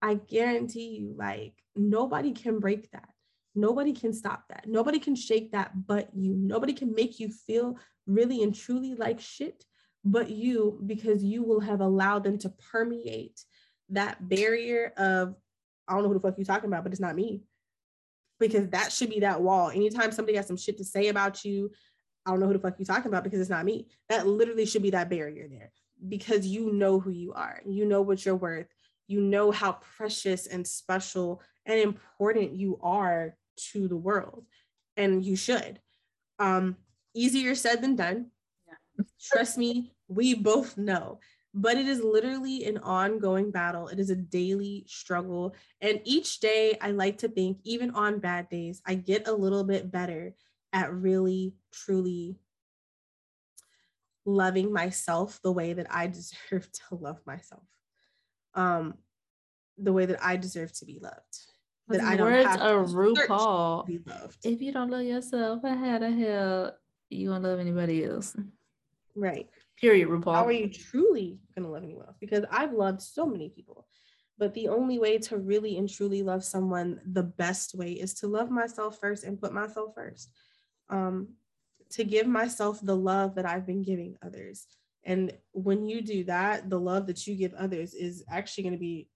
I 0.00 0.14
guarantee 0.14 0.98
you, 0.98 1.14
like 1.16 1.54
nobody 1.76 2.32
can 2.32 2.58
break 2.58 2.90
that. 2.92 3.08
Nobody 3.54 3.92
can 3.92 4.12
stop 4.12 4.44
that. 4.48 4.64
Nobody 4.66 4.98
can 4.98 5.14
shake 5.14 5.52
that 5.52 5.86
but 5.86 6.08
you. 6.14 6.34
Nobody 6.34 6.72
can 6.72 6.94
make 6.94 7.20
you 7.20 7.28
feel 7.28 7.76
really 8.06 8.42
and 8.42 8.54
truly 8.54 8.94
like 8.94 9.20
shit 9.20 9.64
but 10.04 10.30
you 10.30 10.80
because 10.86 11.22
you 11.22 11.42
will 11.42 11.60
have 11.60 11.80
allowed 11.80 12.24
them 12.24 12.38
to 12.38 12.48
permeate 12.48 13.44
that 13.90 14.28
barrier 14.28 14.92
of 14.96 15.34
I 15.88 15.94
don't 15.94 16.02
know 16.02 16.08
who 16.08 16.14
the 16.14 16.20
fuck 16.20 16.38
you're 16.38 16.44
talking 16.44 16.68
about, 16.68 16.84
but 16.84 16.92
it's 16.92 17.00
not 17.00 17.16
me. 17.16 17.42
Because 18.48 18.68
that 18.68 18.92
should 18.92 19.10
be 19.10 19.20
that 19.20 19.40
wall. 19.40 19.70
Anytime 19.70 20.12
somebody 20.12 20.36
has 20.36 20.46
some 20.46 20.56
shit 20.56 20.78
to 20.78 20.84
say 20.84 21.08
about 21.08 21.44
you, 21.44 21.70
I 22.24 22.30
don't 22.30 22.40
know 22.40 22.46
who 22.46 22.52
the 22.52 22.58
fuck 22.58 22.78
you 22.78 22.84
talking 22.84 23.08
about 23.08 23.24
because 23.24 23.40
it's 23.40 23.50
not 23.50 23.64
me. 23.64 23.88
That 24.08 24.26
literally 24.26 24.66
should 24.66 24.82
be 24.82 24.90
that 24.90 25.10
barrier 25.10 25.48
there 25.48 25.72
because 26.08 26.46
you 26.46 26.72
know 26.72 27.00
who 27.00 27.10
you 27.10 27.32
are. 27.32 27.60
You 27.66 27.84
know 27.84 28.02
what 28.02 28.24
you're 28.24 28.36
worth. 28.36 28.66
You 29.08 29.20
know 29.20 29.50
how 29.50 29.78
precious 29.96 30.46
and 30.46 30.66
special 30.66 31.42
and 31.66 31.78
important 31.78 32.54
you 32.56 32.78
are 32.82 33.36
to 33.72 33.88
the 33.88 33.96
world. 33.96 34.44
And 34.96 35.24
you 35.24 35.36
should. 35.36 35.80
Um, 36.38 36.76
easier 37.14 37.54
said 37.54 37.82
than 37.82 37.96
done. 37.96 38.30
Yeah. 38.66 39.04
Trust 39.20 39.58
me, 39.58 39.92
we 40.08 40.34
both 40.34 40.76
know 40.76 41.18
but 41.54 41.76
it 41.76 41.86
is 41.86 42.02
literally 42.02 42.64
an 42.64 42.78
ongoing 42.78 43.50
battle. 43.50 43.88
It 43.88 43.98
is 43.98 44.10
a 44.10 44.16
daily 44.16 44.84
struggle. 44.86 45.54
And 45.80 46.00
each 46.04 46.40
day, 46.40 46.78
I 46.80 46.92
like 46.92 47.18
to 47.18 47.28
think, 47.28 47.58
even 47.64 47.90
on 47.90 48.20
bad 48.20 48.48
days, 48.48 48.80
I 48.86 48.94
get 48.94 49.28
a 49.28 49.32
little 49.32 49.64
bit 49.64 49.90
better 49.90 50.34
at 50.72 50.92
really, 50.92 51.54
truly 51.70 52.38
loving 54.24 54.72
myself 54.72 55.40
the 55.42 55.52
way 55.52 55.74
that 55.74 55.86
I 55.90 56.06
deserve 56.08 56.70
to 56.72 56.94
love 56.94 57.20
myself. 57.26 57.64
Um, 58.54 58.94
the 59.78 59.92
way 59.92 60.06
that 60.06 60.22
I 60.24 60.36
deserve 60.36 60.72
to 60.74 60.84
be 60.84 60.98
loved. 61.00 61.38
That 61.88 62.00
I 62.02 62.16
don't 62.16 62.30
words 62.30 62.48
have 62.48 62.60
of 62.60 62.90
RuPaul. 62.90 63.86
If 64.44 64.62
you 64.62 64.72
don't 64.72 64.90
love 64.90 65.02
yourself, 65.02 65.62
how 65.62 65.98
the 65.98 66.10
hell 66.10 66.76
you 67.10 67.28
gonna 67.28 67.48
love 67.48 67.58
anybody 67.58 68.04
else? 68.04 68.36
Right. 69.14 69.48
Period, 69.82 70.08
RuPaul. 70.08 70.34
How 70.36 70.46
are 70.46 70.52
you 70.52 70.68
truly 70.68 71.40
going 71.56 71.66
to 71.66 71.72
love 71.72 71.82
anyone 71.82 72.06
else? 72.06 72.16
Because 72.20 72.44
I've 72.52 72.72
loved 72.72 73.02
so 73.02 73.26
many 73.26 73.48
people. 73.48 73.88
But 74.38 74.54
the 74.54 74.68
only 74.68 75.00
way 75.00 75.18
to 75.18 75.38
really 75.38 75.76
and 75.76 75.90
truly 75.90 76.22
love 76.22 76.44
someone 76.44 77.00
the 77.04 77.24
best 77.24 77.74
way 77.74 77.90
is 77.90 78.14
to 78.14 78.28
love 78.28 78.48
myself 78.48 79.00
first 79.00 79.24
and 79.24 79.40
put 79.40 79.52
myself 79.52 79.92
first. 79.96 80.30
Um, 80.88 81.30
to 81.90 82.04
give 82.04 82.28
myself 82.28 82.78
the 82.80 82.96
love 82.96 83.34
that 83.34 83.44
I've 83.44 83.66
been 83.66 83.82
giving 83.82 84.16
others. 84.24 84.66
And 85.02 85.32
when 85.50 85.84
you 85.84 86.00
do 86.00 86.22
that, 86.24 86.70
the 86.70 86.78
love 86.78 87.08
that 87.08 87.26
you 87.26 87.34
give 87.34 87.52
others 87.54 87.92
is 87.92 88.24
actually 88.30 88.62
going 88.62 88.74
to 88.74 88.78
be 88.78 89.08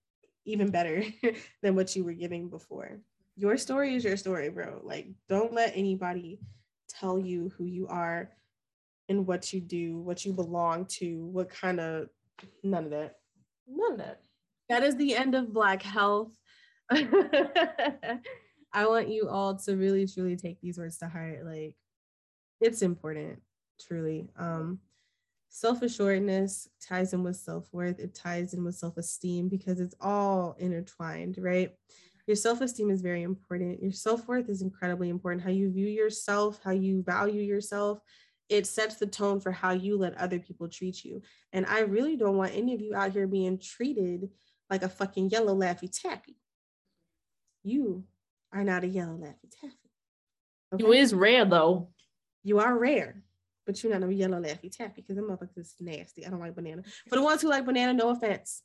even 0.47 0.71
better 0.73 1.05
than 1.63 1.77
what 1.77 1.95
you 1.95 2.03
were 2.03 2.13
giving 2.13 2.51
before. 2.51 2.99
Your 3.37 3.57
story 3.57 3.95
is 3.95 4.03
your 4.03 4.17
story, 4.17 4.49
bro. 4.49 4.81
Like, 4.83 5.07
don't 5.29 5.53
let 5.53 5.77
anybody 5.77 6.41
tell 6.89 7.21
you 7.21 7.53
who 7.57 7.67
you 7.67 7.87
are 7.87 8.31
in 9.09 9.27
what 9.27 9.53
you 9.53 9.61
do, 9.61 9.99
what 9.99 10.25
you 10.25 10.33
belong 10.33 10.87
to, 10.87 11.27
what 11.27 11.51
kind 11.51 11.81
of 11.81 12.09
none 12.63 12.85
of 12.85 12.91
that. 12.91 13.17
None 13.69 13.93
of 13.93 13.99
that. 13.99 14.21
That 14.69 14.83
is 14.83 14.97
the 14.97 15.15
end 15.15 15.35
of 15.35 15.53
Black 15.53 15.83
Health. 15.83 16.33
I 16.91 18.87
want 18.87 19.09
you 19.09 19.29
all 19.29 19.57
to 19.57 19.77
really 19.77 20.07
truly 20.07 20.37
take 20.37 20.61
these 20.61 20.79
words 20.79 20.99
to 20.99 21.09
heart. 21.09 21.45
Like 21.45 21.75
it's 22.61 22.83
important, 22.83 23.41
truly. 23.87 24.29
Um 24.37 24.81
self-assuredness 25.49 26.69
ties 26.87 27.15
in 27.15 27.23
with 27.23 27.37
self-worth, 27.37 27.99
it 27.99 28.15
ties 28.15 28.53
in 28.53 28.63
with 28.63 28.75
self-esteem 28.75 29.49
because 29.49 29.81
it's 29.81 29.95
all 30.03 30.55
intertwined, 30.59 31.39
right? 31.39 31.71
Your 32.27 32.37
self-esteem 32.37 32.91
is 32.91 33.01
very 33.01 33.23
important. 33.23 33.83
Your 33.83 33.93
self-worth 33.93 34.51
is 34.51 34.61
incredibly 34.61 35.09
important. 35.09 35.43
How 35.43 35.51
you 35.51 35.71
view 35.71 35.89
yourself, 35.89 36.61
how 36.63 36.73
you 36.73 37.03
value 37.05 37.41
yourself, 37.41 38.01
it 38.49 38.67
sets 38.67 38.97
the 38.97 39.07
tone 39.07 39.41
for 39.41 39.51
how 39.51 39.73
you 39.73 39.99
let 39.99 40.17
other 40.17 40.39
people 40.39 40.69
treat 40.69 41.05
you. 41.05 41.23
And 41.53 41.67
I 41.67 41.81
really 41.81 42.17
don't 42.17 42.37
want 42.37 42.55
any 42.55 42.75
of 42.75 42.81
you 42.81 42.95
out 42.95 43.13
here 43.13 43.27
being 43.27 43.59
treated 43.59 44.31
like 44.71 44.83
a 44.83 44.89
fucking 44.89 45.31
yellow 45.31 45.55
laffy 45.55 45.91
taffy. 45.91 46.37
You 47.63 48.05
are 48.53 48.65
not 48.65 48.85
a 48.85 48.89
yellow 48.89 49.17
laffy 49.17 49.51
taffy. 49.61 49.77
Okay? 50.73 50.85
You 50.85 50.93
is 50.93 51.15
rare 51.15 51.45
though. 51.45 51.91
You 52.45 52.61
are 52.61 52.79
rare, 52.79 53.23
but 53.67 53.83
you're 53.83 53.99
not 53.99 54.09
a 54.09 54.15
yellow 54.15 54.41
laffy 54.41 54.71
taffy 54.71 55.03
because 55.03 55.17
them 55.17 55.29
motherfuckers 55.29 55.59
is 55.59 55.75
nasty. 55.81 56.25
I 56.25 56.31
don't 56.31 56.41
like 56.41 56.55
banana. 56.55 56.83
For 57.09 57.17
the 57.17 57.23
ones 57.23 57.43
who 57.43 57.49
like 57.49 57.67
banana, 57.67 57.93
no 57.93 58.11
offense. 58.11 58.63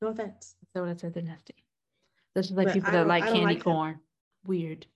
No 0.00 0.08
offense. 0.08 0.54
So 0.72 0.82
what 0.82 0.90
I 0.90 0.96
said, 0.96 1.14
they're 1.14 1.24
nasty. 1.24 1.54
Such 2.36 2.52
like 2.52 2.72
people 2.72 2.92
that 2.92 3.08
like 3.08 3.24
candy 3.24 3.40
like 3.40 3.64
corn. 3.64 3.94
Him. 3.94 4.00
Weird. 4.46 4.86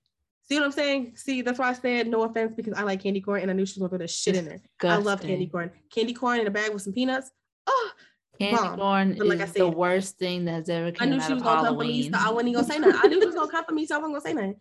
See 0.49 0.57
what 0.57 0.65
I'm 0.65 0.73
saying? 0.73 1.13
See, 1.17 1.43
that's 1.43 1.59
why 1.59 1.71
I 1.71 1.73
said 1.73 2.09
no 2.09 2.23
offense 2.25 2.53
because 2.55 2.75
I 2.75 2.83
like 2.83 3.03
candy 3.03 3.21
corn 3.21 3.43
and 3.43 3.51
I 3.51 3.55
knew 3.55 3.65
she 3.65 3.81
was 3.81 3.89
gonna 3.89 3.99
put 3.99 4.05
a 4.05 4.09
shit 4.09 4.37
in 4.37 4.45
there. 4.45 4.61
I 4.83 4.97
love 4.97 5.21
candy 5.21 5.47
corn. 5.47 5.71
Candy 5.95 6.13
corn 6.13 6.41
in 6.41 6.47
a 6.47 6.51
bag 6.51 6.73
with 6.73 6.83
some 6.83 6.93
peanuts. 6.93 7.31
Oh, 7.67 7.91
candy 8.39 8.57
bomb. 8.57 8.77
corn 8.77 9.15
but 9.17 9.27
like 9.29 9.37
is 9.37 9.43
I 9.43 9.47
said, 9.47 9.63
the 9.63 9.69
worst 9.69 10.19
thing 10.19 10.45
that's 10.45 10.69
ever 10.69 10.91
come 10.91 11.07
I 11.07 11.11
knew 11.11 11.21
she 11.21 11.33
was 11.33 11.43
gonna 11.43 11.63
come 11.63 11.77
for 11.79 11.85
me, 11.85 12.11
so 12.11 12.19
I 12.19 12.31
wasn't 12.31 12.49
even 12.49 12.53
gonna 12.55 12.73
say 12.73 12.79
nothing. 12.79 13.01
I 13.03 13.07
knew 13.07 13.21
she 13.21 13.27
was 13.27 13.35
gonna 13.35 13.51
come 13.51 13.65
for 13.65 13.73
me, 13.73 13.87
so 13.87 13.95
I 13.95 13.99
wasn't 13.99 14.15
gonna 14.15 14.21
say 14.21 14.35
nothing. 14.35 14.57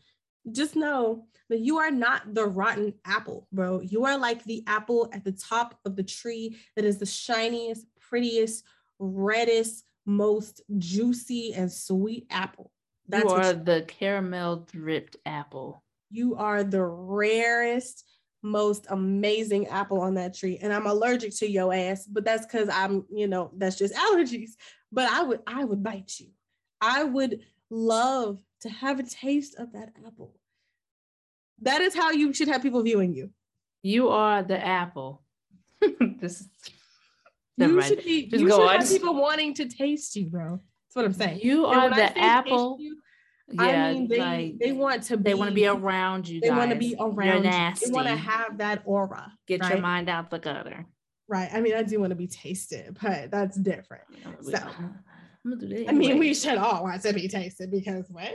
Just 0.52 0.76
know 0.76 1.26
that 1.50 1.60
you 1.60 1.78
are 1.80 1.92
not 1.92 2.34
the 2.34 2.46
rotten 2.46 2.94
apple, 3.06 3.48
bro. 3.52 3.82
You 3.82 4.06
are 4.06 4.18
like 4.18 4.44
the 4.44 4.64
apple 4.68 5.10
at 5.14 5.24
the 5.24 5.32
top 5.34 5.80
of 5.86 5.96
the 5.96 6.04
tree 6.04 6.58
that 6.76 6.86
is 6.86 6.98
the 6.98 7.06
shiniest, 7.06 7.86
prettiest, 8.00 8.64
reddest, 9.00 9.84
most 10.06 10.62
juicy 10.78 11.54
and 11.54 11.72
sweet 11.72 12.28
apple. 12.30 12.72
That's 13.12 13.26
you 13.26 13.30
are 13.30 13.54
the 13.54 13.86
caramel 13.88 14.68
dripped 14.72 15.18
apple. 15.26 15.84
You 16.10 16.36
are 16.36 16.64
the 16.64 16.84
rarest, 16.84 18.06
most 18.42 18.88
amazing 18.90 19.68
apple 19.68 20.02
on 20.02 20.16
that 20.16 20.34
tree. 20.34 20.60
And 20.62 20.74
I'm 20.74 20.88
allergic 20.88 21.36
to 21.38 21.50
your 21.50 21.74
ass, 21.74 22.06
but 22.06 22.24
that's 22.24 22.46
because 22.46 22.70
I'm, 22.70 23.06
you 23.14 23.28
know, 23.28 23.52
that's 23.58 23.78
just 23.78 23.94
allergies. 24.06 24.52
But 24.92 25.10
I 25.10 25.24
would, 25.24 25.42
I 25.46 25.64
would 25.64 25.84
bite 25.84 26.20
you. 26.20 26.28
I 26.80 27.04
would 27.04 27.42
love 27.70 28.40
to 28.62 28.70
have 28.70 29.00
a 29.00 29.04
taste 29.04 29.56
of 29.58 29.74
that 29.74 29.94
apple. 30.06 30.34
That 31.62 31.82
is 31.82 31.94
how 31.94 32.12
you 32.12 32.34
should 32.34 32.48
have 32.48 32.62
people 32.62 32.82
viewing 32.82 33.14
you. 33.14 33.30
You 33.84 34.10
are 34.10 34.42
the 34.42 34.64
apple. 34.64 35.22
this 36.20 36.42
is 36.42 36.50
you 37.58 37.68
mind. 37.68 37.86
should 37.86 38.04
be. 38.04 38.28
Just 38.28 38.42
you 38.42 38.50
should 38.50 38.62
on. 38.62 38.80
have 38.80 38.90
people 38.90 39.16
wanting 39.16 39.54
to 39.56 39.68
taste 39.68 40.16
you, 40.16 40.28
bro. 40.28 40.60
That's 40.92 40.96
what 40.96 41.06
I'm 41.06 41.14
saying. 41.14 41.40
You 41.42 41.66
are 41.66 41.90
the 41.90 42.18
apple. 42.18 42.78
You, 42.80 42.98
yeah, 43.54 43.86
I 43.86 43.94
mean, 43.94 44.08
they, 44.08 44.20
like, 44.20 44.60
they 44.60 44.72
want 44.72 45.04
to. 45.04 45.18
They 45.18 45.34
want 45.34 45.50
to 45.50 45.56
be 45.56 45.68
around 45.68 46.28
you. 46.28 46.42
They 46.42 46.50
want 46.50 46.72
to 46.72 46.78
be 46.78 46.96
around. 47.00 47.26
You're 47.26 47.40
nasty. 47.40 47.88
They 47.88 47.92
want 47.92 48.08
to 48.08 48.16
have 48.16 48.58
that 48.60 48.84
aura. 48.86 49.32
Get 49.48 49.62
right? 49.62 49.74
your 49.74 49.82
mind 49.82 50.10
out 50.10 50.30
the 50.30 50.40
gutter. 50.40 50.86
Right. 51.28 51.50
I 51.54 51.62
mean, 51.62 51.76
I 51.76 51.84
do 51.84 52.00
want 52.00 52.12
to 52.12 52.16
be 52.16 52.28
tasted, 52.28 52.98
but 53.02 53.32
that's 53.32 53.58
different. 53.58 54.04
So, 54.44 54.58
I 55.88 55.94
mean, 55.94 56.20
we 56.20 56.34
should 56.34 56.58
all 56.58 56.84
want 56.84 57.02
to 57.04 57.14
be 57.14 57.28
tasted 57.28 57.72
because 57.72 58.10
what? 58.10 58.34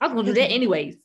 I'm 0.00 0.14
gonna 0.14 0.28
do 0.28 0.34
that 0.34 0.50
anyways. 0.50 0.96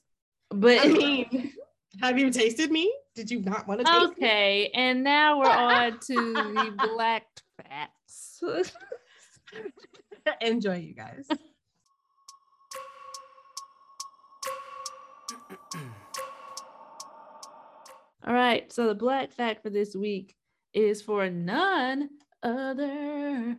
But 0.50 0.80
I 0.80 0.88
mean, 0.88 1.54
have 2.02 2.18
you 2.18 2.32
tasted 2.32 2.72
me? 2.72 2.92
Did 3.16 3.30
you 3.30 3.42
not 3.42 3.68
want 3.68 3.82
to 3.82 3.86
taste 3.86 4.12
Okay, 4.12 4.64
me? 4.64 4.72
and 4.74 5.04
now 5.04 5.40
we're 5.40 5.46
on 5.50 6.00
to 6.00 6.16
the 6.16 6.74
black 6.96 7.26
facts. 7.58 8.42
Enjoy, 10.42 10.78
you 10.78 10.94
guys. 10.94 11.28
All 18.26 18.34
right, 18.34 18.72
so 18.72 18.88
the 18.88 18.96
black 18.96 19.32
fact 19.32 19.64
for 19.64 19.70
this 19.70 19.96
week 19.96 20.36
is 20.74 21.02
for 21.02 21.30
none 21.30 22.10
other 22.44 23.56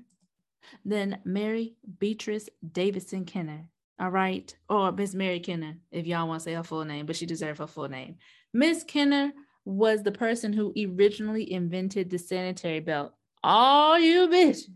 than 0.84 1.18
Mary 1.24 1.76
Beatrice 1.98 2.48
Davidson 2.72 3.24
Kenner. 3.24 3.68
All 3.98 4.10
right, 4.10 4.54
or 4.68 4.92
Miss 4.92 5.14
Mary 5.14 5.40
Kenner, 5.40 5.76
if 5.90 6.06
y'all 6.06 6.26
want 6.26 6.40
to 6.40 6.44
say 6.44 6.54
her 6.54 6.62
full 6.62 6.84
name, 6.84 7.06
but 7.06 7.16
she 7.16 7.26
deserves 7.26 7.58
her 7.58 7.66
full 7.66 7.88
name. 7.88 8.16
Miss 8.52 8.82
Kenner 8.82 9.32
was 9.64 10.02
the 10.02 10.12
person 10.12 10.52
who 10.52 10.72
originally 10.76 11.52
invented 11.52 12.10
the 12.10 12.18
sanitary 12.18 12.80
belt. 12.80 13.12
All 13.42 13.98
you 13.98 14.28
bitches 14.28 14.68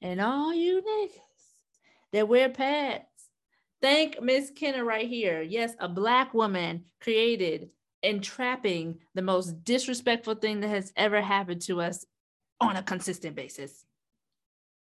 and 0.00 0.20
all 0.20 0.54
you 0.54 0.80
niggas 0.80 1.20
that 2.12 2.28
wear 2.28 2.48
pads. 2.48 3.04
Thank 3.82 4.22
Miss 4.22 4.50
Kenner 4.50 4.84
right 4.84 5.08
here. 5.08 5.42
Yes, 5.42 5.74
a 5.80 5.88
black 5.88 6.32
woman 6.32 6.84
created 7.00 7.70
entrapping 8.04 8.98
the 9.14 9.22
most 9.22 9.64
disrespectful 9.64 10.36
thing 10.36 10.60
that 10.60 10.68
has 10.68 10.92
ever 10.96 11.20
happened 11.20 11.62
to 11.62 11.80
us 11.80 12.06
on 12.60 12.76
a 12.76 12.82
consistent 12.82 13.34
basis. 13.34 13.84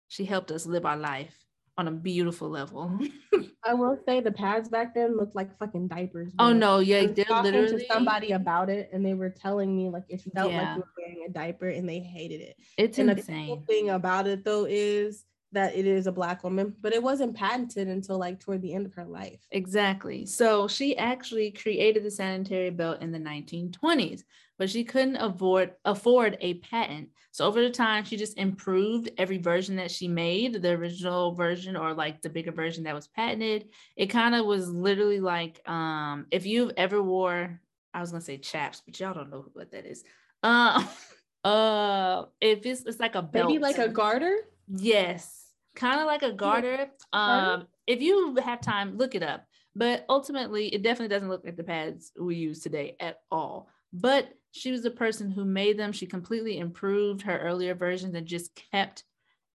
She 0.09 0.25
helped 0.25 0.51
us 0.51 0.67
live 0.67 0.85
our 0.85 0.97
life 0.97 1.35
on 1.79 1.89
a 1.89 1.93
beautiful 1.93 2.49
level. 2.49 2.99
I 3.65 3.75
will 3.75 3.97
say 4.05 4.21
the 4.21 4.33
pads 4.33 4.69
back 4.69 4.95
then 4.95 5.17
looked 5.17 5.37
like 5.37 5.57
fucking 5.59 5.87
diapers. 5.87 6.33
Oh 6.41 6.53
no, 6.53 6.81
yeah, 6.81 7.07
they're 7.07 7.25
talking 7.25 7.53
literally 7.53 7.85
to 7.85 7.93
somebody 7.93 8.33
about 8.33 8.69
it, 8.69 8.91
and 8.93 9.07
they 9.07 9.15
were 9.15 9.31
telling 9.31 9.77
me 9.77 9.89
like 9.89 10.05
it 10.09 10.21
felt 10.35 10.51
yeah. 10.51 10.59
like 10.59 10.77
you 10.77 10.83
were 10.83 10.93
wearing 10.99 11.27
a 11.29 11.33
diaper, 11.33 11.69
and 11.69 11.89
they 11.89 12.01
hated 12.01 12.41
it. 12.41 12.57
It's 12.77 12.99
and 12.99 13.11
insane. 13.11 13.47
The 13.47 13.55
cool 13.55 13.65
thing 13.69 13.91
about 13.91 14.27
it 14.27 14.45
though 14.45 14.67
is 14.69 15.25
that 15.53 15.77
it 15.77 15.87
is 15.87 16.07
a 16.07 16.13
black 16.13 16.43
woman, 16.43 16.75
but 16.81 16.95
it 16.95 17.03
wasn't 17.03 17.37
patented 17.37 17.89
until 17.89 18.19
like 18.19 18.41
toward 18.41 18.63
the 18.63 18.75
end 18.75 18.87
of 18.87 18.95
her 18.95 19.05
life. 19.05 19.41
Exactly. 19.51 20.27
So 20.27 20.67
she 20.67 20.97
actually 20.97 21.51
created 21.51 22.05
the 22.05 22.11
sanitary 22.11 22.71
belt 22.71 23.03
in 23.03 23.13
the 23.13 23.19
1920s, 23.19 24.25
but 24.59 24.71
she 24.71 24.83
couldn't 24.83 25.17
afford 25.17 25.73
afford 25.85 26.39
a 26.41 26.55
patent. 26.55 27.11
So 27.33 27.47
over 27.47 27.63
the 27.63 27.71
time, 27.71 28.05
she 28.05 28.17
just 28.17 28.39
improved 28.39 29.11
every 29.19 29.39
version 29.39 29.77
that 29.77 29.91
she 29.91 30.09
made, 30.09 30.61
the 30.61 30.71
original 30.71 31.35
version 31.35 31.77
or 31.77 31.95
like 31.95 32.23
the 32.23 32.31
bigger 32.31 32.53
version 32.53 32.85
that 32.85 32.95
was 32.95 33.09
patented. 33.09 33.69
It 33.97 34.07
kind 34.07 34.35
of 34.35 34.47
was 34.47 34.69
literally 34.71 35.21
like 35.21 35.67
um 35.69 36.27
if 36.31 36.47
you've 36.47 36.73
ever 36.79 37.03
wore, 37.03 37.61
I 37.93 38.01
was 38.01 38.11
gonna 38.11 38.23
say 38.23 38.39
chaps, 38.39 38.83
but 38.85 38.99
y'all 38.99 39.15
don't 39.15 39.31
know 39.31 39.45
what 39.53 39.71
that 39.73 39.85
is. 39.85 40.03
Uh, 40.43 40.83
uh 41.45 42.25
if 42.41 42.65
it's 42.65 42.83
it's 42.87 43.01
like 43.01 43.17
a 43.17 43.23
belt. 43.23 43.49
Maybe 43.49 43.59
like 43.59 43.79
a 43.79 43.89
garter? 43.89 44.35
Yes 44.69 45.42
kind 45.75 46.01
of 46.01 46.07
like 46.07 46.23
a 46.23 46.33
garter. 46.33 46.91
Um, 47.13 47.67
if 47.87 48.01
you 48.01 48.37
have 48.37 48.61
time, 48.61 48.97
look 48.97 49.15
it 49.15 49.23
up. 49.23 49.47
But 49.75 50.05
ultimately, 50.09 50.69
it 50.69 50.83
definitely 50.83 51.15
doesn't 51.15 51.29
look 51.29 51.45
like 51.45 51.57
the 51.57 51.65
pads 51.65 52.13
we 52.19 52.37
use 52.37 52.61
today 52.61 52.97
at 53.01 53.21
all. 53.31 53.69
But 53.93 54.29
she 54.53 54.71
was 54.71 54.83
the 54.83 54.91
person 54.91 55.31
who 55.31 55.45
made 55.45 55.79
them. 55.79 55.93
She 55.93 56.07
completely 56.07 56.59
improved 56.59 57.23
her 57.23 57.39
earlier 57.39 57.75
versions 57.75 58.15
and 58.15 58.27
just 58.27 58.55
kept 58.55 59.05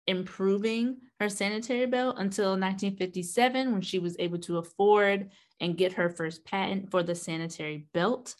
improving 0.06 0.98
her 1.20 1.28
sanitary 1.28 1.86
belt 1.86 2.16
until 2.18 2.50
1957 2.50 3.72
when 3.72 3.82
she 3.82 3.98
was 3.98 4.16
able 4.18 4.38
to 4.38 4.58
afford 4.58 5.30
and 5.60 5.76
get 5.76 5.94
her 5.94 6.08
first 6.08 6.44
patent 6.44 6.90
for 6.90 7.02
the 7.02 7.14
sanitary 7.14 7.86
belt. 7.92 8.34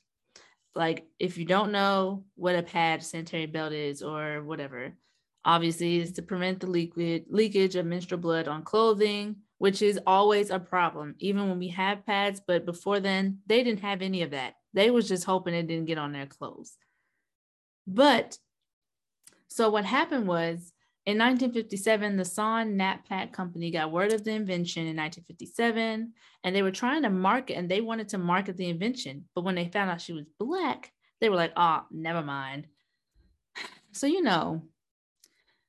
Like, 0.74 1.07
if 1.19 1.39
you 1.39 1.44
don't 1.44 1.73
know 1.73 2.24
what 2.35 2.57
a 2.57 2.62
pad 2.62 3.03
sanitary 3.03 3.47
belt 3.47 3.73
is 3.73 4.03
or 4.03 4.43
whatever, 4.43 4.94
obviously 5.47 6.01
is 6.01 6.12
to 6.12 6.23
prevent 6.23 6.60
the 6.60 6.66
liquid 6.66 7.24
leakage 7.31 7.77
of 7.77 7.86
menstrual 7.86 8.20
blood 8.20 8.48
on 8.48 8.62
clothing 8.62 9.36
which 9.59 9.81
is 9.82 9.98
always 10.06 10.51
a 10.51 10.59
problem 10.59 11.14
even 11.18 11.48
when 11.48 11.59
we 11.59 11.68
have 11.68 12.06
pads. 12.06 12.40
But 12.47 12.66
before 12.66 13.01
then 13.01 13.39
they 13.47 13.62
didn't 13.62 13.81
have 13.81 14.02
any 14.02 14.23
of 14.23 14.31
that. 14.32 14.55
They 14.74 14.90
was 14.90 15.09
just 15.09 15.24
hoping 15.24 15.55
it 15.55 15.66
didn't 15.66 15.86
get 15.86 15.98
on 15.98 16.12
their 16.12 16.27
clothes. 16.27 16.77
But 17.86 18.39
so 19.48 19.70
what 19.70 19.85
happened 19.85 20.27
was 20.27 20.73
in 21.06 21.18
1957 21.18 22.16
the 22.16 22.24
Sonn-Nap-Pack 22.24 23.32
company 23.32 23.70
got 23.70 23.93
word 23.93 24.12
of 24.12 24.24
the 24.24 24.32
invention 24.32 24.82
in 24.82 24.97
1957 24.97 26.12
and 26.44 26.56
they 26.56 26.62
were 26.62 26.73
trying 26.73 27.02
to 27.02 27.10
market 27.10 27.55
and 27.55 27.68
they 27.68 27.81
wanted 27.81 28.09
to 28.10 28.18
market 28.18 28.56
the 28.56 28.68
invention. 28.68 29.24
But 29.35 29.44
when 29.44 29.55
they 29.55 29.68
found 29.68 29.90
out 29.90 30.01
she 30.01 30.12
was 30.12 30.27
black 30.39 30.93
they 31.20 31.28
were 31.28 31.36
like 31.36 31.52
oh 31.56 31.85
never 31.90 32.23
mind. 32.23 32.66
So 33.93 34.06
you 34.06 34.20
know 34.20 34.60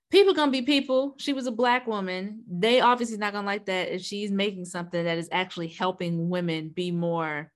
people 0.10 0.34
gonna 0.34 0.52
be 0.52 0.62
people. 0.62 1.16
She 1.18 1.34
was 1.34 1.48
a 1.48 1.52
black 1.52 1.88
woman. 1.88 2.44
They 2.50 2.80
obviously 2.82 3.18
not 3.18 3.34
gonna 3.34 3.48
like 3.48 3.66
that 3.66 3.94
if 3.94 4.02
she's 4.02 4.32
making 4.32 4.66
something 4.66 5.04
that 5.04 5.18
is 5.18 5.30
actually 5.32 5.68
helping 5.68 6.30
women 6.30 6.70
be 6.70 6.92
more 6.92 7.52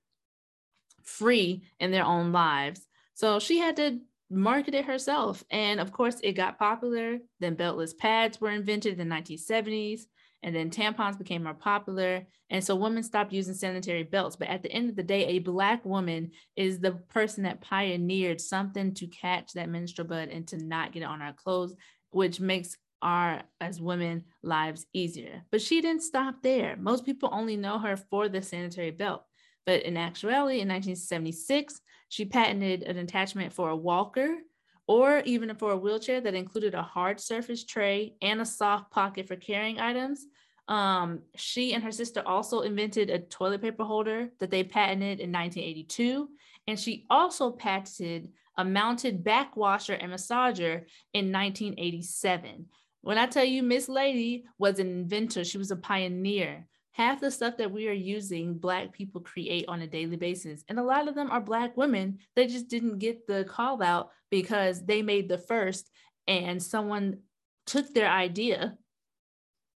free 1.02 1.62
in 1.80 1.90
their 1.90 2.04
own 2.04 2.32
lives. 2.32 2.86
So 3.14 3.38
she 3.38 3.58
had 3.58 3.76
to 3.76 4.00
market 4.30 4.74
it 4.74 4.84
herself. 4.84 5.44
And 5.50 5.80
of 5.80 5.92
course, 5.92 6.16
it 6.22 6.32
got 6.32 6.58
popular. 6.58 7.18
Then 7.40 7.56
beltless 7.56 7.96
pads 7.96 8.40
were 8.40 8.50
invented 8.50 8.98
in 8.98 9.08
the 9.08 9.14
1970s. 9.14 10.02
And 10.44 10.56
then 10.56 10.70
tampons 10.70 11.18
became 11.18 11.44
more 11.44 11.54
popular. 11.54 12.26
And 12.50 12.64
so 12.64 12.74
women 12.74 13.04
stopped 13.04 13.32
using 13.32 13.54
sanitary 13.54 14.02
belts. 14.02 14.34
But 14.34 14.48
at 14.48 14.62
the 14.62 14.72
end 14.72 14.90
of 14.90 14.96
the 14.96 15.02
day, 15.02 15.26
a 15.26 15.38
Black 15.38 15.84
woman 15.84 16.32
is 16.56 16.80
the 16.80 16.92
person 16.92 17.44
that 17.44 17.60
pioneered 17.60 18.40
something 18.40 18.92
to 18.94 19.06
catch 19.06 19.52
that 19.52 19.68
menstrual 19.68 20.08
blood 20.08 20.30
and 20.30 20.46
to 20.48 20.56
not 20.56 20.92
get 20.92 21.02
it 21.02 21.06
on 21.06 21.22
our 21.22 21.32
clothes 21.32 21.76
which 22.12 22.40
makes 22.40 22.76
our 23.02 23.42
as 23.60 23.80
women 23.80 24.24
lives 24.42 24.86
easier. 24.92 25.42
But 25.50 25.60
she 25.60 25.80
didn't 25.80 26.02
stop 26.02 26.42
there. 26.42 26.76
Most 26.76 27.04
people 27.04 27.28
only 27.32 27.56
know 27.56 27.78
her 27.78 27.96
for 27.96 28.28
the 28.28 28.40
sanitary 28.40 28.92
belt. 28.92 29.24
But 29.66 29.82
in 29.82 29.96
actuality, 29.96 30.60
in 30.60 30.68
1976, 30.68 31.80
she 32.08 32.24
patented 32.24 32.82
an 32.82 32.98
attachment 32.98 33.52
for 33.52 33.70
a 33.70 33.76
walker 33.76 34.38
or 34.86 35.20
even 35.24 35.54
for 35.54 35.72
a 35.72 35.76
wheelchair 35.76 36.20
that 36.20 36.34
included 36.34 36.74
a 36.74 36.82
hard 36.82 37.20
surface 37.20 37.64
tray 37.64 38.14
and 38.20 38.40
a 38.40 38.46
soft 38.46 38.90
pocket 38.90 39.26
for 39.26 39.36
carrying 39.36 39.78
items. 39.78 40.26
Um, 40.68 41.20
she 41.36 41.74
and 41.74 41.82
her 41.82 41.92
sister 41.92 42.22
also 42.26 42.60
invented 42.60 43.10
a 43.10 43.18
toilet 43.18 43.62
paper 43.62 43.84
holder 43.84 44.30
that 44.38 44.50
they 44.50 44.64
patented 44.64 45.20
in 45.20 45.32
1982. 45.32 46.28
And 46.66 46.78
she 46.78 47.06
also 47.10 47.50
patented 47.50 48.32
a 48.56 48.64
mounted 48.64 49.24
backwasher 49.24 49.96
and 50.00 50.12
massager 50.12 50.84
in 51.12 51.32
1987. 51.32 52.66
When 53.00 53.18
I 53.18 53.26
tell 53.26 53.44
you 53.44 53.62
Miss 53.62 53.88
Lady 53.88 54.44
was 54.58 54.78
an 54.78 54.88
inventor, 54.88 55.44
she 55.44 55.58
was 55.58 55.70
a 55.70 55.76
pioneer. 55.76 56.66
half 56.92 57.20
the 57.20 57.30
stuff 57.30 57.56
that 57.56 57.72
we 57.72 57.88
are 57.88 57.92
using 57.92 58.54
black 58.54 58.92
people 58.92 59.20
create 59.20 59.64
on 59.66 59.80
a 59.80 59.86
daily 59.86 60.16
basis 60.16 60.62
and 60.68 60.78
a 60.78 60.82
lot 60.82 61.08
of 61.08 61.14
them 61.14 61.30
are 61.30 61.40
black 61.40 61.76
women 61.76 62.18
they 62.36 62.46
just 62.46 62.68
didn't 62.68 62.98
get 62.98 63.26
the 63.26 63.44
call 63.44 63.82
out 63.82 64.10
because 64.30 64.84
they 64.84 65.02
made 65.02 65.28
the 65.28 65.38
first 65.38 65.90
and 66.28 66.62
someone 66.62 67.18
took 67.66 67.92
their 67.92 68.08
idea 68.08 68.76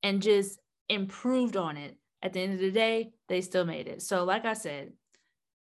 and 0.02 0.22
just 0.22 0.58
improved 0.88 1.56
on 1.56 1.76
it 1.76 1.96
at 2.22 2.32
the 2.32 2.40
end 2.40 2.54
of 2.54 2.60
the 2.60 2.70
day 2.70 3.10
they 3.28 3.40
still 3.40 3.64
made 3.64 3.86
it 3.86 4.02
so 4.02 4.24
like 4.24 4.44
i 4.44 4.54
said 4.54 4.92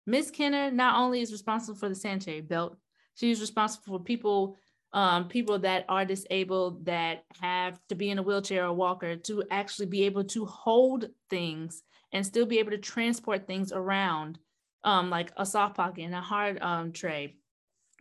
miss 0.06 0.30
kenner 0.30 0.70
not 0.70 0.96
only 0.96 1.20
is 1.20 1.32
responsible 1.32 1.78
for 1.78 1.88
the 1.88 1.94
sanitary 1.94 2.40
belt 2.40 2.76
she's 3.14 3.40
responsible 3.40 3.98
for 3.98 4.04
people 4.04 4.56
um, 4.92 5.28
people 5.28 5.58
that 5.60 5.84
are 5.88 6.04
disabled 6.04 6.84
that 6.86 7.24
have 7.40 7.78
to 7.88 7.94
be 7.94 8.10
in 8.10 8.18
a 8.18 8.22
wheelchair 8.22 8.66
or 8.66 8.72
walker 8.72 9.16
to 9.16 9.44
actually 9.50 9.86
be 9.86 10.02
able 10.02 10.24
to 10.24 10.44
hold 10.46 11.06
things 11.28 11.82
and 12.12 12.26
still 12.26 12.46
be 12.46 12.58
able 12.58 12.72
to 12.72 12.78
transport 12.78 13.46
things 13.46 13.72
around, 13.72 14.38
um, 14.82 15.10
like 15.10 15.30
a 15.36 15.46
soft 15.46 15.76
pocket 15.76 16.02
and 16.02 16.14
a 16.14 16.20
hard 16.20 16.60
um, 16.60 16.92
tray. 16.92 17.36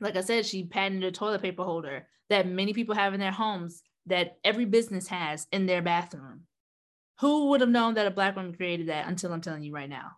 Like 0.02 0.16
I 0.16 0.22
said, 0.22 0.46
she 0.46 0.64
patented 0.64 1.04
a 1.04 1.12
toilet 1.12 1.42
paper 1.42 1.64
holder 1.64 2.08
that 2.30 2.48
many 2.48 2.74
people 2.74 2.96
have 2.96 3.14
in 3.14 3.20
their 3.20 3.32
homes 3.32 3.84
that 4.08 4.38
every 4.44 4.66
business 4.66 5.08
has 5.08 5.46
in 5.52 5.66
their 5.66 5.82
bathroom. 5.82 6.42
Who 7.20 7.50
would 7.50 7.62
have 7.62 7.70
known 7.70 7.96
that 7.96 8.08
a 8.08 8.12
Black 8.12 8.36
woman 8.36 8.56
created 8.56 8.88
that 8.88 9.08
until 9.08 9.34
I'm 9.34 9.42
telling 9.42 9.62
you 9.62 9.74
right 9.74 9.90
now? 9.90 10.12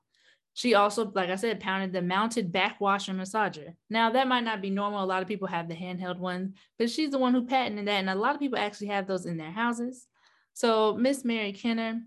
She 0.53 0.76
also, 0.76 1.10
like 1.15 1.30
I 1.30 1.36
said, 1.36 1.61
pounded 1.61 1.94
the 1.94 2.02
mounted 2.02 2.52
backwasher 2.52 3.15
massager. 3.15 3.73
Now, 3.90 4.11
that 4.11 4.28
might 4.28 4.44
not 4.44 4.61
be 4.61 4.69
normal. 4.69 5.03
A 5.03 5.06
lot 5.06 5.22
of 5.22 5.28
people 5.28 5.48
have 5.48 5.69
the 5.69 5.76
handheld 5.76 6.19
ones, 6.19 6.53
but 6.78 6.90
she's 6.90 7.11
the 7.11 7.18
one 7.18 7.34
who 7.34 7.45
patented 7.45 7.88
that. 7.88 7.99
And 7.99 8.10
a 8.10 8.15
lot 8.15 8.36
of 8.36 8.41
people 8.41 8.60
actually 8.60 8.88
have 8.88 9.07
those 9.07 9.26
in 9.26 9.38
their 9.38 9.52
houses. 9.52 10.07
So, 10.53 10.94
Miss 10.95 11.23
Mary 11.23 11.53
Kenner 11.53 12.02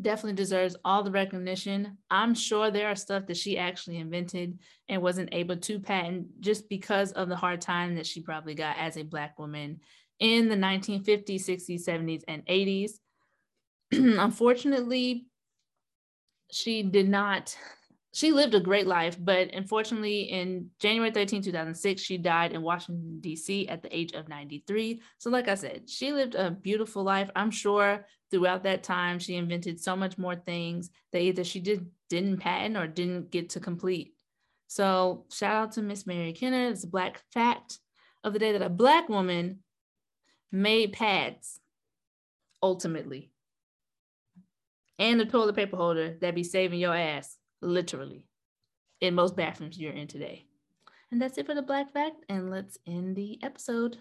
definitely 0.00 0.36
deserves 0.36 0.76
all 0.84 1.02
the 1.02 1.10
recognition. 1.10 1.98
I'm 2.10 2.34
sure 2.34 2.70
there 2.70 2.88
are 2.88 2.96
stuff 2.96 3.26
that 3.26 3.36
she 3.36 3.58
actually 3.58 3.98
invented 3.98 4.58
and 4.88 5.02
wasn't 5.02 5.30
able 5.32 5.56
to 5.56 5.80
patent 5.80 6.40
just 6.40 6.68
because 6.68 7.12
of 7.12 7.28
the 7.28 7.36
hard 7.36 7.60
time 7.60 7.96
that 7.96 8.06
she 8.06 8.22
probably 8.22 8.54
got 8.54 8.76
as 8.78 8.96
a 8.96 9.02
Black 9.02 9.38
woman 9.38 9.80
in 10.20 10.48
the 10.48 10.56
1950s, 10.56 11.44
60s, 11.44 11.84
70s, 11.86 12.22
and 12.28 12.46
80s. 12.46 12.92
Unfortunately, 13.92 15.26
she 16.50 16.82
did 16.82 17.08
not 17.08 17.56
she 18.12 18.32
lived 18.32 18.54
a 18.54 18.60
great 18.60 18.86
life, 18.86 19.16
but 19.20 19.54
unfortunately, 19.54 20.22
in 20.22 20.70
January 20.80 21.10
13, 21.10 21.42
2006, 21.42 22.00
she 22.00 22.16
died 22.18 22.52
in 22.52 22.62
Washington, 22.62 23.20
D.C. 23.20 23.68
at 23.68 23.82
the 23.82 23.96
age 23.96 24.12
of 24.12 24.28
93. 24.28 25.00
So, 25.18 25.30
like 25.30 25.46
I 25.46 25.54
said, 25.54 25.88
she 25.88 26.12
lived 26.12 26.34
a 26.34 26.50
beautiful 26.50 27.04
life. 27.04 27.30
I'm 27.36 27.50
sure 27.50 28.06
throughout 28.30 28.64
that 28.64 28.82
time, 28.82 29.18
she 29.18 29.36
invented 29.36 29.78
so 29.78 29.94
much 29.94 30.16
more 30.16 30.34
things 30.34 30.90
that 31.12 31.20
either 31.20 31.44
she 31.44 31.60
did, 31.60 31.86
didn't 32.08 32.38
patent 32.38 32.76
or 32.76 32.86
didn't 32.86 33.30
get 33.30 33.50
to 33.50 33.60
complete. 33.60 34.14
So, 34.68 35.26
shout 35.30 35.54
out 35.54 35.72
to 35.72 35.82
Miss 35.82 36.06
Mary 36.06 36.32
Kenner. 36.32 36.70
It's 36.70 36.84
a 36.84 36.88
black 36.88 37.22
fact 37.32 37.78
of 38.24 38.32
the 38.32 38.38
day 38.38 38.52
that 38.52 38.62
a 38.62 38.70
black 38.70 39.08
woman 39.08 39.60
made 40.50 40.94
pads 40.94 41.60
ultimately 42.62 43.30
and 44.98 45.20
the 45.20 45.26
toilet 45.26 45.56
paper 45.56 45.76
holder 45.76 46.16
that 46.20 46.34
be 46.34 46.44
saving 46.44 46.80
your 46.80 46.94
ass, 46.94 47.36
literally, 47.60 48.24
in 49.00 49.14
most 49.14 49.36
bathrooms 49.36 49.78
you're 49.78 49.92
in 49.92 50.08
today. 50.08 50.44
And 51.10 51.20
that's 51.22 51.38
it 51.38 51.46
for 51.46 51.54
the 51.54 51.62
Black 51.62 51.92
Fact, 51.92 52.24
and 52.28 52.50
let's 52.50 52.78
end 52.86 53.16
the 53.16 53.38
episode. 53.42 53.98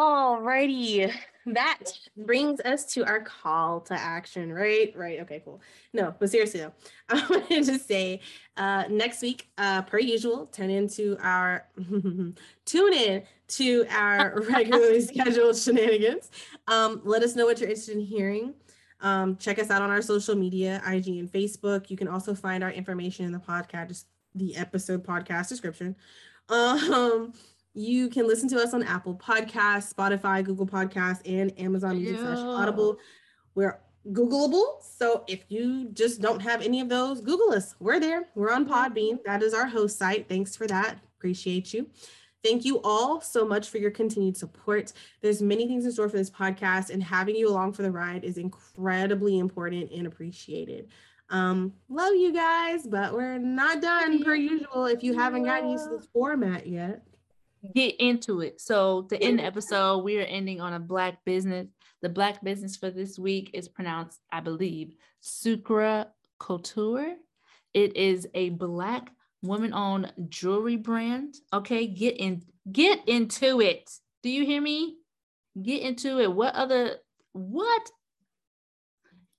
Alrighty, 0.00 1.12
that 1.46 1.82
brings 2.16 2.58
us 2.60 2.86
to 2.94 3.04
our 3.04 3.20
call 3.20 3.82
to 3.82 3.92
action, 3.92 4.50
right? 4.50 4.90
Right. 4.96 5.20
Okay, 5.20 5.42
cool. 5.44 5.60
No, 5.92 6.14
but 6.18 6.30
seriously 6.30 6.60
though, 6.60 6.72
I 7.10 7.26
wanted 7.28 7.64
to 7.64 7.78
say 7.78 8.20
uh, 8.56 8.84
next 8.88 9.20
week, 9.20 9.50
uh, 9.58 9.82
per 9.82 9.98
usual, 9.98 10.46
turn 10.46 10.70
into 10.70 11.18
our 11.20 11.66
tune 12.64 12.94
in 12.94 13.24
to 13.50 13.86
our 13.90 14.40
regularly 14.50 15.00
scheduled 15.00 15.56
shenanigans. 15.56 16.30
Um, 16.68 17.00
let 17.04 17.22
us 17.22 17.34
know 17.34 17.46
what 17.46 17.60
you're 17.60 17.68
interested 17.68 17.96
in 17.96 18.04
hearing. 18.04 18.54
Um, 19.00 19.36
check 19.36 19.58
us 19.58 19.70
out 19.70 19.82
on 19.82 19.90
our 19.90 20.02
social 20.02 20.34
media, 20.34 20.82
IG 20.86 21.08
and 21.08 21.30
Facebook. 21.30 21.90
You 21.90 21.96
can 21.96 22.08
also 22.08 22.34
find 22.34 22.62
our 22.62 22.70
information 22.70 23.24
in 23.24 23.32
the 23.32 23.38
podcast, 23.38 24.04
the 24.34 24.56
episode 24.56 25.04
podcast 25.04 25.48
description. 25.48 25.96
Um, 26.48 27.32
you 27.72 28.08
can 28.08 28.26
listen 28.26 28.48
to 28.50 28.60
us 28.60 28.74
on 28.74 28.82
Apple 28.82 29.14
Podcasts, 29.14 29.94
Spotify, 29.94 30.44
Google 30.44 30.66
Podcasts, 30.66 31.20
and 31.24 31.58
Amazon 31.58 31.98
Music 31.98 32.20
slash 32.20 32.38
Audible. 32.38 32.98
We're 33.54 33.80
Googleable. 34.08 34.82
So 34.82 35.24
if 35.28 35.44
you 35.48 35.88
just 35.92 36.20
don't 36.20 36.40
have 36.40 36.62
any 36.62 36.80
of 36.80 36.88
those, 36.88 37.20
Google 37.20 37.52
us. 37.52 37.74
We're 37.78 38.00
there. 38.00 38.28
We're 38.34 38.52
on 38.52 38.66
Podbean. 38.66 39.22
That 39.24 39.42
is 39.42 39.54
our 39.54 39.66
host 39.66 39.98
site. 39.98 40.28
Thanks 40.28 40.56
for 40.56 40.66
that. 40.66 40.98
Appreciate 41.18 41.72
you. 41.74 41.86
Thank 42.42 42.64
you 42.64 42.80
all 42.82 43.20
so 43.20 43.44
much 43.44 43.68
for 43.68 43.78
your 43.78 43.90
continued 43.90 44.36
support. 44.36 44.92
There's 45.20 45.42
many 45.42 45.66
things 45.66 45.84
in 45.84 45.92
store 45.92 46.08
for 46.08 46.16
this 46.16 46.30
podcast, 46.30 46.90
and 46.90 47.02
having 47.02 47.36
you 47.36 47.48
along 47.48 47.74
for 47.74 47.82
the 47.82 47.90
ride 47.90 48.24
is 48.24 48.38
incredibly 48.38 49.38
important 49.38 49.90
and 49.90 50.06
appreciated. 50.06 50.88
Um, 51.28 51.74
love 51.88 52.14
you 52.14 52.32
guys, 52.32 52.86
but 52.86 53.12
we're 53.12 53.38
not 53.38 53.80
done 53.80 54.22
per 54.24 54.34
usual. 54.34 54.86
If 54.86 55.02
you 55.02 55.16
haven't 55.16 55.44
gotten 55.44 55.70
used 55.70 55.84
to 55.84 55.96
this 55.96 56.08
format 56.12 56.66
yet, 56.66 57.02
get 57.74 57.94
into 58.00 58.40
it. 58.40 58.60
So 58.60 59.02
to 59.02 59.22
end 59.22 59.38
the 59.38 59.44
episode, 59.44 59.98
we 59.98 60.18
are 60.18 60.24
ending 60.24 60.60
on 60.60 60.72
a 60.72 60.80
black 60.80 61.24
business. 61.24 61.68
The 62.02 62.08
black 62.08 62.42
business 62.42 62.76
for 62.76 62.90
this 62.90 63.18
week 63.18 63.50
is 63.52 63.68
pronounced, 63.68 64.20
I 64.32 64.40
believe, 64.40 64.94
Sucre 65.20 66.06
Couture. 66.38 67.16
It 67.74 67.96
is 67.96 68.26
a 68.34 68.48
black 68.50 69.12
women-owned 69.42 70.12
jewelry 70.28 70.76
brand. 70.76 71.34
Okay, 71.52 71.86
get 71.86 72.16
in, 72.18 72.42
get 72.70 73.08
into 73.08 73.60
it. 73.60 73.90
Do 74.22 74.30
you 74.30 74.44
hear 74.44 74.60
me? 74.60 74.96
Get 75.60 75.82
into 75.82 76.20
it. 76.20 76.32
What 76.32 76.54
other 76.54 76.96
what? 77.32 77.90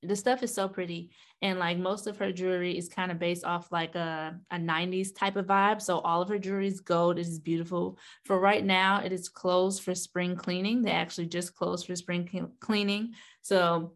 The 0.04 0.16
stuff 0.16 0.42
is 0.42 0.54
so 0.54 0.68
pretty. 0.68 1.12
And 1.44 1.60
like 1.60 1.78
most 1.78 2.08
of 2.08 2.18
her 2.18 2.32
jewelry 2.32 2.78
is 2.78 2.90
kind 2.90 3.12
of 3.12 3.20
based 3.20 3.46
off 3.46 3.72
like 3.72 3.96
a, 3.96 4.36
a 4.52 4.58
90s 4.58 5.16
type 5.16 5.36
of 5.36 5.48
vibe. 5.48 5.82
So 5.82 6.00
all 6.00 6.22
of 6.22 6.30
her 6.30 6.38
jewelry 6.40 6.68
is 6.68 6.82
gold. 6.82 7.18
It 7.18 7.28
is 7.28 7.40
beautiful. 7.40 7.98
For 8.26 8.40
right 8.40 8.64
now, 8.64 9.02
it 9.04 9.12
is 9.12 9.30
closed 9.30 9.84
for 9.84 9.96
spring 9.96 10.36
cleaning. 10.36 10.82
They 10.82 10.92
actually 10.92 11.28
just 11.28 11.56
closed 11.56 11.88
for 11.88 11.96
spring 11.96 12.52
cleaning. 12.60 13.14
So 13.42 13.94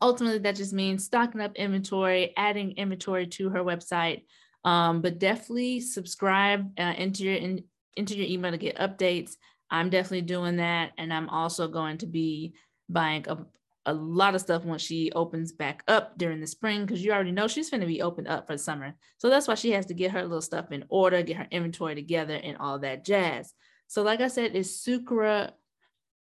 ultimately, 0.00 0.38
that 0.40 0.56
just 0.56 0.72
means 0.72 1.04
stocking 1.04 1.40
up 1.40 1.56
inventory, 1.56 2.32
adding 2.36 2.72
inventory 2.72 3.26
to 3.28 3.50
her 3.50 3.64
website. 3.64 4.24
Um, 4.64 5.00
but 5.00 5.18
definitely 5.18 5.80
subscribe, 5.80 6.70
uh, 6.78 6.94
enter 6.96 7.24
your 7.24 7.34
in, 7.34 7.64
enter 7.96 8.14
your 8.14 8.26
email 8.26 8.50
to 8.50 8.58
get 8.58 8.76
updates. 8.76 9.32
I'm 9.70 9.90
definitely 9.90 10.22
doing 10.22 10.56
that, 10.56 10.92
and 10.98 11.12
I'm 11.12 11.28
also 11.28 11.68
going 11.68 11.98
to 11.98 12.06
be 12.06 12.54
buying 12.88 13.24
a, 13.28 13.38
a 13.86 13.94
lot 13.94 14.34
of 14.34 14.40
stuff 14.40 14.64
once 14.64 14.82
she 14.82 15.12
opens 15.12 15.52
back 15.52 15.82
up 15.88 16.18
during 16.18 16.40
the 16.40 16.46
spring 16.46 16.84
because 16.84 17.02
you 17.02 17.12
already 17.12 17.32
know 17.32 17.48
she's 17.48 17.70
going 17.70 17.80
to 17.80 17.86
be 17.86 18.02
opened 18.02 18.28
up 18.28 18.46
for 18.46 18.54
the 18.54 18.58
summer. 18.58 18.94
So 19.18 19.30
that's 19.30 19.48
why 19.48 19.54
she 19.54 19.70
has 19.72 19.86
to 19.86 19.94
get 19.94 20.10
her 20.10 20.22
little 20.22 20.42
stuff 20.42 20.72
in 20.72 20.84
order, 20.88 21.22
get 21.22 21.36
her 21.36 21.48
inventory 21.50 21.94
together, 21.94 22.34
and 22.34 22.56
all 22.58 22.80
that 22.80 23.04
jazz. 23.04 23.54
So, 23.86 24.02
like 24.02 24.20
I 24.20 24.28
said, 24.28 24.54
it's 24.54 24.70
Sucre 24.70 25.50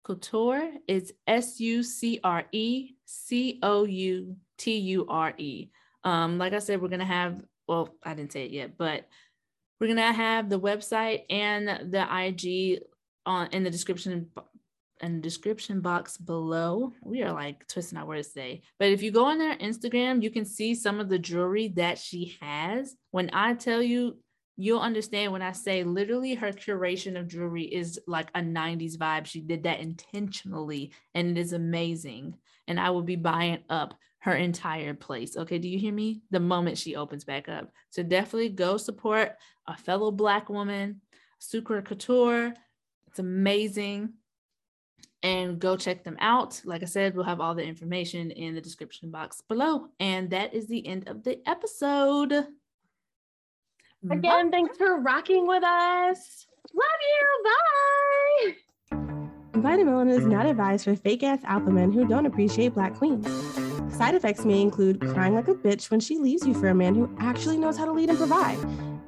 Couture. 0.03 0.71
It's 0.87 1.11
S 1.25 1.59
U 1.59 1.83
C 1.83 2.19
R 2.23 2.45
E 2.51 2.95
C 3.05 3.59
O 3.61 3.85
U 3.85 4.35
T 4.57 4.77
U 4.77 5.05
R 5.09 5.33
E. 5.37 5.69
Um, 6.03 6.37
like 6.37 6.53
I 6.53 6.59
said, 6.59 6.81
we're 6.81 6.87
gonna 6.87 7.05
have 7.05 7.41
well, 7.67 7.95
I 8.03 8.13
didn't 8.13 8.31
say 8.31 8.45
it 8.45 8.51
yet, 8.51 8.77
but 8.77 9.07
we're 9.79 9.87
gonna 9.87 10.13
have 10.13 10.49
the 10.49 10.59
website 10.59 11.23
and 11.29 11.91
the 11.91 12.07
IG 12.27 12.81
on 13.25 13.47
in 13.51 13.63
the 13.63 13.69
description 13.69 14.31
the 15.01 15.09
description 15.19 15.81
box 15.81 16.17
below. 16.17 16.93
We 17.03 17.21
are 17.23 17.33
like 17.33 17.67
twisting 17.67 17.97
our 17.97 18.05
words 18.05 18.29
today. 18.29 18.61
But 18.79 18.89
if 18.89 19.03
you 19.03 19.11
go 19.11 19.25
on 19.25 19.37
their 19.37 19.55
Instagram, 19.57 20.23
you 20.23 20.31
can 20.31 20.45
see 20.45 20.73
some 20.75 20.99
of 20.99 21.09
the 21.09 21.19
jewelry 21.19 21.69
that 21.75 21.97
she 21.97 22.37
has. 22.41 22.95
When 23.11 23.29
I 23.33 23.53
tell 23.53 23.81
you, 23.81 24.17
you'll 24.55 24.79
understand 24.79 25.31
when 25.31 25.43
I 25.43 25.51
say 25.51 25.83
literally 25.83 26.33
her 26.35 26.51
curation 26.51 27.19
of 27.19 27.27
jewelry 27.27 27.63
is 27.63 27.99
like 28.07 28.29
a 28.33 28.39
90s 28.39 28.97
vibe. 28.97 29.27
She 29.27 29.41
did 29.41 29.63
that 29.63 29.79
intentionally 29.79 30.91
and 31.13 31.37
it 31.37 31.39
is 31.39 31.53
amazing. 31.53 32.35
And 32.67 32.79
I 32.79 32.89
will 32.89 33.03
be 33.03 33.15
buying 33.15 33.59
up 33.69 33.93
her 34.19 34.35
entire 34.35 34.93
place. 34.93 35.37
Okay, 35.37 35.59
do 35.59 35.67
you 35.67 35.77
hear 35.77 35.93
me? 35.93 36.21
The 36.31 36.39
moment 36.39 36.77
she 36.77 36.95
opens 36.95 37.23
back 37.23 37.47
up. 37.49 37.71
So 37.89 38.03
definitely 38.03 38.49
go 38.49 38.77
support 38.77 39.33
a 39.67 39.77
fellow 39.77 40.11
Black 40.11 40.49
woman, 40.49 41.01
Sucre 41.39 41.81
Couture. 41.81 42.53
It's 43.07 43.19
amazing. 43.19 44.13
And 45.23 45.59
go 45.59 45.77
check 45.77 46.03
them 46.03 46.17
out. 46.19 46.61
Like 46.63 46.83
I 46.83 46.85
said, 46.85 47.15
we'll 47.15 47.25
have 47.25 47.41
all 47.41 47.55
the 47.55 47.63
information 47.63 48.31
in 48.31 48.53
the 48.53 48.61
description 48.61 49.09
box 49.11 49.41
below. 49.47 49.87
And 49.99 50.29
that 50.29 50.53
is 50.53 50.67
the 50.67 50.85
end 50.85 51.07
of 51.07 51.23
the 51.23 51.39
episode. 51.47 52.31
Again, 54.09 54.21
Bye. 54.21 54.49
thanks 54.51 54.77
for 54.77 54.99
rocking 55.01 55.47
with 55.47 55.63
us. 55.63 56.45
Love 56.73 57.01
you. 57.09 58.55
Bye. 58.91 59.61
Vita 59.61 59.83
Melanin 59.83 60.17
is 60.17 60.25
not 60.25 60.45
advised 60.45 60.85
for 60.85 60.95
fake 60.95 61.23
ass 61.23 61.39
alpha 61.45 61.71
men 61.71 61.91
who 61.91 62.07
don't 62.07 62.27
appreciate 62.27 62.75
black 62.75 62.93
queens. 62.95 63.25
Side 63.97 64.13
effects 64.13 64.45
may 64.45 64.61
include 64.61 65.01
crying 65.01 65.33
like 65.33 65.47
a 65.47 65.55
bitch 65.55 65.89
when 65.89 65.99
she 65.99 66.19
leaves 66.19 66.45
you 66.45 66.53
for 66.53 66.67
a 66.67 66.75
man 66.75 66.93
who 66.93 67.09
actually 67.17 67.57
knows 67.57 67.77
how 67.77 67.85
to 67.85 67.91
lead 67.91 68.09
and 68.09 68.17
provide, 68.19 68.59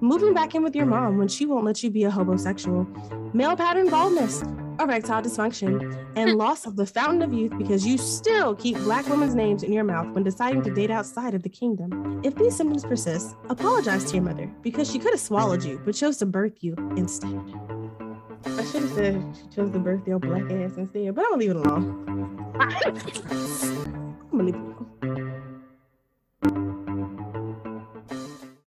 moving 0.02 0.34
back 0.34 0.56
in 0.56 0.64
with 0.64 0.76
your 0.76 0.88
mom 0.88 1.20
when 1.20 1.28
she 1.28 1.46
won't 1.46 1.64
let 1.64 1.84
you 1.84 1.92
be 1.92 2.06
a 2.06 2.10
homosexual, 2.10 2.88
male 3.32 3.56
pattern 3.56 3.88
baldness, 3.88 4.42
erectile 4.80 5.22
dysfunction, 5.22 5.96
and 6.16 6.32
hmm. 6.32 6.38
loss 6.38 6.66
of 6.66 6.76
the 6.76 6.88
fountain 6.88 7.22
of 7.22 7.32
youth 7.32 7.56
because 7.56 7.86
you 7.86 8.00
still 8.00 8.56
keep 8.56 8.78
black 8.78 9.08
women's 9.08 9.36
names 9.36 9.62
in 9.62 9.72
your 9.72 9.84
mouth 9.84 10.08
when 10.16 10.24
deciding 10.24 10.64
to 10.64 10.74
date 10.74 10.90
outside 10.90 11.36
of 11.36 11.44
the 11.44 11.50
kingdom. 11.50 12.20
If 12.24 12.34
these 12.34 12.56
symptoms 12.56 12.84
persist, 12.84 13.36
apologize 13.48 14.06
to 14.06 14.16
your 14.16 14.24
mother 14.24 14.52
because 14.64 14.92
she 14.92 14.98
could 14.98 15.14
have 15.14 15.20
swallowed 15.20 15.64
you 15.64 15.80
but 15.86 15.94
chose 15.94 16.18
to 16.18 16.26
birth 16.26 16.64
you 16.64 16.74
instead. 16.98 17.40
I 18.44 18.66
should 18.66 18.82
have 18.82 18.94
said 18.94 19.24
she 19.40 19.46
chose 19.56 19.70
to 19.70 19.78
birth 19.78 20.08
your 20.08 20.18
black 20.18 20.46
ass 20.46 20.78
instead, 20.78 21.14
but 21.14 21.26
I'm 21.26 21.30
gonna 21.30 21.38
leave 21.38 21.52
it 21.52 21.58
alone. 21.58 23.96
Manipur 24.34 24.84